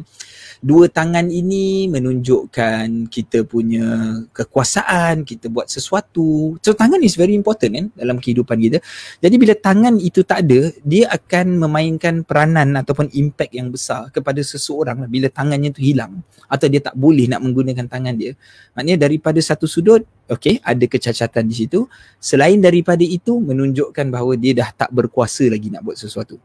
dua 0.62 0.90
tangan 0.90 1.30
ini 1.30 1.88
menunjukkan 1.92 3.12
kita 3.12 3.46
punya 3.46 4.20
kekuasaan, 4.34 5.24
kita 5.24 5.48
buat 5.48 5.70
sesuatu. 5.70 6.58
So 6.62 6.74
tangan 6.74 7.02
is 7.06 7.14
very 7.14 7.38
important 7.38 7.72
kan 7.74 7.86
dalam 7.94 8.18
kehidupan 8.18 8.58
kita. 8.58 8.78
Jadi 9.22 9.36
bila 9.38 9.54
tangan 9.54 10.02
itu 10.02 10.26
tak 10.26 10.46
ada, 10.48 10.74
dia 10.82 11.10
akan 11.10 11.62
memainkan 11.62 12.26
peranan 12.26 12.74
ataupun 12.78 13.14
impact 13.14 13.54
yang 13.54 13.70
besar 13.70 14.10
kepada 14.10 14.42
seseorang 14.42 15.06
bila 15.08 15.30
tangannya 15.30 15.72
itu 15.74 15.94
hilang 15.94 16.22
atau 16.48 16.68
dia 16.72 16.80
tak 16.80 16.96
boleh 16.96 17.28
nak 17.30 17.44
menggunakan 17.44 17.86
tangan 17.86 18.16
dia. 18.16 18.34
Maknanya 18.74 19.08
daripada 19.08 19.40
satu 19.44 19.68
sudut, 19.70 20.04
okay, 20.28 20.60
ada 20.64 20.84
kecacatan 20.88 21.44
di 21.48 21.56
situ. 21.66 21.86
Selain 22.18 22.58
daripada 22.60 23.04
itu 23.04 23.38
menunjukkan 23.40 24.08
bahawa 24.10 24.34
dia 24.40 24.56
dah 24.58 24.70
tak 24.74 24.90
berkuasa 24.92 25.48
lagi 25.48 25.72
nak 25.72 25.84
buat 25.86 26.00
sesuatu. 26.00 26.40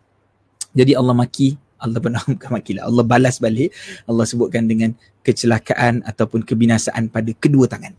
Jadi 0.72 0.96
Allah 0.96 1.12
maki 1.12 1.60
Allah 1.82 1.98
pernah 1.98 2.22
bukan 2.22 2.50
makilah. 2.54 2.82
Allah 2.86 3.04
balas 3.04 3.42
balik. 3.42 3.74
Allah 4.06 4.24
sebutkan 4.24 4.70
dengan 4.70 4.94
kecelakaan 5.26 6.06
ataupun 6.06 6.46
kebinasaan 6.46 7.10
pada 7.10 7.30
kedua 7.34 7.66
tangan. 7.66 7.92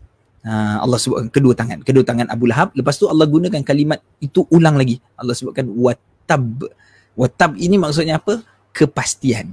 Uh, 0.44 0.76
Allah 0.80 0.98
sebutkan 1.00 1.28
kedua 1.28 1.52
tangan. 1.52 1.84
Kedua 1.84 2.04
tangan 2.04 2.32
Abu 2.32 2.48
Lahab. 2.48 2.72
Lepas 2.72 2.96
tu 2.96 3.04
Allah 3.06 3.28
gunakan 3.28 3.60
kalimat 3.60 4.00
itu 4.24 4.48
ulang 4.48 4.80
lagi. 4.80 4.98
Allah 5.20 5.36
sebutkan 5.36 5.68
watab. 5.68 6.68
Watab 7.14 7.60
ini 7.60 7.76
maksudnya 7.76 8.16
apa? 8.16 8.40
Kepastian. 8.72 9.52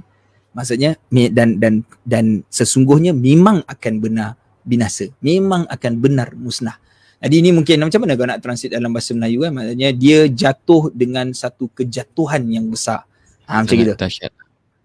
Maksudnya 0.52 1.00
dan 1.08 1.56
dan 1.56 1.80
dan 2.04 2.44
sesungguhnya 2.52 3.16
memang 3.16 3.64
akan 3.64 3.94
benar 4.00 4.36
binasa. 4.64 5.08
Memang 5.24 5.64
akan 5.68 5.92
benar 6.00 6.36
musnah. 6.36 6.76
Jadi 7.22 7.38
ini 7.38 7.50
mungkin 7.54 7.86
macam 7.86 8.02
mana 8.02 8.18
kau 8.18 8.26
nak 8.26 8.42
translate 8.42 8.74
dalam 8.74 8.90
bahasa 8.90 9.14
Melayu 9.14 9.46
kan? 9.46 9.52
Maksudnya 9.54 9.88
dia 9.94 10.18
jatuh 10.26 10.90
dengan 10.90 11.30
satu 11.30 11.70
kejatuhan 11.70 12.42
yang 12.50 12.66
besar. 12.66 13.06
Ha, 13.48 13.62
macam 13.62 13.76
gitu. 13.76 13.94
Dahsyat. 13.94 14.32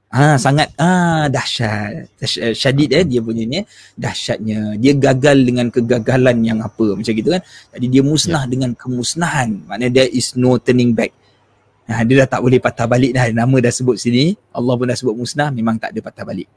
Ha, 0.07 0.39
sangat 0.39 0.71
ah 0.79 1.27
dahsyat. 1.27 2.07
dahsyat. 2.15 2.55
Syadid 2.55 2.89
eh 2.95 3.03
dia 3.03 3.19
punya 3.19 3.43
ni 3.43 3.59
dahsyatnya. 3.99 4.79
Dia 4.79 4.93
gagal 4.95 5.37
dengan 5.43 5.67
kegagalan 5.67 6.37
yang 6.41 6.59
apa 6.63 6.95
macam 6.95 7.11
gitu 7.11 7.29
kan. 7.29 7.41
Jadi 7.75 7.85
dia 7.91 8.01
musnah 8.01 8.43
yeah. 8.47 8.51
dengan 8.51 8.69
kemusnahan. 8.73 9.49
Maknanya 9.67 9.91
there 9.91 10.09
is 10.09 10.33
no 10.39 10.55
turning 10.57 10.95
back. 10.95 11.11
Ha, 11.87 12.03
dia 12.03 12.23
dah 12.23 12.39
tak 12.39 12.41
boleh 12.43 12.59
patah 12.59 12.87
balik 12.87 13.15
dah. 13.15 13.31
Nama 13.31 13.55
dah 13.63 13.71
sebut 13.71 13.95
sini. 13.99 14.35
Allah 14.51 14.73
pun 14.75 14.87
dah 14.87 14.97
sebut 14.97 15.15
musnah. 15.15 15.51
Memang 15.51 15.75
tak 15.79 15.95
ada 15.95 15.99
patah 16.03 16.23
balik. 16.23 16.47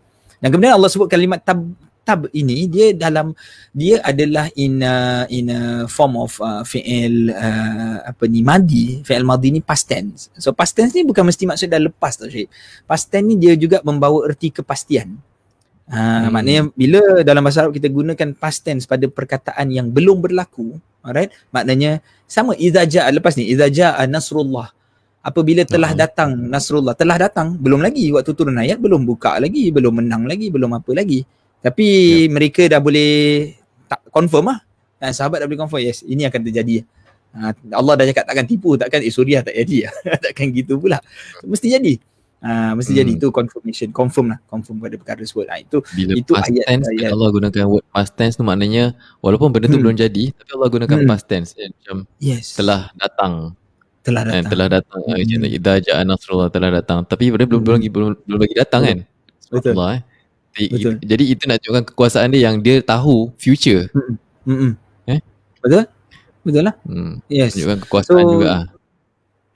Dan 0.41 0.49
kemudian 0.55 0.75
Allah 0.75 0.89
sebut 0.89 1.07
kalimat 1.11 1.43
tab 1.43 1.61
tab 2.03 2.27
ini 2.33 2.67
dia 2.67 2.91
dalam 2.97 3.37
dia 3.71 4.03
adalah 4.03 4.51
in 4.59 4.83
a, 4.83 5.25
in 5.31 5.47
a 5.53 5.63
form 5.87 6.19
of 6.19 6.35
uh, 6.43 6.65
fi'il 6.67 7.31
uh, 7.31 8.03
apa 8.03 8.25
ni 8.27 8.41
madi 8.43 9.05
fi'il 9.07 9.23
madi 9.23 9.55
ni 9.55 9.61
past 9.63 9.87
tense. 9.87 10.33
So 10.41 10.51
past 10.57 10.75
tense 10.75 10.97
ni 10.97 11.07
bukan 11.07 11.23
mesti 11.23 11.47
maksud 11.47 11.69
dah 11.71 11.81
lepas 11.81 12.19
tau 12.19 12.27
Syed. 12.27 12.51
Past 12.89 13.13
tense 13.13 13.27
ni 13.29 13.37
dia 13.39 13.55
juga 13.55 13.79
membawa 13.87 14.27
erti 14.27 14.51
kepastian. 14.51 15.17
Uh, 15.91 15.99
hmm. 15.99 16.29
maknanya 16.31 16.63
bila 16.79 17.03
dalam 17.27 17.43
bahasa 17.43 17.67
Arab 17.67 17.75
kita 17.75 17.91
gunakan 17.91 18.31
past 18.39 18.63
tense 18.63 18.87
pada 18.87 19.11
perkataan 19.11 19.75
yang 19.75 19.91
belum 19.91 20.23
berlaku 20.23 20.79
alright? 21.03 21.35
Maknanya 21.51 21.99
sama 22.31 22.55
idza 22.55 22.87
jaa 22.87 23.11
lepas 23.11 23.35
ni 23.35 23.51
idza 23.51 23.71
jaa 23.71 24.03
nasrullah. 24.07 24.71
Apabila 25.21 25.69
telah 25.69 25.93
hmm. 25.93 26.01
datang 26.01 26.31
nasrullah 26.49 26.97
telah 26.97 27.21
datang 27.21 27.53
belum 27.61 27.85
lagi 27.85 28.09
waktu 28.09 28.33
turun 28.33 28.57
ayat 28.57 28.81
belum 28.81 29.05
buka 29.05 29.37
lagi 29.37 29.69
belum 29.69 30.01
menang 30.01 30.25
lagi 30.25 30.49
belum 30.49 30.81
apa 30.81 30.97
lagi 30.97 31.21
tapi 31.61 31.87
ya. 32.27 32.33
mereka 32.33 32.63
dah 32.67 32.81
boleh 32.81 33.53
tak 33.89 34.01
confirm 34.09 34.53
lah. 34.53 34.61
Dan 35.01 35.17
sahabat 35.17 35.41
dah 35.41 35.49
boleh 35.49 35.61
confirm, 35.61 35.81
yes, 35.85 36.05
ini 36.05 36.29
akan 36.29 36.41
terjadi. 36.45 36.85
Ha, 37.31 37.55
Allah 37.79 37.95
dah 37.95 38.05
cakap 38.11 38.25
takkan 38.27 38.47
tipu, 38.49 38.75
takkan 38.75 39.01
eh 39.01 39.13
Suriah 39.13 39.41
tak 39.41 39.55
jadi. 39.55 39.89
takkan 40.25 40.51
gitu 40.51 40.77
pula. 40.77 40.99
Mesti 41.47 41.69
jadi. 41.73 41.95
Ha, 42.41 42.73
mesti 42.73 42.97
hmm. 42.97 43.01
jadi 43.05 43.11
itu 43.21 43.29
confirmation, 43.29 43.89
confirm 43.93 44.33
lah, 44.33 44.41
confirm 44.49 44.81
pada 44.81 44.97
perkara 44.97 45.21
tersebut. 45.21 45.45
Ha, 45.53 45.61
itu 45.61 45.85
Bila 45.93 46.13
itu 46.17 46.33
past 46.33 46.49
ayat, 46.49 46.65
tense, 46.65 46.89
ayat. 46.89 47.13
Allah 47.13 47.29
gunakan 47.29 47.65
word 47.69 47.85
past 47.93 48.13
tense 48.17 48.35
tu 48.41 48.45
maknanya 48.49 48.97
walaupun 49.21 49.53
benda 49.53 49.69
tu 49.69 49.77
hmm. 49.77 49.85
belum 49.85 49.97
jadi, 50.01 50.25
tapi 50.33 50.51
Allah 50.57 50.69
gunakan 50.73 50.99
hmm. 51.05 51.09
past 51.13 51.25
tense 51.29 51.53
eh, 51.61 51.69
macam 51.69 51.97
yes. 52.17 52.57
telah 52.57 52.89
datang. 52.97 53.53
Telah 54.01 54.23
datang. 54.25 54.41
Eh, 54.41 54.45
telah 54.49 54.67
datang. 54.73 55.01
Hmm. 55.05 55.21
Eh, 55.21 55.57
Idza 55.61 55.73
ja'a 55.85 56.03
nasrullah 56.09 56.49
telah 56.49 56.71
datang. 56.73 57.05
Tapi 57.05 57.29
benda 57.29 57.45
belum 57.45 57.61
belum 57.61 57.77
lagi 57.77 57.89
belum, 57.93 58.11
belum 58.25 58.41
lagi 58.41 58.57
datang 58.57 58.83
kan? 58.89 58.99
Betul. 59.53 59.73
Allah, 59.77 59.89
eh. 60.01 60.03
Betul. 60.55 60.95
Jadi 61.01 61.25
itu 61.31 61.43
nak 61.47 61.63
tunjukkan 61.63 61.85
kekuasaan 61.95 62.29
dia 62.35 62.51
yang 62.51 62.59
dia 62.59 62.83
tahu 62.83 63.31
future. 63.39 63.87
Hmm. 63.95 64.15
Hmm. 64.45 64.73
Eh? 65.07 65.21
Betul? 65.63 65.85
Betul 66.43 66.63
lah. 66.67 66.75
Hmm. 66.85 67.23
Yes. 67.31 67.55
Tunjukkan 67.55 67.79
kekuasaan 67.87 68.25
so, 68.25 68.33
juga 68.35 68.49
ah. 68.51 68.65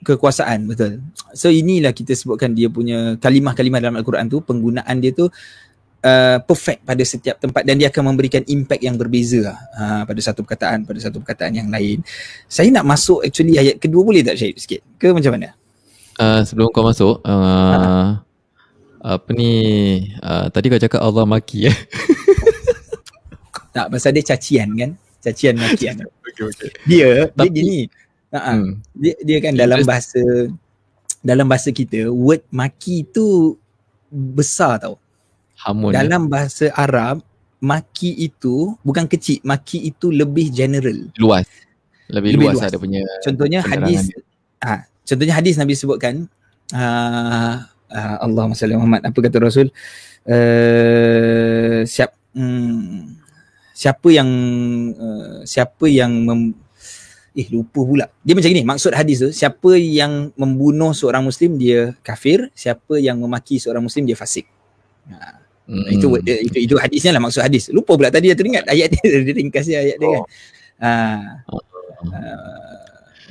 Kekuasaan 0.04 0.58
betul. 0.68 0.92
So 1.32 1.48
inilah 1.48 1.90
kita 1.96 2.12
sebutkan 2.12 2.52
dia 2.52 2.68
punya 2.68 3.16
kalimah-kalimah 3.18 3.80
dalam 3.80 3.96
Al-Quran 3.98 4.28
tu 4.28 4.44
penggunaan 4.44 4.96
dia 5.00 5.10
tu 5.16 5.26
uh, 6.04 6.38
perfect 6.44 6.84
pada 6.84 7.02
setiap 7.02 7.40
tempat 7.40 7.64
dan 7.64 7.80
dia 7.80 7.88
akan 7.88 8.12
memberikan 8.12 8.44
impact 8.44 8.84
yang 8.84 9.00
berbeza 9.00 9.56
uh, 9.74 10.04
pada 10.04 10.20
satu 10.20 10.44
perkataan 10.44 10.84
pada 10.84 11.00
satu 11.00 11.18
perkataan 11.24 11.56
yang 11.56 11.68
lain. 11.72 12.04
Saya 12.46 12.68
nak 12.68 12.84
masuk 12.84 13.24
actually 13.24 13.56
ayat 13.56 13.80
kedua 13.80 14.04
boleh 14.04 14.20
tak 14.20 14.36
Syed 14.36 14.60
sikit? 14.60 14.84
Ke 15.00 15.10
macam 15.10 15.32
mana? 15.34 15.56
Uh, 16.14 16.46
sebelum 16.46 16.70
kau 16.70 16.86
masuk 16.86 17.18
uh, 17.26 18.20
apa 19.04 19.28
ni? 19.36 19.52
Uh, 20.24 20.48
tadi 20.48 20.72
kau 20.72 20.80
cakap 20.80 21.04
Allah 21.04 21.28
maki 21.28 21.68
eh? 21.68 21.76
Tak 23.76 23.92
pasal 23.92 24.16
dia 24.16 24.24
cacian 24.24 24.72
kan? 24.72 24.90
Cacian 25.20 25.60
makian 25.60 26.00
okay, 26.28 26.44
okay. 26.48 26.70
dia 26.88 27.28
Tapi, 27.28 27.52
dia 27.52 27.52
gini. 27.52 27.80
Uh-huh. 28.34 28.50
hmm. 28.50 28.70
dia 28.96 29.14
dia 29.22 29.38
kan 29.44 29.52
dalam 29.54 29.86
bahasa 29.86 30.22
dalam 31.22 31.46
bahasa 31.46 31.70
kita 31.70 32.10
word 32.10 32.42
maki 32.48 33.04
tu 33.12 33.58
besar 34.08 34.80
tau. 34.80 34.96
Hamun 35.60 35.92
ya? 35.92 36.02
dalam 36.02 36.26
bahasa 36.26 36.72
Arab 36.72 37.20
maki 37.60 38.14
itu 38.24 38.74
bukan 38.84 39.04
kecil 39.04 39.40
maki 39.44 39.84
itu 39.84 40.08
lebih 40.08 40.48
general. 40.48 41.12
Luas. 41.20 41.46
Lebih, 42.08 42.36
lebih 42.36 42.46
luas, 42.52 42.56
luas. 42.60 42.68
ada 42.68 42.76
punya 42.76 43.00
contohnya 43.24 43.60
hadis. 43.64 44.12
ha, 44.60 44.84
contohnya 45.08 45.34
hadis 45.40 45.56
Nabi 45.56 45.72
sebutkan 45.72 46.28
uh, 46.76 47.64
uh, 47.90 48.16
Allah 48.22 48.44
Masallah 48.48 48.78
Muhammad. 48.80 49.02
Apa 49.04 49.18
kata 49.18 49.36
Rasul? 49.42 49.68
Uh, 50.24 51.84
siap 51.84 52.16
hmm, 52.32 53.20
siapa 53.76 54.08
yang 54.08 54.30
uh, 54.96 55.44
siapa 55.44 55.84
yang 55.90 56.12
mem, 56.24 56.56
eh 57.36 57.48
lupa 57.52 57.80
pula. 57.84 58.06
Dia 58.24 58.32
macam 58.32 58.48
ni 58.48 58.64
maksud 58.64 58.92
hadis 58.96 59.16
tu 59.20 59.28
siapa 59.34 59.76
yang 59.76 60.32
membunuh 60.38 60.96
seorang 60.96 61.26
muslim 61.26 61.60
dia 61.60 61.92
kafir. 62.00 62.48
Siapa 62.56 62.96
yang 62.96 63.20
memaki 63.20 63.60
seorang 63.60 63.84
muslim 63.84 64.08
dia 64.08 64.16
fasik. 64.16 64.48
Ha. 65.10 65.44
Hmm. 65.64 65.80
itu, 65.88 66.12
itu 66.20 66.58
itu 66.68 66.74
hadisnya 66.76 67.16
lah 67.16 67.20
maksud 67.24 67.40
hadis. 67.40 67.72
Lupa 67.72 67.96
pula 67.96 68.12
tadi 68.12 68.28
dia 68.28 68.36
teringat 68.36 68.68
ayat 68.68 68.88
dia 68.92 69.04
dia 69.24 69.34
ringkas 69.34 69.64
dia 69.64 69.80
ayat 69.80 69.96
dia 70.00 70.08
kan. 70.08 70.22
Ha. 70.80 70.92
Uh, 72.04 72.73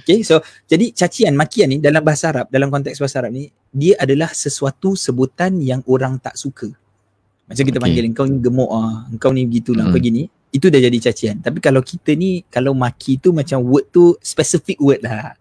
Okay, 0.04 0.20
so 0.28 0.44
jadi 0.68 0.92
cacian, 0.92 1.32
makian 1.40 1.72
ni 1.72 1.80
dalam 1.80 2.04
bahasa 2.04 2.36
Arab, 2.36 2.52
dalam 2.52 2.68
konteks 2.68 3.00
bahasa 3.00 3.24
Arab 3.24 3.32
ni, 3.32 3.48
dia 3.72 3.96
adalah 3.96 4.36
sesuatu 4.36 5.00
sebutan 5.00 5.64
yang 5.64 5.80
orang 5.88 6.20
tak 6.20 6.36
suka. 6.36 6.68
Macam 7.48 7.64
kita 7.64 7.80
okay. 7.80 7.86
panggil, 7.88 8.04
engkau 8.12 8.28
ni 8.28 8.38
gemuk 8.44 8.68
ah, 8.68 9.08
engkau 9.08 9.32
ni 9.32 9.48
begitulah, 9.48 9.88
hmm. 9.88 9.96
begini. 9.96 10.24
Itu 10.54 10.68
dah 10.68 10.78
jadi 10.78 10.98
cacian. 11.10 11.40
Tapi 11.40 11.64
kalau 11.64 11.80
kita 11.80 12.14
ni, 12.20 12.44
kalau 12.52 12.76
maki 12.76 13.18
tu 13.18 13.32
macam 13.32 13.64
word 13.64 13.90
tu 13.90 14.14
specific 14.20 14.78
word 14.78 15.02
lah. 15.02 15.40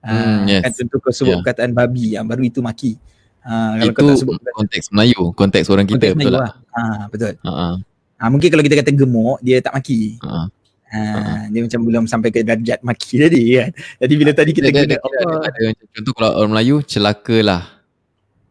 Hmm, 0.00 0.42
uh, 0.42 0.48
yes. 0.48 0.64
Kan 0.64 0.70
tentu 0.80 0.96
kau 0.96 1.12
sebut 1.12 1.36
yeah. 1.36 1.40
perkataan 1.44 1.70
babi, 1.76 2.16
yang 2.16 2.24
baru 2.24 2.42
itu 2.48 2.64
maki. 2.64 2.96
Uh, 3.44 3.84
kalau 3.84 3.92
itu 3.92 4.00
kau 4.00 4.16
sebut 4.16 4.34
konteks 4.56 4.86
Melayu, 4.92 5.20
konteks 5.36 5.66
orang 5.68 5.84
kita 5.84 6.12
konteks 6.12 6.16
betul 6.16 6.32
Melayu 6.34 6.40
lah. 6.40 6.52
lah. 6.56 6.96
Ha, 6.96 7.04
betul. 7.12 7.32
Uh-huh. 7.44 7.74
Ha, 8.20 8.22
mungkin 8.32 8.48
kalau 8.48 8.64
kita 8.64 8.76
kata 8.80 8.90
gemuk, 8.96 9.38
dia 9.44 9.60
tak 9.60 9.76
maki. 9.76 10.16
Uh-huh. 10.24 10.48
Ha, 10.90 10.98
uh-huh. 10.98 11.42
dia 11.54 11.60
macam 11.62 11.80
belum 11.86 12.04
sampai 12.10 12.34
ke 12.34 12.42
darjat 12.42 12.82
maki 12.82 13.22
tadi 13.22 13.42
kan. 13.54 13.70
Jadi 14.02 14.14
bila 14.18 14.30
tadi 14.34 14.50
kita 14.50 14.74
ada, 14.74 14.80
ada, 14.82 14.96
ada, 14.98 15.18
ada, 15.46 15.62
ada, 15.70 15.86
contoh 15.94 16.12
kalau 16.18 16.30
orang 16.34 16.50
Melayu 16.58 16.82
celakalah. 16.82 17.62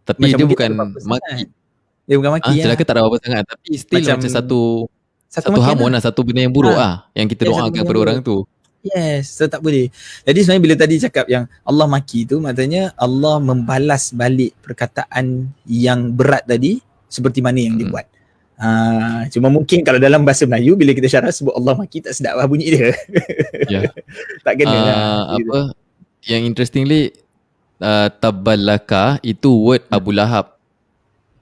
Tapi 0.08 0.20
Macam 0.24 0.38
dia 0.40 0.48
bukan 0.48 0.70
maki. 1.04 1.44
Dia 2.08 2.16
bukan 2.18 2.32
maki 2.40 2.48
Ah, 2.48 2.54
lah. 2.56 2.64
celaka 2.66 2.84
tak 2.88 2.94
ada 2.96 3.00
apa-apa 3.06 3.18
sangat 3.22 3.44
tapi 3.46 3.70
still 3.78 4.00
Macam 4.02 4.16
macam, 4.18 4.32
satu 4.32 4.60
satu, 5.30 5.50
makian 5.54 5.68
hamun 5.78 5.92
lah, 5.94 6.02
satu 6.02 6.20
benda 6.26 6.42
yang 6.42 6.56
buruk 6.56 6.74
Ah. 6.74 6.82
ah 6.82 6.96
yang 7.14 7.28
kita 7.30 7.46
Ya, 7.46 7.54
satu 7.54 7.60
doakan 7.60 7.72
kepada 7.78 7.94
yang 7.94 8.06
orang 8.08 8.20
tu. 8.26 8.38
Yes, 8.80 9.36
so 9.36 9.44
tak 9.46 9.60
boleh. 9.60 9.92
Jadi 10.24 10.40
sebenarnya 10.40 10.64
bila 10.64 10.76
tadi 10.80 10.96
cakap 11.04 11.26
yang 11.28 11.44
Allah 11.68 11.86
maki 11.86 12.24
tu 12.24 12.40
maknanya 12.40 12.96
Allah 12.96 13.36
membalas 13.44 14.16
balik 14.16 14.56
perkataan 14.64 15.52
yang 15.68 16.16
berat 16.16 16.48
tadi 16.48 16.80
seperti 17.12 17.44
mana 17.44 17.60
yang 17.60 17.76
dia 17.76 17.86
Hmm. 17.86 17.94
buat. 18.00 18.08
Uh, 18.60 19.24
cuma 19.32 19.48
mungkin 19.48 19.88
kalau 19.88 20.04
dalam 20.04 20.28
bahasa 20.28 20.44
Melayu 20.44 20.76
bila 20.76 20.92
kita 20.92 21.08
syarah 21.08 21.32
sebut 21.32 21.56
Allah 21.56 21.80
maki 21.80 22.04
tak 22.04 22.12
sedap 22.12 22.36
lah 22.36 22.44
bunyi 22.44 22.76
dia. 22.76 22.92
Ya. 23.72 23.88
tak 24.46 24.60
kena 24.60 24.76
lah. 24.76 24.96
Ah, 24.96 25.24
apa 25.40 25.60
yang 26.28 26.44
interestingly 26.44 27.16
uh, 27.80 28.12
tabalaka 28.20 29.16
itu 29.24 29.48
word. 29.48 29.88
Abu 29.88 30.12
Lahab. 30.12 30.60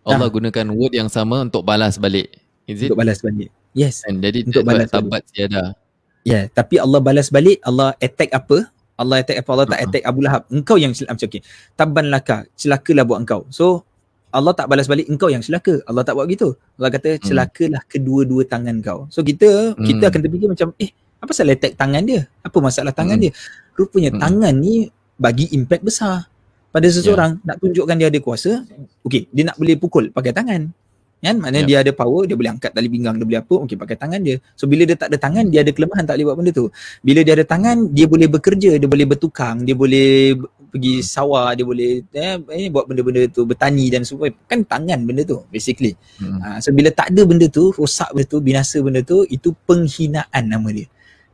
Allah 0.08 0.30
gunakan 0.30 0.72
word 0.72 0.94
yang 0.94 1.10
sama 1.10 1.42
untuk 1.42 1.66
balas 1.66 1.98
balik. 1.98 2.32
Is 2.70 2.86
it? 2.86 2.94
Untuk 2.94 3.02
balas 3.02 3.20
balik. 3.20 3.50
Yes. 3.74 4.06
And 4.06 4.22
jadi 4.22 4.46
untuk 4.46 4.64
balas 4.64 4.88
balas 4.88 4.94
tabat 4.94 5.22
tiada. 5.34 5.74
Ya, 6.22 6.32
yeah, 6.32 6.44
tapi 6.52 6.78
Allah 6.78 7.00
balas 7.00 7.32
balik, 7.32 7.64
Allah 7.64 7.96
attack 8.04 8.36
apa? 8.36 8.68
Allah 8.98 9.22
attack 9.22 9.40
apa? 9.46 9.50
Allah 9.54 9.66
tak 9.70 9.80
Uh-huh. 9.80 9.88
attack 9.88 10.04
Abu 10.04 10.20
Lahab. 10.26 10.42
Engkau 10.50 10.76
yang 10.76 10.92
celaka. 10.92 11.14
Macam 11.16 11.30
okay. 11.30 11.42
Taban 11.78 12.06
laka. 12.10 12.38
Celakalah 12.58 13.04
buat 13.06 13.20
engkau. 13.24 13.42
So, 13.54 13.87
Allah 14.32 14.54
tak 14.54 14.68
balas 14.68 14.86
balik 14.86 15.08
engkau 15.08 15.32
yang 15.32 15.40
celaka. 15.40 15.80
Allah 15.88 16.04
tak 16.04 16.20
buat 16.20 16.28
gitu. 16.28 16.54
Allah 16.78 16.92
kata 16.92 17.16
Hmm. 17.18 17.24
celakalah 17.24 17.82
kedua-dua 17.88 18.44
tangan 18.44 18.76
kau. 18.84 19.08
So 19.08 19.24
kita 19.24 19.74
kita 19.80 20.04
Hmm. 20.04 20.10
akan 20.12 20.20
terfikir 20.20 20.50
macam 20.52 20.68
eh 20.78 20.92
apa 21.18 21.32
salah 21.34 21.56
attack 21.58 21.74
tangan 21.80 22.04
dia? 22.06 22.22
Apa 22.44 22.58
masalah 22.62 22.94
tangan 22.94 23.18
Hmm. 23.18 23.24
dia? 23.28 23.32
Rupanya 23.74 24.12
Hmm. 24.14 24.22
tangan 24.22 24.54
ni 24.54 24.92
bagi 25.18 25.50
impact 25.56 25.84
besar 25.88 26.30
pada 26.70 26.88
seseorang 26.92 27.42
nak 27.42 27.58
tunjukkan 27.58 27.96
dia 27.98 28.08
ada 28.12 28.20
kuasa. 28.22 28.62
Okey, 29.08 29.32
dia 29.34 29.44
nak 29.48 29.58
boleh 29.58 29.76
pukul 29.80 30.14
pakai 30.14 30.36
tangan. 30.36 30.70
Kan? 31.18 31.42
Maknanya 31.42 31.66
Ya. 31.66 31.70
dia 31.70 31.78
ada 31.82 31.92
power, 31.98 32.30
dia 32.30 32.38
boleh 32.38 32.54
angkat 32.54 32.78
tali 32.78 32.86
pinggang, 32.94 33.18
dia 33.18 33.26
boleh 33.26 33.42
apa, 33.42 33.56
okey 33.66 33.74
pakai 33.74 33.98
tangan 33.98 34.22
dia. 34.22 34.38
So 34.54 34.70
bila 34.70 34.86
dia 34.86 34.94
tak 34.94 35.10
ada 35.10 35.18
tangan, 35.18 35.50
dia 35.50 35.66
ada 35.66 35.74
kelemahan 35.74 36.06
tak 36.06 36.14
boleh 36.14 36.26
buat 36.30 36.38
benda 36.38 36.52
tu. 36.54 36.70
Bila 37.02 37.20
dia 37.26 37.34
ada 37.34 37.42
tangan, 37.42 37.90
dia 37.90 38.06
boleh 38.06 38.30
bekerja, 38.30 38.78
dia 38.78 38.86
boleh 38.86 39.10
bertukang, 39.10 39.66
dia 39.66 39.74
boleh 39.74 40.38
pergi 40.68 41.00
sawah, 41.04 41.52
dia 41.56 41.64
boleh 41.64 42.04
eh, 42.12 42.38
eh, 42.40 42.68
buat 42.68 42.86
benda-benda 42.86 43.26
tu, 43.32 43.48
bertani 43.48 43.88
dan 43.88 44.04
semua. 44.04 44.30
Kan 44.46 44.68
tangan 44.68 45.00
benda 45.04 45.24
tu 45.24 45.42
basically. 45.50 45.96
Hmm. 46.20 46.40
Ha, 46.44 46.48
so 46.60 46.70
bila 46.76 46.92
tak 46.92 47.16
ada 47.16 47.22
benda 47.24 47.48
tu, 47.48 47.72
rosak 47.74 48.12
benda 48.14 48.26
tu, 48.28 48.38
binasa 48.44 48.78
benda 48.84 49.02
tu, 49.02 49.24
itu 49.28 49.56
penghinaan 49.66 50.44
nama 50.46 50.70
dia. 50.70 50.88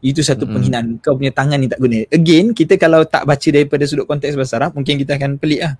Itu 0.03 0.19
satu 0.19 0.43
Mm-mm. 0.43 0.53
penghinaan. 0.59 0.85
Kau 0.99 1.15
punya 1.15 1.31
tangan 1.31 1.57
ni 1.57 1.71
tak 1.71 1.79
guna. 1.79 2.03
Again, 2.11 2.51
kita 2.51 2.75
kalau 2.75 3.07
tak 3.07 3.23
baca 3.23 3.47
daripada 3.47 3.83
sudut 3.87 4.03
konteks 4.03 4.35
bahasa 4.35 4.59
Arab, 4.59 4.75
mungkin 4.75 4.99
kita 4.99 5.15
akan 5.15 5.39
pelik 5.39 5.63
lah. 5.63 5.73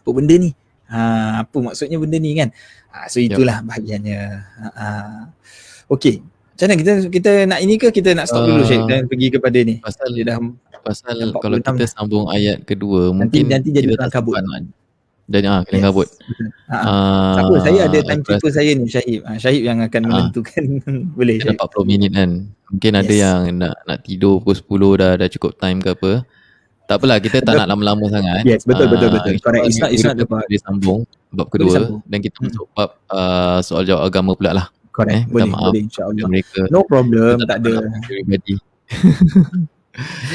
Apa 0.00 0.10
benda 0.16 0.34
ni? 0.40 0.50
Ha, 0.88 1.44
apa 1.44 1.56
maksudnya 1.60 1.96
benda 2.00 2.16
ni 2.16 2.32
kan? 2.36 2.48
Ha, 2.88 3.08
so 3.12 3.20
itulah 3.20 3.60
bahagiannya. 3.64 4.20
Ha, 4.40 4.68
ha. 4.72 4.88
Okay. 5.92 6.24
Macam 6.54 6.64
mana 6.64 6.76
kita 6.76 6.92
kita 7.10 7.30
nak 7.44 7.58
ini 7.58 7.74
ke 7.74 7.90
kita 7.90 8.14
nak 8.14 8.26
stop 8.26 8.46
dulu 8.46 8.62
Uh, 8.62 8.66
Syed 8.66 8.82
dan 8.86 9.04
pergi 9.04 9.26
kepada 9.28 9.58
ni? 9.58 9.74
Pasal 9.78 10.06
Dia 10.10 10.24
dah 10.24 10.38
pasal 10.80 11.16
kalau 11.34 11.56
46 11.58 11.74
kita 11.74 11.86
sambung 11.90 12.24
ayat 12.28 12.62
kedua 12.62 13.10
Nanti- 13.10 13.40
mungkin 13.40 13.44
nanti 13.50 13.68
jadi 13.70 13.86
tak 13.96 14.12
kabut. 14.12 14.36
nak- 14.36 14.70
Dan 15.24 15.40
ah 15.46 15.64
kelang 15.64 15.80
Yes. 15.80 15.88
kabut. 15.88 16.08
Ha, 16.68 16.76
ha. 16.76 16.78
Ah, 16.84 17.34
Tak 17.34 17.42
apa, 17.42 17.54
saya 17.58 17.80
ada 17.82 17.98
timekeeper 17.98 18.50
saya 18.52 18.70
ni 18.70 18.84
Syahib. 18.84 19.20
Ha, 19.24 19.30
Syahib 19.34 19.62
yang 19.64 19.78
akan 19.80 20.00
Ah. 20.00 20.08
menentukan. 20.12 20.62
Boleh 21.16 21.34
Syahib. 21.40 21.56
40 21.58 21.88
minit 21.88 22.10
kan. 22.12 22.30
Mungkin 22.68 22.92
ada 22.92 23.08
Yes. 23.08 23.18
yang 23.18 23.38
nak 23.56 23.74
nak 23.82 23.98
tidur 24.02 24.38
pukul 24.38 24.54
10 24.54 24.92
dah 24.94 25.10
dah 25.16 25.28
cukup 25.28 25.56
time 25.56 25.80
ke 25.80 25.90
apa. 25.90 26.12
Tak 26.84 27.00
apalah 27.00 27.16
kita 27.16 27.40
tak 27.40 27.56
nak 27.56 27.66
lama-lama 27.66 28.04
sangat. 28.06 28.44
Yes, 28.44 28.62
betul, 28.62 28.86
betul, 28.86 29.08
Ah, 29.08 29.14
betul. 29.16 29.34
Correct. 29.40 29.64
It's 29.64 29.80
not- 29.80 29.88
it's 29.90 30.04
not 30.04 30.14
about- 30.14 30.44
boleh 30.44 30.60
sambung 30.60 31.00
bab 31.32 31.48
kedua 31.48 31.72
dan 32.04 32.18
kita 32.20 32.36
Hmm. 32.36 32.44
masuk 32.46 32.66
bab 32.70 32.90
uh, 33.08 33.58
soal 33.58 33.82
jawab 33.82 34.04
agama 34.04 34.36
pula 34.36 34.52
lah. 34.52 34.66
Correct. 34.94 35.10
Eh, 35.10 35.22
boleh, 35.26 35.50
maaf 35.50 35.74
boleh 35.74 35.82
insyaAllah. 35.84 36.28
No 36.70 36.86
problem, 36.86 37.34
Kita 37.36 37.46
tak 37.50 37.58
ada. 37.60 37.72
Everybody. 38.06 38.54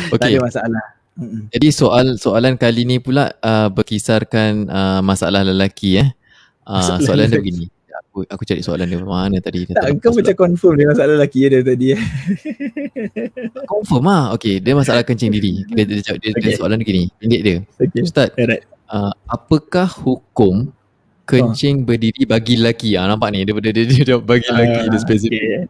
Tak 0.10 0.24
okay, 0.24 0.36
ada 0.36 0.39
masalah. 0.39 0.86
Mm-mm. 1.20 1.51
jadi 1.51 1.68
soal 1.68 2.16
soalan 2.16 2.55
kali 2.55 2.88
ni 2.88 2.95
pula 2.95 3.36
uh, 3.39 3.68
berkisarkan 3.68 4.72
uh, 4.72 5.01
masalah 5.03 5.43
lelaki 5.43 5.99
eh. 5.99 6.07
Uh, 6.64 6.80
Masalah 6.80 6.99
soalan 7.03 7.28
dia 7.28 7.36
lelaki. 7.36 7.43
begini. 7.43 7.66
Aku 7.99 8.20
aku 8.24 8.43
cari 8.47 8.62
soalan 8.64 8.88
dia 8.88 9.03
mana 9.03 9.38
tadi. 9.39 9.68
Dia 9.68 9.76
Tak, 9.76 9.84
tak 9.84 9.99
kau 9.99 10.16
macam 10.16 10.36
confirm 10.39 10.74
dia 10.76 10.88
masalah 10.88 11.12
lelaki 11.20 11.39
dari 11.45 11.66
tadi. 11.68 11.88
eh. 11.91 12.01
Confirm 13.72 14.05
ah. 14.07 14.24
Okay, 14.32 14.64
dia 14.64 14.74
masalah 14.74 15.03
kencing 15.03 15.28
diri. 15.30 15.68
Dia, 15.68 15.84
dia, 15.84 15.99
dia, 15.99 16.16
dia, 16.16 16.32
Okay. 16.39 16.55
soalan 16.55 16.80
dia 16.80 16.88
gini. 16.88 17.03
Pendek 17.20 17.41
dia. 17.43 17.57
Okay. 17.76 17.99
Ustaz, 17.99 18.32
Alright. 18.39 18.64
uh, 18.88 19.12
apakah 19.28 19.91
hukum 19.91 20.72
kencing 21.30 21.86
berdiri 21.86 22.26
bagi 22.26 22.58
lelaki? 22.58 22.98
Ah 22.98 23.06
nampak 23.06 23.30
ni 23.30 23.46
dia 23.46 23.54
dia 23.54 23.72
dia, 23.72 23.86
dia, 23.86 24.16
bagi 24.30 24.50
lelaki 24.50 24.90
dia 24.90 24.98
Ah, 24.98 25.02
spesifik. 25.02 25.42
okay. 25.42 25.62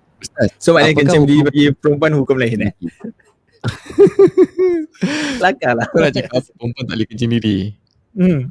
So 0.55 0.71
maknanya 0.71 0.95
Apakah 0.95 1.03
kencing 1.03 1.21
berdiri 1.27 1.41
bagi 1.43 1.63
perempuan 1.75 2.11
hukum 2.15 2.35
lain 2.39 2.71
eh? 2.71 2.73
Kelakar 5.39 5.73
lah. 5.75 5.85
kau 5.91 5.99
nak 5.99 6.15
cakap 6.15 6.39
perempuan 6.55 6.83
tak 6.87 6.95
boleh 6.95 7.07
kencing 7.11 7.31
diri? 7.35 7.57
Hmm. 8.15 8.41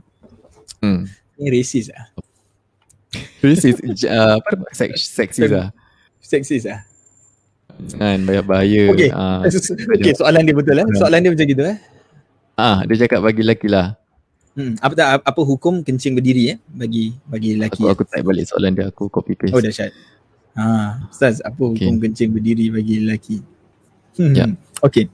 Hmm. 0.85 1.01
Ni 1.41 1.49
racist 1.49 1.89
lah. 1.91 2.05
Racist, 3.41 3.79
uh, 4.05 4.37
apa, 4.37 4.69
sex, 4.77 5.09
seksis 5.09 5.49
lah. 5.49 5.73
Sexist 6.21 6.69
lah. 6.69 6.85
Kan, 7.95 8.27
bahaya, 8.27 8.43
bahaya. 8.43 8.85
Okay. 8.93 9.11
Ah, 9.15 9.41
okay, 9.97 10.13
soalan 10.13 10.43
dia 10.45 10.55
betul 10.55 10.77
eh? 10.83 10.87
Soalan 10.99 11.23
dia 11.25 11.31
macam 11.31 11.47
gitu 11.47 11.63
eh? 11.65 11.79
ah, 12.59 12.83
dia 12.85 13.07
cakap 13.07 13.23
bagi 13.23 13.47
lelaki 13.47 13.71
lah. 13.71 13.95
Hmm. 14.59 14.75
Apa 14.83 14.93
tak 14.99 15.09
apa 15.23 15.41
hukum 15.47 15.87
kencing 15.87 16.19
berdiri 16.19 16.51
eh 16.51 16.59
bagi 16.67 17.15
bagi 17.31 17.55
lelaki? 17.55 17.87
Aku, 17.87 17.95
aku 17.95 18.03
type 18.11 18.27
balik 18.27 18.43
soalan 18.51 18.75
dia, 18.75 18.91
aku 18.91 19.07
copy 19.07 19.39
paste. 19.39 19.55
Oh 19.55 19.63
dahsyat. 19.63 19.95
Ha, 20.59 20.99
Ustaz, 21.07 21.39
apa 21.47 21.63
hukum 21.63 21.95
Okay. 21.95 22.11
kencing 22.11 22.35
berdiri 22.35 22.67
bagi 22.75 22.95
lelaki? 23.07 23.39
Hmm. 24.19 24.35
Ya. 24.35 24.51
Okey. 24.83 25.07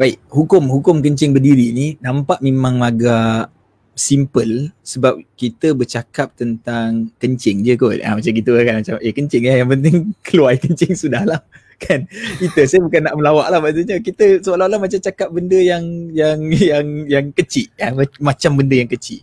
Baik, 0.00 0.16
hukum 0.32 0.64
hukum 0.72 1.04
kencing 1.04 1.36
berdiri 1.36 1.76
ni 1.76 2.00
nampak 2.00 2.40
memang 2.40 2.80
agak 2.80 3.52
simple 3.92 4.72
sebab 4.80 5.20
kita 5.36 5.76
bercakap 5.76 6.32
tentang 6.32 7.12
kencing 7.20 7.60
je 7.60 7.76
kot. 7.76 8.00
Ha, 8.00 8.16
macam 8.16 8.32
gitu 8.32 8.56
kan 8.56 8.80
macam 8.80 8.96
eh 8.96 9.12
kencing 9.12 9.42
eh 9.44 9.56
yang 9.60 9.68
penting 9.68 9.96
keluar 10.26 10.56
kencing 10.56 10.96
sudahlah 10.96 11.44
kan. 11.82 12.00
Kita 12.38 12.60
saya 12.64 12.80
bukan 12.86 13.00
nak 13.10 13.14
melawak 13.18 13.46
lah 13.50 13.58
maksudnya 13.58 13.98
kita 13.98 14.38
seolah-olah 14.40 14.78
macam 14.78 14.98
cakap 15.02 15.28
benda 15.34 15.58
yang 15.58 15.82
yang 16.14 16.38
yang 16.52 16.86
yang 17.10 17.26
kecil 17.34 17.66
ya, 17.74 17.90
macam 18.22 18.50
benda 18.54 18.78
yang 18.78 18.90
kecil. 18.90 19.20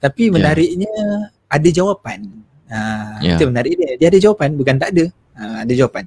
Tapi 0.00 0.28
Ya. 0.28 0.32
menariknya 0.32 0.92
ada 1.46 1.68
jawapan. 1.70 2.18
Ha, 2.70 2.78
Ya. 3.22 3.34
itu 3.34 3.44
menarik 3.50 3.74
dia. 3.74 3.90
Dia 3.98 4.06
ada 4.10 4.18
jawapan 4.18 4.54
bukan 4.54 4.76
tak 4.78 4.90
ada. 4.94 5.04
Ha, 5.38 5.42
ada 5.66 5.72
jawapan. 5.74 6.06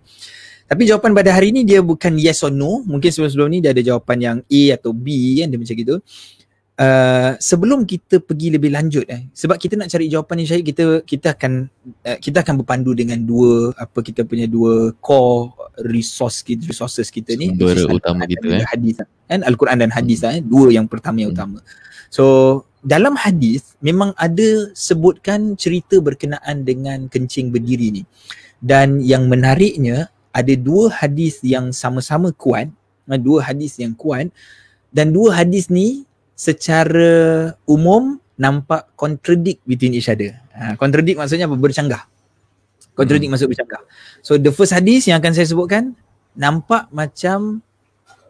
Tapi 0.64 0.82
jawapan 0.88 1.12
pada 1.12 1.30
hari 1.36 1.52
ni 1.52 1.68
dia 1.68 1.84
bukan 1.84 2.16
yes 2.18 2.42
or 2.42 2.50
no. 2.50 2.82
Mungkin 2.88 3.12
sebelum-sebelum 3.12 3.48
ni 3.52 3.60
dia 3.60 3.76
ada 3.76 3.84
jawapan 3.84 4.18
yang 4.18 4.38
A 4.42 4.64
atau 4.80 4.96
B 4.96 5.38
kan 5.44 5.52
dia 5.52 5.60
macam 5.60 5.76
gitu. 5.76 5.96
Uh, 6.74 7.38
sebelum 7.38 7.86
kita 7.86 8.18
pergi 8.18 8.50
lebih 8.50 8.74
lanjut 8.74 9.06
eh 9.06 9.30
sebab 9.30 9.62
kita 9.62 9.78
nak 9.78 9.94
cari 9.94 10.10
jawapan 10.10 10.42
ni 10.42 10.50
Syahid 10.50 10.66
kita 10.66 11.06
kita 11.06 11.38
akan 11.38 11.70
uh, 12.02 12.18
kita 12.18 12.42
akan 12.42 12.66
berpandu 12.66 12.98
dengan 12.98 13.22
dua 13.22 13.78
apa 13.78 14.02
kita 14.02 14.26
punya 14.26 14.50
dua 14.50 14.90
core 14.98 15.54
resource 15.86 16.42
kita 16.42 16.66
resources 16.66 17.14
kita 17.14 17.38
ni 17.38 17.54
is 17.54 17.86
utama 17.86 18.26
Al-Quran 18.26 18.26
kita, 18.26 18.46
dan 18.50 18.58
eh. 18.58 18.70
hadis 18.74 18.96
kan 19.30 19.40
Al-Quran 19.46 19.78
dan 19.86 19.92
hadis 19.94 20.26
lah, 20.26 20.34
eh 20.34 20.42
dua 20.42 20.74
yang 20.74 20.90
pertama 20.90 21.22
yang 21.22 21.30
Hmm. 21.30 21.46
utama 21.46 21.60
so 22.10 22.26
dalam 22.82 23.14
hadis 23.22 23.78
memang 23.78 24.10
ada 24.18 24.74
sebutkan 24.74 25.54
cerita 25.54 26.02
berkenaan 26.02 26.66
dengan 26.66 27.06
kencing 27.06 27.54
berdiri 27.54 28.02
ni 28.02 28.04
dan 28.66 28.98
yang 28.98 29.30
menariknya 29.30 30.10
ada 30.34 30.54
dua 30.58 30.90
hadis 30.90 31.38
yang 31.46 31.70
sama-sama 31.70 32.34
kuat 32.34 32.66
eh, 33.14 33.22
dua 33.22 33.46
hadis 33.46 33.78
yang 33.78 33.94
kuat 33.94 34.34
dan 34.90 35.14
dua 35.14 35.38
hadis 35.38 35.70
ni 35.70 36.10
secara 36.44 37.12
umum 37.64 38.20
nampak 38.36 38.92
contradict 39.00 39.64
between 39.64 39.96
each 39.96 40.12
other. 40.12 40.36
Ha, 40.52 40.76
contradict 40.76 41.16
maksudnya 41.16 41.48
apa? 41.48 41.56
Bercanggah. 41.56 42.04
Contradict 42.92 43.32
hmm. 43.32 43.34
maksud 43.40 43.48
bercanggah. 43.48 43.82
So 44.20 44.36
the 44.36 44.52
first 44.52 44.76
hadis 44.76 45.08
yang 45.08 45.24
akan 45.24 45.32
saya 45.32 45.48
sebutkan 45.48 45.96
nampak 46.36 46.92
macam 46.92 47.64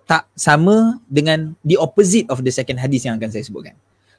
tak 0.06 0.30
sama 0.38 1.00
dengan 1.10 1.58
the 1.66 1.80
opposite 1.80 2.30
of 2.30 2.46
the 2.46 2.54
second 2.54 2.78
hadis 2.78 3.08
yang 3.08 3.18
akan 3.18 3.34
saya 3.34 3.42
sebutkan. 3.42 3.74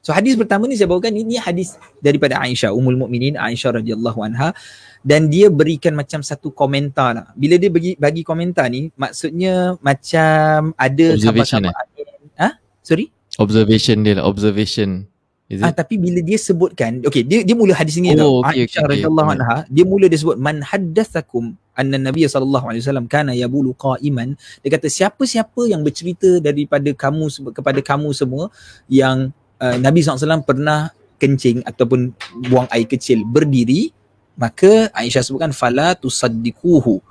So 0.05 0.13
hadis 0.13 0.37
pertama 0.37 0.69
ni 0.69 0.77
saya 0.77 0.85
bawakan 0.85 1.17
ini 1.17 1.41
hadis 1.41 1.81
daripada 1.97 2.37
Aisyah 2.37 2.69
Ummul 2.77 2.93
Mukminin 2.93 3.41
Aisyah 3.41 3.81
radhiyallahu 3.81 4.21
anha 4.21 4.53
dan 5.01 5.33
dia 5.33 5.49
berikan 5.49 5.97
macam 5.97 6.21
satu 6.21 6.53
komentar 6.53 7.17
lah. 7.17 7.27
Bila 7.33 7.57
dia 7.57 7.73
bagi 7.73 7.97
bagi 7.97 8.21
komentar 8.21 8.69
ni 8.69 8.93
maksudnya 8.93 9.81
macam 9.81 10.77
ada 10.77 11.05
Observation 11.17 11.65
eh? 11.65 11.73
sahabat-sahabat 11.73 12.37
Ha? 12.37 12.49
Sorry? 12.85 13.14
Observation 13.37 14.01
dia 14.05 14.19
lah, 14.19 14.25
observation. 14.25 15.07
Is 15.45 15.61
Ah 15.61 15.69
it? 15.69 15.77
tapi 15.77 16.01
bila 16.01 16.25
dia 16.25 16.41
sebutkan 16.41 17.05
okey 17.05 17.21
dia 17.21 17.45
dia 17.45 17.53
mula 17.53 17.77
hadis 17.77 18.01
ni 18.01 18.09
Oh, 18.17 18.41
tau. 18.41 18.49
Aisyah 18.49 18.65
okey, 18.65 18.65
okey. 18.65 18.81
radhiyallahu 18.97 19.29
Hmm. 19.29 19.37
anha 19.37 19.57
dia 19.69 19.85
mula 19.85 20.09
dia 20.09 20.17
sebut 20.17 20.41
man 20.41 20.65
haddatsakum 20.65 21.53
anna 21.77 22.01
sallallahu 22.01 22.65
alaihi 22.65 22.81
wasallam 22.81 23.05
kana 23.05 23.29
yabulu 23.37 23.77
qa'iman 23.77 24.33
dia 24.65 24.69
kata 24.73 24.89
siapa-siapa 24.89 25.69
yang 25.69 25.85
bercerita 25.85 26.41
daripada 26.41 26.89
kamu 26.97 27.29
kepada 27.53 27.77
kamu 27.85 28.09
semua 28.17 28.49
yang 28.89 29.29
uh, 29.61 29.77
Nabi 29.77 30.01
SAW 30.01 30.41
pernah 30.41 30.89
kencing 31.21 31.61
ataupun 31.61 32.09
buang 32.49 32.65
air 32.73 32.89
kecil 32.89 33.21
berdiri 33.21 33.93
maka 34.41 34.89
Aisyah 34.97 35.21
sebutkan 35.21 35.53
fala 35.53 35.93
tusaddiquhu 35.93 37.05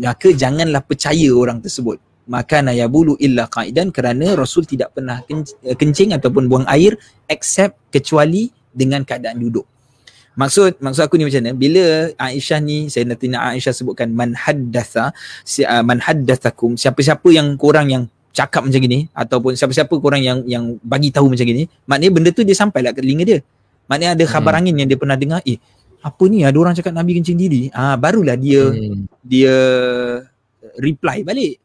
maka 0.00 0.32
janganlah 0.32 0.80
percaya 0.80 1.28
orang 1.28 1.60
tersebut 1.60 2.00
maka 2.26 2.62
bulu 2.90 3.14
illa 3.22 3.46
qaidan 3.46 3.94
kerana 3.94 4.34
Rasul 4.34 4.66
tidak 4.66 4.98
pernah 4.98 5.22
kencing 5.78 6.10
ataupun 6.14 6.50
buang 6.50 6.66
air 6.66 6.98
except 7.30 7.78
kecuali 7.94 8.50
dengan 8.74 9.06
keadaan 9.06 9.38
duduk. 9.38 9.64
Maksud 10.36 10.84
maksud 10.84 11.00
aku 11.00 11.16
ni 11.16 11.24
macam 11.24 11.40
mana? 11.40 11.56
Bila 11.56 12.12
Aisyah 12.20 12.60
ni 12.60 12.92
saya 12.92 13.08
nak 13.08 13.24
Aisyah 13.24 13.72
sebutkan 13.72 14.12
man 14.12 14.36
haddatha 14.36 15.16
si, 15.40 15.64
uh, 15.64 15.80
man 15.80 15.96
haddathakum 15.96 16.76
siapa-siapa 16.76 17.24
yang 17.32 17.56
kurang 17.56 17.88
yang 17.88 18.04
cakap 18.36 18.68
macam 18.68 18.76
gini 18.76 19.08
ataupun 19.16 19.56
siapa-siapa 19.56 19.96
kurang 19.96 20.20
yang 20.20 20.44
yang 20.44 20.76
bagi 20.84 21.08
tahu 21.08 21.32
macam 21.32 21.48
gini, 21.48 21.64
maknanya 21.88 22.12
benda 22.12 22.30
tu 22.36 22.44
dia 22.44 22.52
sampai 22.52 22.84
lah 22.84 22.92
ke 22.92 23.00
telinga 23.00 23.24
dia. 23.24 23.40
Maknanya 23.88 24.12
ada 24.12 24.24
khabar 24.28 24.52
hmm. 24.52 24.60
angin 24.60 24.74
yang 24.84 24.88
dia 24.92 24.98
pernah 25.00 25.16
dengar, 25.16 25.40
eh 25.48 25.56
apa 26.04 26.22
ni 26.28 26.44
ada 26.44 26.56
orang 26.60 26.76
cakap 26.76 26.92
Nabi 26.92 27.16
kencing 27.16 27.38
diri. 27.40 27.72
Ah 27.72 27.96
barulah 27.96 28.36
dia 28.36 28.76
hmm. 28.76 29.08
dia 29.24 29.56
reply 30.76 31.24
balik 31.24 31.56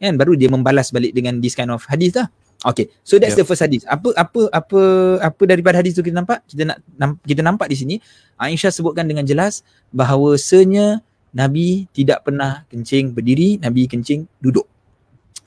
kan 0.00 0.16
baru 0.16 0.32
dia 0.34 0.48
membalas 0.48 0.88
balik 0.90 1.12
dengan 1.12 1.36
this 1.38 1.52
kind 1.52 1.68
of 1.68 1.84
hadis 1.84 2.16
lah 2.16 2.32
okay 2.64 2.88
so 3.04 3.20
that's 3.20 3.36
yep. 3.36 3.44
the 3.44 3.46
first 3.46 3.60
hadis 3.60 3.84
apa 3.84 4.10
apa 4.16 4.48
apa 4.48 4.80
apa 5.20 5.42
daripada 5.44 5.78
hadis 5.78 5.92
tu 5.92 6.00
kita 6.00 6.16
nampak 6.16 6.40
kita 6.48 6.72
nak 6.72 6.78
kita 7.22 7.44
nampak 7.44 7.68
di 7.68 7.76
sini 7.76 7.94
Aisyah 8.40 8.72
sebutkan 8.72 9.04
dengan 9.04 9.28
jelas 9.28 9.60
bahawa 9.92 10.34
bahawasanya 10.34 11.04
Nabi 11.30 11.86
tidak 11.94 12.26
pernah 12.26 12.66
kencing 12.72 13.12
berdiri 13.14 13.60
Nabi 13.60 13.86
kencing 13.86 14.26
duduk 14.42 14.66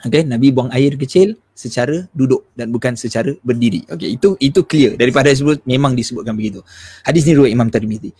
Okay, 0.04 0.20
Nabi 0.20 0.52
buang 0.52 0.68
air 0.68 1.00
kecil 1.00 1.40
secara 1.56 2.04
duduk 2.12 2.44
dan 2.52 2.68
bukan 2.68 2.92
secara 2.92 3.32
berdiri. 3.40 3.88
Okay, 3.88 4.12
itu 4.12 4.36
itu 4.36 4.60
clear 4.68 5.00
daripada 5.00 5.32
sebut 5.32 5.64
memang 5.64 5.96
disebutkan 5.96 6.36
begitu. 6.36 6.60
Hadis 7.00 7.24
ni 7.24 7.32
riwayat 7.32 7.56
Imam 7.56 7.68
Tirmizi. 7.72 8.12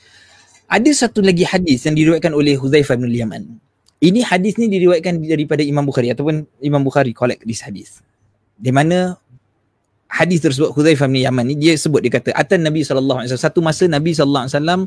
Ada 0.65 0.91
satu 1.05 1.21
lagi 1.21 1.45
hadis 1.45 1.85
yang 1.85 1.93
diriwayatkan 1.93 2.33
oleh 2.33 2.57
Huzaifah 2.57 2.97
bin 2.97 3.13
Yaman. 3.13 3.61
Ini 4.05 4.21
hadis 4.21 4.61
ni 4.61 4.69
diriwayatkan 4.69 5.17
daripada 5.25 5.65
Imam 5.65 5.81
Bukhari 5.81 6.13
ataupun 6.13 6.45
Imam 6.61 6.85
Bukhari 6.85 7.17
collect 7.17 7.41
this 7.49 7.65
hadis. 7.65 8.05
Di 8.61 8.69
mana 8.69 9.17
hadis 10.13 10.45
tersebut 10.45 10.77
Hudzaifah 10.77 11.09
bin 11.09 11.25
Yaman 11.25 11.49
ni 11.49 11.57
dia 11.57 11.73
sebut 11.73 12.05
dia 12.05 12.13
kata 12.13 12.37
atan 12.37 12.69
Nabi 12.69 12.85
sallallahu 12.85 13.25
alaihi 13.25 13.33
wasallam. 13.33 13.49
Satu 13.49 13.65
masa 13.65 13.89
Nabi 13.89 14.13
sallallahu 14.13 14.45
alaihi 14.45 14.57
wasallam 14.61 14.81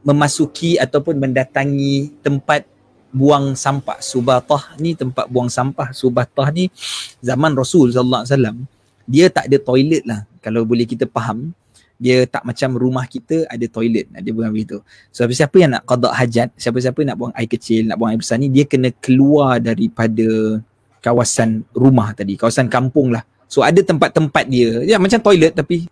memasuki 0.00 0.80
ataupun 0.80 1.20
mendatangi 1.20 2.16
tempat 2.24 2.64
buang 3.12 3.52
sampah 3.52 4.00
Subatah 4.00 4.80
ni 4.80 4.96
tempat 4.96 5.28
buang 5.28 5.52
sampah 5.52 5.92
Subatah 5.92 6.48
ni 6.48 6.72
zaman 7.20 7.52
Rasul 7.52 7.92
sallallahu 7.92 8.24
alaihi 8.24 8.32
wasallam. 8.32 8.56
Dia 9.04 9.28
tak 9.28 9.52
ada 9.52 9.58
toilet 9.60 10.02
lah 10.08 10.24
kalau 10.40 10.64
boleh 10.64 10.88
kita 10.88 11.04
faham 11.12 11.52
dia 12.00 12.24
tak 12.24 12.48
macam 12.48 12.80
rumah 12.80 13.04
kita 13.04 13.44
ada 13.44 13.62
toilet. 13.68 14.08
Dia 14.08 14.32
bukan 14.32 14.50
begitu 14.50 14.80
so 15.12 15.28
siapa 15.28 15.54
yang 15.60 15.76
nak 15.76 15.84
qada 15.84 16.08
hajat 16.16 16.48
siapa-siapa 16.56 17.04
nak 17.04 17.16
buang 17.20 17.34
air 17.36 17.46
kecil 17.46 17.86
nak 17.86 18.00
buang 18.00 18.16
air 18.16 18.20
besar 18.20 18.40
ni 18.40 18.48
dia 18.48 18.64
kena 18.64 18.88
keluar 19.04 19.60
daripada 19.60 20.58
kawasan 21.04 21.64
rumah 21.76 22.16
tadi. 22.16 22.40
Kawasan 22.40 22.72
kampung 22.72 23.12
lah. 23.12 23.24
So 23.50 23.60
ada 23.60 23.80
tempat-tempat 23.80 24.44
dia. 24.48 24.80
Ya 24.84 24.96
macam 24.96 25.20
toilet 25.20 25.52
tapi 25.52 25.84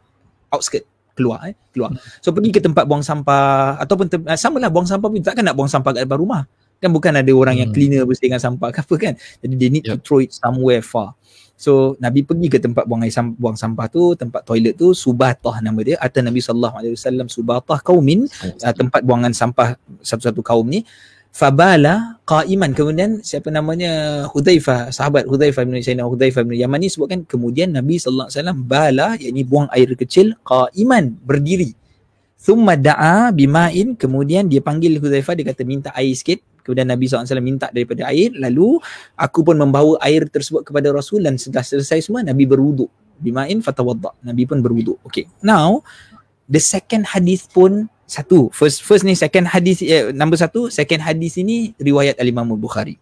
outskirt. 0.49 0.89
Keluar 1.13 1.51
eh 1.51 1.55
keluar. 1.75 1.93
So 2.25 2.33
pergi 2.33 2.51
ke 2.55 2.61
tempat 2.63 2.89
buang 2.89 3.05
sampah 3.05 3.77
ataupun 3.83 4.07
tem- 4.09 4.27
sama 4.39 4.63
lah 4.63 4.71
buang 4.73 4.89
sampah 4.89 5.09
pun. 5.11 5.21
Takkan 5.21 5.45
nak 5.45 5.55
buang 5.55 5.71
sampah 5.71 5.93
kat 5.93 6.09
depan 6.09 6.19
rumah 6.19 6.43
kan 6.79 6.91
bukan 6.95 7.13
ada 7.15 7.33
orang 7.35 7.59
hmm. 7.59 7.63
yang 7.67 7.71
cleaner 7.75 8.03
bersih 8.07 8.31
dengan 8.31 8.41
sampah 8.43 8.71
ke 8.71 8.81
apa 8.83 8.95
kan 8.99 9.15
jadi 9.43 9.55
they 9.59 9.71
need 9.71 9.85
yep. 9.85 9.99
to 9.99 10.03
throw 10.03 10.19
it 10.23 10.31
somewhere 10.31 10.83
far 10.83 11.19
So 11.59 11.99
Nabi 11.99 12.23
pergi 12.23 12.47
ke 12.47 12.63
tempat 12.63 12.87
buang 12.87 13.03
air 13.03 13.11
sam- 13.11 13.35
buang 13.35 13.59
sampah 13.59 13.91
tu, 13.91 14.15
tempat 14.15 14.47
toilet 14.47 14.79
tu 14.79 14.95
Subatah 14.95 15.59
nama 15.59 15.83
dia. 15.83 15.99
Atau 15.99 16.23
Nabi 16.23 16.39
sallallahu 16.39 16.79
alaihi 16.79 16.95
wasallam 16.95 17.27
Subatah 17.27 17.83
kaumin, 17.83 18.31
uh, 18.63 18.75
tempat 18.79 19.03
buangan 19.03 19.35
sampah 19.35 19.75
satu-satu 19.99 20.39
kaum 20.47 20.71
ni. 20.71 20.87
Fabala 21.35 22.23
qaiman 22.25 22.73
kemudian 22.73 23.21
siapa 23.21 23.53
namanya 23.53 24.25
Hudzaifah 24.33 24.95
sahabat 24.95 25.29
Hudzaifah 25.29 25.67
bin 25.69 25.77
Sayyidina 25.83 26.09
Hudzaifah 26.09 26.41
bin 26.47 26.57
Yaman 26.57 26.81
ni 26.81 26.89
sebutkan 26.89 27.21
kemudian 27.29 27.75
Nabi 27.75 28.01
sallallahu 28.01 28.33
alaihi 28.33 28.39
wasallam 28.41 28.59
bala 28.65 29.09
yakni 29.21 29.43
buang 29.45 29.69
air 29.75 29.91
kecil 29.99 30.39
qaiman 30.47 31.19
berdiri. 31.27 31.75
Thumma 32.39 32.79
da'a 32.79 33.35
bima'in 33.35 33.99
kemudian 33.99 34.47
dia 34.47 34.63
panggil 34.63 34.95
Hudzaifah 35.03 35.35
dia 35.35 35.47
kata 35.51 35.67
minta 35.67 35.91
air 35.99 36.15
sikit 36.15 36.39
Kemudian 36.69 36.85
Nabi 36.85 37.09
SAW 37.09 37.25
minta 37.41 37.73
daripada 37.73 38.05
air. 38.13 38.29
Lalu 38.37 38.77
aku 39.17 39.41
pun 39.41 39.57
membawa 39.57 39.97
air 40.05 40.29
tersebut 40.29 40.69
kepada 40.69 40.93
Rasul 40.93 41.25
dan 41.25 41.41
setelah 41.41 41.65
selesai 41.65 42.05
semua 42.05 42.21
Nabi 42.21 42.45
berwuduk. 42.45 42.93
Bima'in 43.17 43.65
fatawadda. 43.65 44.13
Nabi 44.21 44.45
pun 44.45 44.61
berwuduk. 44.61 45.01
Okay. 45.09 45.33
Now, 45.41 45.81
the 46.45 46.61
second 46.61 47.09
hadis 47.09 47.49
pun 47.49 47.89
satu. 48.05 48.53
First 48.53 48.85
first 48.85 49.09
ni 49.09 49.17
second 49.17 49.49
hadis, 49.49 49.81
eh, 49.81 50.13
number 50.13 50.37
satu. 50.37 50.69
Second 50.69 51.01
hadis 51.01 51.41
ini 51.41 51.73
riwayat 51.81 52.21
Al-Imam 52.21 52.53
Bukhari. 52.61 53.01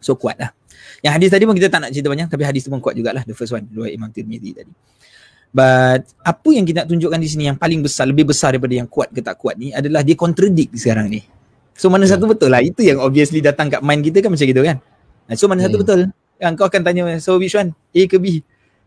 So 0.00 0.16
kuat 0.16 0.40
lah. 0.40 0.56
Yang 1.04 1.12
hadis 1.20 1.28
tadi 1.36 1.44
pun 1.44 1.52
kita 1.52 1.68
tak 1.68 1.84
nak 1.84 1.90
cerita 1.92 2.08
banyak 2.08 2.32
tapi 2.32 2.48
hadis 2.48 2.64
tu 2.64 2.72
pun 2.72 2.80
kuat 2.80 2.96
jugalah. 2.96 3.20
The 3.28 3.36
first 3.36 3.52
one. 3.52 3.68
Riwayat 3.68 3.92
Imam 3.92 4.08
Tirmidhi 4.08 4.56
tadi. 4.56 4.72
But 5.56 6.04
apa 6.20 6.48
yang 6.52 6.68
kita 6.68 6.84
nak 6.84 6.88
tunjukkan 6.92 7.16
di 7.16 7.28
sini 7.32 7.48
yang 7.48 7.56
paling 7.56 7.80
besar, 7.80 8.04
lebih 8.04 8.28
besar 8.28 8.52
daripada 8.52 8.76
yang 8.76 8.84
kuat 8.84 9.08
ke 9.08 9.24
tak 9.24 9.40
kuat 9.40 9.56
ni 9.56 9.72
adalah 9.72 10.04
dia 10.04 10.12
contradict 10.12 10.76
sekarang 10.76 11.08
ni. 11.08 11.24
So 11.76 11.92
mana 11.92 12.08
yeah. 12.08 12.16
satu 12.16 12.24
betul 12.24 12.48
lah. 12.48 12.64
Itu 12.64 12.80
yang 12.80 12.98
obviously 12.98 13.44
datang 13.44 13.68
kat 13.68 13.84
mind 13.84 14.02
kita 14.02 14.24
kan 14.24 14.32
macam 14.32 14.46
gitu 14.48 14.62
kan. 14.64 14.76
So 15.36 15.46
mana 15.46 15.62
hmm. 15.62 15.68
satu 15.70 15.76
betul? 15.84 16.00
Yang 16.36 16.52
kau 16.60 16.66
akan 16.68 16.82
tanya, 16.84 17.02
so 17.20 17.40
which 17.40 17.56
one? 17.56 17.72
A 17.72 18.02
ke 18.04 18.16
B? 18.20 18.44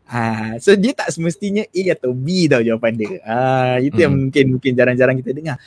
Ha, 0.10 0.58
so 0.58 0.74
dia 0.74 0.90
tak 0.98 1.14
semestinya 1.14 1.62
A 1.70 1.82
atau 1.94 2.18
B 2.18 2.50
tau 2.50 2.66
jawapan 2.66 2.98
dia. 2.98 3.22
Ha, 3.22 3.78
itu 3.78 3.94
hmm. 3.94 4.06
yang 4.06 4.14
mungkin 4.18 4.46
mungkin 4.58 4.72
jarang-jarang 4.74 5.22
kita 5.22 5.32
dengar. 5.38 5.58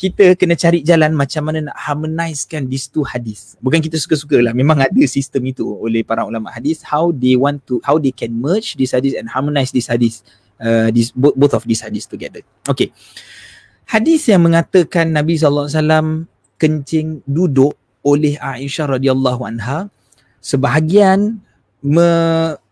Kita 0.00 0.32
kena 0.32 0.56
cari 0.56 0.80
jalan 0.80 1.12
macam 1.12 1.44
mana 1.44 1.68
nak 1.68 1.76
harmonizekan 1.76 2.64
these 2.64 2.88
two 2.88 3.04
hadis. 3.04 3.60
Bukan 3.60 3.84
kita 3.84 4.00
suka-suka 4.00 4.40
lah. 4.40 4.56
Memang 4.56 4.80
ada 4.80 5.02
sistem 5.04 5.52
itu 5.52 5.68
oleh 5.68 6.00
para 6.00 6.24
ulama 6.24 6.48
hadis. 6.48 6.80
How 6.80 7.12
they 7.12 7.36
want 7.36 7.60
to, 7.68 7.84
how 7.84 8.00
they 8.00 8.08
can 8.08 8.32
merge 8.32 8.80
this 8.80 8.96
hadis 8.96 9.12
and 9.12 9.28
harmonize 9.28 9.68
this 9.68 9.92
hadis. 9.92 10.24
Uh, 10.56 10.88
this, 10.88 11.12
both, 11.12 11.36
both 11.36 11.52
of 11.52 11.68
these 11.68 11.84
hadis 11.84 12.08
together. 12.08 12.40
Okay. 12.64 12.96
Hadis 13.84 14.24
yang 14.32 14.40
mengatakan 14.40 15.12
Nabi 15.12 15.36
SAW 15.36 15.68
kencing 16.60 17.24
duduk 17.24 17.72
oleh 18.04 18.36
Aisyah 18.36 19.00
radhiyallahu 19.00 19.42
anha 19.48 19.88
sebahagian 20.44 21.40
me, 21.80 22.08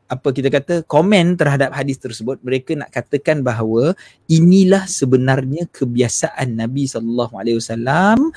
apa 0.09 0.29
kita 0.33 0.49
kata 0.49 0.75
komen 0.85 1.37
terhadap 1.37 1.73
hadis 1.73 2.01
tersebut 2.01 2.41
mereka 2.45 2.77
nak 2.77 2.93
katakan 2.93 3.41
bahawa 3.41 3.97
inilah 4.29 4.85
sebenarnya 4.89 5.69
kebiasaan 5.73 6.57
Nabi 6.57 6.89
sallallahu 6.89 7.37
alaihi 7.37 7.61
wasallam 7.61 8.33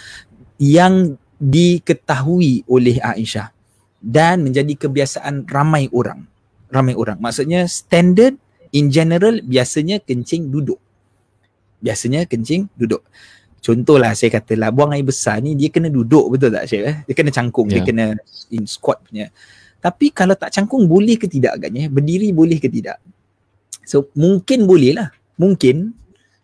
yang 0.60 1.20
diketahui 1.40 2.68
oleh 2.68 3.00
Aisyah 3.00 3.52
dan 4.04 4.46
menjadi 4.46 4.78
kebiasaan 4.78 5.48
ramai 5.48 5.88
orang. 5.92 6.28
Ramai 6.72 6.96
orang. 6.96 7.20
Maksudnya 7.20 7.68
standard 7.68 8.38
in 8.72 8.94
general 8.94 9.42
biasanya 9.44 10.00
kencing 10.00 10.54
duduk. 10.54 10.80
Biasanya 11.82 12.30
kencing 12.30 12.70
duduk 12.78 13.02
Contohlah 13.62 14.18
saya 14.18 14.42
katalah 14.42 14.74
buang 14.74 14.90
air 14.98 15.06
besar 15.06 15.38
ni 15.38 15.54
dia 15.54 15.70
kena 15.70 15.94
duduk 15.94 16.34
betul 16.34 16.50
tak 16.50 16.66
Syed 16.66 16.82
eh? 16.82 16.98
Dia 17.06 17.14
kena 17.14 17.30
cangkung, 17.30 17.70
yeah. 17.70 17.78
dia 17.78 17.82
ya. 17.82 17.88
kena 17.88 18.06
in 18.50 18.66
squat 18.66 19.06
punya. 19.06 19.30
Tapi 19.78 20.10
kalau 20.10 20.34
tak 20.34 20.50
cangkung 20.50 20.90
boleh 20.90 21.14
ke 21.18 21.30
tidak 21.30 21.62
agaknya? 21.62 21.86
Berdiri 21.86 22.34
boleh 22.34 22.58
ke 22.58 22.66
tidak? 22.70 22.98
So 23.86 24.10
mungkin 24.18 24.66
boleh 24.66 24.98
lah. 24.98 25.14
Mungkin. 25.38 25.94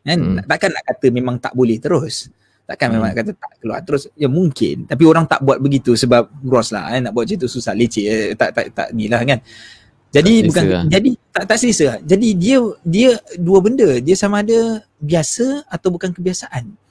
Kan? 0.06 0.20
Hmm. 0.22 0.46
Takkan 0.46 0.70
nak 0.74 0.84
kata 0.94 1.06
memang 1.10 1.36
tak 1.42 1.54
boleh 1.58 1.82
terus. 1.82 2.30
Takkan 2.70 2.90
hmm. 2.90 2.96
memang 2.98 3.10
kata 3.18 3.32
tak 3.34 3.52
keluar 3.62 3.80
terus. 3.82 4.10
Ya 4.14 4.30
mungkin. 4.30 4.86
Tapi 4.86 5.04
orang 5.06 5.26
tak 5.26 5.42
buat 5.42 5.58
begitu 5.58 5.98
sebab 5.98 6.30
gross 6.46 6.70
lah. 6.70 6.94
Eh? 6.98 7.02
Nak 7.02 7.14
buat 7.18 7.26
macam 7.26 7.38
tu 7.42 7.50
susah 7.50 7.74
leceh. 7.74 8.06
Eh? 8.06 8.26
Tak, 8.38 8.50
tak, 8.54 8.66
tak 8.74 8.88
ni 8.94 9.10
lah 9.10 9.26
kan. 9.26 9.42
Jadi 10.08 10.34
tak 10.40 10.48
bukan 10.50 10.64
lah. 10.66 10.84
jadi 10.88 11.12
tak 11.34 11.44
tak 11.46 11.58
selesa. 11.62 11.90
Jadi 12.02 12.30
dia 12.34 12.58
dia 12.82 13.10
dua 13.38 13.62
benda. 13.62 14.02
Dia 14.02 14.16
sama 14.18 14.42
ada 14.42 14.82
biasa 14.98 15.66
atau 15.70 15.90
bukan 15.94 16.10
kebiasaan. 16.10 16.87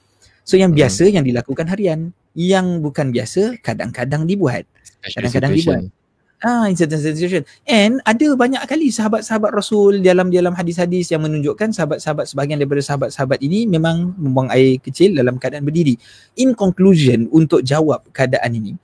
So 0.47 0.55
yang 0.55 0.71
hmm. 0.71 0.79
biasa 0.79 1.03
yang 1.11 1.27
dilakukan 1.27 1.67
harian, 1.67 2.15
yang 2.31 2.79
bukan 2.79 3.11
biasa 3.11 3.59
kadang-kadang 3.59 4.23
dibuat. 4.23 4.63
Kadang-kadang 5.03 5.51
dibuat. 5.51 5.91
Ah, 6.37 6.69
in 6.69 6.77
certain 6.77 7.01
situation. 7.01 7.41
And 7.65 7.97
ada 8.05 8.37
banyak 8.37 8.61
kali 8.69 8.93
sahabat-sahabat 8.93 9.57
Rasul 9.57 10.05
dalam 10.05 10.29
dalam 10.29 10.53
hadis-hadis 10.53 11.09
yang 11.09 11.25
menunjukkan 11.25 11.73
sahabat-sahabat 11.73 12.29
sebahagian 12.29 12.61
daripada 12.61 12.85
sahabat-sahabat 12.85 13.41
ini 13.41 13.65
memang 13.65 14.13
membuang 14.13 14.53
air 14.53 14.77
kecil 14.77 15.17
dalam 15.17 15.41
keadaan 15.41 15.65
berdiri. 15.65 15.97
In 16.37 16.53
conclusion 16.53 17.25
untuk 17.33 17.65
jawab 17.65 18.05
keadaan 18.13 18.53
ini, 18.53 18.77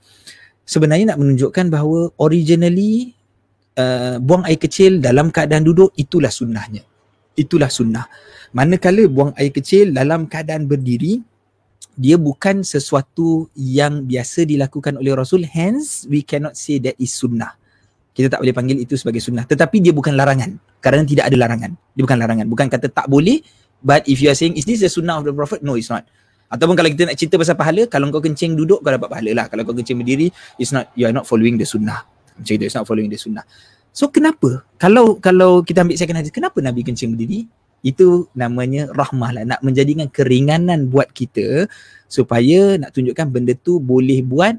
sebenarnya 0.66 1.14
nak 1.14 1.22
menunjukkan 1.22 1.70
bahawa 1.70 2.10
originally 2.18 3.14
uh, 3.78 4.18
buang 4.18 4.42
air 4.50 4.58
kecil 4.58 4.98
dalam 4.98 5.30
keadaan 5.30 5.62
duduk 5.62 5.94
itulah 5.94 6.34
sunnahnya. 6.34 6.82
Itulah 7.38 7.70
sunnah. 7.70 8.10
Manakala 8.50 9.06
buang 9.06 9.30
air 9.38 9.54
kecil 9.54 9.94
dalam 9.94 10.26
keadaan 10.26 10.66
berdiri, 10.66 11.22
dia 11.94 12.18
bukan 12.18 12.66
sesuatu 12.66 13.46
yang 13.54 14.02
biasa 14.02 14.42
dilakukan 14.42 14.98
oleh 14.98 15.14
Rasul 15.14 15.46
hence 15.46 16.10
we 16.10 16.26
cannot 16.26 16.58
say 16.58 16.82
that 16.82 16.98
is 16.98 17.14
sunnah. 17.14 17.54
Kita 18.14 18.30
tak 18.30 18.42
boleh 18.42 18.54
panggil 18.54 18.78
itu 18.78 18.94
sebagai 18.94 19.18
sunnah. 19.18 19.42
Tetapi 19.42 19.82
dia 19.82 19.90
bukan 19.90 20.14
larangan. 20.14 20.58
Kerana 20.78 21.02
tidak 21.02 21.30
ada 21.30 21.36
larangan. 21.38 21.74
Dia 21.94 22.02
bukan 22.06 22.18
larangan. 22.18 22.46
Bukan 22.46 22.66
kata 22.70 22.86
tak 22.90 23.06
boleh 23.06 23.42
but 23.82 24.02
if 24.10 24.18
you 24.18 24.30
are 24.30 24.38
saying 24.38 24.54
is 24.58 24.66
this 24.66 24.82
the 24.82 24.90
sunnah 24.90 25.18
of 25.18 25.26
the 25.26 25.34
prophet? 25.34 25.62
No 25.62 25.78
it's 25.78 25.90
not. 25.90 26.06
Ataupun 26.50 26.78
kalau 26.78 26.90
kita 26.90 27.10
nak 27.10 27.16
cerita 27.18 27.34
pasal 27.38 27.58
pahala 27.58 27.86
kalau 27.90 28.10
kau 28.14 28.22
kencing 28.22 28.54
duduk 28.54 28.82
kau 28.82 28.90
dapat 28.90 29.10
pahala 29.10 29.30
lah. 29.30 29.46
Kalau 29.50 29.62
kau 29.62 29.74
kencing 29.74 29.98
berdiri 30.02 30.30
it's 30.58 30.74
not 30.74 30.90
you 30.98 31.06
are 31.06 31.14
not 31.14 31.26
following 31.26 31.58
the 31.58 31.66
sunnah. 31.66 32.06
Macam 32.34 32.52
itu 32.58 32.64
it's 32.66 32.74
not 32.74 32.86
following 32.86 33.10
the 33.10 33.18
sunnah. 33.18 33.46
So 33.94 34.10
kenapa? 34.10 34.66
Kalau 34.82 35.22
kalau 35.22 35.62
kita 35.62 35.86
ambil 35.86 35.94
second 35.94 36.18
hadis 36.18 36.34
kenapa 36.34 36.58
nabi 36.58 36.82
kencing 36.82 37.14
berdiri 37.14 37.46
itu 37.84 38.26
namanya 38.32 38.88
rahmah 38.96 39.30
lah 39.36 39.44
nak 39.44 39.60
menjadikan 39.60 40.08
keringanan 40.08 40.88
buat 40.88 41.12
kita 41.12 41.68
supaya 42.08 42.80
nak 42.80 42.96
tunjukkan 42.96 43.28
benda 43.28 43.52
tu 43.52 43.76
boleh 43.76 44.24
buat 44.24 44.56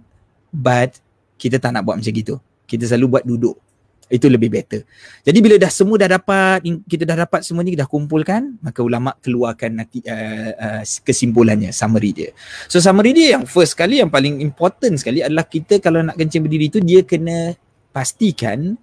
but 0.53 1.01
kita 1.41 1.57
tak 1.57 1.73
nak 1.73 1.89
buat 1.89 1.97
macam 1.97 2.13
gitu 2.13 2.38
kita 2.69 2.86
selalu 2.86 3.17
buat 3.17 3.23
duduk 3.26 3.57
itu 4.05 4.30
lebih 4.30 4.53
better. 4.53 4.86
Jadi 5.26 5.38
bila 5.41 5.57
dah 5.57 5.71
semua 5.73 5.97
dah 5.97 6.09
dapat 6.21 6.61
kita 6.86 7.09
dah 7.09 7.26
dapat 7.26 7.41
semua 7.41 7.65
ni 7.65 7.73
dah 7.73 7.89
kumpulkan 7.89 8.61
maka 8.61 8.86
ulama 8.86 9.17
keluarkan 9.17 9.82
nanti 9.82 10.05
uh, 10.05 10.51
uh, 10.53 10.82
kesimpulannya 11.01 11.73
summary 11.73 12.13
dia. 12.13 12.30
So 12.69 12.78
summary 12.78 13.17
dia 13.17 13.34
yang 13.38 13.49
first 13.49 13.73
sekali 13.73 13.97
yang 13.97 14.13
paling 14.13 14.45
important 14.45 15.01
sekali 15.01 15.26
adalah 15.26 15.49
kita 15.49 15.82
kalau 15.82 16.05
nak 16.05 16.21
kencing 16.21 16.45
berdiri 16.45 16.69
tu 16.69 16.80
dia 16.86 17.01
kena 17.01 17.57
pastikan 17.89 18.78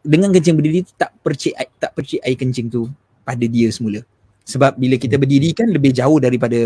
dengan 0.00 0.32
kencing 0.32 0.56
berdiri 0.56 0.88
tu 0.88 0.92
tak 0.96 1.12
percik 1.20 1.52
tak 1.76 1.92
percik 1.92 2.24
air 2.24 2.36
kencing 2.40 2.72
tu 2.72 2.88
pada 3.30 3.46
dia 3.46 3.70
semula. 3.70 4.02
Sebab 4.42 4.74
bila 4.74 4.98
kita 4.98 5.14
berdiri 5.14 5.54
kan 5.54 5.70
lebih 5.70 5.94
jauh 5.94 6.18
daripada 6.18 6.58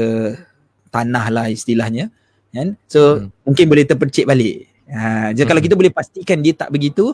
tanah 0.89 1.27
lah 1.29 1.47
istilahnya. 1.53 2.09
Kan? 2.49 2.81
So 2.89 3.21
hmm. 3.21 3.29
mungkin 3.45 3.65
boleh 3.69 3.85
terpercik 3.85 4.25
balik. 4.25 4.73
Ha, 4.89 5.37
jadi 5.37 5.45
hmm. 5.45 5.51
kalau 5.53 5.61
kita 5.61 5.75
boleh 5.77 5.93
pastikan 5.93 6.41
dia 6.41 6.57
tak 6.57 6.73
begitu, 6.73 7.13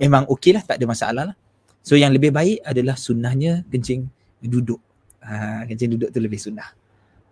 memang 0.00 0.24
okey 0.32 0.56
lah, 0.56 0.64
tak 0.64 0.80
ada 0.80 0.86
masalah 0.88 1.22
lah. 1.28 1.36
So 1.84 2.00
yang 2.00 2.16
lebih 2.16 2.32
baik 2.32 2.64
adalah 2.64 2.96
sunnahnya 2.96 3.68
kencing 3.68 4.08
duduk. 4.40 4.80
Ha, 5.20 5.68
kencing 5.68 5.92
duduk 5.92 6.08
tu 6.08 6.20
lebih 6.24 6.40
sunnah. 6.40 6.72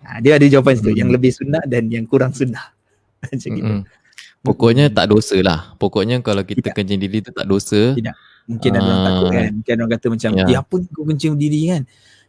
Ha, 0.04 0.20
dia 0.20 0.36
ada 0.36 0.44
jawapan 0.44 0.76
hmm. 0.76 0.80
situ, 0.84 0.92
yang 0.92 1.08
lebih 1.08 1.32
sunnah 1.32 1.64
dan 1.64 1.88
yang 1.88 2.04
kurang 2.04 2.36
sunnah. 2.36 2.76
Macam 3.24 3.40
hmm. 3.40 3.56
gitu. 3.56 3.72
Pokoknya 4.44 4.92
tak 4.92 5.10
dosa 5.10 5.34
lah. 5.40 5.74
Pokoknya 5.80 6.20
kalau 6.20 6.44
kita 6.46 6.70
Tidak. 6.70 6.74
kencing 6.76 7.00
diri 7.00 7.18
tu 7.24 7.32
tak 7.34 7.48
dosa. 7.48 7.96
Tidak. 7.96 8.14
Mungkin 8.46 8.70
ada 8.74 8.86
orang 8.86 9.02
takut 9.06 9.28
kan. 9.34 9.50
Mungkin 9.58 9.74
orang 9.74 9.92
kata 9.98 10.06
macam, 10.10 10.30
ya, 10.38 10.44
ya 10.46 10.58
apa 10.62 10.74
ni 10.78 10.86
kau 10.94 11.04
kencing 11.06 11.34
diri 11.34 11.60
kan? 11.74 11.82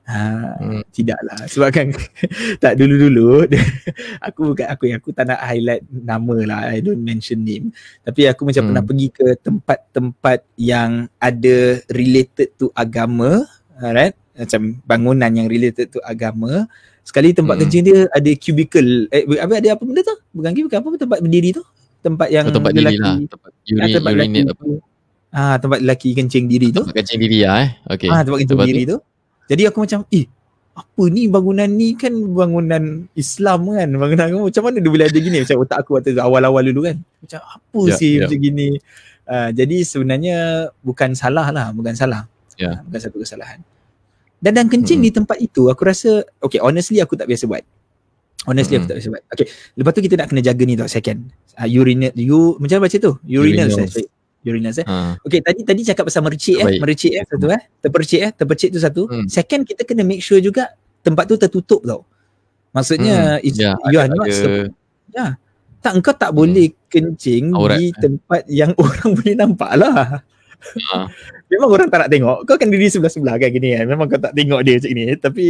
Ha, 0.08 0.24
hmm. 0.56 0.88
tidaklah 0.96 1.36
sebab 1.52 1.68
kan 1.68 1.92
tak 2.64 2.80
dulu-dulu 2.80 3.44
aku 4.32 4.56
bukan 4.56 4.64
aku 4.72 4.88
yang 4.88 5.04
aku 5.04 5.12
tak 5.12 5.28
nak 5.28 5.44
highlight 5.44 5.84
nama 5.92 6.36
lah 6.48 6.60
I 6.72 6.80
don't 6.80 7.04
mention 7.04 7.44
name 7.44 7.76
tapi 8.08 8.24
aku 8.24 8.48
macam 8.48 8.64
hmm. 8.64 8.70
pernah 8.72 8.84
pergi 8.88 9.08
ke 9.12 9.28
tempat-tempat 9.36 10.48
yang 10.56 11.12
ada 11.20 11.84
related 11.92 12.56
to 12.56 12.72
agama 12.72 13.44
right 13.84 14.16
macam 14.32 14.80
bangunan 14.88 15.28
yang 15.28 15.52
related 15.52 15.92
to 15.92 16.00
agama 16.08 16.72
sekali 17.04 17.36
tempat 17.36 17.60
hmm. 17.60 17.62
kencing 17.68 17.84
dia 17.84 18.00
ada 18.08 18.32
cubicle 18.40 19.12
eh 19.12 19.28
apa 19.44 19.54
ada 19.60 19.76
apa 19.76 19.84
benda 19.84 20.08
tu 20.08 20.16
bukan 20.32 20.52
bukan 20.56 20.78
apa 20.88 20.88
tempat 21.04 21.20
berdiri 21.20 21.50
tu 21.52 21.64
tempat 22.00 22.28
yang 22.32 22.48
oh, 22.48 22.56
tempat 22.56 22.72
lelaki 22.72 22.96
diri 22.96 23.04
lah. 23.04 23.28
tempat 23.28 23.52
urine, 23.68 23.92
tempat 23.92 24.12
lelaki 24.16 24.40
ah 25.36 25.56
tempat 25.60 25.84
lelaki 25.84 26.16
kencing 26.16 26.48
diri 26.48 26.72
tu. 26.72 26.88
Tempat 26.88 27.04
kencing 27.04 27.20
diri 27.20 27.44
lah 27.44 27.68
eh. 27.68 27.70
Okey 27.92 28.08
ah 28.08 28.22
tempat 28.24 28.38
kencing 28.44 28.54
tempat 28.56 28.68
diri 28.72 28.84
tu, 28.88 28.98
tu. 28.98 29.00
Jadi 29.48 29.62
aku 29.68 29.80
macam 29.84 30.02
eh 30.12 30.26
apa 30.78 31.04
ni 31.10 31.26
bangunan 31.26 31.70
ni? 31.74 31.98
Kan 31.98 32.14
bangunan 32.38 33.10
Islam 33.18 33.60
kan 33.74 33.90
bangunan 33.98 34.26
kamu 34.30 34.46
macam 34.54 34.64
mana 34.70 34.78
dia 34.78 34.92
boleh 34.94 35.06
ada 35.10 35.20
gini? 35.20 35.38
Macam 35.42 35.56
otak 35.66 35.78
aku 35.82 35.92
waktu 35.98 36.14
awal-awal 36.22 36.62
dulu 36.70 36.86
kan. 36.86 36.98
Macam 37.02 37.40
apa 37.42 37.82
yeah, 37.90 37.98
sih 37.98 38.12
yeah. 38.14 38.30
macam 38.30 38.40
gini? 38.40 38.70
Uh, 39.28 39.50
jadi 39.52 39.78
sebenarnya 39.84 40.38
bukan 40.86 41.18
salah 41.18 41.50
lah 41.50 41.74
bukan 41.74 41.98
salah. 41.98 42.30
Yeah. 42.56 42.78
uh, 42.78 42.86
bukan 42.86 43.00
satu 43.02 43.18
kesalahan. 43.20 43.60
Dan 44.38 44.54
dan 44.54 44.70
kencing 44.70 45.02
hmm. 45.02 45.08
di 45.10 45.12
tempat 45.12 45.38
itu 45.42 45.66
aku 45.74 45.82
rasa 45.82 46.22
okay 46.46 46.62
honestly 46.62 47.02
aku 47.02 47.18
tak 47.18 47.26
biasa 47.26 47.50
buat. 47.50 47.66
Honestly 48.46 48.78
hmm. 48.78 48.86
aku 48.86 48.90
tak 48.94 48.98
biasa 49.02 49.10
buat. 49.10 49.24
Okay 49.34 49.48
lepas 49.82 49.92
tu 49.98 50.02
kita 50.06 50.16
nak 50.22 50.28
kena 50.30 50.42
jaga 50.46 50.64
ni 50.64 50.78
tau 50.78 50.86
second. 50.86 51.26
Uh, 51.58 51.66
urinate 51.66 52.14
you 52.14 52.54
macam 52.62 52.78
mana 52.78 52.86
baca 52.86 52.98
tu? 53.02 53.14
Urinal 53.26 53.74
urinals 54.46 54.80
eh. 54.82 54.86
Ha. 54.88 55.18
Okay 55.26 55.42
tadi 55.42 55.62
tadi 55.66 55.82
cakap 55.82 56.08
pasal 56.08 56.22
mercik 56.22 56.58
eh, 56.60 56.78
mercik 56.78 57.14
eh 57.14 57.26
satu 57.26 57.48
eh. 57.50 57.62
Terpercik 57.82 58.22
eh, 58.22 58.32
terpercik 58.36 58.70
tu 58.76 58.80
satu. 58.80 59.02
Hmm. 59.10 59.26
Second 59.26 59.62
kita 59.66 59.82
kena 59.88 60.06
make 60.06 60.22
sure 60.22 60.38
juga 60.38 60.74
tempat 61.02 61.26
tu 61.26 61.36
tertutup 61.40 61.82
tau. 61.84 62.06
Maksudnya 62.76 63.42
hmm. 63.42 63.58
yeah, 63.58 63.76
you 63.90 63.98
are 63.98 64.12
not 64.12 64.28
ada... 64.28 64.70
Ya. 65.16 65.28
Tak 65.82 65.94
engkau 65.98 66.14
tak 66.14 66.32
hmm. 66.34 66.38
boleh 66.38 66.68
kencing 66.92 67.56
Aurat. 67.56 67.78
di 67.80 67.96
tempat 67.96 68.42
yang 68.52 68.72
orang 68.82 69.10
boleh 69.16 69.36
nampak 69.38 69.72
lah. 69.78 70.22
Ha. 70.92 70.98
Memang 71.48 71.70
orang 71.70 71.88
tak 71.88 72.00
nak 72.04 72.10
tengok. 72.12 72.38
Kau 72.44 72.58
kan 72.60 72.68
diri 72.68 72.92
sebelah-sebelah 72.92 73.36
kan 73.40 73.50
gini 73.54 73.78
kan. 73.78 73.86
Memang 73.88 74.08
kau 74.10 74.20
tak 74.20 74.34
tengok 74.36 74.60
dia 74.68 74.82
macam 74.82 74.92
ni. 74.92 75.06
Tapi 75.16 75.46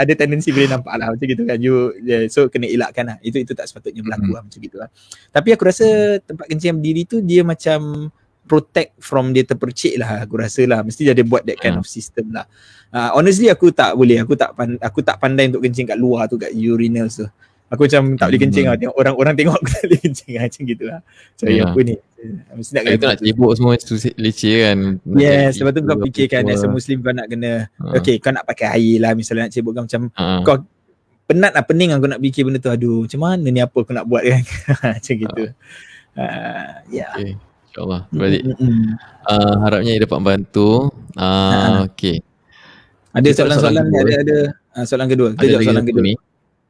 ada 0.00 0.12
tendensi 0.16 0.48
boleh 0.48 0.72
nampak 0.72 0.96
lah 0.96 1.12
macam 1.12 1.26
gitu 1.28 1.44
kan. 1.44 1.58
You, 1.60 1.92
yeah, 2.00 2.24
so 2.32 2.48
kena 2.48 2.64
elakkan 2.66 3.04
lah. 3.04 3.16
Itu 3.20 3.36
itu 3.36 3.52
tak 3.52 3.68
sepatutnya 3.68 4.00
berlaku 4.00 4.32
hmm. 4.32 4.36
lah 4.36 4.42
macam 4.48 4.58
gitu 4.64 4.76
lah. 4.80 4.88
Tapi 5.28 5.48
aku 5.52 5.62
rasa 5.68 5.86
tempat 6.24 6.48
kencing 6.48 6.80
berdiri 6.80 7.02
tu 7.04 7.20
dia 7.20 7.44
macam 7.44 8.08
protect 8.50 8.98
from 8.98 9.30
dia 9.30 9.46
terpercik 9.46 9.94
lah 9.94 10.26
aku 10.26 10.34
rasa 10.42 10.66
lah 10.66 10.82
mesti 10.82 11.06
dia 11.06 11.14
ada 11.14 11.22
buat 11.22 11.46
that 11.46 11.62
kind 11.62 11.78
hmm. 11.78 11.82
of 11.82 11.86
system 11.86 12.34
lah 12.34 12.50
uh, 12.90 13.14
honestly 13.14 13.46
aku 13.46 13.70
tak 13.70 13.94
boleh 13.94 14.18
aku 14.18 14.34
tak 14.34 14.58
pan- 14.58 14.80
aku 14.82 15.06
tak 15.06 15.22
pandai 15.22 15.46
untuk 15.46 15.62
kencing 15.62 15.86
kat 15.86 15.94
luar 15.94 16.26
tu 16.26 16.34
kat 16.34 16.50
urinals 16.50 17.22
tu 17.22 17.30
aku 17.70 17.86
macam 17.86 18.02
tak 18.18 18.26
boleh 18.28 18.40
kencing 18.42 18.64
hmm. 18.66 18.72
lah 18.74 18.78
tengok 18.78 18.96
orang 18.98 19.14
orang 19.14 19.34
tengok 19.38 19.54
aku 19.56 19.68
tak 19.74 19.82
boleh 19.86 20.00
kencing 20.02 20.32
lah 20.34 20.44
macam 20.50 20.62
gitu 20.66 20.84
lah 20.90 21.00
macam 21.06 21.46
yeah. 21.48 21.64
apa 21.70 21.78
ni 21.80 21.94
mesti 22.52 22.72
nak 22.74 22.82
kena 22.84 22.96
nak 23.00 23.18
cibuk 23.22 23.52
semua 23.56 23.72
leceh 24.18 24.56
kan 24.60 24.78
yes 25.16 25.50
sebab 25.56 25.70
tu 25.72 25.80
kau 25.86 25.98
fikirkan 26.04 26.42
as 26.50 26.64
a 26.66 26.68
muslim 26.68 26.96
kau 27.00 27.14
nak 27.14 27.26
kena 27.30 27.50
uh. 27.80 27.96
okay 27.96 28.16
kau 28.18 28.32
nak 28.34 28.44
pakai 28.44 28.66
air 28.76 28.96
lah 29.00 29.12
misalnya 29.16 29.48
nak 29.48 29.52
cibuk 29.54 29.72
kan 29.72 29.86
macam 29.86 30.10
uh. 30.12 30.42
kau 30.44 30.56
penat 31.30 31.54
lah 31.54 31.62
pening 31.62 31.94
aku 31.94 32.10
nak 32.10 32.20
fikir 32.20 32.42
benda 32.42 32.58
tu 32.58 32.74
aduh 32.74 33.06
macam 33.06 33.20
mana 33.22 33.46
ni 33.48 33.60
apa 33.62 33.76
aku 33.78 33.92
nak 33.94 34.04
buat 34.04 34.22
kan 34.26 34.42
macam 34.98 35.14
gitu 35.14 35.44
uh. 35.46 36.20
Uh, 36.20 36.70
yeah 36.90 37.14
okay. 37.14 37.38
InsyaAllah 37.70 38.02
balik. 38.10 38.42
Uh, 39.30 39.54
harapnya 39.62 39.94
ia 39.94 40.02
dapat 40.02 40.18
membantu. 40.18 40.90
Uh, 41.14 41.86
okay. 41.86 42.18
Ada 43.14 43.30
soalan-soalan 43.30 43.84
ni 43.86 43.96
ada 44.02 44.14
ada 44.26 44.38
uh, 44.74 44.84
soalan 44.84 45.06
kedua. 45.06 45.38
Kita 45.38 45.54
ada 45.54 45.62
soalan 45.62 45.86
kedua 45.86 46.02
ni. 46.02 46.14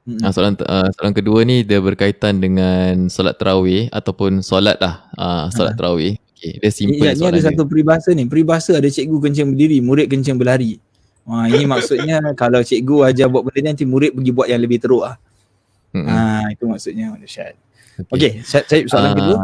Uh, 0.09 0.33
soalan 0.33 0.57
uh, 0.65 0.89
soalan 0.97 1.13
kedua 1.13 1.45
ni 1.45 1.61
dia 1.61 1.77
berkaitan 1.77 2.41
dengan 2.41 3.13
solat 3.13 3.37
tarawih 3.37 3.93
ataupun 3.93 4.41
solat 4.41 4.81
lah 4.81 5.07
uh, 5.17 5.47
solat 5.53 5.77
tarawih. 5.77 6.17
Okay, 6.37 6.57
dia 6.57 6.73
simple 6.73 7.05
ya, 7.05 7.13
ni 7.13 7.25
ada 7.29 7.37
dia. 7.37 7.47
satu 7.53 7.69
peribahasa 7.69 8.17
ni. 8.17 8.25
Peribahasa 8.25 8.81
ada 8.81 8.89
cikgu 8.89 9.21
kencing 9.21 9.53
berdiri, 9.53 9.79
murid 9.85 10.09
kencing 10.09 10.41
berlari. 10.41 10.81
Wah, 11.29 11.45
ini 11.47 11.69
maksudnya 11.69 12.25
kalau 12.41 12.65
cikgu 12.65 13.13
ajar 13.13 13.29
buat 13.29 13.45
benda 13.45 13.61
ni 13.61 13.67
nanti 13.77 13.85
murid 13.85 14.17
pergi 14.17 14.33
buat 14.33 14.49
yang 14.49 14.61
lebih 14.65 14.81
teruk 14.81 15.05
lah. 15.05 15.21
Ha, 15.93 16.49
itu 16.55 16.65
maksudnya 16.65 17.13
Syed. 17.27 17.59
Okay, 18.09 18.41
okay 18.41 18.65
Syed, 18.65 18.89
soalan 18.89 19.13
uh, 19.13 19.17
kedua 19.19 19.39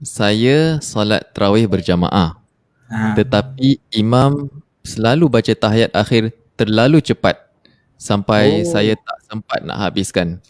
saya 0.00 0.80
solat 0.80 1.28
tarawih 1.36 1.68
berjamaah. 1.68 2.40
Ha. 2.90 3.14
Tetapi 3.14 3.78
imam 3.94 4.48
selalu 4.80 5.28
baca 5.28 5.52
tahiyat 5.52 5.92
akhir 5.92 6.32
terlalu 6.56 7.04
cepat 7.04 7.49
sampai 8.00 8.64
oh. 8.64 8.72
saya 8.72 8.96
tak 8.96 9.18
sempat 9.28 9.60
nak 9.60 9.76
habiskan. 9.76 10.40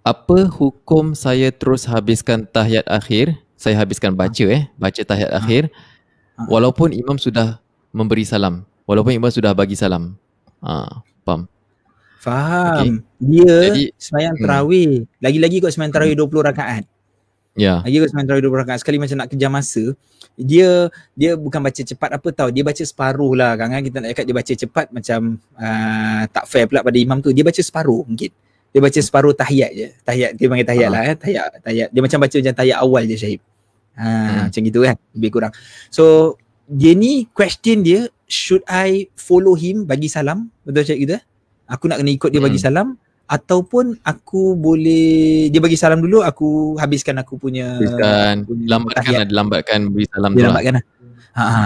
Apa 0.00 0.48
hukum 0.48 1.12
saya 1.12 1.52
terus 1.52 1.84
habiskan 1.84 2.48
tahiyat 2.48 2.88
akhir? 2.88 3.36
Saya 3.60 3.76
habiskan 3.80 4.16
baca 4.16 4.44
eh, 4.48 4.68
baca 4.76 5.00
tahiyat 5.00 5.32
ha. 5.32 5.40
akhir 5.40 5.68
walaupun 6.50 6.90
imam 6.90 7.16
sudah 7.20 7.62
memberi 7.94 8.26
salam, 8.26 8.66
walaupun 8.88 9.14
imam 9.14 9.30
sudah 9.30 9.54
bagi 9.54 9.78
salam. 9.78 10.18
Ha, 10.64 11.04
faham? 11.22 11.46
Faham. 12.18 12.76
Okay. 12.80 12.90
Dia 13.20 13.56
Jadi, 13.68 13.84
semayang 14.00 14.34
hmm. 14.36 14.42
tarawih. 14.42 14.92
Hmm. 15.04 15.20
Lagi-lagi 15.20 15.56
kot 15.60 15.72
semayang 15.76 15.92
tarawih 15.92 16.16
20 16.16 16.48
rakaat. 16.50 16.84
Ya. 17.54 17.86
Yeah. 17.86 18.10
Sembilan 18.10 18.26
tarawih 18.26 18.50
20 18.50 18.62
rakaat 18.66 18.78
sekali 18.82 18.98
macam 18.98 19.16
nak 19.22 19.28
kejar 19.30 19.50
masa. 19.50 19.84
Dia 20.34 20.90
dia 21.14 21.38
bukan 21.38 21.62
baca 21.62 21.82
cepat 21.82 22.10
apa 22.10 22.28
tau. 22.34 22.50
Dia 22.50 22.66
baca 22.66 22.82
separuh 22.82 23.32
lah 23.38 23.54
kan. 23.54 23.78
Kita 23.78 24.02
nak 24.02 24.10
cakap 24.10 24.24
dia 24.26 24.34
baca 24.34 24.52
cepat 24.52 24.86
macam 24.90 25.20
uh, 25.54 26.22
tak 26.34 26.44
fair 26.50 26.66
pula 26.66 26.82
pada 26.82 26.98
imam 26.98 27.22
tu. 27.22 27.30
Dia 27.30 27.46
baca 27.46 27.62
separuh 27.62 28.02
mungkin. 28.02 28.30
Dia 28.74 28.80
baca 28.82 28.98
separuh 28.98 29.32
tahiyat 29.38 29.70
je. 29.70 29.88
Tahiyat 30.02 30.30
dia 30.34 30.46
panggil 30.50 30.66
tahiyat 30.66 30.90
uh 30.90 30.94
lah 30.98 31.02
eh. 31.06 31.14
Tahiyat, 31.14 31.48
tahiyat. 31.62 31.88
Dia 31.94 32.00
macam 32.02 32.18
baca 32.18 32.36
macam 32.42 32.54
tahiyat 32.58 32.78
awal 32.82 33.02
je 33.06 33.16
Syahib. 33.16 33.40
Ha, 33.94 34.06
hmm. 34.10 34.42
macam 34.50 34.60
gitu 34.66 34.78
kan. 34.82 34.96
Lebih 35.14 35.30
kurang. 35.30 35.52
So 35.94 36.04
dia 36.66 36.98
ni 36.98 37.30
question 37.30 37.86
dia 37.86 38.10
should 38.26 38.66
I 38.66 39.06
follow 39.14 39.54
him 39.54 39.86
bagi 39.86 40.10
salam? 40.10 40.50
Betul 40.66 40.82
cakap 40.82 41.00
gitu 41.06 41.14
eh? 41.22 41.24
Aku 41.70 41.86
nak 41.86 42.02
kena 42.02 42.10
ikut 42.10 42.34
dia 42.34 42.42
bagi 42.42 42.58
hmm. 42.58 42.66
salam 42.66 42.98
ataupun 43.24 43.96
aku 44.04 44.52
boleh 44.52 45.48
dia 45.48 45.60
bagi 45.60 45.80
salam 45.80 46.04
dulu 46.04 46.20
aku 46.20 46.76
habiskan 46.76 47.16
aku 47.24 47.40
punya 47.40 47.80
habiskan. 47.80 48.44
lambatkan 48.68 49.12
lah 49.16 49.26
lambatkan 49.32 49.80
beri 49.88 50.06
salam 50.12 50.30
dia 50.36 50.44
lambatkan 50.52 50.72
lah. 50.80 50.84
Ha, 51.34 51.44
ha. 51.44 51.62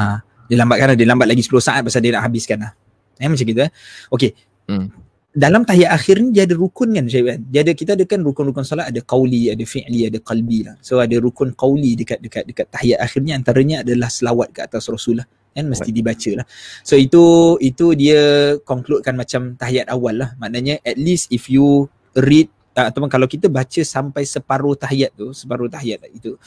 dia 0.47 0.57
lambatkan 0.57 0.87
lah 0.95 0.97
dia 0.97 1.07
lambat 1.11 1.27
lagi 1.29 1.43
10 1.43 1.59
saat 1.59 1.83
pasal 1.83 2.01
dia 2.01 2.15
nak 2.15 2.31
habiskan 2.31 2.59
lah. 2.63 2.73
Eh 3.19 3.27
macam 3.27 3.43
gitu 3.43 3.61
eh. 3.63 3.71
Okey. 4.15 4.33
Hmm. 4.69 4.93
dalam 5.33 5.65
tahiyat 5.65 5.97
akhir 5.97 6.21
ni 6.21 6.29
dia 6.37 6.45
ada 6.45 6.53
rukun 6.53 6.93
kan 6.93 7.09
Syed 7.09 7.25
kan 7.25 7.41
dia 7.41 7.65
ada 7.65 7.73
kita 7.73 7.97
ada 7.97 8.05
kan 8.05 8.21
rukun-rukun 8.21 8.69
solat 8.69 8.93
ada 8.93 9.01
qauli 9.01 9.49
ada 9.49 9.65
fi'li 9.65 10.11
ada 10.11 10.19
qalbi 10.21 10.67
lah. 10.67 10.77
So 10.85 11.01
ada 11.01 11.17
rukun 11.19 11.57
qauli 11.57 11.95
dekat 11.97 12.21
dekat 12.21 12.45
dekat 12.45 12.67
tahiyat 12.69 13.01
akhir 13.01 13.21
ni 13.23 13.33
antaranya 13.33 13.81
adalah 13.81 14.13
selawat 14.13 14.53
ke 14.53 14.61
atas 14.67 14.89
rasul 14.91 15.23
lah 15.23 15.27
kan 15.53 15.65
mesti 15.67 15.91
dibaca 15.91 16.31
lah 16.43 16.47
so 16.85 16.95
itu 16.95 17.57
itu 17.63 17.93
dia 17.95 18.55
concludekan 18.63 19.15
macam 19.17 19.55
tahiyat 19.55 19.89
awal 19.91 20.15
lah 20.17 20.31
maknanya 20.37 20.79
at 20.85 20.97
least 20.97 21.29
if 21.35 21.49
you 21.51 21.89
read 22.17 22.49
uh, 22.79 22.89
ataupun 22.89 23.11
kalau 23.11 23.27
kita 23.27 23.51
baca 23.51 23.81
sampai 23.83 24.25
separuh 24.25 24.77
tahiyat 24.79 25.15
tu 25.17 25.31
separuh 25.35 25.67
tahiyat 25.67 26.09
itu 26.11 26.39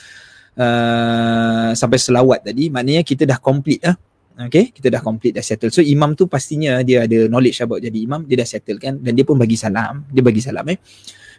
uh, 0.58 1.72
sampai 1.76 1.98
selawat 2.00 2.48
tadi 2.48 2.72
maknanya 2.72 3.04
kita 3.04 3.28
dah 3.28 3.40
complete 3.40 3.84
lah 3.86 3.98
Okay, 4.32 4.74
kita 4.74 4.88
dah 4.90 5.04
complete, 5.04 5.38
dah 5.38 5.44
settle. 5.46 5.70
So 5.70 5.84
imam 5.86 6.18
tu 6.18 6.26
pastinya 6.26 6.82
dia 6.82 7.06
ada 7.06 7.30
knowledge 7.30 7.62
about 7.62 7.84
jadi 7.84 7.94
imam, 7.94 8.26
dia 8.26 8.42
dah 8.42 8.48
settle 8.48 8.80
kan 8.82 8.98
dan 8.98 9.14
dia 9.14 9.28
pun 9.28 9.38
bagi 9.38 9.54
salam, 9.54 10.08
dia 10.10 10.24
bagi 10.24 10.42
salam 10.42 10.66
eh. 10.72 10.80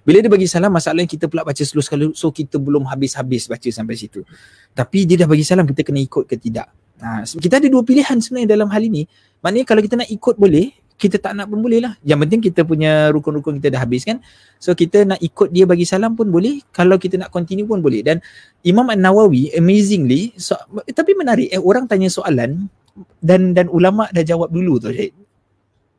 Bila 0.03 0.19
dia 0.19 0.31
bagi 0.31 0.51
salam, 0.51 0.75
masalahnya 0.75 1.07
kita 1.07 1.31
pula 1.31 1.47
baca 1.47 1.63
slow 1.63 1.79
sekali, 1.79 2.11
so 2.19 2.35
kita 2.35 2.59
belum 2.59 2.91
habis-habis 2.91 3.47
baca 3.47 3.69
sampai 3.71 3.95
situ. 3.95 4.27
Tapi 4.75 5.07
dia 5.07 5.15
dah 5.15 5.31
bagi 5.31 5.47
salam, 5.47 5.63
kita 5.63 5.87
kena 5.87 6.03
ikut 6.03 6.27
ke 6.27 6.35
tidak. 6.39 6.75
Ha, 7.03 7.27
kita 7.27 7.59
ada 7.59 7.67
dua 7.67 7.83
pilihan 7.83 8.17
sebenarnya 8.23 8.55
dalam 8.55 8.71
hal 8.71 8.83
ini. 8.87 9.11
Maknanya 9.43 9.67
kalau 9.67 9.83
kita 9.83 9.99
nak 9.99 10.07
ikut 10.07 10.39
boleh, 10.39 10.71
kita 10.95 11.19
tak 11.19 11.35
nak 11.35 11.51
pun 11.51 11.59
boleh 11.59 11.83
lah. 11.83 11.99
Yang 12.07 12.19
penting 12.23 12.41
kita 12.47 12.61
punya 12.63 13.11
rukun-rukun 13.11 13.59
kita 13.59 13.75
dah 13.75 13.83
habis 13.83 14.07
kan. 14.07 14.23
So 14.63 14.71
kita 14.71 15.03
nak 15.03 15.19
ikut 15.19 15.51
dia 15.51 15.67
bagi 15.67 15.83
salam 15.83 16.15
pun 16.15 16.31
boleh. 16.31 16.63
Kalau 16.71 16.95
kita 16.95 17.19
nak 17.19 17.35
continue 17.35 17.67
pun 17.67 17.83
boleh. 17.83 18.07
Dan 18.07 18.23
Imam 18.63 18.87
An-Nawawi 18.87 19.51
amazingly, 19.59 20.31
so, 20.39 20.55
tapi 20.95 21.19
menarik 21.19 21.51
eh, 21.51 21.59
orang 21.59 21.91
tanya 21.91 22.07
soalan, 22.07 22.71
dan 23.19 23.57
dan 23.57 23.67
ulama 23.73 24.07
dah 24.15 24.23
jawab 24.23 24.53
dulu 24.55 24.79
tu 24.79 24.95
Syed. 24.95 25.11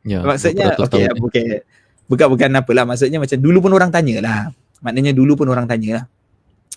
Ya. 0.08 0.24
Maksudnya 0.24 0.72
okey 0.80 1.04
okey. 1.20 1.48
Bukan 2.04 2.26
bukan 2.32 2.48
apalah 2.56 2.84
maksudnya 2.84 3.20
macam 3.20 3.36
dulu 3.40 3.68
pun 3.68 3.72
orang 3.76 3.92
tanya 3.92 4.24
lah. 4.24 4.40
Maknanya 4.80 5.12
dulu 5.12 5.36
pun 5.36 5.48
orang 5.52 5.68
tanya 5.68 6.00
lah. 6.00 6.04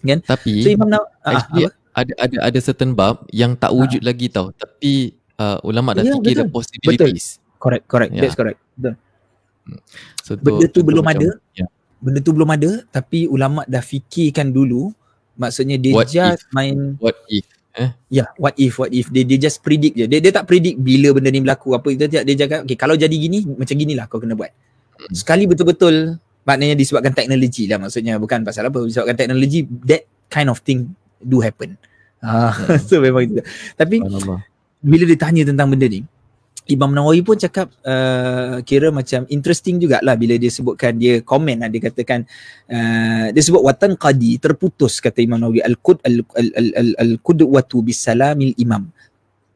Kan? 0.04 0.20
Tapi 0.20 0.64
so, 0.64 0.68
Imam 0.68 0.92
Nawawi 0.92 1.64
ah, 1.64 1.72
ada 1.98 2.14
ada 2.22 2.38
ada 2.54 2.60
certain 2.62 2.94
bab 2.94 3.26
yang 3.34 3.58
tak 3.58 3.74
ah. 3.74 3.78
wujud 3.78 4.02
ha. 4.06 4.08
lagi 4.14 4.30
tau. 4.30 4.54
Tapi 4.54 5.18
uh, 5.42 5.58
ulama 5.66 5.98
dah 5.98 6.06
ya, 6.06 6.14
fikir 6.22 6.34
the 6.38 6.46
possibilities. 6.46 7.42
Betul. 7.42 7.58
Correct, 7.58 7.86
correct. 7.90 8.12
Yeah. 8.14 8.22
That's 8.22 8.38
correct. 8.38 8.60
Betul. 8.78 8.94
Hmm. 9.66 9.80
So, 10.22 10.32
benda 10.38 10.66
tu 10.70 10.80
belum 10.86 11.04
macam, 11.04 11.26
ada. 11.26 11.30
Yeah. 11.58 11.70
Benda 11.98 12.20
tu 12.22 12.32
belum 12.38 12.50
ada 12.54 12.72
tapi 12.94 13.26
ulama 13.26 13.66
dah 13.66 13.82
fikirkan 13.82 14.54
dulu. 14.54 14.94
Maksudnya 15.38 15.78
dia 15.78 15.94
what 15.94 16.10
just 16.10 16.46
if? 16.46 16.54
main 16.54 16.98
what 16.98 17.18
if 17.30 17.46
Eh? 17.78 17.94
Ya, 18.10 18.26
yeah, 18.26 18.30
what 18.42 18.58
if, 18.58 18.82
what 18.82 18.90
if. 18.90 19.06
Dia, 19.14 19.22
dia 19.22 19.38
just 19.38 19.62
predict 19.62 19.94
je. 19.94 20.10
Dia, 20.10 20.18
dia 20.18 20.34
tak 20.34 20.50
predict 20.50 20.82
bila 20.82 21.14
benda 21.14 21.30
ni 21.30 21.46
berlaku. 21.46 21.78
Apa 21.78 21.94
itu 21.94 22.10
dia, 22.10 22.26
dia 22.26 22.34
cakap, 22.34 22.66
okay, 22.66 22.74
kalau 22.74 22.98
jadi 22.98 23.14
gini, 23.14 23.46
macam 23.46 23.78
ginilah 23.78 24.10
kau 24.10 24.18
kena 24.18 24.34
buat. 24.34 24.50
Hmm. 24.50 25.14
Sekali 25.14 25.46
betul-betul, 25.46 26.18
maknanya 26.42 26.74
disebabkan 26.74 27.14
teknologi 27.14 27.70
lah 27.70 27.78
maksudnya. 27.78 28.18
Bukan 28.18 28.42
pasal 28.42 28.74
apa, 28.74 28.82
disebabkan 28.82 29.14
teknologi, 29.14 29.70
that 29.86 30.10
kind 30.26 30.50
of 30.50 30.58
thing 30.66 30.90
do 31.22 31.38
happen. 31.38 31.78
Uh, 32.22 32.54
so 32.88 33.00
memang 33.02 33.30
itu. 33.30 33.42
Tapi, 33.78 34.02
bila 34.82 35.04
dia 35.06 35.20
tanya 35.20 35.44
tentang 35.46 35.70
benda 35.70 35.88
ni, 35.90 36.02
Imam 36.68 36.92
Nawawi 36.92 37.24
pun 37.24 37.40
cakap 37.40 37.72
uh, 37.88 38.60
kira 38.68 38.92
macam 38.92 39.24
interesting 39.32 39.80
jugalah 39.80 40.20
bila 40.20 40.36
dia 40.36 40.52
sebutkan 40.52 41.00
dia 41.00 41.24
komen 41.24 41.64
lah, 41.64 41.72
dia 41.72 41.80
katakan 41.80 42.28
uh, 42.68 43.32
dia 43.32 43.42
sebut 43.42 43.64
watan 43.64 43.96
qadi 43.96 44.36
terputus 44.36 45.00
kata 45.00 45.24
Imam 45.24 45.40
Nawawi 45.40 45.64
al-qud 45.64 46.04
al-qudwatu 47.00 47.80
bisalamil 47.80 48.52
imam. 48.60 48.92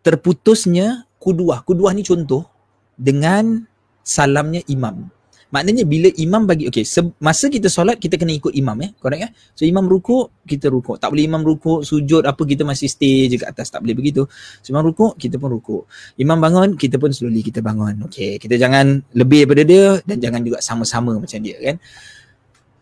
Terputusnya 0.02 1.04
kuduah. 1.20 1.62
Kuduah 1.68 1.92
ni 1.92 2.02
contoh 2.08 2.48
dengan 2.96 3.68
salamnya 4.02 4.64
imam 4.72 5.12
Maknanya 5.52 5.84
bila 5.84 6.08
imam 6.16 6.48
bagi 6.48 6.72
okey 6.72 6.88
masa 7.20 7.52
kita 7.52 7.68
solat 7.68 8.00
kita 8.00 8.16
kena 8.16 8.32
ikut 8.32 8.56
imam 8.56 8.76
eh 8.88 8.96
correct 8.96 9.22
eh? 9.28 9.32
So 9.52 9.68
imam 9.68 9.84
rukuk 9.84 10.48
kita 10.48 10.72
rukuk. 10.72 10.96
Tak 10.96 11.12
boleh 11.12 11.28
imam 11.28 11.44
rukuk 11.44 11.84
sujud 11.84 12.24
apa 12.24 12.40
kita 12.48 12.64
masih 12.64 12.88
stay 12.88 13.28
je 13.28 13.36
kat 13.36 13.52
atas 13.52 13.68
tak 13.68 13.84
boleh 13.84 13.92
begitu. 13.92 14.24
So, 14.64 14.72
imam 14.72 14.88
rukuk 14.88 15.20
kita 15.20 15.36
pun 15.36 15.52
rukuk. 15.52 15.92
Imam 16.16 16.40
bangun 16.40 16.80
kita 16.80 16.96
pun 16.96 17.12
slowly 17.12 17.44
kita 17.44 17.60
bangun. 17.60 18.08
Okey 18.08 18.40
kita 18.40 18.56
jangan 18.56 19.04
lebih 19.12 19.44
daripada 19.44 19.64
dia 19.68 19.86
dan 20.08 20.18
jangan 20.24 20.40
juga 20.40 20.58
sama-sama 20.64 21.20
macam 21.20 21.40
dia 21.44 21.60
kan? 21.60 21.76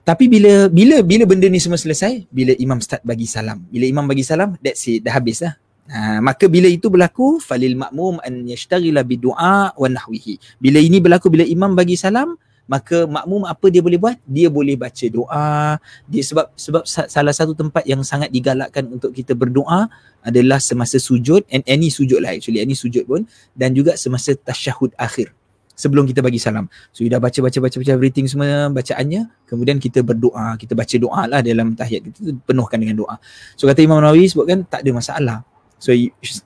Tapi 0.05 0.25
bila 0.29 0.69
bila 0.69 1.01
bila 1.01 1.23
benda 1.25 1.49
ni 1.49 1.57
semua 1.57 1.81
selesai 1.81 2.29
bila 2.29 2.53
imam 2.53 2.77
start 2.77 3.01
bagi 3.01 3.25
salam. 3.25 3.65
Bila 3.65 3.85
imam 3.89 4.05
bagi 4.05 4.21
salam 4.21 4.53
that's 4.61 4.85
it 4.85 5.01
dah 5.01 5.17
habis 5.17 5.41
lah. 5.41 5.57
Ha, 5.89 6.21
maka 6.21 6.45
bila 6.45 6.69
itu 6.69 6.85
berlaku 6.85 7.41
falil 7.41 7.73
makmum 7.73 8.21
an 8.21 8.45
yashtaghila 8.45 9.01
bi 9.01 9.17
du'a 9.17 9.73
wa 9.73 9.87
nahwihi. 9.89 10.61
Bila 10.61 10.77
ini 10.77 11.01
berlaku 11.01 11.33
bila 11.33 11.41
imam 11.41 11.73
bagi 11.73 11.97
salam 11.97 12.37
maka 12.69 13.09
makmum 13.09 13.49
apa 13.49 13.65
dia 13.73 13.81
boleh 13.81 13.97
buat? 13.97 14.21
Dia 14.29 14.45
boleh 14.45 14.77
baca 14.77 15.05
doa. 15.09 15.81
Dia 16.05 16.21
sebab 16.21 16.53
sebab 16.53 16.85
salah 16.85 17.33
satu 17.33 17.57
tempat 17.57 17.81
yang 17.89 18.05
sangat 18.05 18.29
digalakkan 18.29 18.85
untuk 18.93 19.09
kita 19.09 19.33
berdoa 19.33 19.89
adalah 20.21 20.61
semasa 20.61 21.01
sujud 21.01 21.41
and 21.49 21.65
any 21.65 21.89
sujud 21.89 22.21
lah 22.21 22.37
actually 22.37 22.61
any 22.61 22.77
sujud 22.77 23.09
pun 23.09 23.25
dan 23.57 23.73
juga 23.73 23.97
semasa 23.97 24.37
tasyahud 24.37 24.93
akhir 25.01 25.33
sebelum 25.73 26.05
kita 26.05 26.21
bagi 26.21 26.37
salam. 26.37 26.69
So 26.93 27.01
dah 27.09 27.17
baca 27.17 27.39
baca 27.41 27.57
baca 27.57 27.75
baca 27.81 27.89
everything 27.89 28.29
semua 28.29 28.69
bacaannya 28.69 29.49
kemudian 29.49 29.81
kita 29.81 30.05
berdoa. 30.05 30.53
Kita 30.61 30.77
baca 30.77 30.95
doa 31.01 31.21
lah 31.25 31.41
dalam 31.41 31.73
tahiyat 31.73 32.01
kita 32.05 32.37
penuhkan 32.45 32.77
dengan 32.77 33.01
doa. 33.01 33.17
So 33.57 33.65
kata 33.65 33.81
Imam 33.81 33.97
Nawawi 33.97 34.29
sebutkan 34.29 34.61
tak 34.69 34.85
ada 34.85 34.91
masalah. 34.93 35.37
So 35.79 35.95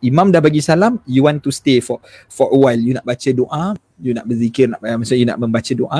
imam 0.05 0.29
dah 0.29 0.39
bagi 0.39 0.61
salam, 0.61 1.01
you 1.09 1.25
want 1.25 1.41
to 1.41 1.49
stay 1.49 1.81
for 1.81 1.97
for 2.29 2.53
a 2.53 2.57
while, 2.57 2.77
you 2.77 2.93
nak 2.93 3.01
baca 3.01 3.29
doa, 3.33 3.73
you 3.99 4.13
nak 4.15 4.25
berzikir, 4.25 4.69
nak 4.69 4.79
maksudnya 4.81 5.19
you 5.19 5.29
nak 5.29 5.39
membaca 5.41 5.73
doa, 5.73 5.99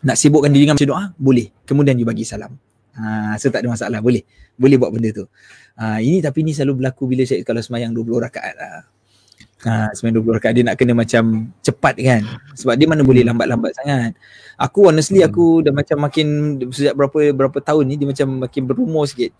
nak 0.00 0.16
sibukkan 0.16 0.48
diri 0.48 0.64
dengan 0.64 0.76
baca 0.80 0.88
doa, 0.88 1.04
boleh. 1.20 1.52
Kemudian 1.68 1.96
you 2.00 2.08
bagi 2.08 2.24
salam. 2.24 2.56
Ha, 2.96 3.36
so 3.36 3.52
tak 3.52 3.64
ada 3.64 3.72
masalah, 3.72 4.00
boleh. 4.00 4.24
Boleh 4.56 4.76
buat 4.76 4.92
benda 4.92 5.12
tu. 5.12 5.24
Ha, 5.80 6.00
ini 6.00 6.20
tapi 6.20 6.44
ni 6.44 6.52
selalu 6.52 6.84
berlaku 6.84 7.08
bila 7.08 7.24
saya 7.24 7.40
kalau 7.44 7.60
semayang 7.60 7.92
20 7.92 8.24
rakaat 8.28 8.54
lah. 8.56 8.84
Ha, 9.60 9.92
semayang 9.92 10.24
20 10.24 10.36
rakaat 10.40 10.52
dia 10.56 10.64
nak 10.64 10.76
kena 10.76 10.92
macam 10.96 11.52
cepat 11.60 11.96
kan. 12.00 12.22
Sebab 12.56 12.74
dia 12.76 12.86
mana 12.88 13.04
boleh 13.04 13.24
lambat-lambat 13.24 13.72
sangat. 13.76 14.12
Aku 14.60 14.92
honestly 14.92 15.24
hmm. 15.24 15.28
aku 15.32 15.44
dah 15.64 15.72
macam 15.72 15.96
makin 16.04 16.26
sejak 16.68 16.92
berapa 16.92 17.32
berapa 17.32 17.58
tahun 17.64 17.84
ni 17.88 17.94
dia 17.96 18.08
macam 18.08 18.44
makin 18.44 18.62
berumur 18.68 19.08
sikit. 19.08 19.32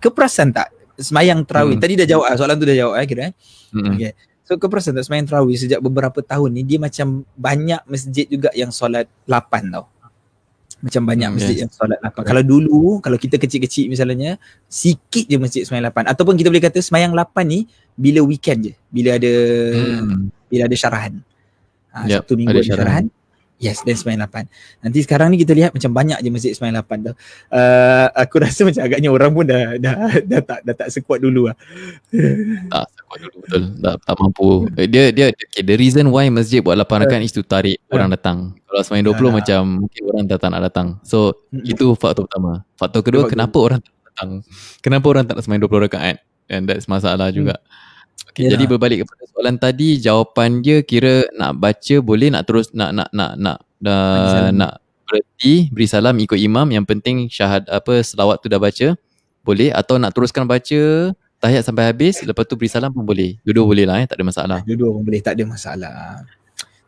Keperasan 0.00 0.56
tak 0.56 0.72
semayang 0.96 1.44
terawih. 1.44 1.76
Hmm. 1.76 1.82
Tadi 1.84 1.94
dah 2.04 2.06
jawab 2.08 2.26
ah, 2.28 2.36
soalan 2.36 2.56
tu 2.56 2.66
dah 2.66 2.76
jawab 2.76 2.94
eh 2.98 3.06
kira 3.06 3.22
eh. 3.28 3.32
Hmm. 3.72 3.92
Okay. 3.94 4.12
So 4.48 4.56
kau 4.56 4.72
perasan 4.72 4.96
tak 4.96 5.04
semayang 5.04 5.28
terawih 5.28 5.60
sejak 5.60 5.76
beberapa 5.84 6.24
tahun 6.24 6.56
ni 6.56 6.64
dia 6.64 6.80
macam 6.80 7.20
banyak 7.36 7.84
masjid 7.84 8.24
juga 8.24 8.48
yang 8.56 8.72
solat 8.72 9.04
8 9.28 9.68
tau. 9.68 9.84
Macam 10.80 11.04
banyak 11.04 11.28
hmm, 11.28 11.36
masjid 11.36 11.56
yes. 11.60 11.62
yang 11.68 11.72
solat 11.76 12.00
8. 12.00 12.24
Kalau 12.24 12.40
dulu 12.40 13.04
kalau 13.04 13.20
kita 13.20 13.36
kecil-kecil 13.36 13.92
misalnya 13.92 14.40
sikit 14.64 15.28
je 15.28 15.36
masjid 15.36 15.68
semayang 15.68 15.92
8 15.92 16.16
ataupun 16.16 16.40
kita 16.40 16.48
boleh 16.48 16.64
kata 16.64 16.80
semayang 16.80 17.12
8 17.12 17.28
ni 17.44 17.68
bila 17.92 18.24
weekend 18.24 18.72
je. 18.72 18.74
Bila 18.88 19.20
ada 19.20 19.34
hmm. 19.76 20.32
bila 20.48 20.62
ada 20.64 20.76
syarahan. 20.80 21.20
Ha, 21.92 22.08
yep, 22.08 22.24
Sabtu 22.24 22.40
minggu 22.40 22.56
ada 22.56 22.64
syarahan. 22.64 23.04
syarahan. 23.04 23.17
Yes, 23.58 23.82
dan 23.82 23.98
sembilan 23.98 24.22
lapan. 24.22 24.46
Nanti 24.86 25.02
sekarang 25.02 25.34
ni 25.34 25.42
kita 25.42 25.50
lihat 25.50 25.74
macam 25.74 25.90
banyak 25.90 26.22
je 26.22 26.30
masjid 26.30 26.54
sembilan 26.54 26.78
lapan 26.78 27.10
tu. 27.10 27.12
Uh, 27.50 28.06
aku 28.14 28.38
rasa 28.46 28.62
macam 28.62 28.82
agaknya 28.86 29.10
orang 29.10 29.30
pun 29.34 29.44
dah 29.50 29.74
dah 29.82 29.94
dah 30.22 30.40
tak 30.46 30.58
dah 30.62 30.74
tak 30.78 30.88
sekuat 30.94 31.18
dulu 31.18 31.50
lah. 31.50 31.56
tak 32.72 32.86
sekuat 32.94 33.18
dulu 33.18 33.36
betul. 33.42 33.62
Tak, 33.82 33.94
tak 34.06 34.14
mampu. 34.22 34.48
Dia 34.86 35.10
dia 35.10 35.26
okay, 35.34 35.66
the 35.66 35.74
reason 35.74 36.06
why 36.14 36.30
masjid 36.30 36.62
buat 36.62 36.78
lapan 36.78 37.02
rakaat 37.02 37.18
uh, 37.18 37.26
is 37.26 37.34
to 37.34 37.42
tarik 37.42 37.82
uh, 37.90 37.98
orang 37.98 38.14
datang. 38.14 38.54
Kalau 38.70 38.80
sembilan 38.86 39.04
dua 39.10 39.14
puluh 39.18 39.32
macam 39.34 39.60
mungkin 39.82 40.02
orang 40.06 40.24
tak, 40.30 40.38
tak 40.38 40.50
nak 40.54 40.62
datang. 40.62 40.88
So 41.02 41.18
uh, 41.50 41.62
itu 41.66 41.98
faktor 41.98 42.30
pertama. 42.30 42.62
Faktor 42.78 43.02
kedua 43.02 43.26
kenapa 43.26 43.58
orang 43.58 43.82
tak 43.82 43.94
datang? 44.06 44.30
Kenapa 44.78 45.06
orang 45.10 45.26
tak 45.26 45.34
nak 45.34 45.42
sembilan 45.42 45.60
dua 45.66 45.70
puluh 45.70 45.82
rakaat? 45.90 46.22
And 46.46 46.70
that's 46.70 46.86
masalah 46.86 47.34
juga. 47.34 47.58
Hmm. 47.58 47.87
Okay, 48.26 48.46
yeah. 48.46 48.58
jadi 48.58 48.64
berbalik 48.66 49.06
kepada 49.06 49.22
soalan 49.30 49.56
tadi, 49.58 49.98
jawapan 50.02 50.62
dia 50.62 50.82
kira 50.82 51.26
nak 51.38 51.58
baca 51.62 51.94
boleh 52.02 52.34
nak 52.34 52.46
terus 52.50 52.74
nak 52.74 52.90
nak 52.90 53.08
nak 53.14 53.32
nak 53.38 53.58
dah 53.78 54.50
nak 54.50 54.82
berhenti 55.06 55.70
beri 55.70 55.86
salam 55.88 56.18
ikut 56.18 56.36
imam 56.36 56.68
yang 56.68 56.84
penting 56.84 57.30
syahad 57.30 57.64
apa 57.70 58.02
selawat 58.04 58.42
tu 58.44 58.50
dah 58.50 58.60
baca 58.60 58.98
boleh 59.46 59.72
atau 59.72 59.96
nak 59.96 60.12
teruskan 60.12 60.44
baca 60.44 61.14
tahiyat 61.38 61.62
sampai 61.64 61.88
habis 61.88 62.20
lepas 62.26 62.44
tu 62.44 62.58
beri 62.58 62.68
salam 62.68 62.90
pun 62.90 63.06
boleh. 63.06 63.38
Dua-dua 63.46 63.64
boleh 63.64 63.86
lah 63.86 64.02
eh, 64.02 64.06
tak 64.10 64.18
ada 64.20 64.24
masalah. 64.26 64.58
Dua-dua 64.66 64.90
pun 64.98 65.02
boleh, 65.06 65.20
tak 65.22 65.38
ada 65.38 65.44
masalah. 65.46 66.26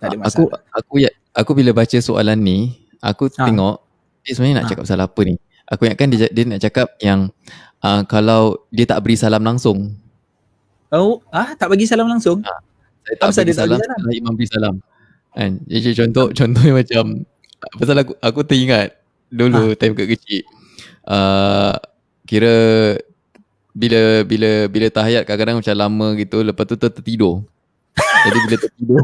Tak 0.02 0.06
ada 0.10 0.16
masalah. 0.18 0.28
Aku 0.28 0.42
aku 0.74 0.94
ya 1.06 1.10
aku 1.32 1.50
bila 1.54 1.70
baca 1.72 1.96
soalan 2.02 2.38
ni, 2.42 2.58
aku 2.98 3.30
ha. 3.30 3.46
tengok 3.46 3.76
dia 4.26 4.32
sebenarnya 4.36 4.56
nak 4.60 4.64
ha. 4.66 4.70
cakap 4.74 4.82
pasal 4.84 5.00
apa 5.00 5.20
ni. 5.24 5.34
Aku 5.70 5.80
ingatkan 5.86 6.06
dia 6.10 6.28
dia 6.28 6.42
nak 6.44 6.60
cakap 6.60 6.88
yang 6.98 7.30
uh, 7.80 8.02
kalau 8.04 8.66
dia 8.74 8.84
tak 8.90 9.00
beri 9.06 9.14
salam 9.14 9.40
langsung 9.46 9.94
Oh, 10.90 11.22
ah 11.30 11.54
tak 11.54 11.70
bagi 11.70 11.86
salam 11.86 12.10
langsung? 12.10 12.42
Ha, 12.42 12.54
saya 13.06 13.30
tak 13.30 13.46
bagi 13.46 13.54
salam, 13.54 13.78
salam. 13.78 14.10
imam 14.10 14.34
bagi 14.34 14.50
salam. 14.50 14.74
Kan? 15.38 15.62
Jadi 15.70 15.94
contoh 15.94 16.26
contohnya 16.38 16.72
macam 16.74 17.04
pasal 17.78 17.96
aku 18.02 18.12
aku 18.18 18.40
teringat 18.42 18.98
dulu 19.30 19.70
ha. 19.70 19.78
time 19.78 19.94
kecil. 19.94 20.42
Uh, 21.06 21.78
kira 22.26 22.54
bila 23.70 24.26
bila 24.26 24.66
bila 24.66 24.86
tahiyat 24.90 25.22
kadang-kadang 25.22 25.62
macam 25.62 25.74
lama 25.78 26.06
gitu 26.18 26.42
lepas 26.42 26.66
tu 26.66 26.74
tertidur. 26.74 27.46
Jadi 28.26 28.38
bila 28.50 28.56
tertidur 28.58 29.02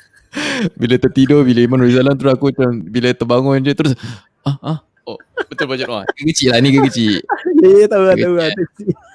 bila 0.80 0.94
tertidur 0.94 1.40
bila 1.42 1.58
imam 1.58 1.78
bagi 1.82 1.98
salam 1.98 2.14
terus 2.14 2.38
aku 2.38 2.54
macam 2.54 2.70
bila 2.86 3.10
terbangun 3.10 3.58
je 3.66 3.74
terus 3.74 3.98
ah 4.46 4.56
ah 4.62 4.78
oh 5.10 5.18
betul 5.50 5.66
baca 5.66 5.82
doa. 5.82 6.02
Kecil 6.14 6.54
lah 6.54 6.62
ni 6.62 6.70
kecil. 6.70 7.18
Ya, 7.58 7.90
tahu 7.90 8.14
tahu 8.14 8.34
tahu. 8.38 9.09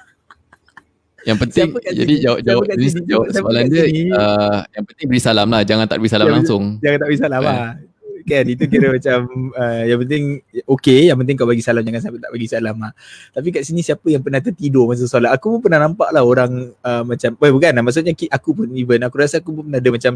Yang 1.26 1.38
penting 1.42 1.68
Siapa 1.74 1.90
jadi 1.90 2.14
jawab 2.22 2.38
jawab 2.46 2.64
jadi 2.70 2.86
sini? 2.86 3.06
jawab 3.10 3.26
Siapa 3.34 3.50
soalan 3.50 3.64
dia 3.66 3.84
uh, 4.14 4.58
yang 4.78 4.84
penting 4.86 5.06
beri 5.10 5.22
salam 5.22 5.48
lah 5.50 5.62
jangan 5.66 5.84
tak 5.90 5.98
beri 5.98 6.10
salam 6.14 6.26
Ya, 6.30 6.32
langsung. 6.38 6.62
Jangan 6.78 6.96
tak 7.02 7.08
bagi 7.10 7.20
salam 7.20 7.40
Kan? 7.42 7.50
lah. 7.50 7.68
Kan 8.26 8.44
itu 8.50 8.64
kira 8.66 8.90
macam 8.90 9.18
uh, 9.54 9.82
yang 9.86 9.98
penting 10.02 10.24
okay, 10.66 11.06
yang 11.06 11.18
penting 11.18 11.38
kau 11.38 11.46
bagi 11.46 11.62
salam 11.62 11.82
jangan 11.86 12.02
sampai 12.02 12.18
tak 12.22 12.30
bagi 12.34 12.48
salam 12.50 12.74
lah. 12.78 12.90
Tapi 13.30 13.48
kat 13.54 13.62
sini 13.62 13.86
siapa 13.86 14.06
yang 14.10 14.22
pernah 14.22 14.42
tertidur 14.42 14.90
masa 14.90 15.06
solat? 15.06 15.30
Aku 15.34 15.58
pun 15.58 15.70
pernah 15.70 15.86
nampak 15.86 16.10
lah 16.10 16.26
orang 16.26 16.74
uh, 16.82 17.02
macam 17.06 17.30
eh, 17.38 17.52
bukan 17.54 17.70
lah 17.70 17.82
maksudnya 17.86 18.14
aku 18.14 18.50
pun 18.50 18.66
even 18.74 18.98
aku 19.06 19.14
rasa 19.22 19.38
aku 19.38 19.50
pun 19.54 19.70
pernah 19.70 19.78
ada 19.78 19.90
macam 19.94 20.12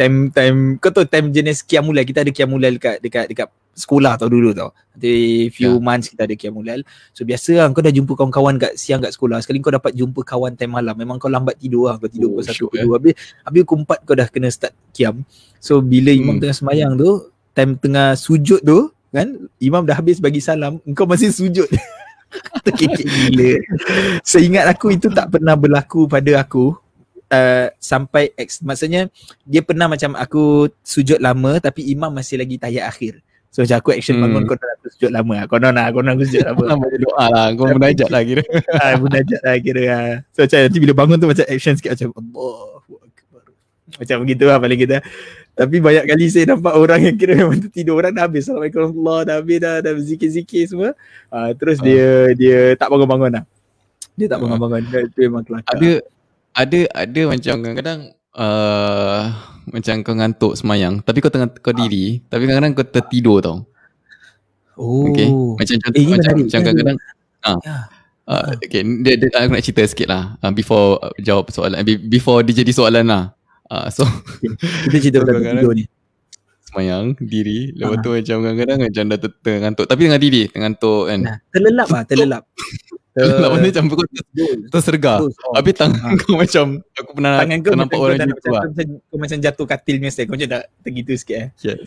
time 0.00 0.16
time 0.32 0.56
kau 0.80 0.88
tahu 0.88 1.04
time 1.04 1.28
jenis 1.28 1.60
kiamulal 1.60 2.04
kita 2.08 2.24
ada 2.24 2.32
kiamulal 2.32 2.72
dekat 2.72 3.04
dekat 3.04 3.28
dekat 3.28 3.48
sekolah 3.72 4.20
tau 4.20 4.28
dulu 4.28 4.52
tau. 4.52 4.70
Nanti 4.92 5.48
few 5.48 5.76
Ya. 5.76 5.80
months 5.80 6.12
kita 6.12 6.28
ada 6.28 6.34
kiamulal. 6.36 6.84
So 7.16 7.24
biasa 7.24 7.50
lah 7.56 7.66
kau 7.72 7.80
dah 7.80 7.88
jumpa 7.88 8.12
kawan-kawan 8.12 8.60
kat 8.60 8.76
siang 8.76 9.00
kat 9.00 9.16
sekolah. 9.16 9.40
Sekali 9.40 9.64
kau 9.64 9.72
dapat 9.72 9.96
jumpa 9.96 10.20
kawan 10.22 10.52
time 10.54 10.76
malam. 10.76 10.92
Memang 10.92 11.16
kau 11.16 11.32
lambat 11.32 11.56
tidur 11.56 11.88
lah. 11.88 11.96
Kau 11.96 12.12
tidur 12.12 12.32
Oh, 12.32 12.40
pukul 12.40 12.44
satu 12.44 12.68
pukul 12.68 12.84
dua. 12.84 12.94
Habis, 13.00 13.14
habis 13.42 13.60
pukul 13.64 13.78
empat 13.84 13.98
kau 14.04 14.14
dah 14.16 14.28
kena 14.28 14.48
start 14.52 14.72
kiam. 14.92 15.24
So 15.56 15.80
bila 15.80 16.12
imam 16.12 16.36
Hmm. 16.36 16.40
tengah 16.44 16.56
semayang 16.56 16.92
tu, 17.00 17.10
time 17.56 17.72
tengah 17.80 18.12
sujud 18.16 18.60
tu, 18.60 18.92
kan, 19.08 19.28
imam 19.60 19.82
dah 19.88 19.96
habis 19.96 20.20
bagi 20.20 20.40
salam, 20.44 20.76
engkau 20.84 21.08
masih 21.08 21.32
sujud. 21.32 21.68
Terkekek 22.64 23.04
gila. 23.04 23.52
Seingat 24.24 24.64
aku 24.68 24.92
itu 24.92 25.08
tak 25.12 25.32
pernah 25.32 25.52
berlaku 25.52 26.08
pada 26.08 26.40
aku. 26.40 26.76
Uh, 27.32 27.72
sampai 27.80 28.28
ex, 28.36 28.60
maksudnya 28.60 29.08
dia 29.48 29.64
pernah 29.64 29.88
macam 29.88 30.12
aku 30.20 30.68
sujud 30.84 31.16
lama 31.16 31.56
tapi 31.64 31.88
imam 31.88 32.12
masih 32.12 32.36
lagi 32.36 32.60
tahiyat 32.60 32.84
akhir. 32.84 33.24
So 33.52 33.60
macam 33.60 33.76
aku 33.78 33.90
action 33.92 34.16
Hmm. 34.16 34.24
bangun 34.26 34.42
kau 34.48 34.56
nak 34.56 34.70
aku 34.74 34.86
sujud 34.88 35.10
lama 35.12 35.32
lah. 35.36 35.44
Konon 35.44 35.72
lah, 35.76 35.86
konon 35.92 36.10
aku 36.16 36.24
sujud 36.24 36.40
lama. 36.42 36.62
Baca 36.80 36.96
doa 36.96 37.24
lah 37.28 37.46
kau 37.52 37.64
munajat 37.68 38.08
lah 38.14 38.22
kira. 38.24 38.42
ah, 38.72 38.92
munajat 38.96 39.40
lah 39.44 39.56
kira 39.60 39.82
lah. 39.84 40.04
So 40.32 40.38
macam 40.42 40.58
nanti 40.58 40.78
bila 40.80 40.92
bangun 40.96 41.16
tu 41.16 41.28
macam 41.28 41.44
action 41.46 41.74
sikit 41.76 41.90
macam 41.92 42.08
Allahu 42.16 42.92
Akbar. 42.98 43.42
Macam 43.92 44.16
begitu 44.24 44.44
lah 44.48 44.56
paling 44.56 44.80
kita. 44.80 44.96
Tapi 45.52 45.76
banyak 45.78 46.04
kali 46.06 46.24
saya 46.26 46.44
nampak 46.48 46.72
orang 46.72 47.00
yang 47.04 47.16
kira 47.20 47.36
memang 47.36 47.60
tertidur 47.60 47.94
orang 47.94 48.10
dah 48.10 48.24
habis. 48.24 48.48
Assalamualaikum 48.48 48.88
Allah 48.88 49.18
dah 49.20 49.34
habis 49.36 49.58
dah, 49.60 49.74
dah 49.78 49.92
berzikir-zikir 49.92 50.62
semua. 50.64 50.96
Ah, 51.28 51.52
terus 51.52 51.76
Ah. 51.76 51.84
dia 51.84 52.08
dia 52.32 52.58
tak 52.72 52.88
bangun-bangun 52.88 53.36
lah. 53.36 53.44
Dia 54.16 54.26
tak 54.26 54.36
Ah. 54.36 54.42
bangun-bangun. 54.42 54.80
Dia, 54.88 55.00
itu 55.04 55.18
memang 55.22 55.44
kelakar. 55.44 55.76
Ada 55.76 55.90
ada 56.52 56.80
ada 56.90 57.20
macam 57.28 57.54
kadang-kadang 57.60 58.00
uh, 58.32 59.20
macam 59.66 59.94
kau 60.00 60.14
ngantuk 60.14 60.52
semayang 60.54 60.98
tapi 60.98 61.18
kau 61.18 61.28
tengah 61.28 61.46
kau 61.54 61.70
diri 61.70 62.18
tapi 62.24 62.44
kadang-kadang 62.44 62.72
kau 62.72 62.84
tertidur 62.84 63.38
tau. 63.38 63.56
Oh. 64.74 65.04
Okay. 65.06 65.28
Macam 65.28 65.74
contoh 65.78 65.94
Eh, 65.94 66.06
macam, 66.06 66.16
menarik. 66.32 66.44
macam 66.48 66.60
kadang-kadang 66.60 66.96
ah. 67.42 67.58
Ya. 67.60 67.76
Uh, 68.22 68.54
okay, 68.56 68.80
dia, 69.02 69.18
dia, 69.18 69.28
aku 69.34 69.50
nak 69.50 69.62
cerita 69.62 69.82
sikit 69.84 70.06
lah 70.06 70.38
uh, 70.38 70.50
before 70.50 70.94
uh, 70.96 71.10
jawab 71.18 71.50
soalan, 71.50 71.82
be- 71.82 71.98
before 72.00 72.40
dia 72.40 72.54
jadi 72.56 72.70
soalan 72.70 73.04
lah. 73.04 73.34
Uh, 73.66 73.90
so, 73.90 74.06
Kita 74.86 74.96
cerita 74.96 75.16
pasal 75.20 75.42
Kadang-kadang- 75.42 75.58
tidur 75.58 75.74
ni. 75.74 75.84
semayang, 76.62 77.04
diri, 77.18 77.74
lepas 77.74 77.98
Ah. 77.98 78.00
tu 78.00 78.10
macam 78.14 78.36
kadang-kadang 78.40 78.78
macam 78.80 79.02
dah 79.04 79.18
ter- 79.18 79.38
tengah 79.42 79.60
ngantuk. 79.60 79.86
Tapi 79.86 80.00
tengah 80.06 80.22
diri, 80.22 80.42
tengah 80.46 80.62
ngantuk 80.64 81.02
kan. 81.04 81.18
Nah, 81.20 81.36
terlelap 81.50 81.88
lah, 81.90 82.02
terlelap. 82.06 82.42
Lepas 83.12 83.48
mana 83.52 83.66
macam 83.68 83.84
kau 83.92 83.96
ter- 84.00 84.08
Betul. 84.08 84.56
tersergar. 84.72 85.18
Betul. 85.20 85.52
Habis 85.52 85.74
tangan 85.76 86.00
Ah. 86.00 86.12
kau 86.16 86.34
macam, 86.34 86.64
aku 86.96 87.10
pernah 87.12 87.32
tangan 87.44 87.58
kau 87.60 87.72
nampak 87.76 87.98
orang 88.00 88.16
kau 88.16 88.28
macam, 88.32 88.50
lah. 88.50 88.62
macam, 88.72 88.86
kau 89.04 89.18
macam 89.20 89.38
jatuh 89.38 89.66
katil 89.68 89.94
punya 90.00 90.10
style. 90.10 90.26
Kau 90.26 90.34
macam 90.34 90.48
dah 90.48 90.62
tergitu 90.80 91.12
sikit 91.12 91.36
eh. 91.36 91.48
Yes. 91.60 91.78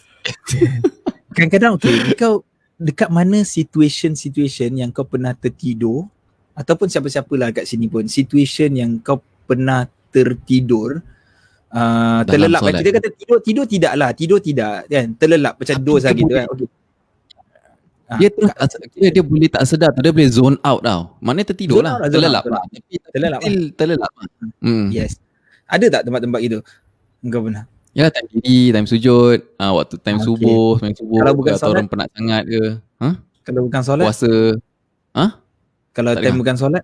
Kadang-kadang 1.36 1.72
okay, 1.76 1.94
kau 2.14 2.46
dekat 2.76 3.10
mana 3.10 3.42
situation-situation 3.42 4.72
yang 4.76 4.90
kau 4.92 5.04
pernah 5.04 5.34
tertidur 5.34 6.06
ataupun 6.54 6.88
siapa-siapalah 6.88 7.52
kat 7.52 7.66
sini 7.66 7.88
pun 7.88 8.06
situation 8.06 8.72
yang 8.72 9.00
kau 9.00 9.20
pernah 9.44 9.84
tertidur 10.12 11.04
uh, 11.72 12.22
Dalam 12.24 12.28
terlelap 12.28 12.62
solat. 12.64 12.80
kita 12.80 12.90
kata 12.96 13.10
tidur 13.12 13.38
tidur 13.44 13.66
tidak 13.68 13.94
lah 13.96 14.10
tidur 14.12 14.40
tidak 14.40 14.88
kan 14.88 15.08
terlelap 15.16 15.54
macam 15.60 15.76
dos 15.84 16.04
lah 16.04 16.14
gitu 16.16 16.32
kan 16.32 16.48
okay. 16.48 16.68
Ah, 18.06 18.22
Dia 18.22 18.30
tu 18.30 18.46
tak- 18.46 18.86
kira 18.94 19.10
dia 19.10 19.24
boleh 19.26 19.50
tak 19.50 19.66
sedar 19.66 19.90
tu 19.90 19.98
dia 20.00 20.14
boleh 20.14 20.30
zone 20.30 20.58
out 20.62 20.82
tau. 20.82 21.18
Maknanya 21.20 21.46
tertidur 21.50 21.82
lah. 21.82 21.98
lah, 21.98 22.06
zone 22.06 22.22
terlelap 22.22 22.44
out, 22.44 22.54
lah. 22.54 22.64
Tapi 22.70 22.94
Terlelap 23.10 23.40
terlelap 23.74 24.12
lah. 24.14 24.28
Hmm. 24.62 24.88
yes 24.90 25.18
ada 25.66 25.86
tak 25.90 26.02
tempat-tempat 26.04 26.40
gitu 26.40 26.60
engkau 27.20 27.42
pernah 27.42 27.66
Ya 27.92 28.12
time 28.12 28.28
diri, 28.30 28.70
time 28.70 28.86
sujud, 28.86 29.40
ah 29.56 29.72
waktu 29.72 29.96
time 29.98 30.20
Okay. 30.20 30.28
subuh, 30.28 30.76
time 30.78 30.94
subuh 30.94 31.18
Kalau 31.18 31.34
bukan 31.34 31.54
atau 31.54 31.62
solat? 31.64 31.74
orang 31.74 31.88
penat 31.88 32.08
sangat 32.12 32.44
ke. 32.46 32.64
Ha? 33.00 33.10
kalau 33.42 33.62
bukan 33.64 33.82
solat 33.82 34.06
Puasa. 34.06 34.34
kalau 35.92 36.12
tak 36.12 36.20
time 36.20 36.26
dengar. 36.28 36.40
bukan 36.44 36.56
solat 36.56 36.84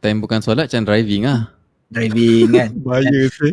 Time 0.00 0.18
bukan 0.18 0.40
solat 0.40 0.64
macam 0.66 0.82
driving 0.82 1.22
ah. 1.24 1.40
driving 1.86 2.48
kan 2.50 2.70
Bahaya 2.84 3.20
sih. 3.28 3.52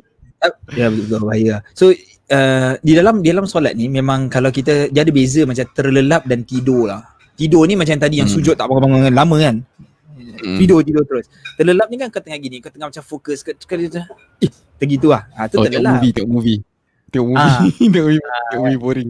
Ya 0.74 0.88
betul 0.88 1.20
bahaya. 1.20 1.56
So 1.74 1.92
uh, 2.30 2.72
di 2.80 2.94
dalam 2.94 3.20
di 3.20 3.30
dalam 3.30 3.46
solat 3.46 3.74
ni 3.74 3.88
memang 3.88 4.28
kalau 4.28 4.50
kita 4.50 4.88
dia 4.88 5.02
ada 5.02 5.12
beza 5.12 5.44
macam 5.44 5.66
terlelap 5.70 6.24
dan 6.24 6.44
tidur 6.44 6.88
lah. 6.88 7.02
Tidur 7.34 7.64
ni 7.64 7.78
macam 7.78 7.94
tadi 7.96 8.18
yang 8.18 8.26
Hmm. 8.26 8.36
sujud 8.36 8.54
tak 8.54 8.66
bangun-bangun 8.66 9.14
lama 9.14 9.36
kan. 9.38 9.56
Hmm. 10.38 10.58
Tidur 10.58 10.82
tidur 10.82 11.04
terus. 11.04 11.26
Terlelap 11.54 11.88
ni 11.88 11.98
kan 11.98 12.10
kau 12.10 12.18
tengah 12.18 12.38
gini, 12.38 12.58
kau 12.58 12.70
tengah 12.70 12.90
macam 12.90 13.02
fokus 13.02 13.42
ke 13.42 13.54
sekali 13.54 13.86
macam 13.86 14.06
eh 14.38 14.50
tergitu 14.78 15.10
lah. 15.10 15.26
Ha 15.34 15.46
tu 15.46 15.58
Oh, 15.58 15.66
tengok 15.66 15.74
terlelap. 15.74 15.94
movie, 15.96 16.12
tengok 16.14 16.32
movie. 16.32 16.60
Tengok 17.08 17.28
movie. 17.28 17.42
Ah. 17.42 17.60
tengok 17.94 18.06
movie, 18.06 18.22
tengok 18.50 18.64
movie 18.64 18.82
boring. 18.82 19.10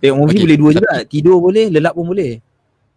Tengok 0.00 0.16
movie 0.18 0.32
Okay. 0.32 0.44
boleh 0.44 0.56
dua 0.58 0.70
juga. 0.72 0.92
Tidur 1.04 1.36
boleh, 1.38 1.64
lelap 1.68 1.92
pun 1.92 2.04
boleh. 2.06 2.32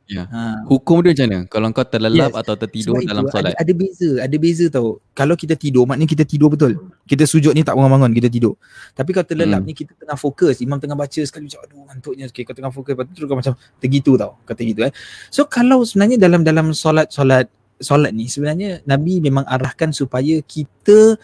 Ya. 0.06 0.30
Ha. 0.30 0.62
Hukum 0.70 1.02
dia 1.02 1.18
macam 1.18 1.26
mana? 1.26 1.40
Kalau 1.50 1.68
kau 1.74 1.82
terlelap 1.82 2.30
Yes. 2.30 2.42
atau 2.46 2.54
tertidur 2.54 2.94
Sebab 3.02 3.10
dalam 3.10 3.24
itu 3.26 3.34
solat. 3.34 3.50
Ada, 3.50 3.58
ada 3.58 3.74
beza, 3.74 4.10
ada 4.22 4.36
beza 4.38 4.66
tau. 4.70 4.90
Kalau 5.18 5.34
kita 5.34 5.58
tidur, 5.58 5.84
maknanya 5.90 6.10
kita 6.14 6.26
tidur 6.30 6.54
betul. 6.54 6.78
Kita 7.10 7.26
sujud 7.26 7.58
ni 7.58 7.66
tak 7.66 7.74
bangun-bangun, 7.74 8.14
kita 8.14 8.30
tidur. 8.30 8.54
Tapi 8.94 9.10
kalau 9.18 9.26
terlelap 9.26 9.66
Hmm. 9.66 9.70
ni 9.70 9.74
kita 9.74 9.98
tengah 9.98 10.14
fokus, 10.14 10.62
imam 10.62 10.78
tengah 10.78 10.94
baca 10.94 11.22
sekali 11.26 11.50
macam 11.50 11.60
aduh 11.66 11.82
ngantuknya 11.90 12.26
sikit. 12.30 12.44
Kau 12.46 12.54
tengah 12.54 12.70
fokus, 12.70 12.92
lepas 12.94 13.06
tu 13.10 13.14
terus 13.18 13.28
kau 13.28 13.38
macam 13.42 13.54
tergitu 13.82 14.12
tau. 14.14 14.38
Kata 14.46 14.62
gitu 14.62 14.80
eh. 14.86 14.94
So 15.34 15.50
kalau 15.50 15.82
sebenarnya 15.82 16.22
dalam 16.22 16.46
dalam 16.46 16.70
solat-solat 16.70 17.50
solat 17.82 18.14
ni 18.14 18.30
sebenarnya 18.30 18.86
Nabi 18.86 19.20
memang 19.20 19.44
arahkan 19.50 19.90
supaya 19.90 20.38
kita 20.46 21.18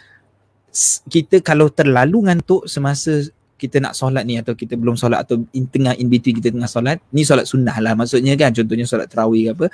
kita 1.05 1.43
kalau 1.43 1.67
terlalu 1.67 2.31
ngantuk 2.31 2.63
semasa 2.65 3.27
kita 3.61 3.77
nak 3.77 3.93
solat 3.93 4.25
ni 4.25 4.41
atau 4.41 4.57
kita 4.57 4.73
belum 4.73 4.97
solat 4.97 5.21
atau 5.29 5.45
in 5.53 5.69
tengah 5.69 5.93
in 6.01 6.09
between 6.09 6.41
kita 6.41 6.49
tengah 6.49 6.65
solat 6.65 6.97
ni 7.13 7.21
solat 7.21 7.45
sunnah 7.45 7.77
lah. 7.77 7.93
Maksudnya 7.93 8.33
kan 8.33 8.49
contohnya 8.57 8.89
solat 8.89 9.05
tarawih 9.05 9.53
ke 9.53 9.53
apa 9.53 9.67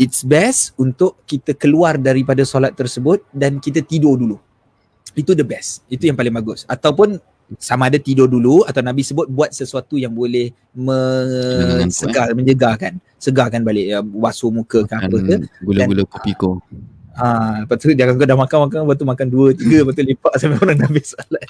it's 0.00 0.24
best 0.24 0.72
untuk 0.80 1.20
kita 1.28 1.52
keluar 1.52 2.00
daripada 2.00 2.42
solat 2.48 2.72
tersebut 2.72 3.22
dan 3.30 3.60
kita 3.60 3.84
tidur 3.84 4.16
dulu. 4.16 4.40
Itu 5.12 5.36
the 5.36 5.44
best. 5.44 5.84
Itu 5.92 6.08
yang 6.08 6.16
paling 6.16 6.32
bagus. 6.32 6.64
Ataupun 6.64 7.20
sama 7.60 7.92
ada 7.92 8.00
tidur 8.00 8.30
dulu 8.30 8.64
atau 8.64 8.80
Nabi 8.80 9.04
sebut 9.04 9.28
buat 9.28 9.52
sesuatu 9.52 10.00
yang 10.00 10.14
boleh 10.16 10.50
mensegar 10.72 12.32
menyegarkan. 12.32 12.96
Segarkan 13.20 13.60
balik 13.62 13.92
ya, 13.92 13.98
basuh 14.00 14.48
muka 14.48 14.88
ke 14.88 14.94
apa 14.96 15.16
ke. 15.20 15.34
Gula-gula 15.60 16.02
kopi 16.08 16.32
ko. 16.32 16.58
Ah, 17.12 17.60
lepas 17.60 17.76
tu 17.76 17.92
jangan 17.92 18.16
kau 18.16 18.24
dah 18.24 18.38
makan 18.40 18.56
makan 18.68 18.78
lepas 18.88 18.96
tu 18.96 19.04
makan 19.04 19.26
dua 19.28 19.46
tiga 19.52 19.84
lepas 19.84 19.92
tu 19.92 20.00
lipat 20.00 20.32
sampai 20.40 20.58
orang 20.64 20.76
dah 20.80 20.88
habis 20.88 21.06
solat. 21.12 21.42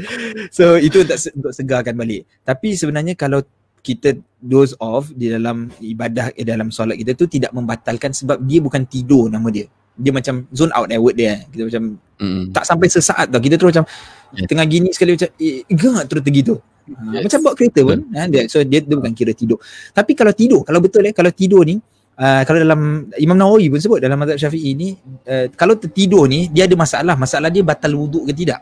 so 0.56 0.76
itu 0.76 1.00
untuk 1.00 1.16
untuk 1.16 1.52
segarkan 1.56 1.94
balik. 1.96 2.28
Tapi 2.44 2.76
sebenarnya 2.76 3.16
kalau 3.16 3.40
kita 3.80 4.20
doze 4.36 4.76
off 4.78 5.08
di 5.16 5.32
dalam 5.32 5.72
ibadah 5.80 6.36
eh, 6.36 6.44
dalam 6.44 6.68
solat 6.68 7.00
kita 7.00 7.16
tu 7.16 7.24
tidak 7.24 7.56
membatalkan 7.56 8.12
sebab 8.12 8.36
dia 8.44 8.60
bukan 8.60 8.84
tidur 8.84 9.32
nama 9.32 9.48
dia. 9.48 9.64
Dia 9.98 10.12
macam 10.12 10.44
zone 10.52 10.70
out 10.76 10.86
eh 10.92 11.00
word 11.00 11.16
dia. 11.16 11.42
Kita 11.48 11.64
macam 11.66 11.84
Mm. 12.18 12.50
tak 12.50 12.66
sampai 12.66 12.90
sesaat 12.90 13.30
tau. 13.30 13.38
Kita 13.38 13.54
terus 13.54 13.70
macam 13.78 13.86
Yes. 14.34 14.50
tengah 14.50 14.66
gini 14.66 14.90
sekali 14.90 15.14
macam 15.14 15.30
eh 15.38 15.62
gak 15.70 16.04
terus 16.10 16.22
tergitu. 16.26 16.54
Ha, 16.90 17.14
Yes. 17.14 17.22
Macam 17.30 17.38
bawa 17.46 17.54
kereta 17.54 17.80
pun. 17.86 17.98
Ha, 18.10 18.26
dia, 18.26 18.42
so 18.50 18.58
dia, 18.66 18.82
dia 18.82 18.96
bukan 18.98 19.14
kira 19.14 19.30
tidur. 19.32 19.62
Tapi 19.94 20.12
kalau 20.18 20.34
tidur, 20.34 20.60
kalau 20.66 20.82
betul 20.82 21.06
eh, 21.06 21.14
kalau 21.14 21.30
tidur 21.30 21.62
ni 21.62 21.78
Uh, 22.18 22.42
kalau 22.42 22.58
dalam 22.58 22.80
Imam 23.14 23.38
Nawawi 23.38 23.70
pun 23.70 23.78
sebut 23.78 24.02
dalam 24.02 24.18
mazhab 24.18 24.34
Syafi'i 24.42 24.74
ni 24.74 24.98
uh, 25.22 25.46
kalau 25.54 25.78
tertidur 25.78 26.26
ni 26.26 26.50
dia 26.50 26.66
ada 26.66 26.74
masalah 26.74 27.14
masalah 27.14 27.46
dia 27.46 27.62
batal 27.62 27.94
wuduk 27.94 28.26
ke 28.26 28.34
tidak 28.34 28.58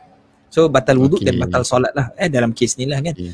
so 0.47 0.69
batal 0.69 1.01
wuduk 1.01 1.25
Okay. 1.25 1.33
dan 1.33 1.41
batal 1.41 1.65
solat 1.65 1.89
lah 1.91 2.13
eh 2.15 2.29
dalam 2.29 2.53
kes 2.53 2.77
ni 2.77 2.85
lah 2.85 3.01
kan 3.01 3.17
Okay. 3.17 3.33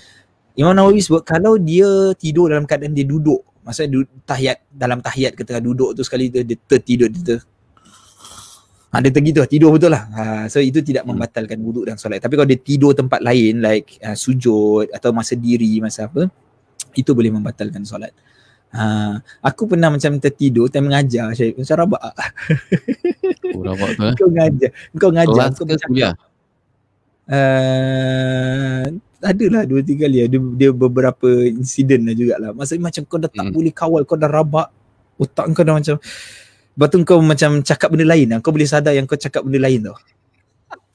Imam 0.55 0.78
Nawawi 0.78 1.03
sebut 1.03 1.27
kalau 1.27 1.59
dia 1.59 1.90
tidur 2.15 2.55
dalam 2.55 2.62
keadaan 2.62 2.94
dia 2.94 3.03
duduk 3.03 3.43
maksudnya 3.61 3.99
du- 3.99 4.11
tahiyat 4.23 4.62
dalam 4.70 5.03
tahiyat 5.03 5.35
ketika 5.35 5.59
duduk 5.59 5.90
tu 5.93 6.07
sekali 6.07 6.31
dia, 6.31 6.47
dia 6.47 6.55
tertidur 6.57 7.11
dia 7.11 7.23
ter 7.27 7.39
Ha, 8.93 9.01
dia 9.01 9.09
tergitu 9.09 9.40
lah, 9.40 9.49
tidur 9.49 9.73
betul 9.73 9.89
lah. 9.89 10.05
Ha, 10.12 10.23
so 10.47 10.61
itu 10.61 10.85
tidak 10.85 11.09
Hmm. 11.09 11.16
membatalkan 11.16 11.57
wuduk 11.59 11.89
dan 11.89 11.97
solat. 11.97 12.20
Tapi 12.20 12.36
kalau 12.36 12.44
dia 12.44 12.61
tidur 12.61 12.93
tempat 12.93 13.24
lain 13.24 13.65
like 13.65 13.97
uh, 14.05 14.12
sujud 14.12 14.85
atau 14.93 15.16
masa 15.16 15.32
diri, 15.32 15.81
masa 15.81 16.12
apa, 16.12 16.28
itu 16.93 17.09
boleh 17.16 17.32
membatalkan 17.32 17.89
solat. 17.89 18.12
Ha, 18.73 19.20
aku 19.44 19.69
pernah 19.69 19.93
macam 19.93 20.16
tertidur 20.16 20.73
time 20.73 20.89
mengajar 20.89 21.28
Syed. 21.36 21.61
Macam 21.61 21.77
rabak. 21.77 22.03
Oh, 23.53 23.61
rabak 23.61 23.90
tu 23.94 24.03
eh. 24.09 24.15
Kau 24.16 24.28
ngajar. 24.32 24.70
Kau 24.97 25.11
ngajar. 25.12 25.36
Kelas 25.53 25.57
Kau 25.61 25.66
ke 25.69 25.77
kuliah? 25.85 26.15
uh, 27.28 28.82
adalah 29.23 29.62
dua 29.62 29.81
tiga 29.86 30.09
kali 30.11 30.27
ada 30.27 30.36
dia 30.59 30.70
beberapa 30.74 31.28
insiden 31.47 32.09
lah 32.11 32.15
jugalah. 32.16 32.51
Maksudnya 32.57 32.82
macam 32.90 33.03
kau 33.07 33.19
dah 33.20 33.31
tak 33.31 33.44
Hmm. 33.47 33.55
boleh 33.55 33.73
kawal, 33.73 34.03
kau 34.03 34.19
dah 34.19 34.31
rabak. 34.31 34.69
Otak 35.20 35.53
kau 35.55 35.62
dah 35.62 35.77
macam 35.78 35.97
Lepas 36.73 36.89
tu 36.89 36.97
kau 37.05 37.20
macam 37.20 37.61
cakap 37.61 37.93
benda 37.93 38.09
lain 38.09 38.32
lah. 38.32 38.39
Kau 38.40 38.49
boleh 38.49 38.65
sadar 38.65 38.97
yang 38.97 39.05
kau 39.05 39.20
cakap 39.20 39.44
benda 39.44 39.61
lain 39.61 39.85
tau. 39.85 39.97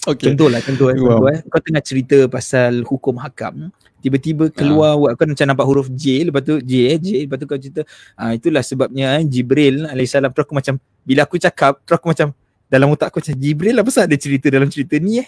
Okay. 0.09 0.33
Contoh 0.33 0.49
lah, 0.49 0.57
contoh, 0.65 0.89
eh, 0.89 0.97
Wow. 0.97 1.21
contoh 1.21 1.29
eh. 1.29 1.39
Kau 1.45 1.61
tengah 1.61 1.83
cerita 1.85 2.17
pasal 2.25 2.81
hukum 2.81 3.21
hakam. 3.21 3.69
Tiba-tiba 4.07 4.43
keluar, 4.49 4.95
Ah. 4.95 5.13
kau 5.13 5.27
macam 5.27 5.45
nampak 5.45 5.65
huruf 5.67 5.87
J, 5.91 6.31
lepas 6.31 6.39
tu 6.41 6.63
J, 6.63 6.95
eh, 6.95 6.97
J, 6.97 7.07
lepas 7.27 7.35
tu 7.35 7.45
kau 7.45 7.59
cerita, 7.59 7.83
ah, 8.15 8.31
itulah 8.31 8.63
sebabnya 8.63 9.19
eh, 9.19 9.27
Jibril 9.27 9.83
alaihissalam. 9.83 10.31
Terus 10.31 10.47
aku 10.47 10.55
macam, 10.55 10.75
bila 11.03 11.27
aku 11.27 11.35
cakap, 11.35 11.83
terus 11.83 11.99
aku 11.99 12.07
macam, 12.07 12.31
dalam 12.67 12.87
otak 12.89 13.11
aku 13.11 13.19
macam, 13.19 13.35
Jibril 13.35 13.75
lah 13.75 13.83
pasal 13.83 14.07
ada 14.07 14.15
cerita 14.15 14.47
dalam 14.47 14.71
cerita 14.71 14.95
ni 14.95 15.19
eh. 15.19 15.27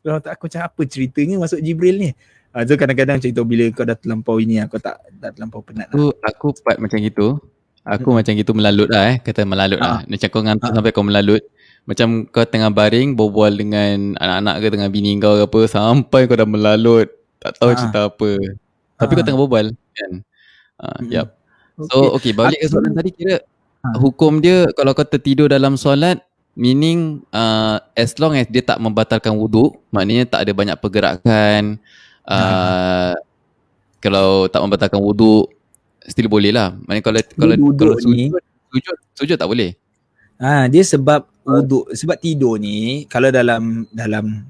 Dalam 0.00 0.22
otak 0.22 0.38
aku 0.38 0.46
macam, 0.46 0.62
apa 0.62 0.80
ceritanya 0.86 1.34
masuk 1.42 1.58
Jibril 1.58 1.98
ni? 1.98 2.10
Ah, 2.52 2.62
so 2.62 2.76
kadang-kadang 2.76 3.16
macam 3.18 3.30
itu 3.32 3.42
bila 3.42 3.64
kau 3.72 3.82
dah 3.82 3.96
terlampau 3.96 4.36
ini, 4.38 4.60
aku 4.60 4.76
tak 4.78 5.00
dah 5.18 5.30
terlampau 5.32 5.64
penat 5.64 5.88
lah. 5.88 5.96
Aku 5.96 6.04
aku 6.20 6.46
part 6.62 6.78
macam 6.78 7.00
gitu. 7.00 7.40
Aku 7.82 8.14
Hmm. 8.14 8.22
macam 8.22 8.32
gitu 8.38 8.52
melalut 8.54 8.86
lah 8.86 9.10
eh. 9.10 9.16
Kata 9.18 9.42
melalut 9.42 9.80
lah. 9.82 10.06
Macam 10.06 10.28
kau 10.30 10.38
ngantuk 10.38 10.70
Ah. 10.70 10.74
sampai 10.78 10.92
kau 10.94 11.02
melalut. 11.02 11.42
Macam 11.82 12.30
kau 12.30 12.46
tengah 12.46 12.70
baring 12.70 13.18
berbual 13.18 13.58
dengan 13.58 14.14
anak-anak 14.14 14.54
ke 14.62 14.66
dengan 14.70 14.86
bini 14.86 15.18
kau 15.18 15.34
ke 15.34 15.50
apa 15.50 15.60
sampai 15.66 16.30
kau 16.30 16.38
dah 16.38 16.46
melalut. 16.46 17.10
Tak 17.42 17.58
tahu 17.58 17.70
Ah. 17.70 17.76
cerita 17.76 18.00
apa. 18.06 18.30
Tapi 18.96 19.10
kau 19.10 19.18
Ah. 19.18 19.26
tengah 19.26 19.40
berbual 19.42 19.66
kan. 19.74 20.12
Uh, 20.78 20.86
Mm-mm. 21.02 21.10
yep. 21.10 21.26
So 21.90 22.14
okay 22.14 22.30
balik 22.30 22.58
ke 22.58 22.66
soalan 22.66 22.94
tadi 22.94 23.10
kira 23.10 23.42
Ah. 23.82 23.98
hukum 23.98 24.38
dia 24.38 24.70
kalau 24.72 24.94
kau 24.94 25.02
tertidur 25.02 25.50
dalam 25.50 25.74
solat 25.74 26.22
meaning 26.54 27.24
uh, 27.32 27.80
as 27.96 28.14
long 28.20 28.36
as 28.36 28.46
dia 28.46 28.60
tak 28.60 28.76
membatalkan 28.76 29.32
wuduk 29.32 29.80
maknanya 29.88 30.28
tak 30.28 30.46
ada 30.46 30.52
banyak 30.52 30.76
pergerakan 30.76 31.80
uh, 32.28 33.16
kalau 33.98 34.46
tak 34.46 34.60
membatalkan 34.60 35.00
wuduk 35.00 35.48
still 36.04 36.28
boleh 36.28 36.52
lah 36.52 36.76
maknanya 36.84 37.02
kalau 37.02 37.20
kalau 37.34 37.54
kalau 37.72 37.94
ni- 38.12 38.28
sujud 38.28 38.42
sujud 38.70 38.96
sujud 39.16 39.36
tak 39.40 39.48
boleh 39.48 39.72
Ah 40.36 40.66
dia 40.66 40.82
sebab 40.82 41.24
wuduk 41.42 41.88
sebab 41.94 42.18
tidur 42.18 42.58
ni 42.58 43.06
kalau 43.06 43.32
dalam 43.32 43.86
dalam 43.90 44.44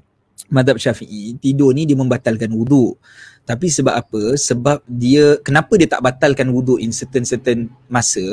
mazhab 0.53 0.77
Syafi'i 0.77 1.33
tidur 1.41 1.73
ni 1.73 1.89
dia 1.89 1.97
membatalkan 1.97 2.53
wuduk. 2.53 3.01
Tapi 3.43 3.67
sebab 3.67 3.91
apa? 3.97 4.37
Sebab 4.39 4.85
dia 4.87 5.35
kenapa 5.41 5.75
dia 5.75 5.89
tak 5.89 6.05
batalkan 6.05 6.47
wuduk 6.53 6.79
in 6.79 6.93
certain 6.95 7.25
certain 7.27 7.67
masa 7.91 8.23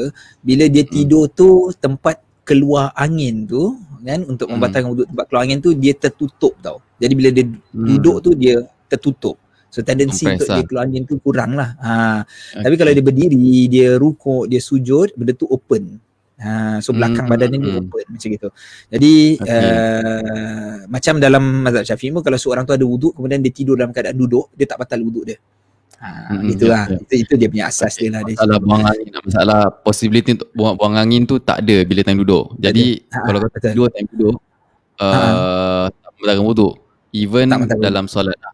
bila 0.44 0.68
dia 0.70 0.84
Hmm. 0.86 0.92
tidur 0.92 1.24
tu 1.32 1.72
tempat 1.80 2.20
keluar 2.44 2.92
angin 2.94 3.48
tu 3.48 3.74
kan 4.04 4.22
untuk 4.28 4.46
Hmm. 4.46 4.60
membatalkan 4.60 4.88
wuduk 4.92 5.06
tempat 5.10 5.24
keluar 5.26 5.42
angin 5.48 5.58
tu 5.58 5.72
dia 5.74 5.96
tertutup 5.96 6.54
tau. 6.62 6.78
Jadi 7.00 7.12
bila 7.16 7.28
dia 7.34 7.44
Hmm. 7.48 7.86
duduk 7.88 8.16
tu 8.22 8.30
dia 8.36 8.62
tertutup. 8.86 9.40
So 9.70 9.86
tendensi 9.86 10.26
untuk 10.26 10.50
dia 10.50 10.66
keluar 10.66 10.82
angin 10.86 11.06
tu 11.06 11.14
kurang 11.22 11.54
lah. 11.54 11.78
Ha, 11.78 12.26
okay. 12.26 12.62
tapi 12.66 12.74
kalau 12.74 12.90
dia 12.90 13.04
berdiri, 13.06 13.70
dia 13.70 13.94
rukuk, 14.02 14.50
dia 14.50 14.58
sujud, 14.58 15.14
benda 15.14 15.30
tu 15.30 15.46
open. 15.46 16.02
Ha, 16.40 16.80
so 16.80 16.96
belakang 16.96 17.28
Hmm, 17.28 17.32
badannya 17.36 17.58
dia 17.60 17.72
hmm. 17.76 17.80
open 17.84 18.04
macam 18.16 18.28
gitu. 18.32 18.48
Jadi 18.88 19.14
Okay. 19.44 19.60
uh, 19.60 20.76
macam 20.88 21.14
dalam 21.20 21.42
mazhab 21.60 21.84
Syafi'i 21.84 22.08
pun 22.10 22.24
kalau 22.24 22.40
seorang 22.40 22.64
tu 22.64 22.72
ada 22.72 22.80
wuduk 22.80 23.12
kemudian 23.12 23.44
dia 23.44 23.52
tidur 23.52 23.76
dalam 23.76 23.92
keadaan 23.92 24.16
duduk, 24.16 24.48
dia 24.56 24.64
tak 24.64 24.80
batal 24.80 25.04
wuduk 25.04 25.28
dia. 25.28 25.36
Ha, 26.00 26.32
Hmm, 26.32 26.48
itulah. 26.48 26.88
ya, 26.88 26.96
ya. 26.96 27.04
Itu, 27.04 27.14
itu 27.28 27.32
dia 27.36 27.48
punya 27.52 27.64
asas 27.68 27.92
dia 28.00 28.08
lah. 28.08 28.24
Dia 28.24 28.40
masalah 28.40 28.56
buang 28.56 28.84
angin 28.88 29.12
masalah 29.20 29.60
possibility 29.84 30.30
untuk 30.32 30.48
buang, 30.56 30.74
buang 30.80 30.96
angin 30.96 31.28
tu 31.28 31.36
tak 31.36 31.60
ada 31.60 31.76
bila 31.84 32.00
time 32.00 32.24
duduk 32.24 32.56
jadi 32.56 33.04
Ha, 33.12 33.18
kalau 33.28 33.38
betul. 33.44 33.60
tidur 33.68 33.88
time 33.92 34.08
duduk 34.08 34.36
uh, 34.96 35.92
tak 35.92 36.10
membatalkan 36.16 36.44
wuduk 36.48 36.72
even 37.12 37.52
Tak 37.52 37.76
dalam 37.84 38.08
solat 38.08 38.32
lah. 38.40 38.52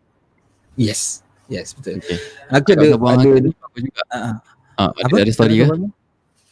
yes. 0.75 1.23
Yes, 1.47 1.71
betul. 1.79 2.03
okay. 2.03 2.19
Aku 2.51 2.75
ada, 2.75 2.99
buang 2.99 3.15
ada, 3.15 3.31
angin 3.31 3.47
tu 3.47 3.51
apa 3.55 3.77
juga 3.79 4.03
Ha, 4.11 4.19
ha. 4.19 4.31
Ah, 4.75 4.91
ada, 4.91 5.13
ada 5.23 5.31
story 5.31 5.63
ke? 5.63 5.67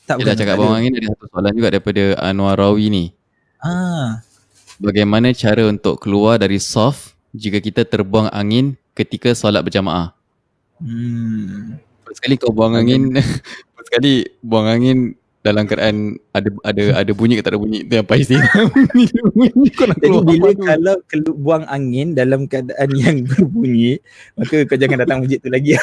Tak, 0.05 0.21
Dia 0.21 0.25
dah 0.27 0.37
cakap 0.37 0.55
buang 0.57 0.77
angin 0.77 0.93
ada 0.95 1.09
satu 1.11 1.25
soalan 1.33 1.53
juga 1.53 1.69
daripada 1.73 2.03
Anwar 2.21 2.61
Rawi 2.61 2.87
ni. 2.89 3.05
Ah, 3.57 4.21
Bagaimana 4.77 5.33
cara 5.33 5.65
untuk 5.65 5.97
keluar 5.97 6.37
dari 6.37 6.61
soft 6.61 7.17
jika 7.33 7.57
kita 7.57 7.83
terbuang 7.83 8.29
angin 8.29 8.77
ketika 8.93 9.33
solat 9.33 9.65
berjamaah? 9.65 10.13
hmm. 10.79 11.81
First 12.05 12.21
sekali 12.21 12.37
kau 12.37 12.53
buang 12.53 12.77
angin, 12.77 13.17
first 13.73 13.87
sekali 13.89 14.29
buang 14.45 14.69
angin 14.69 14.99
dalam 15.41 15.65
keadaan 15.65 16.17
ada 16.33 16.49
ada 16.65 16.83
ada 17.01 17.13
bunyi 17.13 17.37
ke 17.37 17.45
tak 17.45 17.53
ada 17.53 17.61
bunyi 17.61 17.85
tu 17.85 17.93
yang 17.95 18.09
bunyi 18.09 19.69
kau 19.77 19.85
nak 19.85 19.97
Jadi 20.01 20.17
bila 20.25 20.49
tu? 20.53 20.65
kalau 20.65 20.95
kelu- 21.05 21.37
buang 21.37 21.65
angin 21.69 22.13
dalam 22.13 22.45
keadaan 22.45 22.91
yang 22.93 23.17
berbunyi, 23.29 24.01
maka 24.37 24.69
kau 24.69 24.77
jangan 24.77 25.01
datang 25.01 25.25
masjid 25.25 25.41
tu 25.41 25.49
lagi. 25.49 25.77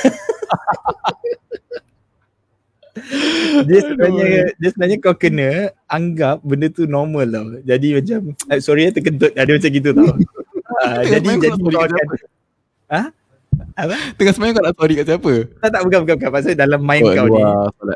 Dia 3.64 3.80
sebenarnya 3.82 4.28
dia 4.56 4.68
sebenarnya 4.70 4.98
kau 5.00 5.16
kena 5.16 5.50
anggap 5.86 6.40
benda 6.42 6.68
tu 6.68 6.84
normal 6.86 7.26
tau. 7.28 7.46
Jadi 7.62 7.88
macam 7.96 8.20
eh, 8.48 8.60
sorry 8.60 8.88
eh 8.88 8.94
terkentut 8.94 9.32
ada 9.34 9.48
macam 9.50 9.70
gitu 9.70 9.90
tau. 9.92 10.14
Ah, 10.82 11.04
jadi 11.04 11.36
jadi 11.38 11.60
kau 11.62 11.84
akan 11.84 12.06
Ha? 12.90 13.02
Apa? 13.76 13.96
Tengah 14.16 14.34
semayang 14.34 14.54
kau 14.56 14.64
nak 14.66 14.74
sorry 14.74 14.94
kat 14.98 15.06
siapa? 15.06 15.34
Tak 15.60 15.70
tak 15.70 15.82
bukan 15.84 16.00
bukan 16.08 16.16
bukan 16.18 16.32
pasal 16.32 16.54
dalam 16.56 16.82
mind 16.82 17.06
Oh, 17.06 17.14
kau 17.14 17.28
ni 17.28 17.42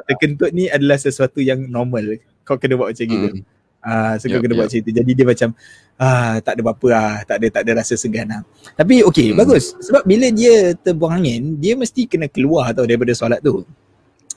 terkentut 0.05 0.51
ni 0.51 0.63
adalah 0.67 0.99
sesuatu 0.99 1.39
yang 1.39 1.65
normal. 1.65 2.19
Kau 2.43 2.59
kena 2.59 2.77
buat 2.77 2.91
macam 2.93 3.05
gitu. 3.07 3.27
Hmm. 3.31 3.41
Ah, 3.79 4.13
so 4.19 4.27
kau 4.27 4.37
Yup, 4.37 4.43
kena 4.43 4.53
buat 4.53 4.67
yup. 4.67 4.75
macam 4.75 4.83
itu. 4.85 4.91
Jadi 4.91 5.11
dia 5.15 5.25
macam 5.25 5.49
ah 5.95 6.35
tak 6.43 6.51
ada 6.51 6.61
apa-apa 6.67 6.87
ah, 6.91 7.15
tak 7.23 7.35
ada 7.39 7.47
tak 7.49 7.61
ada 7.63 7.71
rasa 7.79 7.93
segan 7.95 8.27
ah. 8.29 8.41
Tapi 8.75 8.93
okey, 9.07 9.27
Hmm. 9.33 9.39
bagus. 9.39 9.65
Sebab 9.79 10.03
bila 10.03 10.27
dia 10.29 10.55
terbuang 10.75 11.13
angin, 11.15 11.41
dia 11.57 11.73
mesti 11.73 12.05
kena 12.05 12.27
keluar 12.27 12.75
tau 12.75 12.83
daripada 12.83 13.15
solat 13.15 13.39
tu. 13.39 13.63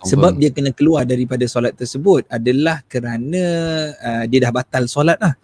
Sebab 0.07 0.39
dia 0.39 0.55
kena 0.55 0.71
keluar 0.71 1.03
daripada 1.03 1.43
solat 1.51 1.75
tersebut 1.75 2.23
adalah 2.31 2.87
kerana 2.87 3.43
uh, 3.99 4.25
dia 4.31 4.39
dah 4.47 4.53
batal 4.55 4.87
solat 4.87 5.19
lah. 5.19 5.35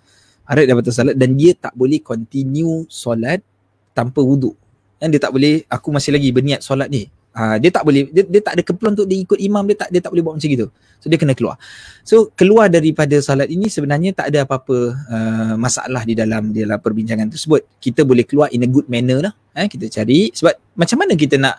Harap 0.47 0.65
dah 0.69 0.77
batal 0.79 0.95
solat 0.95 1.15
dan 1.19 1.35
dia 1.35 1.59
tak 1.59 1.75
boleh 1.75 1.99
continue 1.99 2.87
solat 2.87 3.43
tanpa 3.91 4.23
wuduk. 4.23 4.55
Dan 5.03 5.11
dia 5.11 5.19
tak 5.19 5.35
boleh 5.35 5.67
aku 5.67 5.91
masih 5.91 6.15
lagi 6.15 6.31
berniat 6.31 6.63
solat 6.63 6.87
ni. 6.87 7.11
Uh, 7.35 7.59
dia 7.59 7.67
tak 7.75 7.83
boleh 7.83 8.07
dia, 8.15 8.23
dia 8.23 8.39
tak 8.39 8.55
ada 8.55 8.63
keperluan 8.63 8.95
untuk 8.95 9.11
dia 9.11 9.19
ikut 9.19 9.39
imam 9.43 9.67
dia 9.67 9.75
tak 9.75 9.91
dia 9.91 9.99
tak 9.99 10.15
boleh 10.15 10.23
buat 10.23 10.39
macam 10.39 10.47
gitu. 10.47 10.71
So 11.03 11.11
dia 11.11 11.19
kena 11.19 11.35
keluar. 11.35 11.59
So 12.07 12.31
keluar 12.39 12.71
daripada 12.71 13.19
solat 13.19 13.51
ini 13.51 13.67
sebenarnya 13.67 14.15
tak 14.15 14.31
ada 14.31 14.47
apa-apa 14.47 14.79
uh, 14.95 15.55
masalah 15.59 16.07
di 16.07 16.15
dalam 16.15 16.55
di 16.55 16.63
dalam 16.63 16.79
perbincangan 16.79 17.27
tersebut. 17.27 17.67
Kita 17.83 18.07
boleh 18.07 18.23
keluar 18.23 18.55
in 18.55 18.63
a 18.63 18.71
good 18.71 18.87
manner 18.87 19.19
lah. 19.19 19.35
Eh 19.59 19.67
kita 19.67 19.91
cari 19.91 20.31
sebab 20.31 20.55
macam 20.79 20.97
mana 21.03 21.19
kita 21.19 21.35
nak 21.43 21.59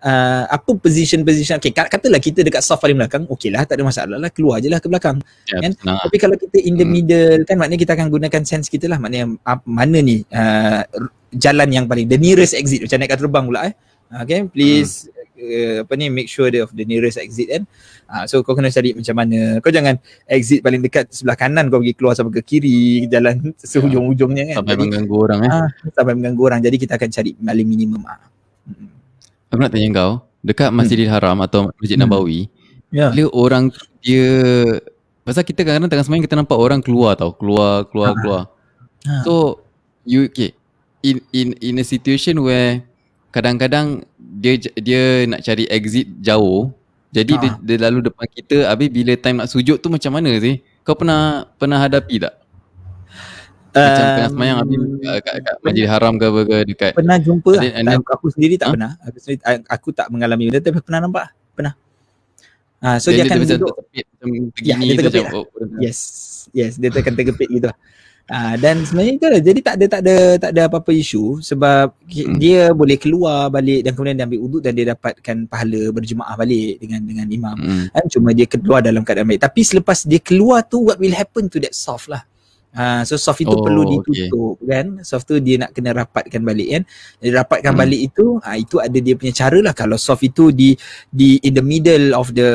uh, 0.00 0.44
apa 0.46 0.70
position-position 0.74 1.56
okay, 1.56 1.70
kat- 1.70 1.88
katalah 1.88 2.18
kita 2.18 2.40
dekat 2.40 2.60
soft 2.60 2.80
paling 2.80 2.96
belakang 2.96 3.24
okey 3.28 3.48
lah 3.48 3.64
tak 3.64 3.78
ada 3.78 3.84
masalah 3.84 4.16
lah 4.16 4.30
keluar 4.30 4.58
je 4.58 4.68
lah 4.68 4.78
ke 4.78 4.88
belakang 4.88 5.20
Ya, 5.46 5.60
kan? 5.60 5.72
lah. 5.82 6.00
tapi 6.04 6.16
kalau 6.16 6.34
kita 6.34 6.58
in 6.58 6.74
the 6.74 6.84
Hmm. 6.84 6.92
middle 6.92 7.40
kan 7.44 7.56
maknanya 7.56 7.80
kita 7.80 7.92
akan 7.94 8.06
gunakan 8.08 8.42
sense 8.42 8.66
kita 8.66 8.86
lah 8.86 8.96
maknanya 8.96 9.36
uh, 9.40 9.58
mana 9.64 9.98
ni 10.00 10.24
uh, 10.26 10.82
jalan 11.30 11.68
yang 11.70 11.84
paling 11.86 12.04
the 12.04 12.16
nearest 12.16 12.52
exit 12.52 12.82
macam 12.82 12.98
naik 12.98 13.10
kat 13.10 13.18
terbang 13.18 13.44
pula 13.44 13.60
eh 13.64 13.74
okay 14.10 14.42
please 14.44 15.06
uh, 15.38 15.84
apa 15.84 15.92
ni 15.94 16.08
make 16.08 16.26
sure 16.26 16.50
of 16.58 16.72
the 16.72 16.82
nearest 16.82 17.16
exit 17.16 17.46
kan 17.46 17.62
uh, 18.08 18.24
so 18.26 18.42
kau 18.42 18.52
kena 18.52 18.68
cari 18.68 18.90
macam 18.92 19.14
mana 19.14 19.38
kau 19.58 19.70
jangan 19.70 19.94
exit 20.26 20.60
paling 20.60 20.80
dekat 20.80 21.06
sebelah 21.08 21.38
kanan 21.38 21.70
kau 21.70 21.78
pergi 21.78 21.94
keluar 21.94 22.14
sampai 22.14 22.34
ke 22.36 22.42
kiri 22.44 22.78
jalan 23.06 23.54
sehujung-hujungnya 23.56 24.50
kan 24.50 24.56
Sampai 24.60 24.74
jadi 24.74 24.82
mengganggu 24.84 25.16
orang 25.16 25.40
eh. 25.40 25.50
ah, 25.52 25.68
sampai 25.88 26.12
mengganggu 26.14 26.42
orang 26.44 26.60
jadi 26.60 26.76
kita 26.76 26.92
akan 26.96 27.08
cari 27.08 27.30
paling 27.32 27.68
minimum 27.68 28.02
ah. 28.04 28.18
Hmm. 28.18 28.28
Aku 29.50 29.58
nak 29.58 29.74
tanya 29.74 29.88
kau, 29.92 30.12
dekat 30.46 30.70
Masjidil 30.70 31.10
Haram 31.10 31.42
atau 31.42 31.74
Masjid 31.76 31.98
Hmm. 31.98 32.06
Nabawi, 32.06 32.46
Ya. 32.94 33.10
bila 33.10 33.30
orang 33.34 33.70
dia 34.02 34.30
pasal 35.22 35.42
kita 35.42 35.62
kadang-kadang 35.62 35.90
tengah 35.90 36.06
semayang 36.06 36.24
kita 36.26 36.38
nampak 36.38 36.58
orang 36.58 36.78
keluar 36.82 37.14
tau, 37.14 37.34
keluar 37.34 37.86
keluar 37.90 38.08
Ah. 38.10 38.16
keluar. 38.18 38.42
Ah. 39.06 39.22
So 39.22 39.62
you 40.02 40.26
okay 40.26 40.54
in 41.02 41.22
in 41.30 41.54
in 41.58 41.74
a 41.78 41.84
situation 41.84 42.40
where 42.40 42.82
kadang-kadang 43.30 44.02
dia 44.18 44.58
dia 44.74 45.28
nak 45.30 45.44
cari 45.44 45.66
exit 45.70 46.10
jauh 46.18 46.74
jadi 47.10 47.32
dia, 47.38 47.50
Ah. 47.50 47.54
dia 47.62 47.76
lalu 47.90 48.06
depan 48.10 48.26
kita 48.26 48.70
habis 48.70 48.90
bila 48.90 49.14
time 49.18 49.42
nak 49.42 49.50
sujud 49.50 49.78
tu 49.78 49.86
macam 49.90 50.14
mana 50.14 50.30
sih? 50.38 50.62
Kau 50.82 50.94
pernah 50.94 51.46
pernah 51.58 51.78
hadapi 51.78 52.22
tak? 52.22 52.34
Macam 53.70 54.02
Um, 54.02 54.10
tengah 54.18 54.30
semayang 54.34 54.56
habis 54.58 54.78
uh, 55.06 55.18
kat, 55.22 55.34
kat 55.40 55.54
Masjid 55.62 55.86
Haram 55.86 56.12
ke 56.18 56.24
apa 56.26 56.40
ke 56.42 56.56
dekat 56.66 56.92
pernah 56.92 57.16
jumpa 57.16 57.52
And 57.60 57.84
then- 57.86 58.02
aku, 58.02 58.10
aku 58.10 58.26
sendiri 58.34 58.54
tak 58.58 58.66
Huh? 58.66 58.74
pernah 58.74 58.92
aku 59.00 59.16
sendiri 59.18 59.40
aku 59.66 59.88
tak 59.90 60.06
mengalami 60.10 60.42
benda 60.50 60.60
tapi 60.60 60.82
pernah 60.82 61.00
nampak 61.00 61.26
pernah 61.54 61.74
ah 62.80 62.96
so 62.96 63.12
dia, 63.12 63.22
akan 63.22 63.44
macam 63.44 63.56
duduk 63.56 63.70
tertepit 63.76 64.04
macam 64.10 64.26
Ya, 64.26 64.40
begini 64.50 64.84
dia 64.84 64.90
tu 64.90 65.00
terkepit 65.04 65.22
macam 65.22 65.38
oh, 65.38 65.46
yes 65.78 65.98
yes 66.50 66.72
dia 66.76 66.88
akan 66.90 67.12
terkepit 67.14 67.48
gitu 67.48 67.70
Ah 68.30 68.54
dan 68.54 68.86
sebenarnya 68.86 69.12
itu 69.18 69.26
lah. 69.26 69.40
Jadi 69.42 69.58
tak 69.58 69.74
ada 69.74 69.86
tak 69.90 70.00
ada 70.06 70.16
tak 70.38 70.50
ada 70.54 70.62
apa-apa 70.70 70.94
isu 70.94 71.42
sebab 71.42 71.90
Hmm. 72.06 72.38
dia 72.38 72.70
boleh 72.70 72.94
keluar 72.94 73.50
balik 73.50 73.82
dan 73.82 73.90
kemudian 73.90 74.14
dia 74.14 74.22
ambil 74.22 74.38
wuduk 74.46 74.62
dan 74.62 74.70
dia 74.70 74.86
dapatkan 74.94 75.50
pahala 75.50 75.90
berjemaah 75.90 76.38
balik 76.38 76.78
dengan 76.78 77.02
dengan 77.02 77.26
imam. 77.26 77.56
Mm. 77.58 77.84
Kan 77.90 78.04
cuma 78.06 78.30
dia 78.30 78.46
keluar 78.46 78.86
dalam 78.86 79.02
keadaan 79.02 79.26
baik. 79.26 79.42
Tapi 79.42 79.60
selepas 79.66 80.06
dia 80.06 80.22
keluar 80.22 80.62
tu 80.62 80.78
what 80.86 81.02
will 81.02 81.10
happen 81.10 81.50
to 81.50 81.58
that 81.58 81.74
soft 81.74 82.06
lah. 82.06 82.22
Ha, 82.70 83.02
so 83.02 83.18
soft 83.18 83.42
itu 83.42 83.50
Oh, 83.50 83.66
perlu 83.66 83.82
okay. 83.82 83.98
ditutup 83.98 84.54
kan. 84.62 85.02
Soft 85.02 85.26
tu 85.26 85.42
dia 85.42 85.58
nak 85.58 85.74
kena 85.74 85.90
rapatkan 85.90 86.38
balik 86.38 86.68
kan. 86.70 86.82
Jadi 87.18 87.30
rapatkan 87.34 87.72
Hmm. 87.74 87.82
balik 87.82 88.00
itu, 88.06 88.38
ha, 88.38 88.54
itu 88.54 88.78
ada 88.78 88.94
dia 88.94 89.14
punya 89.18 89.34
cara 89.34 89.58
lah. 89.58 89.74
Kalau 89.74 89.98
soft 89.98 90.22
itu 90.22 90.54
di 90.54 90.78
di 91.10 91.42
in 91.42 91.58
the 91.58 91.64
middle 91.66 92.14
of 92.14 92.30
the 92.30 92.46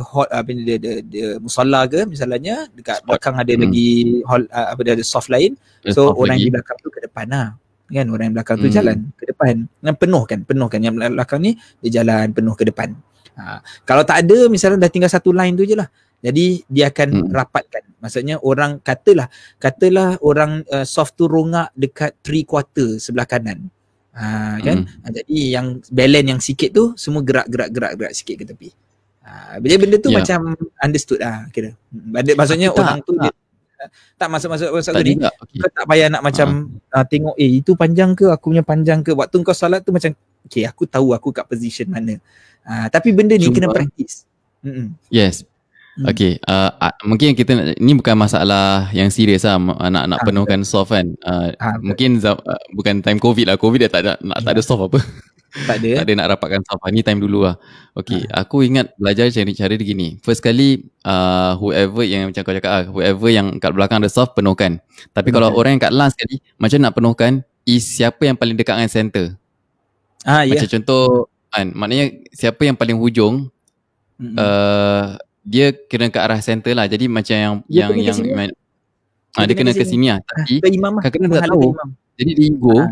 hot 0.00 0.30
apa 0.30 0.46
ni 0.48 0.62
dia, 0.62 0.78
dia, 0.78 0.94
dia 1.02 1.28
musalla 1.36 1.84
ke 1.84 2.06
misalnya 2.06 2.70
dekat 2.70 3.02
Spot. 3.02 3.06
belakang 3.10 3.34
ada 3.34 3.50
Hmm. 3.50 3.62
lagi 3.66 3.88
hall 4.22 4.42
uh, 4.46 4.66
apa 4.70 4.80
dia 4.82 4.92
ada 4.94 5.02
soft 5.02 5.26
lain. 5.26 5.58
There's 5.82 5.94
So 5.94 6.14
soft 6.14 6.22
orang 6.22 6.38
lagi. 6.38 6.46
di 6.46 6.52
belakang 6.54 6.76
tu 6.78 6.88
ke 6.88 7.00
depan 7.02 7.26
lah. 7.26 7.46
Kan 7.86 8.06
orang 8.10 8.24
yang 8.26 8.36
belakang 8.38 8.56
tu 8.58 8.68
Hmm. 8.70 8.76
jalan 8.78 8.96
ke 9.14 9.24
depan. 9.26 9.54
Dan 9.78 9.94
penuhkan, 9.94 10.38
penuhkan 10.42 10.80
yang 10.80 10.94
belakang 10.94 11.42
ni 11.42 11.58
dia 11.82 11.98
jalan 11.98 12.30
penuh 12.30 12.54
ke 12.54 12.62
depan. 12.62 12.94
Ha, 13.36 13.60
kalau 13.82 14.00
tak 14.00 14.24
ada 14.24 14.48
misalnya 14.48 14.80
dah 14.80 14.88
tinggal 14.88 15.12
satu 15.12 15.28
line 15.28 15.52
tu 15.52 15.66
je 15.66 15.76
lah. 15.76 15.90
Jadi 16.18 16.64
dia 16.66 16.88
akan 16.88 17.08
Hmm. 17.12 17.30
rapatkan. 17.30 17.84
Maksudnya 17.98 18.36
orang 18.38 18.78
katalah 18.78 19.28
katalah 19.56 20.16
orang 20.20 20.64
uh, 20.66 20.82
soft 20.82 21.14
tu 21.14 21.24
rongak 21.24 21.70
dekat 21.72 22.16
three 22.20 22.42
quarter 22.42 22.96
sebelah 22.96 23.24
kanan. 23.24 23.68
Ha, 24.12 24.56
kan? 24.58 24.82
Hmm. 24.82 25.02
Ha, 25.02 25.12
jadi 25.12 25.38
yang 25.52 25.66
balance 25.86 26.28
yang 26.28 26.40
sikit 26.40 26.72
tu 26.72 26.84
semua 26.94 27.20
gerak-gerak 27.20 27.68
gerak-gerak 27.68 28.12
sikit 28.12 28.36
ke 28.36 28.44
tepi. 28.44 28.68
Ha, 29.20 29.60
jadi 29.60 29.76
benda 29.76 29.96
tu 29.98 30.08
Ya. 30.08 30.16
macam 30.18 30.38
understood 30.78 31.20
lah 31.20 31.44
kira. 31.50 31.76
Hmm, 31.92 32.10
Benda, 32.10 32.32
maksudnya 32.32 32.68
Tak, 32.70 32.78
orang 32.78 32.98
tu 33.02 33.12
tak. 33.12 33.22
dia 33.22 33.32
tak 34.16 34.28
masuk-masuk 34.32 34.72
masuk 34.72 34.92
ni 34.98 35.14
juga. 35.14 35.28
Okay. 35.36 35.60
kau 35.60 35.68
tak 35.68 35.84
payah 35.84 36.08
nak 36.08 36.22
macam 36.24 36.48
uh, 36.90 37.04
tengok 37.04 37.36
eh 37.36 37.60
itu 37.60 37.76
panjang 37.76 38.16
ke 38.16 38.24
aku 38.26 38.48
punya 38.48 38.64
panjang 38.64 39.04
ke 39.04 39.12
waktu 39.12 39.36
kau 39.44 39.52
salat 39.52 39.84
tu 39.84 39.92
macam 39.92 40.16
okay 40.42 40.64
aku 40.64 40.88
tahu 40.88 41.12
aku 41.12 41.28
kat 41.28 41.44
position 41.44 41.84
mana 41.86 42.16
uh, 42.64 42.88
tapi 42.88 43.12
benda 43.12 43.36
ni 43.36 43.46
Cuma- 43.46 43.54
kena 43.54 43.68
practice 43.68 44.24
Mm-mm. 44.64 44.96
Yes. 45.06 45.44
Hmm. 45.96 46.12
Okay, 46.12 46.36
uh, 46.44 46.68
uh, 46.76 46.92
mungkin 47.08 47.32
kita 47.32 47.56
nak- 47.56 47.80
ni 47.80 47.96
bukan 47.96 48.20
masalah 48.20 48.92
yang 48.92 49.08
serius 49.08 49.48
lah 49.48 49.56
nak 49.88 50.04
nak 50.04 50.20
Ah, 50.20 50.24
penuhkan 50.28 50.60
soft 50.60 50.92
kan. 50.92 51.16
Uh, 51.24 51.56
Ah, 51.56 51.80
betul. 51.80 51.88
mungkin 51.88 52.10
uh, 52.20 52.36
bukan 52.70 52.94
time 53.00 53.16
covid 53.16 53.48
lah. 53.48 53.56
Covid 53.56 53.80
dah 53.80 53.90
tak 53.90 54.00
ada 54.04 54.12
nak 54.20 54.44
tak 54.44 54.52
ada 54.52 54.60
soft 54.60 54.92
apa. 54.92 55.00
tak 55.64 55.80
ada 55.80 55.88
tak 55.98 56.04
ada 56.04 56.12
nak 56.20 56.26
rapatkan 56.36 56.60
soft. 56.68 56.84
Ni 56.92 57.00
time 57.00 57.16
dulu 57.16 57.48
lah. 57.48 57.56
Okay, 57.96 58.28
aku 58.28 58.60
ingat 58.60 58.92
belajar 58.94 59.32
cari 59.32 59.56
cara 59.56 59.72
dia 59.72 59.88
gini. 59.88 60.20
First 60.20 60.44
kali 60.44 60.84
uh, 61.00 61.56
whoever 61.56 62.04
yang 62.04 62.28
macam 62.28 62.44
kau 62.44 62.52
cakap 62.52 62.70
ah, 62.70 62.84
whoever 62.86 63.28
yang 63.32 63.56
kat 63.56 63.72
belakang 63.72 64.04
ada 64.04 64.12
soft 64.12 64.36
penuhkan. 64.36 64.76
Tapi 65.16 65.32
kalau 65.32 65.48
Penuhkan. 65.48 65.60
orang 65.64 65.70
yang 65.72 65.82
kat 65.82 65.94
last 65.96 66.20
kali 66.20 66.44
macam 66.60 66.76
nak 66.76 66.92
penuhkan 66.92 67.32
is 67.64 67.88
siapa 67.88 68.20
yang 68.22 68.36
paling 68.36 68.52
dekat 68.52 68.76
dengan 68.76 68.92
center. 68.92 69.26
ah 70.22 70.44
ya 70.44 70.60
Macam 70.60 70.68
contoh 70.76 71.32
kan, 71.48 71.72
maknanya 71.72 72.04
siapa 72.30 72.62
yang 72.62 72.76
paling 72.76 73.00
hujung 73.00 73.48
uh, 74.36 75.16
dia 75.46 75.70
kena 75.72 76.10
ke 76.10 76.18
arah 76.18 76.40
center 76.40 76.74
lah. 76.74 76.84
Jadi 76.84 77.06
macam 77.06 77.36
yang 77.36 77.54
Dia 77.64 77.78
yang 77.78 77.88
kena 77.88 77.96
ke 77.96 78.02
yang 78.02 78.16
sini 78.16 78.28
lah. 78.28 78.36
man- 78.36 78.56
ah, 79.32 79.44
dia 79.44 79.54
kena 79.54 79.70
ke 79.70 79.84
sini 79.84 80.06
lah. 80.08 80.18
Tapi 80.20 80.54
ke 80.58 80.68
imam 80.68 80.92
lah 80.92 81.02
kadang-kadang 81.02 81.38
tak 81.38 81.48
tahu. 81.48 81.62
ke 81.62 81.68
imam 81.72 81.88
jadi 82.16 82.30
dia 82.32 82.46
ego 82.48 82.76
Ah, 82.76 82.82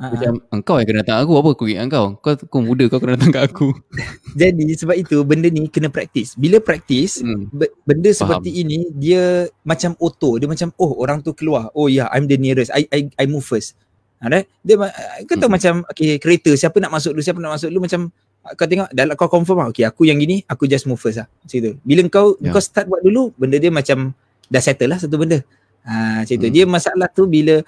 ah. 0.00 0.10
macam 0.10 0.32
engkau 0.50 0.74
yang 0.74 0.88
kena 0.88 0.98
datang 1.00 1.18
aku 1.20 1.32
apa 1.36 1.48
aku 1.50 1.64
ingat 1.66 1.86
kau. 1.88 2.06
Kau 2.16 2.32
kau 2.40 2.60
muda 2.60 2.84
kau 2.86 2.96
kena 2.96 3.14
datang 3.14 3.30
kat 3.30 3.42
aku. 3.46 3.68
jadi 4.40 4.64
sebab 4.72 4.96
itu 4.96 5.20
benda 5.22 5.46
ni 5.46 5.68
kena 5.68 5.86
practice 5.86 6.32
bila 6.34 6.56
practice 6.56 7.20
Hmm. 7.20 7.52
be- 7.52 7.68
benda 7.82 8.08
seperti 8.10 8.48
ini 8.56 8.88
dia 8.90 9.22
macam 9.60 9.92
auto 9.96 10.40
dia 10.40 10.48
macam 10.48 10.72
oh 10.74 10.96
orang 10.96 11.20
tu 11.20 11.30
keluar 11.30 11.68
oh 11.70 11.84
yeah, 11.84 12.08
I'm 12.08 12.24
the 12.24 12.34
nearest 12.34 12.72
I 12.72 12.88
I 12.88 13.00
I 13.14 13.26
move 13.26 13.44
first 13.44 13.76
Alright 14.16 14.48
dia 14.60 14.80
kau 15.22 15.34
tahu 15.34 15.48
Hmm. 15.48 15.52
macam 15.52 15.74
okay 15.84 16.16
kereta 16.16 16.52
siapa 16.52 16.76
nak 16.76 16.92
masuk 16.92 17.12
dulu 17.12 17.20
siapa 17.20 17.36
nak 17.36 17.56
masuk 17.56 17.68
dulu 17.68 17.84
macam 17.84 18.08
kau 18.42 18.64
tengok 18.64 18.88
dalam 18.90 19.14
kau 19.14 19.28
confirm 19.28 19.58
lah 19.58 19.68
okay 19.68 19.82
aku 19.82 20.02
yang 20.02 20.16
gini 20.16 20.40
aku 20.44 20.64
just 20.64 20.84
move 20.84 20.96
first 20.96 21.16
lah 21.16 21.28
macam 21.28 21.58
tu 21.60 21.72
bila 21.80 22.00
kau 22.06 22.26
Ya. 22.38 22.50
kau 22.50 22.58
start 22.58 22.86
buat 22.86 23.00
dulu 23.00 23.32
benda 23.34 23.56
dia 23.56 23.68
macam 23.68 24.16
dah 24.46 24.58
settle 24.58 24.88
lah 24.88 24.96
satu 24.96 25.14
benda 25.14 25.38
ha 25.82 26.22
macam 26.22 26.34
tu 26.34 26.46
Hmm. 26.46 26.54
dia 26.54 26.64
masalah 26.64 27.08
tu 27.08 27.24
bila 27.24 27.60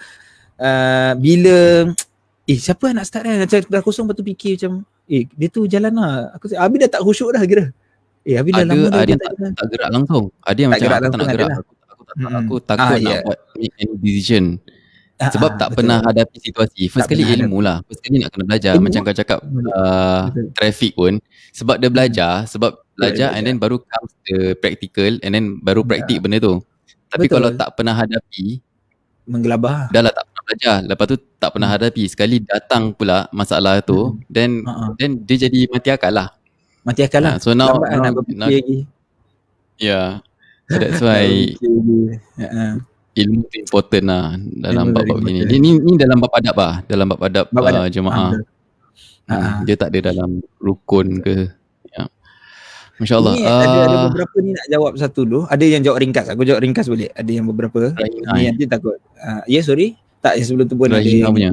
uh, 0.57 1.13
bila 1.15 1.57
eh 2.45 2.59
siapa 2.59 2.91
nak 2.91 3.05
start 3.05 3.23
kan 3.23 3.37
macam 3.39 3.59
dah 3.63 3.81
kosong 3.81 4.05
lepas 4.05 4.17
tu 4.17 4.25
fikir 4.25 4.53
macam 4.57 4.73
eh 5.07 5.25
dia 5.29 5.49
tu 5.49 5.65
jalan 5.65 5.93
lah 5.93 6.13
aku 6.33 6.51
Abi 6.53 6.77
dah 6.79 6.89
tak 6.89 7.01
khusyuk 7.01 7.31
dah 7.31 7.43
kira 7.43 7.69
eh 8.23 8.35
Abi 8.35 8.51
dah 8.51 8.63
Ada- 8.63 8.73
lama 8.73 8.87
dah 8.89 8.99
ada 8.99 9.13
tak 9.13 9.31
jalan 9.31 9.51
Tak 9.53 9.67
gerak 9.69 9.89
langsung. 9.91 10.25
Ada 10.41 10.59
yang 10.59 10.71
Tak 10.71 10.73
macam 10.73 10.89
gerak 10.89 10.99
aku 10.99 11.11
tak 11.13 11.19
nak 11.19 11.29
gerak. 11.29 11.43
ada 11.45 11.55
Aku, 11.55 11.73
aku, 11.85 12.03
tak, 12.03 12.15
Mm-mm. 12.17 12.33
aku 12.39 12.55
Ah, 12.55 12.63
takut 12.65 12.99
nak 12.99 13.13
ya. 13.13 13.19
buat 13.23 13.39
make 13.53 13.75
any 13.77 13.95
decision. 13.99 14.45
Sebab 15.19 15.51
Ah, 15.51 15.57
tak 15.57 15.69
betul. 15.71 15.77
pernah 15.79 15.99
hadapi 16.03 16.37
situasi. 16.37 16.83
First 16.87 17.07
Tak 17.07 17.15
kali 17.15 17.25
ilmu 17.37 17.59
lah. 17.59 17.79
First 17.85 18.01
kali 18.01 18.17
nak 18.19 18.31
kena 18.31 18.45
belajar. 18.45 18.73
Ilmu 18.75 18.85
Macam 18.85 19.01
kau 19.01 19.15
cakap 19.15 19.39
Betul. 19.41 19.71
uh, 19.71 20.23
Betul. 20.29 20.47
traffic 20.53 20.93
pun. 20.93 21.13
Sebab 21.53 21.77
dia 21.79 21.89
belajar. 21.89 22.33
Sebab 22.45 22.71
belajar 22.93 23.29
and 23.31 23.39
belajar. 23.39 23.47
then 23.47 23.57
baru 23.57 23.77
comes 23.79 24.11
the 24.25 24.37
practical 24.57 25.13
and 25.21 25.31
then 25.31 25.45
baru 25.59 25.81
Ya. 25.81 25.89
praktik 25.89 26.19
benda 26.19 26.39
tu. 26.39 26.59
Tapi 27.07 27.25
Betul. 27.25 27.35
kalau 27.35 27.49
tak 27.53 27.69
pernah 27.73 27.95
hadapi, 27.95 28.45
menggelabah 29.25 29.89
dah 29.89 30.01
lah 30.01 30.11
tak 30.11 30.25
pernah 30.25 30.43
belajar. 30.45 30.77
Lepas 30.83 31.07
tu 31.07 31.17
tak 31.39 31.51
pernah 31.53 31.69
hadapi. 31.71 32.03
Sekali 32.05 32.37
datang 32.41 32.83
pula 32.91 33.19
masalah 33.31 33.79
tu, 33.79 34.19
then 34.27 34.67
Ha-ha. 34.67 34.97
then 34.97 35.23
dia 35.23 35.37
jadi 35.41 35.71
mati 35.71 35.89
akal 35.89 36.11
lah. 36.11 36.29
mati 36.83 37.01
akal 37.01 37.23
lah 37.23 37.33
Ah, 37.33 37.39
so 37.39 37.55
now, 37.55 37.79
lambat 37.79 37.87
lah 37.87 37.95
now, 37.95 38.03
nak 38.03 38.13
berfikir 38.19 38.37
now 38.37 38.49
lagi 38.51 38.79
yeah. 39.79 40.09
So 40.67 40.75
that's 40.77 40.99
why 40.99 41.27
Ha-ha. 42.43 42.67
Ilmu 43.15 43.41
tu 43.45 43.57
important 43.61 44.05
lah 44.05 44.25
dalam 44.39 44.85
Ilmu 44.89 44.97
bab-bab 44.97 45.17
very 45.19 45.21
begini. 45.21 45.39
important. 45.45 45.61
Ni, 45.61 45.71
ni 45.79 45.93
dalam 45.97 46.17
bab 46.19 46.33
adab 46.33 46.57
lah, 46.57 46.75
dalam 46.85 47.07
bab 47.07 47.21
adab, 47.21 47.47
Bab 47.49 47.63
adab. 47.63 47.77
uh, 47.79 47.89
jemaah. 47.89 48.17
Ah. 48.19 48.33
Hmm, 48.33 48.43
Ah. 49.31 49.55
dia 49.63 49.77
tak 49.77 49.89
ada 49.91 50.11
dalam 50.11 50.31
rukun 50.59 51.21
ke. 51.21 51.47
Ya. 51.89 52.05
Masya-Allah. 52.99 53.33
Ni 53.33 53.43
ada, 53.43 53.79
ada 53.79 53.97
Uh, 53.97 54.05
beberapa 54.09 54.37
ni 54.39 54.51
nak 54.53 54.67
jawab 54.69 54.93
satu 54.97 55.21
dulu. 55.23 55.41
Ada 55.47 55.65
yang 55.65 55.83
jawab 55.83 55.99
ringkas. 56.01 56.27
Aku 56.29 56.43
jawab 56.43 56.61
ringkas 56.61 56.87
boleh. 56.87 57.09
Ada 57.09 57.31
yang 57.31 57.47
beberapa. 57.47 57.93
Rahina, 57.93 58.35
Ni 58.35 58.43
nanti 58.47 58.65
takut. 58.67 58.99
Uh, 59.15 59.41
ya 59.45 59.59
yeah, 59.59 59.63
sorry. 59.63 59.95
Tak 60.19 60.37
yang 60.37 60.47
sebelum 60.47 60.67
tu 60.67 60.75
pun 60.75 60.87
ada 60.87 60.99
Rahina 60.99 61.19
yang 61.23 61.33
punya. 61.33 61.51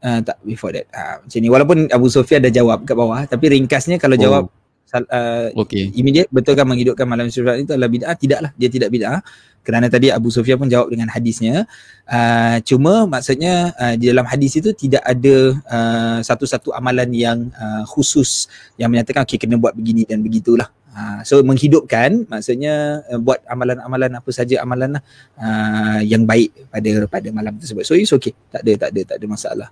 Uh, 0.00 0.20
tak 0.22 0.36
before 0.42 0.72
that. 0.72 0.86
Uh, 0.88 1.20
macam 1.20 1.38
ni. 1.38 1.48
Walaupun 1.48 1.76
Abu 1.88 2.06
Sofia 2.08 2.38
dah 2.38 2.48
jawab 2.48 2.84
kat 2.84 2.94
bawah. 2.94 3.20
Tapi 3.22 3.44
ringkasnya 3.50 3.96
kalau 3.96 4.14
Oh. 4.14 4.22
jawab 4.22 4.42
uh, 4.90 5.54
okay. 5.54 5.94
immediate 5.94 6.26
betul 6.34 6.58
kan 6.58 6.66
menghidupkan 6.66 7.06
malam 7.06 7.30
syurga 7.30 7.54
itu 7.56 7.70
adalah 7.70 7.90
bid'ah? 7.90 8.14
Tidaklah. 8.18 8.50
Dia 8.58 8.68
tidak 8.68 8.90
bid'ah. 8.90 9.22
Kerana 9.60 9.92
tadi 9.92 10.08
Abu 10.08 10.32
Sufyan 10.32 10.56
pun 10.56 10.66
jawab 10.66 10.90
dengan 10.90 11.12
hadisnya. 11.12 11.68
Uh, 12.08 12.58
cuma 12.64 13.04
maksudnya 13.06 13.70
uh, 13.76 13.94
di 13.94 14.08
dalam 14.10 14.26
hadis 14.26 14.56
itu 14.58 14.72
tidak 14.72 15.04
ada 15.04 15.36
uh, 15.68 16.18
satu-satu 16.24 16.72
amalan 16.74 17.12
yang 17.12 17.38
uh, 17.54 17.84
khusus 17.86 18.48
yang 18.80 18.90
menyatakan 18.90 19.22
okay 19.22 19.36
kena 19.38 19.60
buat 19.60 19.76
begini 19.76 20.08
dan 20.08 20.24
begitulah. 20.24 20.66
Uh, 20.90 21.22
so 21.22 21.38
menghidupkan 21.46 22.26
maksudnya 22.26 23.06
uh, 23.06 23.20
buat 23.20 23.44
amalan-amalan 23.46 24.10
apa 24.18 24.30
saja 24.34 24.58
amalan 24.58 24.98
lah, 24.98 25.02
uh, 25.38 26.00
yang 26.02 26.26
baik 26.26 26.50
pada 26.72 26.90
pada 27.06 27.28
malam 27.30 27.54
tersebut. 27.60 27.86
So 27.86 27.94
it's 27.94 28.10
okay. 28.10 28.34
Tak 28.50 28.66
ada 28.66 28.72
tak 28.74 28.88
ada 28.96 29.00
tak 29.14 29.16
ada 29.22 29.26
masalah 29.28 29.68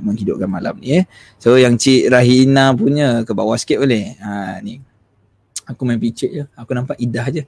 menghidupkan 0.00 0.48
malam 0.48 0.80
ni 0.80 1.02
eh. 1.02 1.04
So 1.36 1.60
yang 1.60 1.76
Cik 1.76 2.08
Rahina 2.08 2.72
punya 2.72 3.26
ke 3.28 3.36
bawah 3.36 3.58
sikit 3.60 3.84
boleh. 3.84 4.16
Ha 4.22 4.62
ni. 4.64 4.80
Aku 5.68 5.84
main 5.84 6.00
picit 6.00 6.30
je. 6.32 6.44
Aku 6.56 6.72
nampak 6.72 6.96
idah 6.96 7.28
je. 7.28 7.44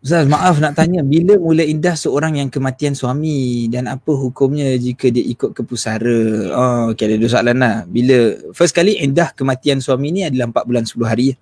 Ustaz, 0.00 0.24
maaf 0.24 0.56
nak 0.64 0.80
tanya, 0.80 1.04
bila 1.04 1.36
mula 1.36 1.60
indah 1.60 1.92
seorang 1.92 2.40
yang 2.40 2.48
kematian 2.48 2.96
suami 2.96 3.68
dan 3.68 3.84
apa 3.84 4.08
hukumnya 4.08 4.72
jika 4.80 5.12
dia 5.12 5.20
ikut 5.20 5.52
ke 5.52 5.60
pusara? 5.60 6.48
Oh, 6.56 6.96
okay, 6.96 7.04
ada 7.04 7.20
dua 7.20 7.28
soalan 7.28 7.60
lah. 7.60 7.84
Bila, 7.84 8.32
first 8.56 8.72
kali 8.72 8.96
indah 8.96 9.36
kematian 9.36 9.76
suami 9.84 10.08
ni 10.08 10.24
adalah 10.24 10.48
4 10.56 10.68
bulan 10.72 10.84
10 10.88 11.04
hari. 11.04 11.36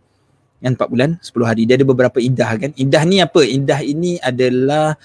Kan 0.59 0.75
4 0.75 0.91
bulan 0.91 1.11
10 1.23 1.39
hari. 1.47 1.63
Dia 1.71 1.79
ada 1.79 1.87
beberapa 1.87 2.19
indah 2.19 2.51
kan. 2.59 2.71
Indah 2.75 3.03
ni 3.07 3.23
apa? 3.23 3.47
Indah 3.47 3.79
ini 3.79 4.19
adalah 4.19 4.99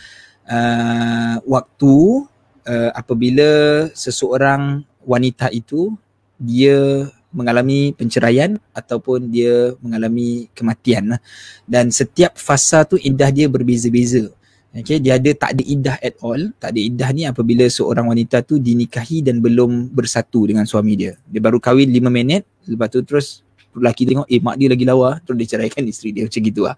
uh, 0.50 1.36
waktu 1.46 2.26
uh, 2.68 2.92
apabila 2.96 3.50
seseorang 3.92 4.84
wanita 5.04 5.52
itu 5.52 5.96
dia 6.40 7.08
mengalami 7.34 7.92
penceraian 7.98 8.62
ataupun 8.78 9.34
dia 9.34 9.74
mengalami 9.82 10.48
kematian 10.54 11.18
lah. 11.18 11.20
dan 11.66 11.90
setiap 11.90 12.38
fasa 12.38 12.86
tu 12.86 12.96
indah 13.02 13.34
dia 13.34 13.50
berbeza-beza. 13.50 14.30
Okay, 14.74 14.98
dia 14.98 15.22
ada 15.22 15.30
tak 15.38 15.54
ada 15.54 15.64
indah 15.70 15.98
at 16.02 16.18
all. 16.26 16.50
Tak 16.58 16.74
ada 16.74 16.82
indah 16.82 17.10
ni 17.14 17.30
apabila 17.30 17.62
seorang 17.70 18.10
wanita 18.10 18.42
tu 18.42 18.58
dinikahi 18.58 19.22
dan 19.22 19.38
belum 19.38 19.94
bersatu 19.94 20.50
dengan 20.50 20.66
suami 20.66 20.98
dia. 20.98 21.14
Dia 21.30 21.46
baru 21.46 21.62
kahwin 21.62 21.94
5 21.94 22.10
minit, 22.10 22.42
lepas 22.66 22.90
tu 22.90 23.06
terus 23.06 23.46
lelaki 23.78 24.06
tengok 24.06 24.26
eh 24.30 24.42
mak 24.42 24.58
dia 24.58 24.70
lagi 24.70 24.86
lawa 24.86 25.18
terus 25.22 25.38
dia 25.46 25.58
ceraikan 25.58 25.82
isteri 25.86 26.10
dia 26.14 26.26
macam 26.26 26.42
gitu 26.42 26.62
lah. 26.66 26.78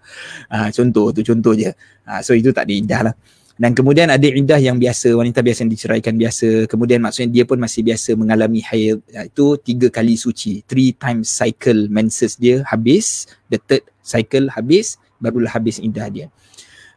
Ha, 0.52 0.68
contoh 0.76 1.08
tu 1.12 1.20
contoh 1.24 1.52
je. 1.56 1.72
Ha, 2.04 2.20
so 2.20 2.36
itu 2.36 2.52
tak 2.52 2.68
ada 2.68 2.72
indah 2.76 3.00
lah. 3.12 3.14
Dan 3.56 3.72
kemudian 3.72 4.12
ada 4.12 4.28
indah 4.28 4.60
yang 4.60 4.76
biasa, 4.76 5.16
wanita 5.16 5.40
biasa 5.40 5.64
yang 5.64 5.72
diceraikan 5.72 6.14
biasa. 6.20 6.68
Kemudian 6.68 7.00
maksudnya 7.00 7.40
dia 7.40 7.44
pun 7.48 7.56
masih 7.56 7.80
biasa 7.80 8.12
mengalami 8.12 8.60
haid. 8.60 9.00
Ha, 9.16 9.32
itu 9.32 9.56
tiga 9.64 9.88
kali 9.88 10.12
suci. 10.20 10.60
Three 10.68 10.92
times 10.92 11.32
cycle 11.32 11.88
menses 11.88 12.36
dia 12.36 12.60
habis. 12.68 13.24
The 13.48 13.56
third 13.56 13.84
cycle 14.04 14.52
habis, 14.52 15.00
barulah 15.16 15.48
habis 15.48 15.80
indah 15.80 16.04
dia. 16.12 16.28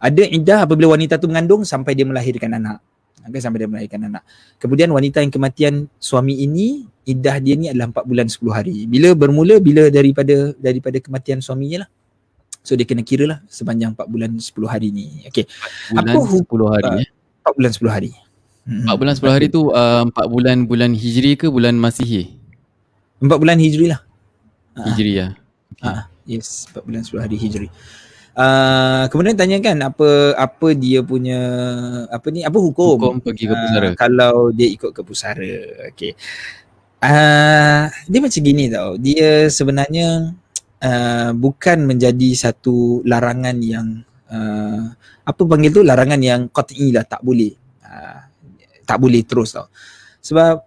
Ada 0.04 0.28
indah 0.28 0.68
apabila 0.68 1.00
wanita 1.00 1.16
tu 1.16 1.32
mengandung 1.32 1.64
sampai 1.64 1.96
dia 1.96 2.04
melahirkan 2.04 2.52
anak. 2.52 2.84
Okay, 3.24 3.40
sampai 3.40 3.64
dia 3.64 3.70
melahirkan 3.72 4.12
anak. 4.12 4.24
Kemudian 4.60 4.92
wanita 4.92 5.24
yang 5.24 5.32
kematian 5.32 5.88
suami 5.96 6.44
ini, 6.44 6.88
iddah 7.08 7.40
dia 7.40 7.56
ni 7.56 7.68
adalah 7.72 8.04
4 8.04 8.04
bulan 8.04 8.28
10 8.28 8.52
hari. 8.52 8.78
Bila 8.84 9.16
bermula? 9.16 9.60
Bila 9.64 9.88
daripada 9.88 10.52
daripada 10.60 10.98
kematian 11.00 11.40
suaminya 11.40 11.88
lah. 11.88 11.90
So 12.62 12.76
dia 12.76 12.84
kena 12.84 13.02
kira 13.02 13.26
lah 13.26 13.40
sepanjang 13.46 13.96
4 13.96 14.06
bulan 14.06 14.32
10 14.36 14.52
hari 14.66 14.90
ni. 14.90 15.24
Okay. 15.26 15.48
Bulan 15.90 16.06
Apa 16.06 16.20
hu- 16.22 16.44
10 16.44 16.68
hari 16.70 16.86
Ah, 16.86 17.02
eh. 17.02 17.08
4 17.42 17.56
bulan 17.56 17.72
10 17.72 17.90
hari. 17.90 18.12
Hmm. 18.68 18.86
4 18.86 19.00
bulan 19.00 19.14
10 19.16 19.32
hari 19.32 19.48
tu 19.48 19.62
uh, 19.72 20.04
4 20.06 20.14
bulan 20.30 20.58
bulan 20.64 20.92
Hijri 20.94 21.34
ke 21.34 21.48
bulan 21.48 21.74
Masihi? 21.74 22.36
4 23.18 23.28
bulan 23.34 23.58
Hijri 23.58 23.90
lah. 23.90 24.02
Ah. 24.74 24.86
Hijri 24.88 25.12
ya. 25.18 25.28
Ah, 25.80 26.02
yes, 26.24 26.68
4 26.70 26.84
bulan 26.84 27.02
10 27.02 27.20
hari 27.20 27.36
Hijri. 27.36 27.68
Uh, 28.40 29.04
kemudian 29.10 29.36
tanyakan 29.36 29.84
apa 29.84 30.10
apa 30.34 30.72
dia 30.72 31.04
punya 31.04 31.40
apa 32.08 32.28
ni 32.30 32.40
apa 32.40 32.56
hukum, 32.56 32.96
Hukum 32.96 33.20
pergi 33.20 33.48
ke 33.48 33.52
Ah, 33.52 33.60
pusara. 33.60 33.88
kalau 33.98 34.52
dia 34.52 34.68
ikut 34.70 34.92
ke 34.92 35.02
pusara. 35.02 35.52
Okey. 35.92 36.16
Uh, 37.00 37.88
dia 38.06 38.20
macam 38.20 38.42
gini 38.42 38.68
tau. 38.68 38.96
Dia 38.96 39.48
sebenarnya 39.48 40.36
uh, 40.84 41.32
bukan 41.36 41.86
menjadi 41.86 42.30
satu 42.36 43.04
larangan 43.04 43.58
yang 43.60 44.04
uh, 44.32 44.92
apa 45.24 45.42
panggil 45.46 45.72
tu 45.72 45.82
larangan 45.86 46.20
yang 46.20 46.42
qat'i 46.50 46.96
lah 46.96 47.06
tak 47.06 47.22
boleh. 47.22 47.54
Uh, 47.84 48.20
tak 48.88 48.98
boleh 48.98 49.22
terus 49.22 49.54
tau. 49.54 49.70
Sebab 50.20 50.66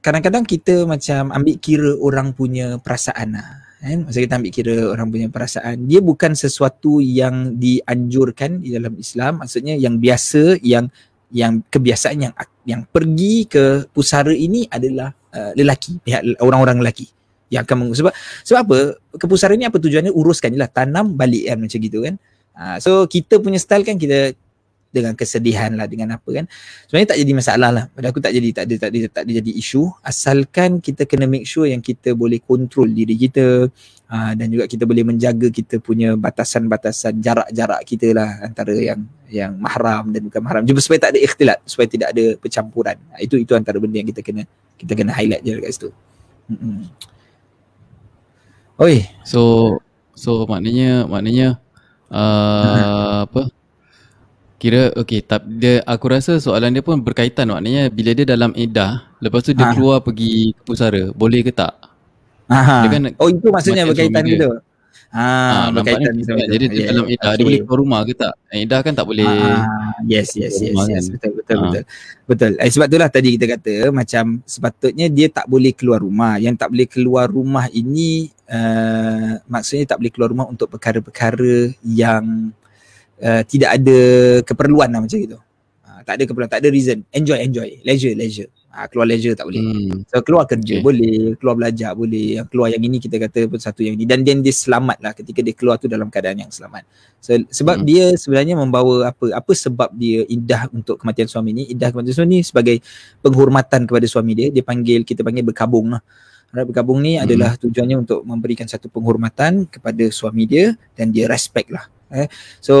kadang-kadang 0.00 0.44
kita 0.48 0.88
macam 0.88 1.34
ambil 1.34 1.56
kira 1.60 1.92
orang 2.00 2.32
punya 2.32 2.80
perasaan 2.80 3.36
lah. 3.36 3.68
Kan? 3.78 4.08
Masa 4.08 4.18
kita 4.18 4.34
ambil 4.40 4.52
kira 4.52 4.76
orang 4.90 5.06
punya 5.12 5.28
perasaan, 5.30 5.86
dia 5.86 6.02
bukan 6.02 6.34
sesuatu 6.34 6.98
yang 6.98 7.54
dianjurkan 7.60 8.64
di 8.64 8.74
dalam 8.74 8.98
Islam. 8.98 9.44
Maksudnya 9.44 9.78
yang 9.78 10.00
biasa, 10.02 10.58
yang 10.64 10.90
yang 11.28 11.60
kebiasaan 11.68 12.16
yang 12.24 12.34
yang 12.64 12.88
pergi 12.88 13.44
ke 13.44 13.86
pusara 13.92 14.32
ini 14.32 14.64
adalah 14.66 15.12
uh, 15.12 15.52
lelaki, 15.52 16.00
pihak 16.00 16.40
orang-orang 16.40 16.80
lelaki 16.80 17.12
yang 17.48 17.64
akan 17.64 17.76
meng- 17.80 17.96
sebab 17.96 18.12
sebab 18.44 18.60
apa? 18.64 18.78
Ke 19.16 19.24
pusara 19.24 19.56
ni 19.56 19.64
apa 19.64 19.80
tujuannya? 19.80 20.12
Uruskan 20.12 20.52
je 20.52 20.58
lah, 20.60 20.70
tanam 20.70 21.16
balik 21.16 21.48
kan 21.48 21.58
macam 21.60 21.78
gitu 21.80 21.98
kan. 22.04 22.14
Uh, 22.58 22.76
so 22.82 23.06
kita 23.06 23.38
punya 23.38 23.56
style 23.56 23.86
kan 23.86 23.94
kita 23.94 24.34
dengan 24.88 25.12
kesedihan 25.12 25.68
lah 25.76 25.84
dengan 25.84 26.16
apa 26.16 26.28
kan 26.32 26.44
sebenarnya 26.88 27.08
tak 27.12 27.18
jadi 27.20 27.32
masalah 27.36 27.70
lah 27.70 27.84
pada 27.92 28.08
aku 28.08 28.20
tak 28.24 28.32
jadi 28.32 28.48
tak 28.56 28.64
ada 28.64 28.74
tak 28.80 28.88
ada 28.88 28.98
tak 29.12 29.22
ada 29.28 29.32
jadi 29.44 29.52
isu 29.60 29.82
asalkan 30.00 30.80
kita 30.80 31.04
kena 31.04 31.28
make 31.28 31.44
sure 31.44 31.68
yang 31.68 31.84
kita 31.84 32.16
boleh 32.16 32.40
kontrol 32.40 32.88
diri 32.88 33.12
kita 33.12 33.68
uh, 34.08 34.32
dan 34.32 34.46
juga 34.48 34.64
kita 34.64 34.88
boleh 34.88 35.04
menjaga 35.04 35.52
kita 35.52 35.76
punya 35.84 36.16
batasan-batasan 36.16 37.20
jarak-jarak 37.20 37.80
kita 37.84 38.16
lah 38.16 38.40
antara 38.40 38.72
yang 38.72 39.04
yang 39.28 39.52
mahram 39.60 40.08
dan 40.08 40.24
bukan 40.24 40.40
mahram 40.40 40.62
Cuma 40.64 40.80
supaya 40.80 41.04
tak 41.04 41.10
ada 41.12 41.20
ikhtilat 41.20 41.58
supaya 41.68 41.86
tidak 41.86 42.08
ada 42.16 42.24
percampuran 42.40 42.96
uh, 43.12 43.20
itu 43.20 43.36
itu 43.36 43.52
antara 43.52 43.76
benda 43.76 44.00
yang 44.00 44.08
kita 44.08 44.24
kena 44.24 44.48
kita 44.80 44.96
kena 44.96 45.12
highlight 45.12 45.44
je 45.44 45.52
kat 45.60 45.70
situ 45.76 45.88
Mm-mm. 46.48 46.88
Oi, 48.78 49.02
So 49.26 49.74
so 50.14 50.46
maknanya 50.46 51.06
maknanya 51.06 51.58
uh, 52.10 53.26
apa? 53.26 53.50
Kira 54.58 54.90
okey 54.98 55.22
tak 55.22 55.46
dia 55.46 55.82
aku 55.86 56.10
rasa 56.10 56.38
soalan 56.42 56.74
dia 56.74 56.82
pun 56.82 56.98
berkaitan 56.98 57.46
maknanya 57.50 57.90
bila 57.90 58.10
dia 58.10 58.26
dalam 58.26 58.50
iddah 58.58 59.06
lepas 59.18 59.42
tu 59.46 59.54
dia 59.54 59.70
Ha. 59.70 59.74
keluar 59.74 60.02
pergi 60.02 60.50
ke 60.54 60.62
pusara 60.66 61.10
boleh 61.14 61.46
ke 61.46 61.54
tak? 61.54 61.74
Aha. 62.50 62.86
Dia 62.86 62.90
kan 62.90 63.02
oh 63.18 63.28
itu 63.30 63.46
maksudnya 63.50 63.82
berkaitan 63.86 64.22
dia. 64.26 64.32
gitu. 64.34 64.50
Ah, 65.08 65.70
nampaknya 65.72 66.10
berkaitan 66.10 66.12
gitu. 66.18 66.32
Jadi 66.52 66.64
dia 66.68 66.78
Yeah, 66.78 66.88
dalam 66.90 67.06
iddah 67.06 67.30
dia 67.30 67.34
okay. 67.34 67.46
boleh 67.46 67.60
keluar 67.62 67.78
rumah 67.78 68.00
ke 68.02 68.12
tak? 68.14 68.32
Iddah 68.50 68.80
kan 68.82 68.92
tak 68.94 69.06
boleh. 69.06 69.26
Ah, 69.26 69.94
yes 70.04 70.28
yes 70.34 70.54
yes 70.58 70.74
rumah 70.74 70.86
yes 70.86 71.04
kan. 71.06 71.12
betul 71.14 71.30
betul 71.38 71.56
Ah. 71.56 71.62
betul. 71.66 71.82
Betul. 72.28 72.50
Eh, 72.58 72.70
sebab 72.70 72.86
itulah 72.90 73.08
tadi 73.10 73.28
kita 73.38 73.46
kata 73.46 73.72
macam 73.90 74.24
sepatutnya 74.42 75.06
dia 75.06 75.26
tak 75.30 75.46
boleh 75.46 75.70
keluar 75.70 76.02
rumah. 76.02 76.34
Yang 76.38 76.54
tak 76.58 76.68
boleh 76.74 76.86
keluar 76.86 77.26
rumah 77.26 77.66
ini 77.70 78.26
uh, 78.48 79.32
maksudnya 79.46 79.84
tak 79.94 80.00
boleh 80.00 80.12
keluar 80.12 80.30
rumah 80.32 80.46
untuk 80.48 80.72
perkara-perkara 80.72 81.72
yang 81.84 82.50
uh, 83.20 83.42
tidak 83.44 83.76
ada 83.76 83.98
keperluan 84.42 84.88
lah 84.88 85.00
macam 85.04 85.20
itu. 85.20 85.38
Uh, 85.84 86.00
tak 86.04 86.20
ada 86.20 86.24
keperluan, 86.24 86.50
tak 86.50 86.60
ada 86.64 86.68
reason. 86.72 87.04
Enjoy 87.12 87.38
enjoy, 87.38 87.68
leisure 87.84 88.16
leisure. 88.16 88.50
Uh, 88.68 88.84
keluar 88.92 89.08
leisure 89.08 89.32
tak 89.34 89.48
boleh. 89.48 89.58
Hmm. 89.64 90.04
So 90.06 90.20
keluar 90.22 90.44
kerja 90.44 90.78
Okay. 90.78 90.84
boleh, 90.84 91.34
keluar 91.40 91.56
belajar 91.56 91.90
boleh. 91.96 92.38
Yang 92.38 92.46
keluar 92.52 92.68
yang 92.70 92.82
ini 92.84 92.96
kita 93.00 93.16
kata 93.16 93.48
pun 93.48 93.58
satu 93.58 93.80
yang 93.82 93.96
ini 93.96 94.04
dan 94.04 94.22
dan 94.22 94.44
dia 94.44 94.54
selamat 94.54 94.98
lah 95.02 95.12
ketika 95.16 95.40
dia 95.40 95.54
keluar 95.56 95.80
tu 95.80 95.88
dalam 95.88 96.12
keadaan 96.12 96.46
yang 96.46 96.52
selamat. 96.52 96.84
So, 97.18 97.34
sebab 97.50 97.82
Hmm. 97.82 97.86
dia 97.88 98.04
sebenarnya 98.14 98.54
membawa 98.54 99.10
apa 99.10 99.34
apa 99.34 99.52
sebab 99.56 99.90
dia 99.96 100.22
iddah 100.28 100.70
untuk 100.70 101.00
kematian 101.00 101.26
suami 101.26 101.50
ni? 101.56 101.64
Iddah 101.72 101.90
kematian 101.90 102.14
suami 102.14 102.30
ni 102.38 102.40
sebagai 102.46 102.76
penghormatan 103.24 103.88
kepada 103.88 104.06
suami 104.06 104.32
dia. 104.36 104.48
Dia 104.54 104.62
panggil 104.62 105.02
kita 105.02 105.26
panggil 105.26 105.42
berkabung 105.42 105.98
lah. 105.98 106.02
Harap 106.48 106.72
berkabung 106.72 106.98
ni 106.98 107.16
Hmm. 107.16 107.24
adalah 107.28 107.54
tujuannya 107.54 107.96
untuk 107.98 108.24
memberikan 108.24 108.64
satu 108.64 108.88
penghormatan 108.88 109.68
kepada 109.68 110.04
suami 110.08 110.48
dia 110.48 110.72
dan 110.96 111.12
dia 111.12 111.28
respect 111.28 111.68
lah. 111.68 111.84
Eh. 112.08 112.24
So 112.58 112.74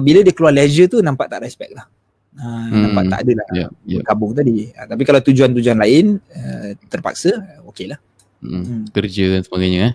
bila 0.00 0.24
dia 0.24 0.32
keluar 0.32 0.50
leisure 0.50 0.88
tu 0.88 0.98
nampak 1.00 1.28
tak 1.28 1.44
respect 1.44 1.76
lah. 1.76 1.84
Ha, 2.32 2.72
Hmm. 2.72 2.88
Nampak 2.88 3.04
tak 3.12 3.20
ada 3.28 3.32
lah 3.36 3.48
Ya, 3.52 3.66
ya. 3.84 4.00
berkabung 4.00 4.32
tadi. 4.32 4.72
Ha, 4.72 4.88
tapi 4.88 5.04
kalau 5.04 5.20
tujuan-tujuan 5.20 5.76
lain 5.76 6.16
uh, 6.32 6.72
terpaksa 6.88 7.36
okey 7.68 7.92
lah. 7.92 8.00
Hmm. 8.40 8.64
Hmm. 8.64 8.82
Kerja 8.88 9.36
dan 9.36 9.42
sebagainya 9.44 9.80
eh. 9.84 9.94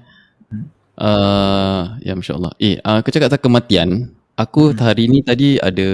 Hmm. 0.53 0.65
Uh, 0.97 1.81
ya 1.99 2.13
masya-Allah. 2.13 2.53
Eh, 2.57 2.77
uh, 2.79 3.01
kau 3.01 3.09
cakap 3.09 3.33
pasal 3.33 3.41
kematian. 3.41 3.89
Aku 4.37 4.69
Hmm. 4.69 4.77
hari 4.77 5.09
ni 5.09 5.25
tadi 5.25 5.57
ada 5.57 5.89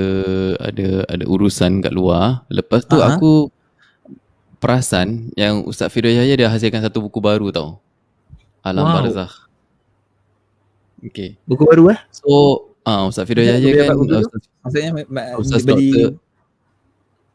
ada 0.59 0.87
ada 1.07 1.23
urusan 1.23 1.79
kat 1.79 1.95
luar. 1.95 2.43
Lepas 2.47 2.83
tu 2.83 2.99
Aha. 2.99 3.15
aku 3.15 3.47
perasan 4.63 5.07
yang 5.35 5.67
Ustaz 5.67 5.91
Firdaus 5.91 6.15
Yahya 6.15 6.39
dia 6.39 6.47
hasilkan 6.47 6.79
satu 6.79 7.03
buku 7.03 7.19
baru 7.19 7.51
tau. 7.51 7.83
Alam 8.63 8.87
Wow. 8.87 8.95
Barzakh. 9.03 9.35
Okay. 11.03 11.35
Buku 11.43 11.67
baru 11.67 11.91
eh? 11.91 11.99
So, 12.15 12.31
ah 12.81 13.03
uh, 13.03 13.11
Ustaz 13.11 13.27
Firdaus 13.27 13.43
Yahya 13.45 13.69
kan? 13.83 13.95
Ustaz, 13.99 14.23
Maksudnya 14.63 14.89
ma- 15.11 15.35
Ustaz 15.35 15.61
beli 15.61 15.91
Doktor 15.91 16.11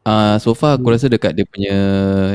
uh, 0.03 0.35
so 0.41 0.57
far 0.57 0.73
aku 0.75 0.89
Hmm. 0.89 0.95
rasa 0.97 1.05
dekat 1.05 1.37
dia 1.37 1.45
punya 1.45 1.75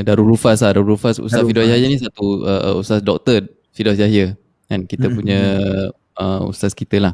Darul 0.07 0.31
Rufas 0.31 0.63
lah. 0.63 0.71
Darul 0.71 0.95
Rufas 0.95 1.19
Ustaz 1.19 1.43
Darul 1.43 1.51
Firdaus. 1.51 1.67
Yahya 1.67 1.87
ni 1.91 1.99
satu 1.99 2.25
uh, 2.41 2.79
Ustaz 2.79 3.03
Doktor 3.03 3.43
Firdaus 3.75 3.99
Yahya 3.99 4.39
kan 4.65 4.81
kita 4.81 5.11
Hmm, 5.11 5.15
punya 5.15 5.39
uh, 6.17 6.41
ustaz 6.47 6.71
kita 6.71 6.97
lah. 6.97 7.13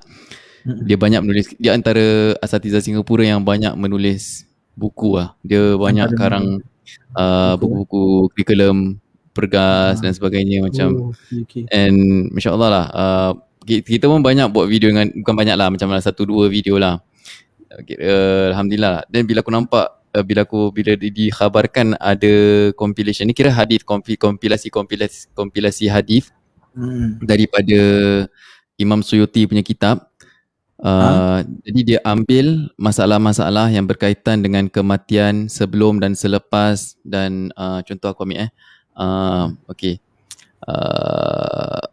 Hmm. 0.62 0.86
Dia 0.86 0.96
banyak 0.96 1.20
menulis 1.20 1.50
dia 1.58 1.74
antara 1.74 2.38
asatiza 2.40 2.78
Singapura 2.80 3.26
yang 3.26 3.42
banyak 3.42 3.74
menulis 3.74 4.46
buku 4.78 5.18
lah. 5.18 5.34
Dia 5.42 5.74
banyak 5.76 6.14
karang 6.14 6.62
uh, 7.14 7.54
buku, 7.56 7.86
buku-buku 7.86 8.04
kurikulum 8.32 8.78
pergas 9.32 9.98
Ah. 9.98 10.02
dan 10.04 10.12
sebagainya 10.12 10.60
macam 10.60 10.88
oh, 10.92 11.16
okay, 11.16 11.64
okay. 11.64 11.64
And 11.72 12.28
Masya 12.32 12.52
Allah 12.52 12.70
lah 12.70 12.86
uh, 12.92 13.32
ki- 13.64 13.80
Kita 13.80 14.12
pun 14.12 14.20
banyak 14.20 14.52
buat 14.52 14.68
video 14.68 14.92
dengan 14.92 15.08
Bukan 15.08 15.32
banyak 15.32 15.56
lah 15.56 15.72
Macam 15.72 15.88
lah 15.88 16.04
satu 16.04 16.28
dua 16.28 16.52
video 16.52 16.76
lah 16.76 17.00
okay, 17.72 17.96
uh, 17.96 18.52
Alhamdulillah 18.52 18.92
lah 18.92 19.04
Dan 19.08 19.24
bila 19.24 19.40
aku 19.40 19.48
nampak 19.50 19.88
uh, 20.12 20.20
Bila 20.20 20.44
aku 20.44 20.76
Bila 20.76 21.00
di- 21.00 21.16
dikhabarkan 21.16 21.96
Ada 21.96 22.34
compilation 22.76 23.24
Ni 23.24 23.32
kira 23.32 23.56
hadis 23.56 23.88
kompi, 23.88 24.20
Kompilasi 24.20 24.68
Kompilasi 24.68 25.32
Kompilasi 25.32 25.88
hadis 25.88 26.28
Hmm. 26.72 27.20
Daripada 27.24 27.80
Imam 28.76 29.00
Suyuti 29.00 29.44
punya 29.44 29.60
kitab 29.60 30.11
Uh, 30.82 31.46
Jadi 31.62 31.94
dia 31.94 32.00
ambil 32.02 32.74
masalah-masalah 32.74 33.70
yang 33.70 33.86
berkaitan 33.86 34.42
dengan 34.42 34.66
kematian 34.66 35.46
sebelum 35.46 36.02
dan 36.02 36.18
selepas 36.18 36.98
dan 37.06 37.54
uh, 37.54 37.86
contoh 37.86 38.10
aku 38.10 38.26
ambil 38.26 38.50
eh 38.50 38.52
uh, 38.98 39.54
okay 39.70 40.02
uh, 40.66 41.86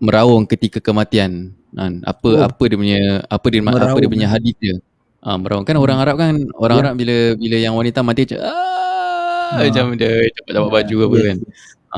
meraung 0.00 0.48
ketika 0.48 0.80
kematian 0.80 1.52
kan 1.72 2.00
apa 2.04 2.24
Oh. 2.24 2.40
apa 2.40 2.62
dia 2.72 2.78
punya 2.80 3.00
apa 3.28 3.46
dia 3.52 3.60
apa 3.60 3.68
dia 3.68 3.84
Meraung. 3.84 4.08
punya 4.08 4.28
hadis 4.32 4.54
dia 4.56 4.80
ah 5.20 5.36
meraung 5.36 5.64
kan 5.68 5.76
Hmm. 5.76 5.84
orang 5.84 5.98
Arab 6.00 6.16
kan 6.16 6.34
orang 6.56 6.76
Ya. 6.76 6.82
Arab 6.88 6.94
bila 6.96 7.16
bila 7.36 7.56
yang 7.60 7.74
wanita 7.76 8.00
mati 8.00 8.32
macam 8.32 8.40
ah, 8.42 9.60
Ah. 9.60 9.68
macam 9.68 9.84
dia 9.94 10.12
dapat 10.48 10.70
baju 10.72 10.96
apa 11.04 11.16
Yes, 11.20 11.26
kan 11.28 11.38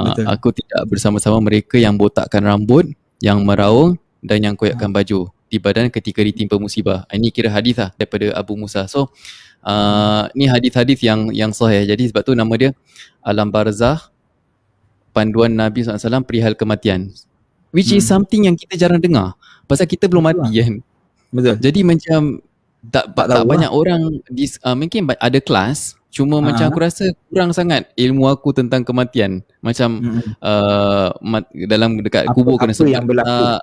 Betul. 0.04 0.24
aku 0.26 0.48
tidak 0.50 0.82
bersama-sama 0.90 1.38
mereka 1.38 1.78
yang 1.78 1.94
botakkan 1.94 2.42
rambut 2.42 2.90
yang 3.22 3.46
meraung 3.46 3.94
dan 4.18 4.42
yang 4.42 4.54
koyakkan 4.58 4.90
Hmm. 4.90 4.98
baju 4.98 5.18
di 5.54 5.62
badan 5.62 5.86
ketika 5.86 6.18
ditimpa 6.18 6.58
musibah 6.58 7.06
Ah, 7.06 7.14
ini 7.14 7.30
kira 7.30 7.46
hadis 7.48 7.78
lah 7.78 7.94
daripada 7.94 8.34
Abu 8.34 8.58
Musa 8.58 8.90
so 8.90 9.06
uh, 9.62 10.26
ni 10.34 10.44
hadis-hadis 10.44 10.98
yang 11.00 11.30
yang 11.30 11.54
sahih 11.54 11.86
jadi 11.86 12.10
sebab 12.10 12.22
tu 12.22 12.34
nama 12.34 12.50
dia 12.52 12.74
Alam 13.22 13.48
Barzakh 13.48 14.10
panduan 15.10 15.54
Nabi 15.54 15.86
SAW 15.86 16.26
perihal 16.26 16.58
kematian 16.58 17.14
which 17.70 17.90
is 17.90 18.02
Hmm. 18.02 18.18
something 18.18 18.50
yang 18.50 18.58
kita 18.58 18.74
jarang 18.74 18.98
dengar 18.98 19.38
pasal 19.64 19.86
kita 19.86 20.10
belum 20.10 20.26
Betul 20.26 20.42
mati 20.42 20.50
kan 20.58 20.74
Betul. 21.30 21.54
jadi 21.62 21.80
macam 21.82 22.20
tak 22.84 23.16
Tak 23.16 23.26
tak, 23.26 23.42
banyak 23.48 23.70
orang 23.72 24.00
dis, 24.28 24.60
uh, 24.60 24.76
mungkin 24.76 25.08
ada 25.08 25.38
kelas 25.40 25.96
cuma 26.10 26.38
Ha. 26.38 26.46
macam 26.46 26.64
aku 26.68 26.78
rasa 26.78 27.04
kurang 27.26 27.50
sangat 27.50 27.90
ilmu 27.96 28.28
aku 28.28 28.54
tentang 28.54 28.84
kematian 28.84 29.42
macam 29.58 29.98
Hmm. 29.98 30.22
uh, 30.38 31.08
mat, 31.18 31.48
dalam 31.66 31.98
dekat 31.98 32.28
Apa- 32.28 32.34
kubur 32.34 32.54
kena 32.54 32.70
apa 32.70 32.86
yang 32.86 33.02
berlaku? 33.02 33.30
uh, 33.32 33.58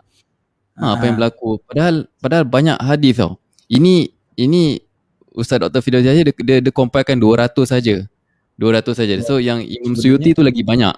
ha, 0.79 0.95
apa 0.95 1.03
yang 1.07 1.15
Ah. 1.15 1.19
berlaku. 1.19 1.59
Padahal 1.67 1.95
padahal 2.21 2.45
banyak 2.47 2.77
hadis 2.79 3.19
tau. 3.19 3.39
Ini 3.71 4.11
ini 4.39 4.79
Ustaz 5.31 5.63
Dr. 5.63 5.79
Firdaus 5.79 6.03
Yahya 6.03 6.27
dia, 6.27 6.35
dia, 6.35 6.57
dia 6.59 6.73
compilekan 6.75 7.15
200 7.15 7.63
saja. 7.63 8.03
200 8.59 8.93
saja. 8.93 9.13
So 9.23 9.39
yang 9.39 9.63
Imam 9.63 9.95
Suyuti 9.95 10.35
tu 10.35 10.43
lagi 10.43 10.61
banyak. 10.61 10.95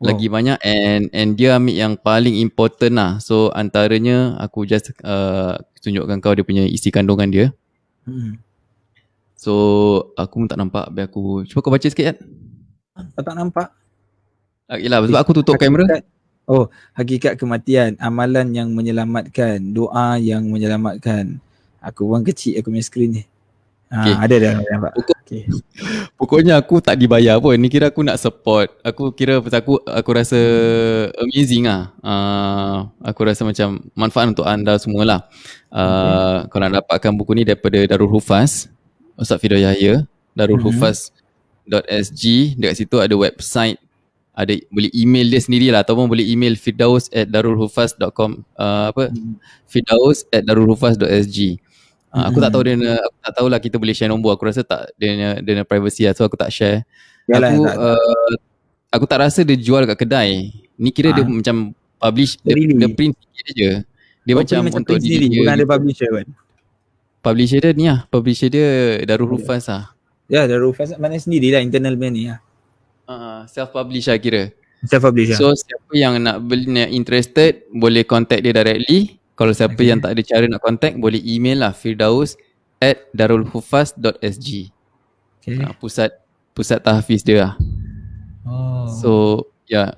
Wow. 0.00 0.16
lagi 0.16 0.32
banyak 0.32 0.56
and 0.64 1.12
and 1.12 1.36
dia 1.36 1.60
ambil 1.60 1.76
yang 1.76 1.92
paling 2.00 2.40
important 2.40 2.96
lah. 2.96 3.10
So 3.20 3.52
antaranya 3.52 4.32
aku 4.40 4.64
just 4.64 4.96
uh, 5.04 5.60
tunjukkan 5.84 6.24
kau 6.24 6.32
dia 6.32 6.40
punya 6.40 6.64
isi 6.64 6.88
kandungan 6.88 7.28
dia. 7.28 7.46
Hmm. 8.08 8.40
so 9.36 9.52
aku 10.16 10.40
pun 10.40 10.48
tak 10.48 10.56
nampak. 10.56 10.88
Biar 10.88 11.04
aku 11.04 11.44
cuba 11.44 11.60
kau 11.60 11.68
baca 11.68 11.84
sikit 11.84 12.16
kan 12.16 12.16
tak, 13.12 13.22
tak 13.28 13.34
nampak. 13.36 13.68
Uh, 14.72 14.80
yelah 14.80 15.04
sebab 15.04 15.20
aku 15.20 15.32
tutup 15.36 15.60
kamera 15.60 16.00
oh 16.46 16.68
hakikat 16.96 17.36
kematian 17.40 17.98
amalan 18.00 18.52
yang 18.54 18.68
menyelamatkan 18.72 19.60
doa 19.74 20.16
yang 20.16 20.46
menyelamatkan 20.48 21.40
aku 21.80 22.06
buang 22.06 22.24
kecil 22.24 22.56
aku 22.60 22.72
punya 22.72 22.84
screen 22.84 23.12
ni 23.20 23.24
Okay. 23.90 24.14
Ha, 24.14 24.22
ada 24.22 24.36
dah 24.38 24.54
nampak. 24.54 25.02
Pokok, 25.02 25.18
okay. 25.18 25.42
Pokoknya 26.14 26.54
aku 26.62 26.78
tak 26.78 26.94
dibayar 26.94 27.42
pun. 27.42 27.58
Ni 27.58 27.66
kira 27.66 27.90
aku 27.90 28.06
nak 28.06 28.22
support. 28.22 28.70
Aku 28.86 29.10
kira 29.10 29.42
aku 29.42 29.82
aku 29.82 30.10
rasa 30.14 30.38
amazing 31.18 31.66
ah. 31.66 31.90
Uh, 31.98 32.86
aku 33.02 33.26
rasa 33.26 33.42
macam 33.42 33.82
manfaat 33.98 34.30
untuk 34.30 34.46
anda 34.46 34.78
semualah. 34.78 35.26
Uh, 35.74 36.46
okay. 36.46 36.54
Kau 36.54 36.62
nak 36.62 36.78
dapatkan 36.78 37.10
buku 37.18 37.34
ni 37.34 37.42
daripada 37.42 37.82
Darul 37.90 38.14
Hufaz. 38.14 38.70
Ustaz 39.18 39.42
Fido 39.42 39.58
Yahya. 39.58 40.06
darulhufaz.sg. 40.38 42.22
Dekat 42.54 42.74
situ 42.78 42.96
ada 43.02 43.18
website. 43.18 43.82
Ada 44.40 44.56
boleh 44.72 44.88
email 44.96 45.28
dia 45.28 45.40
sendirilah 45.44 45.84
ataupun 45.84 46.08
boleh 46.08 46.24
email 46.24 46.56
fidaus 46.56 47.12
at 47.12 47.28
darulhufaz.com 47.28 48.40
uh, 48.56 48.88
apa? 48.88 49.12
Hmm. 49.12 49.36
At 50.32 50.42
darulhufaz.sg. 50.48 51.38
Uh, 52.10 52.24
aku 52.26 52.42
tak 52.42 52.50
tahu 52.50 52.62
dia 52.66 52.74
aku 52.74 53.18
tak 53.22 53.32
tahulah 53.36 53.58
kita 53.60 53.76
boleh 53.76 53.92
share 53.92 54.08
nombor. 54.08 54.34
Aku 54.34 54.48
rasa 54.48 54.64
tak 54.64 54.90
dia 54.96 55.38
dia 55.44 55.62
privacy 55.68 56.08
lah. 56.08 56.16
So 56.16 56.24
aku 56.24 56.40
tak 56.40 56.48
share. 56.50 56.88
Yalah, 57.28 57.52
aku 57.52 57.62
tak. 57.68 57.76
Uh, 57.76 58.32
aku 58.90 59.04
tak 59.06 59.18
rasa 59.22 59.40
dia 59.44 59.54
jual 59.60 59.84
kat 59.86 60.00
kedai. 60.00 60.50
Ni 60.80 60.90
kira 60.90 61.12
ha. 61.12 61.20
dia 61.20 61.22
ah. 61.22 61.30
macam 61.30 61.56
publish 62.00 62.40
dia, 62.40 62.56
dia 62.56 62.88
print 62.90 63.14
sikit 63.36 63.54
je. 63.54 63.72
Dia 64.24 64.32
oh, 64.36 64.40
macam, 64.40 64.58
macam 64.66 64.82
untuk 64.82 64.98
diri 65.00 65.26
dia. 65.28 65.40
Bukan 65.44 65.54
ada 65.54 65.66
publisher 65.68 66.08
kan. 66.12 66.28
Publisher 67.20 67.58
dia 67.60 67.70
ni 67.76 67.84
lah. 67.88 67.98
Publisher 68.08 68.48
dia 68.48 68.66
Darul 69.04 69.36
Rufas 69.36 69.68
lah. 69.68 69.92
Ya 70.26 70.48
Darul 70.48 70.72
Rufas 70.72 70.96
mana 70.96 71.16
sendiri 71.20 71.52
lah 71.52 71.60
internal 71.60 71.94
band 71.94 72.14
ni 72.16 72.28
lah. 72.28 72.40
Uh, 73.40 73.48
self 73.48 73.72
publish 73.72 74.04
lah 74.12 74.20
kira. 74.20 74.52
Self 74.84 75.00
publish 75.08 75.32
lah. 75.32 75.38
So 75.40 75.56
siapa 75.56 75.92
yang 75.96 76.20
nak 76.20 76.44
beli 76.44 76.68
nak 76.68 76.92
interested 76.92 77.64
boleh 77.72 78.04
contact 78.04 78.44
dia 78.44 78.52
directly. 78.52 79.16
Kalau 79.32 79.56
siapa 79.56 79.72
okay. 79.72 79.88
yang 79.88 80.04
tak 80.04 80.12
ada 80.12 80.20
cara 80.20 80.44
nak 80.44 80.60
contact 80.60 81.00
boleh 81.00 81.16
email 81.24 81.64
lah 81.64 81.72
firdaus 81.72 82.36
at 82.76 83.08
darulhufaz.sg 83.16 84.48
okay. 85.40 85.56
uh, 85.64 85.72
pusat 85.80 86.12
pusat 86.52 86.84
tahfiz 86.84 87.24
dia 87.24 87.48
lah. 87.48 87.52
Oh. 88.44 88.84
So 89.00 89.10
ya 89.64 89.72
yeah. 89.72 89.88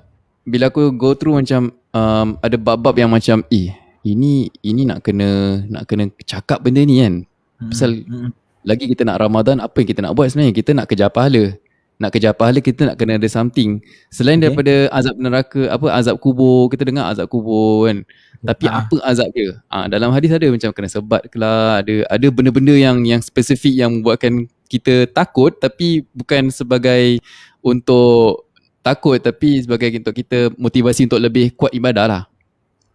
bila 0.47 0.71
aku 0.71 0.95
go 0.95 1.11
through 1.11 1.43
macam 1.43 1.75
um, 1.91 2.39
ada 2.39 2.55
bab-bab 2.55 2.95
yang 2.95 3.11
macam 3.11 3.43
eh 3.51 3.75
ini 4.07 4.47
ini 4.63 4.87
nak 4.87 5.03
kena 5.03 5.59
nak 5.67 5.83
kena 5.91 6.07
cakap 6.23 6.63
benda 6.63 6.79
ni 6.87 7.03
kan. 7.03 7.27
Hmm. 7.59 7.67
Pasal 7.67 8.07
hmm. 8.07 8.31
lagi 8.63 8.87
kita 8.87 9.03
nak 9.03 9.19
Ramadan 9.19 9.59
apa 9.59 9.75
yang 9.83 9.89
kita 9.91 9.99
nak 10.07 10.15
buat 10.15 10.31
sebenarnya 10.31 10.55
kita 10.55 10.71
nak 10.71 10.87
kejar 10.87 11.11
pahala. 11.11 11.59
Nak 12.03 12.11
kejar 12.11 12.35
pahala 12.35 12.59
kita 12.59 12.91
nak 12.91 12.99
kena 12.99 13.15
ada 13.15 13.29
something. 13.31 13.79
Selain 14.11 14.35
okay. 14.35 14.51
daripada 14.51 14.73
azab 14.91 15.15
neraka 15.15 15.71
apa 15.71 15.87
azab 15.95 16.19
kubur 16.19 16.67
kita 16.67 16.83
dengar 16.83 17.07
azab 17.07 17.31
kubur 17.31 17.87
kan. 17.87 18.03
Tapi 18.43 18.67
ha. 18.67 18.83
apa 18.83 18.95
azab 19.07 19.31
dia? 19.31 19.55
Ha, 19.71 19.87
dalam 19.87 20.11
hadis 20.11 20.35
ada 20.35 20.51
macam 20.51 20.75
kena 20.75 20.91
sebat 20.91 21.23
ke 21.31 21.39
lah, 21.39 21.79
ada 21.79 22.03
ada 22.11 22.27
benda-benda 22.27 22.75
yang 22.75 22.99
yang 23.07 23.23
spesifik 23.23 23.71
yang 23.71 24.03
buatkan 24.03 24.51
kita 24.67 25.07
takut 25.07 25.55
tapi 25.55 26.03
bukan 26.11 26.51
sebagai 26.51 27.23
untuk 27.63 28.51
takut 28.83 29.15
tapi 29.23 29.63
sebagai 29.63 29.95
untuk 29.95 30.11
kita 30.11 30.51
motivasi 30.59 31.07
untuk 31.07 31.23
lebih 31.23 31.55
kuat 31.55 31.71
ibadah 31.71 32.05
lah. 32.05 32.23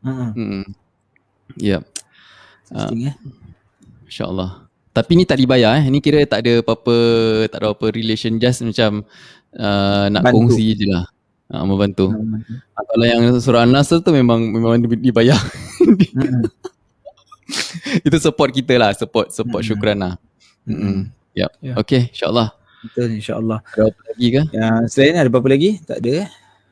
Hmm. 0.04 0.36
hmm. 0.36 0.64
Ya. 1.56 1.80
Yep. 1.80 1.82
Uh. 2.76 2.92
InsyaAllah. 4.04 4.67
Tapi 4.98 5.14
ni 5.14 5.22
tak 5.22 5.38
dibayar 5.38 5.78
eh. 5.78 5.86
Ni 5.86 6.02
kira 6.02 6.26
tak 6.26 6.42
ada 6.42 6.58
apa-apa, 6.58 6.96
tak 7.46 7.62
ada 7.62 7.70
apa 7.70 7.86
relation 7.94 8.34
just 8.42 8.66
macam 8.66 9.06
uh, 9.54 10.10
nak 10.10 10.26
Bantu. 10.26 10.50
kongsi 10.50 10.74
je 10.74 10.90
lah. 10.90 11.06
Ha, 11.48 11.64
membantu. 11.64 12.10
Ha, 12.10 12.78
kalau 12.84 13.06
yang 13.06 13.22
surah 13.40 13.62
An-Nas 13.64 13.94
tu 13.94 14.10
memang 14.10 14.42
memang 14.42 14.82
dibayar. 14.82 15.38
Hmm. 15.78 16.42
Itu 18.06 18.20
support 18.20 18.52
kita 18.52 18.76
lah, 18.76 18.92
support 18.92 19.32
support 19.32 19.64
hmm. 19.64 19.68
syukran 19.70 19.96
lah. 20.02 20.20
Hmm. 20.66 21.08
Yep. 21.38 21.50
Yeah. 21.62 21.76
Okay, 21.80 22.10
insyaAllah. 22.12 22.52
Betul, 22.84 23.16
insyaAllah. 23.16 23.62
Ada 23.64 23.88
apa 23.88 24.02
lagi 24.12 24.26
ke? 24.34 24.42
Ya, 24.52 24.68
selain 24.90 25.16
ada 25.16 25.30
apa-apa 25.30 25.48
lagi? 25.48 25.78
Tak 25.86 26.04
ada. 26.04 26.28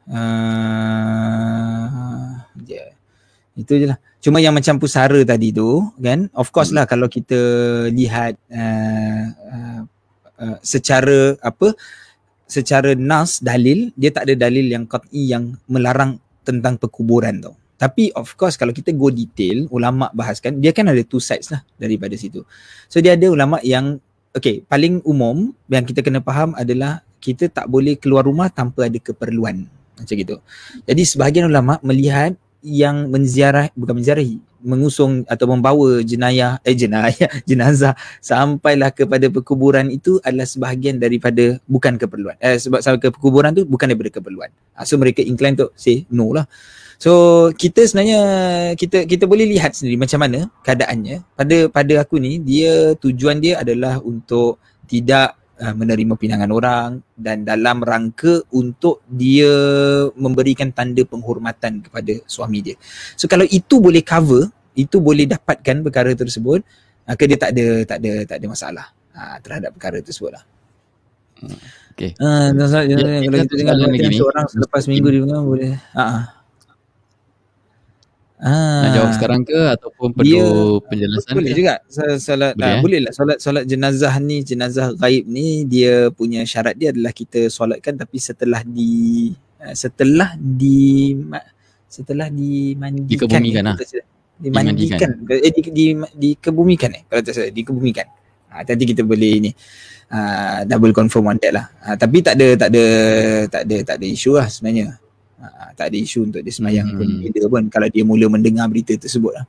Uh, 0.06 1.78
yeah. 2.66 2.92
Itu 3.56 3.80
je 3.80 3.86
lah. 3.88 3.98
Cuma 4.26 4.42
yang 4.42 4.58
macam 4.58 4.82
pusara 4.82 5.22
tadi 5.22 5.54
tu, 5.54 5.86
kan? 6.02 6.26
Of 6.34 6.50
course 6.50 6.74
lah 6.74 6.82
kalau 6.82 7.06
kita 7.06 7.38
lihat 7.94 8.34
uh, 8.50 9.22
uh, 10.42 10.58
secara 10.66 11.38
apa, 11.38 11.78
secara 12.50 12.98
nas 12.98 13.38
dalil 13.38 13.94
dia 13.94 14.10
tak 14.10 14.26
ada 14.26 14.50
dalil 14.50 14.66
yang 14.66 14.82
qat'i 14.82 15.30
yang 15.30 15.54
melarang 15.70 16.18
tentang 16.42 16.74
perkuburan 16.74 17.38
tau. 17.38 17.54
Tapi 17.78 18.10
of 18.18 18.34
course 18.34 18.58
kalau 18.58 18.74
kita 18.74 18.90
go 18.90 19.14
detail 19.14 19.70
ulama 19.70 20.10
bahaskan 20.10 20.58
dia 20.58 20.74
kan 20.74 20.90
ada 20.90 21.06
two 21.06 21.22
sides 21.22 21.54
lah 21.54 21.62
daripada 21.78 22.18
situ. 22.18 22.42
So 22.90 22.98
dia 22.98 23.14
ada 23.14 23.30
ulama 23.30 23.62
yang 23.62 24.02
okay 24.34 24.64
paling 24.66 25.06
umum 25.06 25.54
yang 25.70 25.86
kita 25.86 26.02
kena 26.02 26.18
faham 26.18 26.50
adalah 26.58 27.04
kita 27.22 27.46
tak 27.46 27.70
boleh 27.70 27.94
keluar 27.94 28.24
rumah 28.24 28.50
tanpa 28.50 28.90
ada 28.90 28.96
keperluan 28.98 29.70
macam 29.96 30.14
gitu. 30.18 30.36
Jadi 30.88 31.02
sebahagian 31.04 31.46
ulama 31.52 31.76
melihat 31.84 32.32
yang 32.64 33.12
menziarah 33.12 33.70
bukan 33.76 34.00
menziarahi 34.00 34.40
mengusung 34.66 35.22
atau 35.30 35.46
membawa 35.46 36.02
jenayah 36.02 36.58
eh 36.66 36.74
jenayah 36.74 37.30
jenazah 37.48 37.94
sampailah 38.18 38.90
kepada 38.90 39.30
perkuburan 39.30 39.86
itu 39.94 40.18
adalah 40.26 40.42
sebahagian 40.42 40.98
daripada 40.98 41.62
bukan 41.70 41.94
keperluan. 41.94 42.34
Eh 42.42 42.58
sebab 42.58 42.82
sampai 42.82 42.98
ke 42.98 43.08
perkuburan 43.14 43.54
tu 43.54 43.62
bukan 43.62 43.86
daripada 43.86 44.18
keperluan. 44.18 44.50
Ah, 44.74 44.82
so 44.82 44.98
mereka 44.98 45.22
incline 45.22 45.54
untuk 45.54 45.70
say 45.78 46.02
no 46.10 46.34
lah. 46.34 46.50
So 46.98 47.12
kita 47.54 47.86
sebenarnya 47.86 48.20
kita 48.74 49.06
kita 49.06 49.24
boleh 49.28 49.46
lihat 49.46 49.78
sendiri 49.78 50.00
macam 50.00 50.26
mana 50.26 50.50
keadaannya. 50.66 51.22
Pada 51.38 51.56
pada 51.70 51.94
aku 52.02 52.18
ni 52.18 52.42
dia 52.42 52.98
tujuan 52.98 53.38
dia 53.38 53.62
adalah 53.62 54.02
untuk 54.02 54.58
tidak 54.90 55.38
uh, 55.60 55.74
menerima 55.76 56.14
pinangan 56.16 56.50
orang 56.52 56.90
dan 57.16 57.42
dalam 57.42 57.80
rangka 57.80 58.44
untuk 58.52 59.04
dia 59.08 59.50
memberikan 60.16 60.72
tanda 60.72 61.02
penghormatan 61.04 61.84
kepada 61.84 62.12
suami 62.28 62.60
dia. 62.62 62.76
So 63.16 63.28
kalau 63.28 63.44
itu 63.48 63.80
boleh 63.80 64.04
cover, 64.04 64.48
itu 64.76 65.00
boleh 65.00 65.24
dapatkan 65.24 65.80
perkara 65.84 66.12
tersebut, 66.12 66.60
maka 67.08 67.22
dia 67.24 67.38
tak 67.40 67.50
ada 67.56 67.66
tak 67.88 67.98
ada 68.04 68.12
tak 68.28 68.36
ada 68.42 68.46
masalah 68.46 68.86
uh, 69.16 69.36
terhadap 69.40 69.70
perkara 69.76 69.98
tersebut 70.04 70.36
lah. 70.36 70.44
Hmm. 71.40 71.60
Okay. 71.96 72.12
Uh, 72.20 72.52
ya, 72.52 72.96
kalau 73.24 73.38
kita 73.48 73.54
dengar 73.56 73.74
seorang 74.12 74.46
selepas 74.52 74.82
minggu 74.84 75.08
dia 75.08 75.24
boleh. 75.24 75.72
Uh-huh. 75.96 76.35
Ah. 78.36 78.84
Nak 78.84 78.90
jawab 78.92 79.10
sekarang 79.16 79.40
ke 79.48 79.56
ataupun 79.80 80.12
perlu 80.12 80.28
dia, 80.28 80.44
penjelasan 80.92 81.32
boleh 81.32 81.52
ke? 81.52 81.56
juga. 81.56 81.74
Solat 82.20 82.52
boleh, 82.52 82.68
ah, 82.68 82.76
eh? 82.76 82.82
boleh 82.84 83.00
lah. 83.08 83.12
Solat 83.16 83.38
solat 83.40 83.64
jenazah 83.64 84.14
ni 84.20 84.44
jenazah 84.44 84.92
gaib 84.92 85.24
ni 85.24 85.64
dia 85.64 86.12
punya 86.12 86.44
syarat 86.44 86.76
dia 86.76 86.92
adalah 86.92 87.16
kita 87.16 87.48
solatkan 87.48 87.96
tapi 87.96 88.20
setelah 88.20 88.60
di 88.60 89.32
eh, 89.64 89.72
setelah 89.72 90.36
di 90.36 91.16
setelah 91.88 92.28
dimandikan 92.28 93.24
dikebumikan 93.24 93.64
lah 93.72 93.76
dimandikan. 94.36 95.10
Eh 95.32 95.52
di, 95.52 95.60
di, 95.72 95.84
dikebumikan 95.96 96.90
eh? 96.92 97.02
Kalau 97.08 97.22
tak 97.24 97.32
salah 97.32 97.48
dikebumikan. 97.48 98.06
Ha, 98.52 98.64
nanti 98.68 98.84
kita 98.84 99.00
boleh 99.00 99.32
ini 99.40 99.50
uh, 100.12 100.60
double 100.68 100.92
confirm 100.92 101.32
on 101.32 101.40
that 101.40 101.56
lah. 101.56 101.72
Ha, 101.88 101.96
tapi 101.96 102.20
tak 102.20 102.36
ada 102.36 102.52
tak 102.52 102.68
ada 102.68 102.84
tak 103.48 103.62
ada 103.64 103.76
tak 103.80 103.96
ada 103.96 104.06
isu 104.06 104.36
lah 104.36 104.44
sebenarnya 104.52 105.00
Ha, 105.36 105.76
tak 105.76 105.92
ada 105.92 105.96
isu 106.00 106.32
untuk 106.32 106.40
dia 106.40 106.48
semayang 106.48 106.88
hmm. 106.88 106.96
pun 106.96 107.08
bila 107.28 107.40
pun 107.52 107.62
kalau 107.68 107.88
dia 107.92 108.02
mula 108.08 108.24
mendengar 108.32 108.64
berita 108.72 108.96
tersebut 108.96 109.36
lah. 109.36 109.44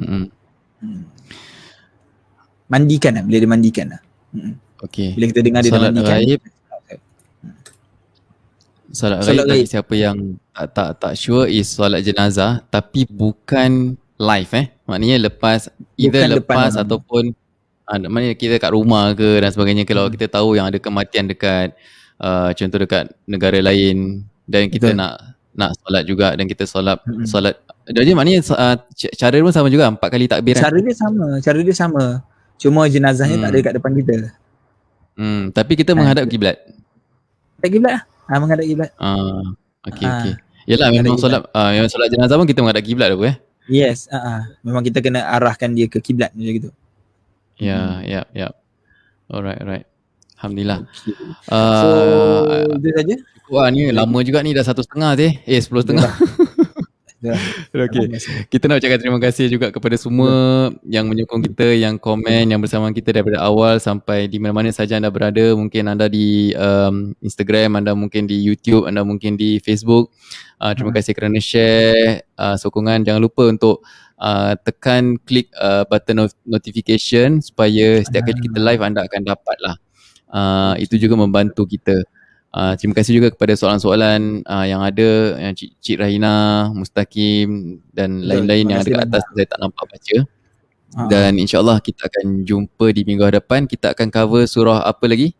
Hmm. 0.00 0.32
Hmm. 0.80 1.02
Mandikan 2.72 3.12
lah 3.20 3.24
bila 3.28 3.36
dia 3.36 3.50
mandikan 3.50 3.86
lah. 3.92 4.00
Hmm. 4.32 4.56
Okay. 4.88 5.12
Bila 5.12 5.24
kita 5.28 5.40
dengar 5.44 5.60
dia 5.60 5.72
Salat 5.76 5.92
mandikan. 5.92 6.16
Raib. 6.16 6.40
Salat 8.88 9.18
raib 9.28 9.44
bagi 9.44 9.68
siapa 9.68 9.92
yang 9.92 10.40
tak, 10.56 10.68
tak 10.72 10.90
tak 10.96 11.12
sure 11.20 11.44
is 11.44 11.68
solat 11.68 12.00
jenazah 12.00 12.64
tapi 12.72 13.04
bukan 13.04 13.92
live 14.16 14.52
eh. 14.56 14.66
Maknanya 14.88 15.28
lepas 15.28 15.68
either 16.00 16.24
bukan 16.24 16.30
lepas 16.40 16.72
ataupun 16.80 17.36
uh, 17.88 17.98
maknanya 18.08 18.36
kita 18.36 18.56
kat 18.56 18.72
rumah 18.72 19.12
ke 19.16 19.40
dan 19.40 19.52
sebagainya 19.52 19.84
kalau 19.88 20.08
hmm. 20.08 20.14
kita 20.16 20.26
tahu 20.28 20.56
yang 20.56 20.68
ada 20.68 20.80
kematian 20.80 21.28
dekat 21.28 21.76
uh, 22.20 22.52
contoh 22.52 22.78
dekat 22.84 23.04
negara 23.24 23.58
lain 23.64 24.27
dan 24.48 24.72
kita 24.72 24.90
Betul. 24.90 24.98
nak 24.98 25.12
nak 25.58 25.70
solat 25.78 26.02
juga 26.08 26.32
dan 26.32 26.46
kita 26.48 26.64
solat 26.64 26.98
hmm. 27.04 27.26
solat 27.28 27.54
jadi 27.88 28.16
maknanya 28.16 28.40
uh, 28.56 28.76
cara 28.94 29.36
pun 29.44 29.52
sama 29.52 29.68
juga 29.68 29.92
empat 29.92 30.08
kali 30.08 30.24
takbir 30.24 30.56
kan? 30.56 30.70
cara 30.70 30.78
dia 30.80 30.94
sama 30.96 31.26
cara 31.44 31.58
dia 31.60 31.76
sama 31.76 32.04
cuma 32.58 32.88
jenazahnya 32.88 33.36
hmm. 33.38 33.44
tak 33.44 33.50
ada 33.52 33.58
kat 33.60 33.72
depan 33.76 33.92
kita 33.94 34.14
hmm 35.18 35.42
tapi 35.52 35.72
kita 35.76 35.92
ha, 35.92 35.98
menghadap 35.98 36.24
kiblat 36.26 36.56
tak 37.60 37.70
kiblat 37.74 38.00
lah 38.00 38.02
ha, 38.30 38.40
menghadap 38.40 38.64
kiblat 38.64 38.90
uh, 38.98 39.44
Okey 39.86 40.06
Ah, 40.06 40.20
okey. 40.22 40.34
Yalah 40.68 40.88
memang 40.92 41.16
solat 41.16 41.42
uh, 41.48 41.70
memang 41.72 41.88
solat 41.88 42.08
jenazah 42.12 42.36
pun 42.36 42.44
kita 42.44 42.60
menghadap 42.60 42.84
kiblat 42.84 43.08
apa 43.08 43.24
eh. 43.24 43.36
Yes, 43.68 44.08
uh, 44.12 44.16
uh. 44.16 44.40
memang 44.60 44.84
kita 44.84 45.00
kena 45.00 45.24
arahkan 45.32 45.72
dia 45.72 45.88
ke 45.88 46.00
kiblat 46.00 46.32
macam 46.36 46.52
gitu. 46.52 46.70
Ya, 47.56 48.04
ya, 48.04 48.22
ya. 48.36 48.52
Alright, 49.32 49.60
alright. 49.60 49.86
Alhamdulillah. 50.38 50.84
Okay. 50.86 51.16
Uh, 51.50 51.80
So 51.82 51.88
itu 52.78 52.88
saja. 52.94 53.16
Wah 53.48 53.72
ni 53.72 53.88
lama 53.88 54.18
juga 54.20 54.44
ni 54.44 54.52
dah 54.52 54.64
satu 54.64 54.84
setengah 54.84 55.16
je. 55.16 55.28
Eh 55.48 55.60
sepuluh 55.60 55.80
setengah. 55.84 56.12
Dah. 57.18 57.34
Okay. 57.74 58.06
Kita 58.46 58.70
nak 58.70 58.78
ucapkan 58.78 59.00
terima 59.02 59.18
kasih 59.18 59.50
juga 59.50 59.74
kepada 59.74 59.98
semua 59.98 60.30
yang 60.86 61.10
menyokong 61.10 61.50
kita, 61.50 61.74
yang 61.74 61.98
komen, 61.98 62.46
yang 62.46 62.62
bersama 62.62 62.94
kita 62.94 63.10
daripada 63.10 63.42
awal 63.42 63.82
sampai 63.82 64.30
di 64.30 64.38
mana-mana 64.38 64.70
saja 64.70 65.02
anda 65.02 65.10
berada. 65.10 65.50
Mungkin 65.58 65.90
anda 65.90 66.06
di 66.06 66.54
um, 66.54 67.10
Instagram, 67.18 67.74
anda 67.74 67.98
mungkin 67.98 68.30
di 68.30 68.38
YouTube, 68.38 68.86
anda 68.86 69.02
mungkin 69.02 69.34
di 69.34 69.58
Facebook. 69.58 70.14
Uh, 70.62 70.70
terima 70.78 70.94
kasih 70.94 71.10
kerana 71.10 71.42
share 71.42 72.22
uh, 72.38 72.54
sokongan. 72.54 73.02
Jangan 73.02 73.18
lupa 73.18 73.50
untuk 73.50 73.82
uh, 74.22 74.54
tekan 74.62 75.18
klik 75.26 75.50
uh, 75.58 75.82
button 75.90 76.22
not- 76.22 76.38
notification 76.46 77.42
supaya 77.42 77.98
setiap 78.06 78.30
kali 78.30 78.46
kita 78.46 78.58
live 78.62 78.82
anda 78.82 79.02
akan 79.02 79.26
dapat 79.26 79.56
lah. 79.58 79.76
Uh, 80.30 80.74
itu 80.78 80.94
juga 81.02 81.18
membantu 81.18 81.66
kita. 81.66 81.98
Uh, 82.48 82.72
terima 82.80 82.96
kasih 82.96 83.20
juga 83.20 83.28
kepada 83.28 83.52
soalan-soalan 83.52 84.40
uh, 84.48 84.64
yang 84.64 84.80
ada 84.80 85.36
yang 85.36 85.52
Cik, 85.52 85.70
Cik 85.84 85.96
Rahina, 86.00 86.72
Mustaqim 86.72 87.76
dan 87.92 88.24
lain-lain 88.24 88.72
yang 88.72 88.80
ada 88.80 88.88
kat 88.88 89.04
atas 89.04 89.22
saya 89.36 89.46
tak 89.46 89.60
nampak 89.60 89.84
baca. 89.84 90.16
Ah. 90.96 91.06
Dan 91.12 91.36
insyaAllah 91.36 91.78
kita 91.84 92.08
akan 92.08 92.48
jumpa 92.48 92.88
di 92.96 93.04
minggu 93.04 93.20
hadapan. 93.28 93.68
Kita 93.68 93.92
akan 93.92 94.08
cover 94.08 94.48
surah 94.48 94.80
apa 94.88 95.04
lagi? 95.04 95.36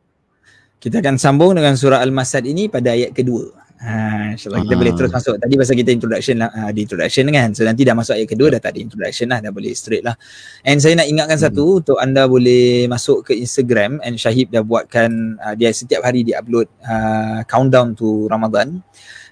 Kita 0.79 1.03
akan 1.03 1.17
sambung 1.19 1.57
dengan 1.59 1.75
surah 1.75 2.05
Al-Masad 2.05 2.47
ini 2.47 2.71
pada 2.71 2.95
ayat 2.95 3.11
kedua. 3.17 3.58
Ha, 3.79 4.35
InsyaAllah 4.35 4.67
kita 4.67 4.75
Ah. 4.75 4.81
boleh 4.83 4.93
terus 4.99 5.11
masuk. 5.15 5.35
Tadi 5.39 5.55
pasal 5.55 5.75
kita 5.79 5.91
introduction 5.95 6.37
lah, 6.43 6.51
uh, 6.51 6.71
di 6.75 6.83
introduction 6.83 7.25
kan. 7.31 7.49
So 7.55 7.63
nanti 7.63 7.87
dah 7.87 7.95
masuk 7.95 8.19
ayat 8.19 8.27
kedua 8.27 8.49
dah 8.51 8.59
tak 8.59 8.75
ada 8.75 8.81
introduction 8.83 9.27
lah, 9.31 9.39
dah 9.39 9.55
boleh 9.55 9.71
straight 9.71 10.03
lah. 10.03 10.19
And 10.67 10.83
saya 10.83 10.99
nak 10.99 11.07
ingatkan 11.07 11.39
Hmm. 11.39 11.47
satu 11.47 11.65
untuk 11.79 11.99
anda 12.03 12.27
boleh 12.27 12.91
masuk 12.91 13.31
ke 13.31 13.39
Instagram 13.39 14.03
and 14.03 14.19
Syahib 14.19 14.51
dah 14.51 14.67
buatkan 14.67 15.39
uh, 15.39 15.55
dia 15.55 15.71
setiap 15.71 16.03
hari 16.03 16.27
dia 16.27 16.43
upload 16.43 16.67
uh, 16.83 17.47
countdown 17.47 17.95
to 17.95 18.27
Ramadan. 18.27 18.83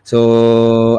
So 0.06 0.18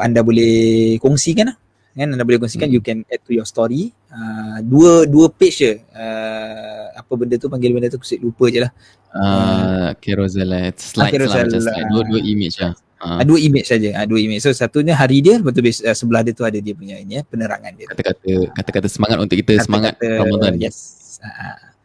anda 0.03 0.19
boleh 0.19 0.99
kongsikan 0.99 1.48
lah. 1.48 1.56
Kan 1.98 2.14
anda 2.14 2.28
boleh 2.28 2.38
kongsikan 2.38 2.68
Hmm. 2.68 2.76
you 2.76 2.84
can 2.84 3.07
add 3.07 3.24
to 3.24 3.32
your 3.32 3.48
story. 3.48 3.95
Uh, 4.11 4.60
dua 4.60 5.07
dua 5.07 5.32
page 5.32 5.64
je. 5.64 5.74
Uh, 5.95 6.91
apa 6.94 7.11
benda 7.15 7.40
tu 7.40 7.48
panggil 7.48 7.72
benda 7.72 7.88
tu 7.88 7.95
aku 7.95 8.06
lupa 8.19 8.52
je 8.52 8.60
lah. 8.60 8.72
Uh, 9.15 9.90
carousel 10.03 10.45
lah. 10.45 10.68
Slide 10.76 11.15
carousel 11.15 11.32
lah 11.32 11.45
macam 11.48 11.61
lah. 11.64 11.74
slide. 11.74 11.88
Dua-dua 11.95 12.19
image 12.22 12.57
lah. 12.60 12.76
Uh, 12.98 13.22
dua 13.22 13.38
image 13.38 13.69
saja. 13.69 13.94
Uh, 13.94 14.06
dua 14.10 14.19
image. 14.26 14.41
So 14.41 14.52
satunya 14.57 14.98
hari 14.98 15.22
dia, 15.22 15.38
lepas 15.38 15.53
tu 15.53 15.61
bes- 15.61 15.86
sebelah 15.86 16.26
dia 16.26 16.34
tu 16.34 16.41
ada 16.41 16.57
dia 16.57 16.74
punya 16.74 16.98
ini 16.98 17.18
ya, 17.18 17.22
penerangan 17.22 17.72
dia. 17.78 17.86
kata-kata 17.94 18.49
kata-kata 18.57 18.88
semangat 18.90 19.18
untuk 19.22 19.38
kita 19.38 19.61
semangat 19.61 19.94
Kata-kata, 20.02 20.22
Ramadan. 20.26 20.52
Yes. 20.57 20.78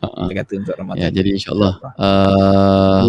Uh. 0.03 0.09
kata-kata 0.29 0.53
untuk 0.57 0.75
Ramadan. 0.75 1.01
Ya, 1.05 1.09
jadi 1.13 1.31
insyaAllah 1.37 1.73
uh. 2.01 3.05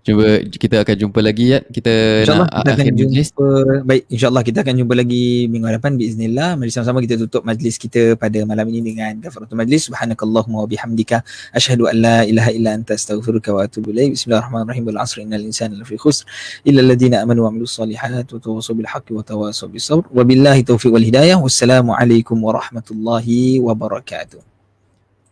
Cuba 0.00 0.40
kita 0.48 0.80
akan 0.80 0.96
jumpa 0.96 1.20
lagi 1.20 1.52
ya. 1.52 1.58
Kita 1.60 2.24
InsyaAllah 2.24 2.48
nak 2.48 2.56
kita 2.56 2.70
akan 2.72 2.94
majlis. 2.96 3.28
jumpa 3.28 3.48
Baik 3.84 4.02
insyaAllah 4.08 4.42
kita 4.48 4.58
akan 4.64 4.74
jumpa 4.80 4.94
lagi 4.96 5.24
Minggu 5.52 5.66
hadapan 5.68 5.92
Biiznillah. 6.00 6.56
Mari 6.56 6.72
sama-sama 6.72 7.04
kita 7.04 7.20
tutup 7.20 7.44
majlis 7.44 7.76
kita 7.76 8.16
Pada 8.16 8.40
malam 8.48 8.64
ini 8.72 8.80
dengan 8.80 9.12
Kafaratul 9.20 9.60
majlis. 9.60 9.92
Subhanakallahumma 9.92 10.64
wa 10.64 10.68
bihamdika 10.72 11.20
Ashhadu 11.52 11.84
an 11.92 12.00
la 12.00 12.16
ilaha 12.24 12.48
illa 12.48 12.80
anta 12.80 12.96
astaghfiruka 12.96 13.52
wa 13.52 13.68
atubu 13.68 13.92
ilaik. 13.92 14.16
Bismillahirrahmanirrahim. 14.16 14.88
Wal 14.88 15.00
asri 15.04 15.20
innal 15.28 15.44
insana 15.44 15.76
lafi 15.76 16.00
khusr 16.00 16.24
Illa 16.64 16.80
alladhina 16.80 17.20
amanu 17.20 17.44
wa 17.44 17.52
amilus 17.52 17.76
salihat 17.76 18.24
Wa 18.24 18.40
tawasaw 18.40 18.72
bil 18.72 18.88
haqqi 18.88 19.12
wa 19.12 19.20
tawasaw 19.20 19.68
bis 19.68 19.84
sabr 19.84 20.08
Wa 20.08 20.24
billahi 20.24 20.64
taufiq 20.64 20.96
wal 20.96 21.04
hidayah. 21.04 21.36
Wassalamualaikum 21.36 22.40
warahmatullahi 22.40 23.60
wabarakatuh 23.60 24.40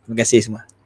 Terima 0.05 0.17
kasih 0.21 0.45
semua 0.45 0.78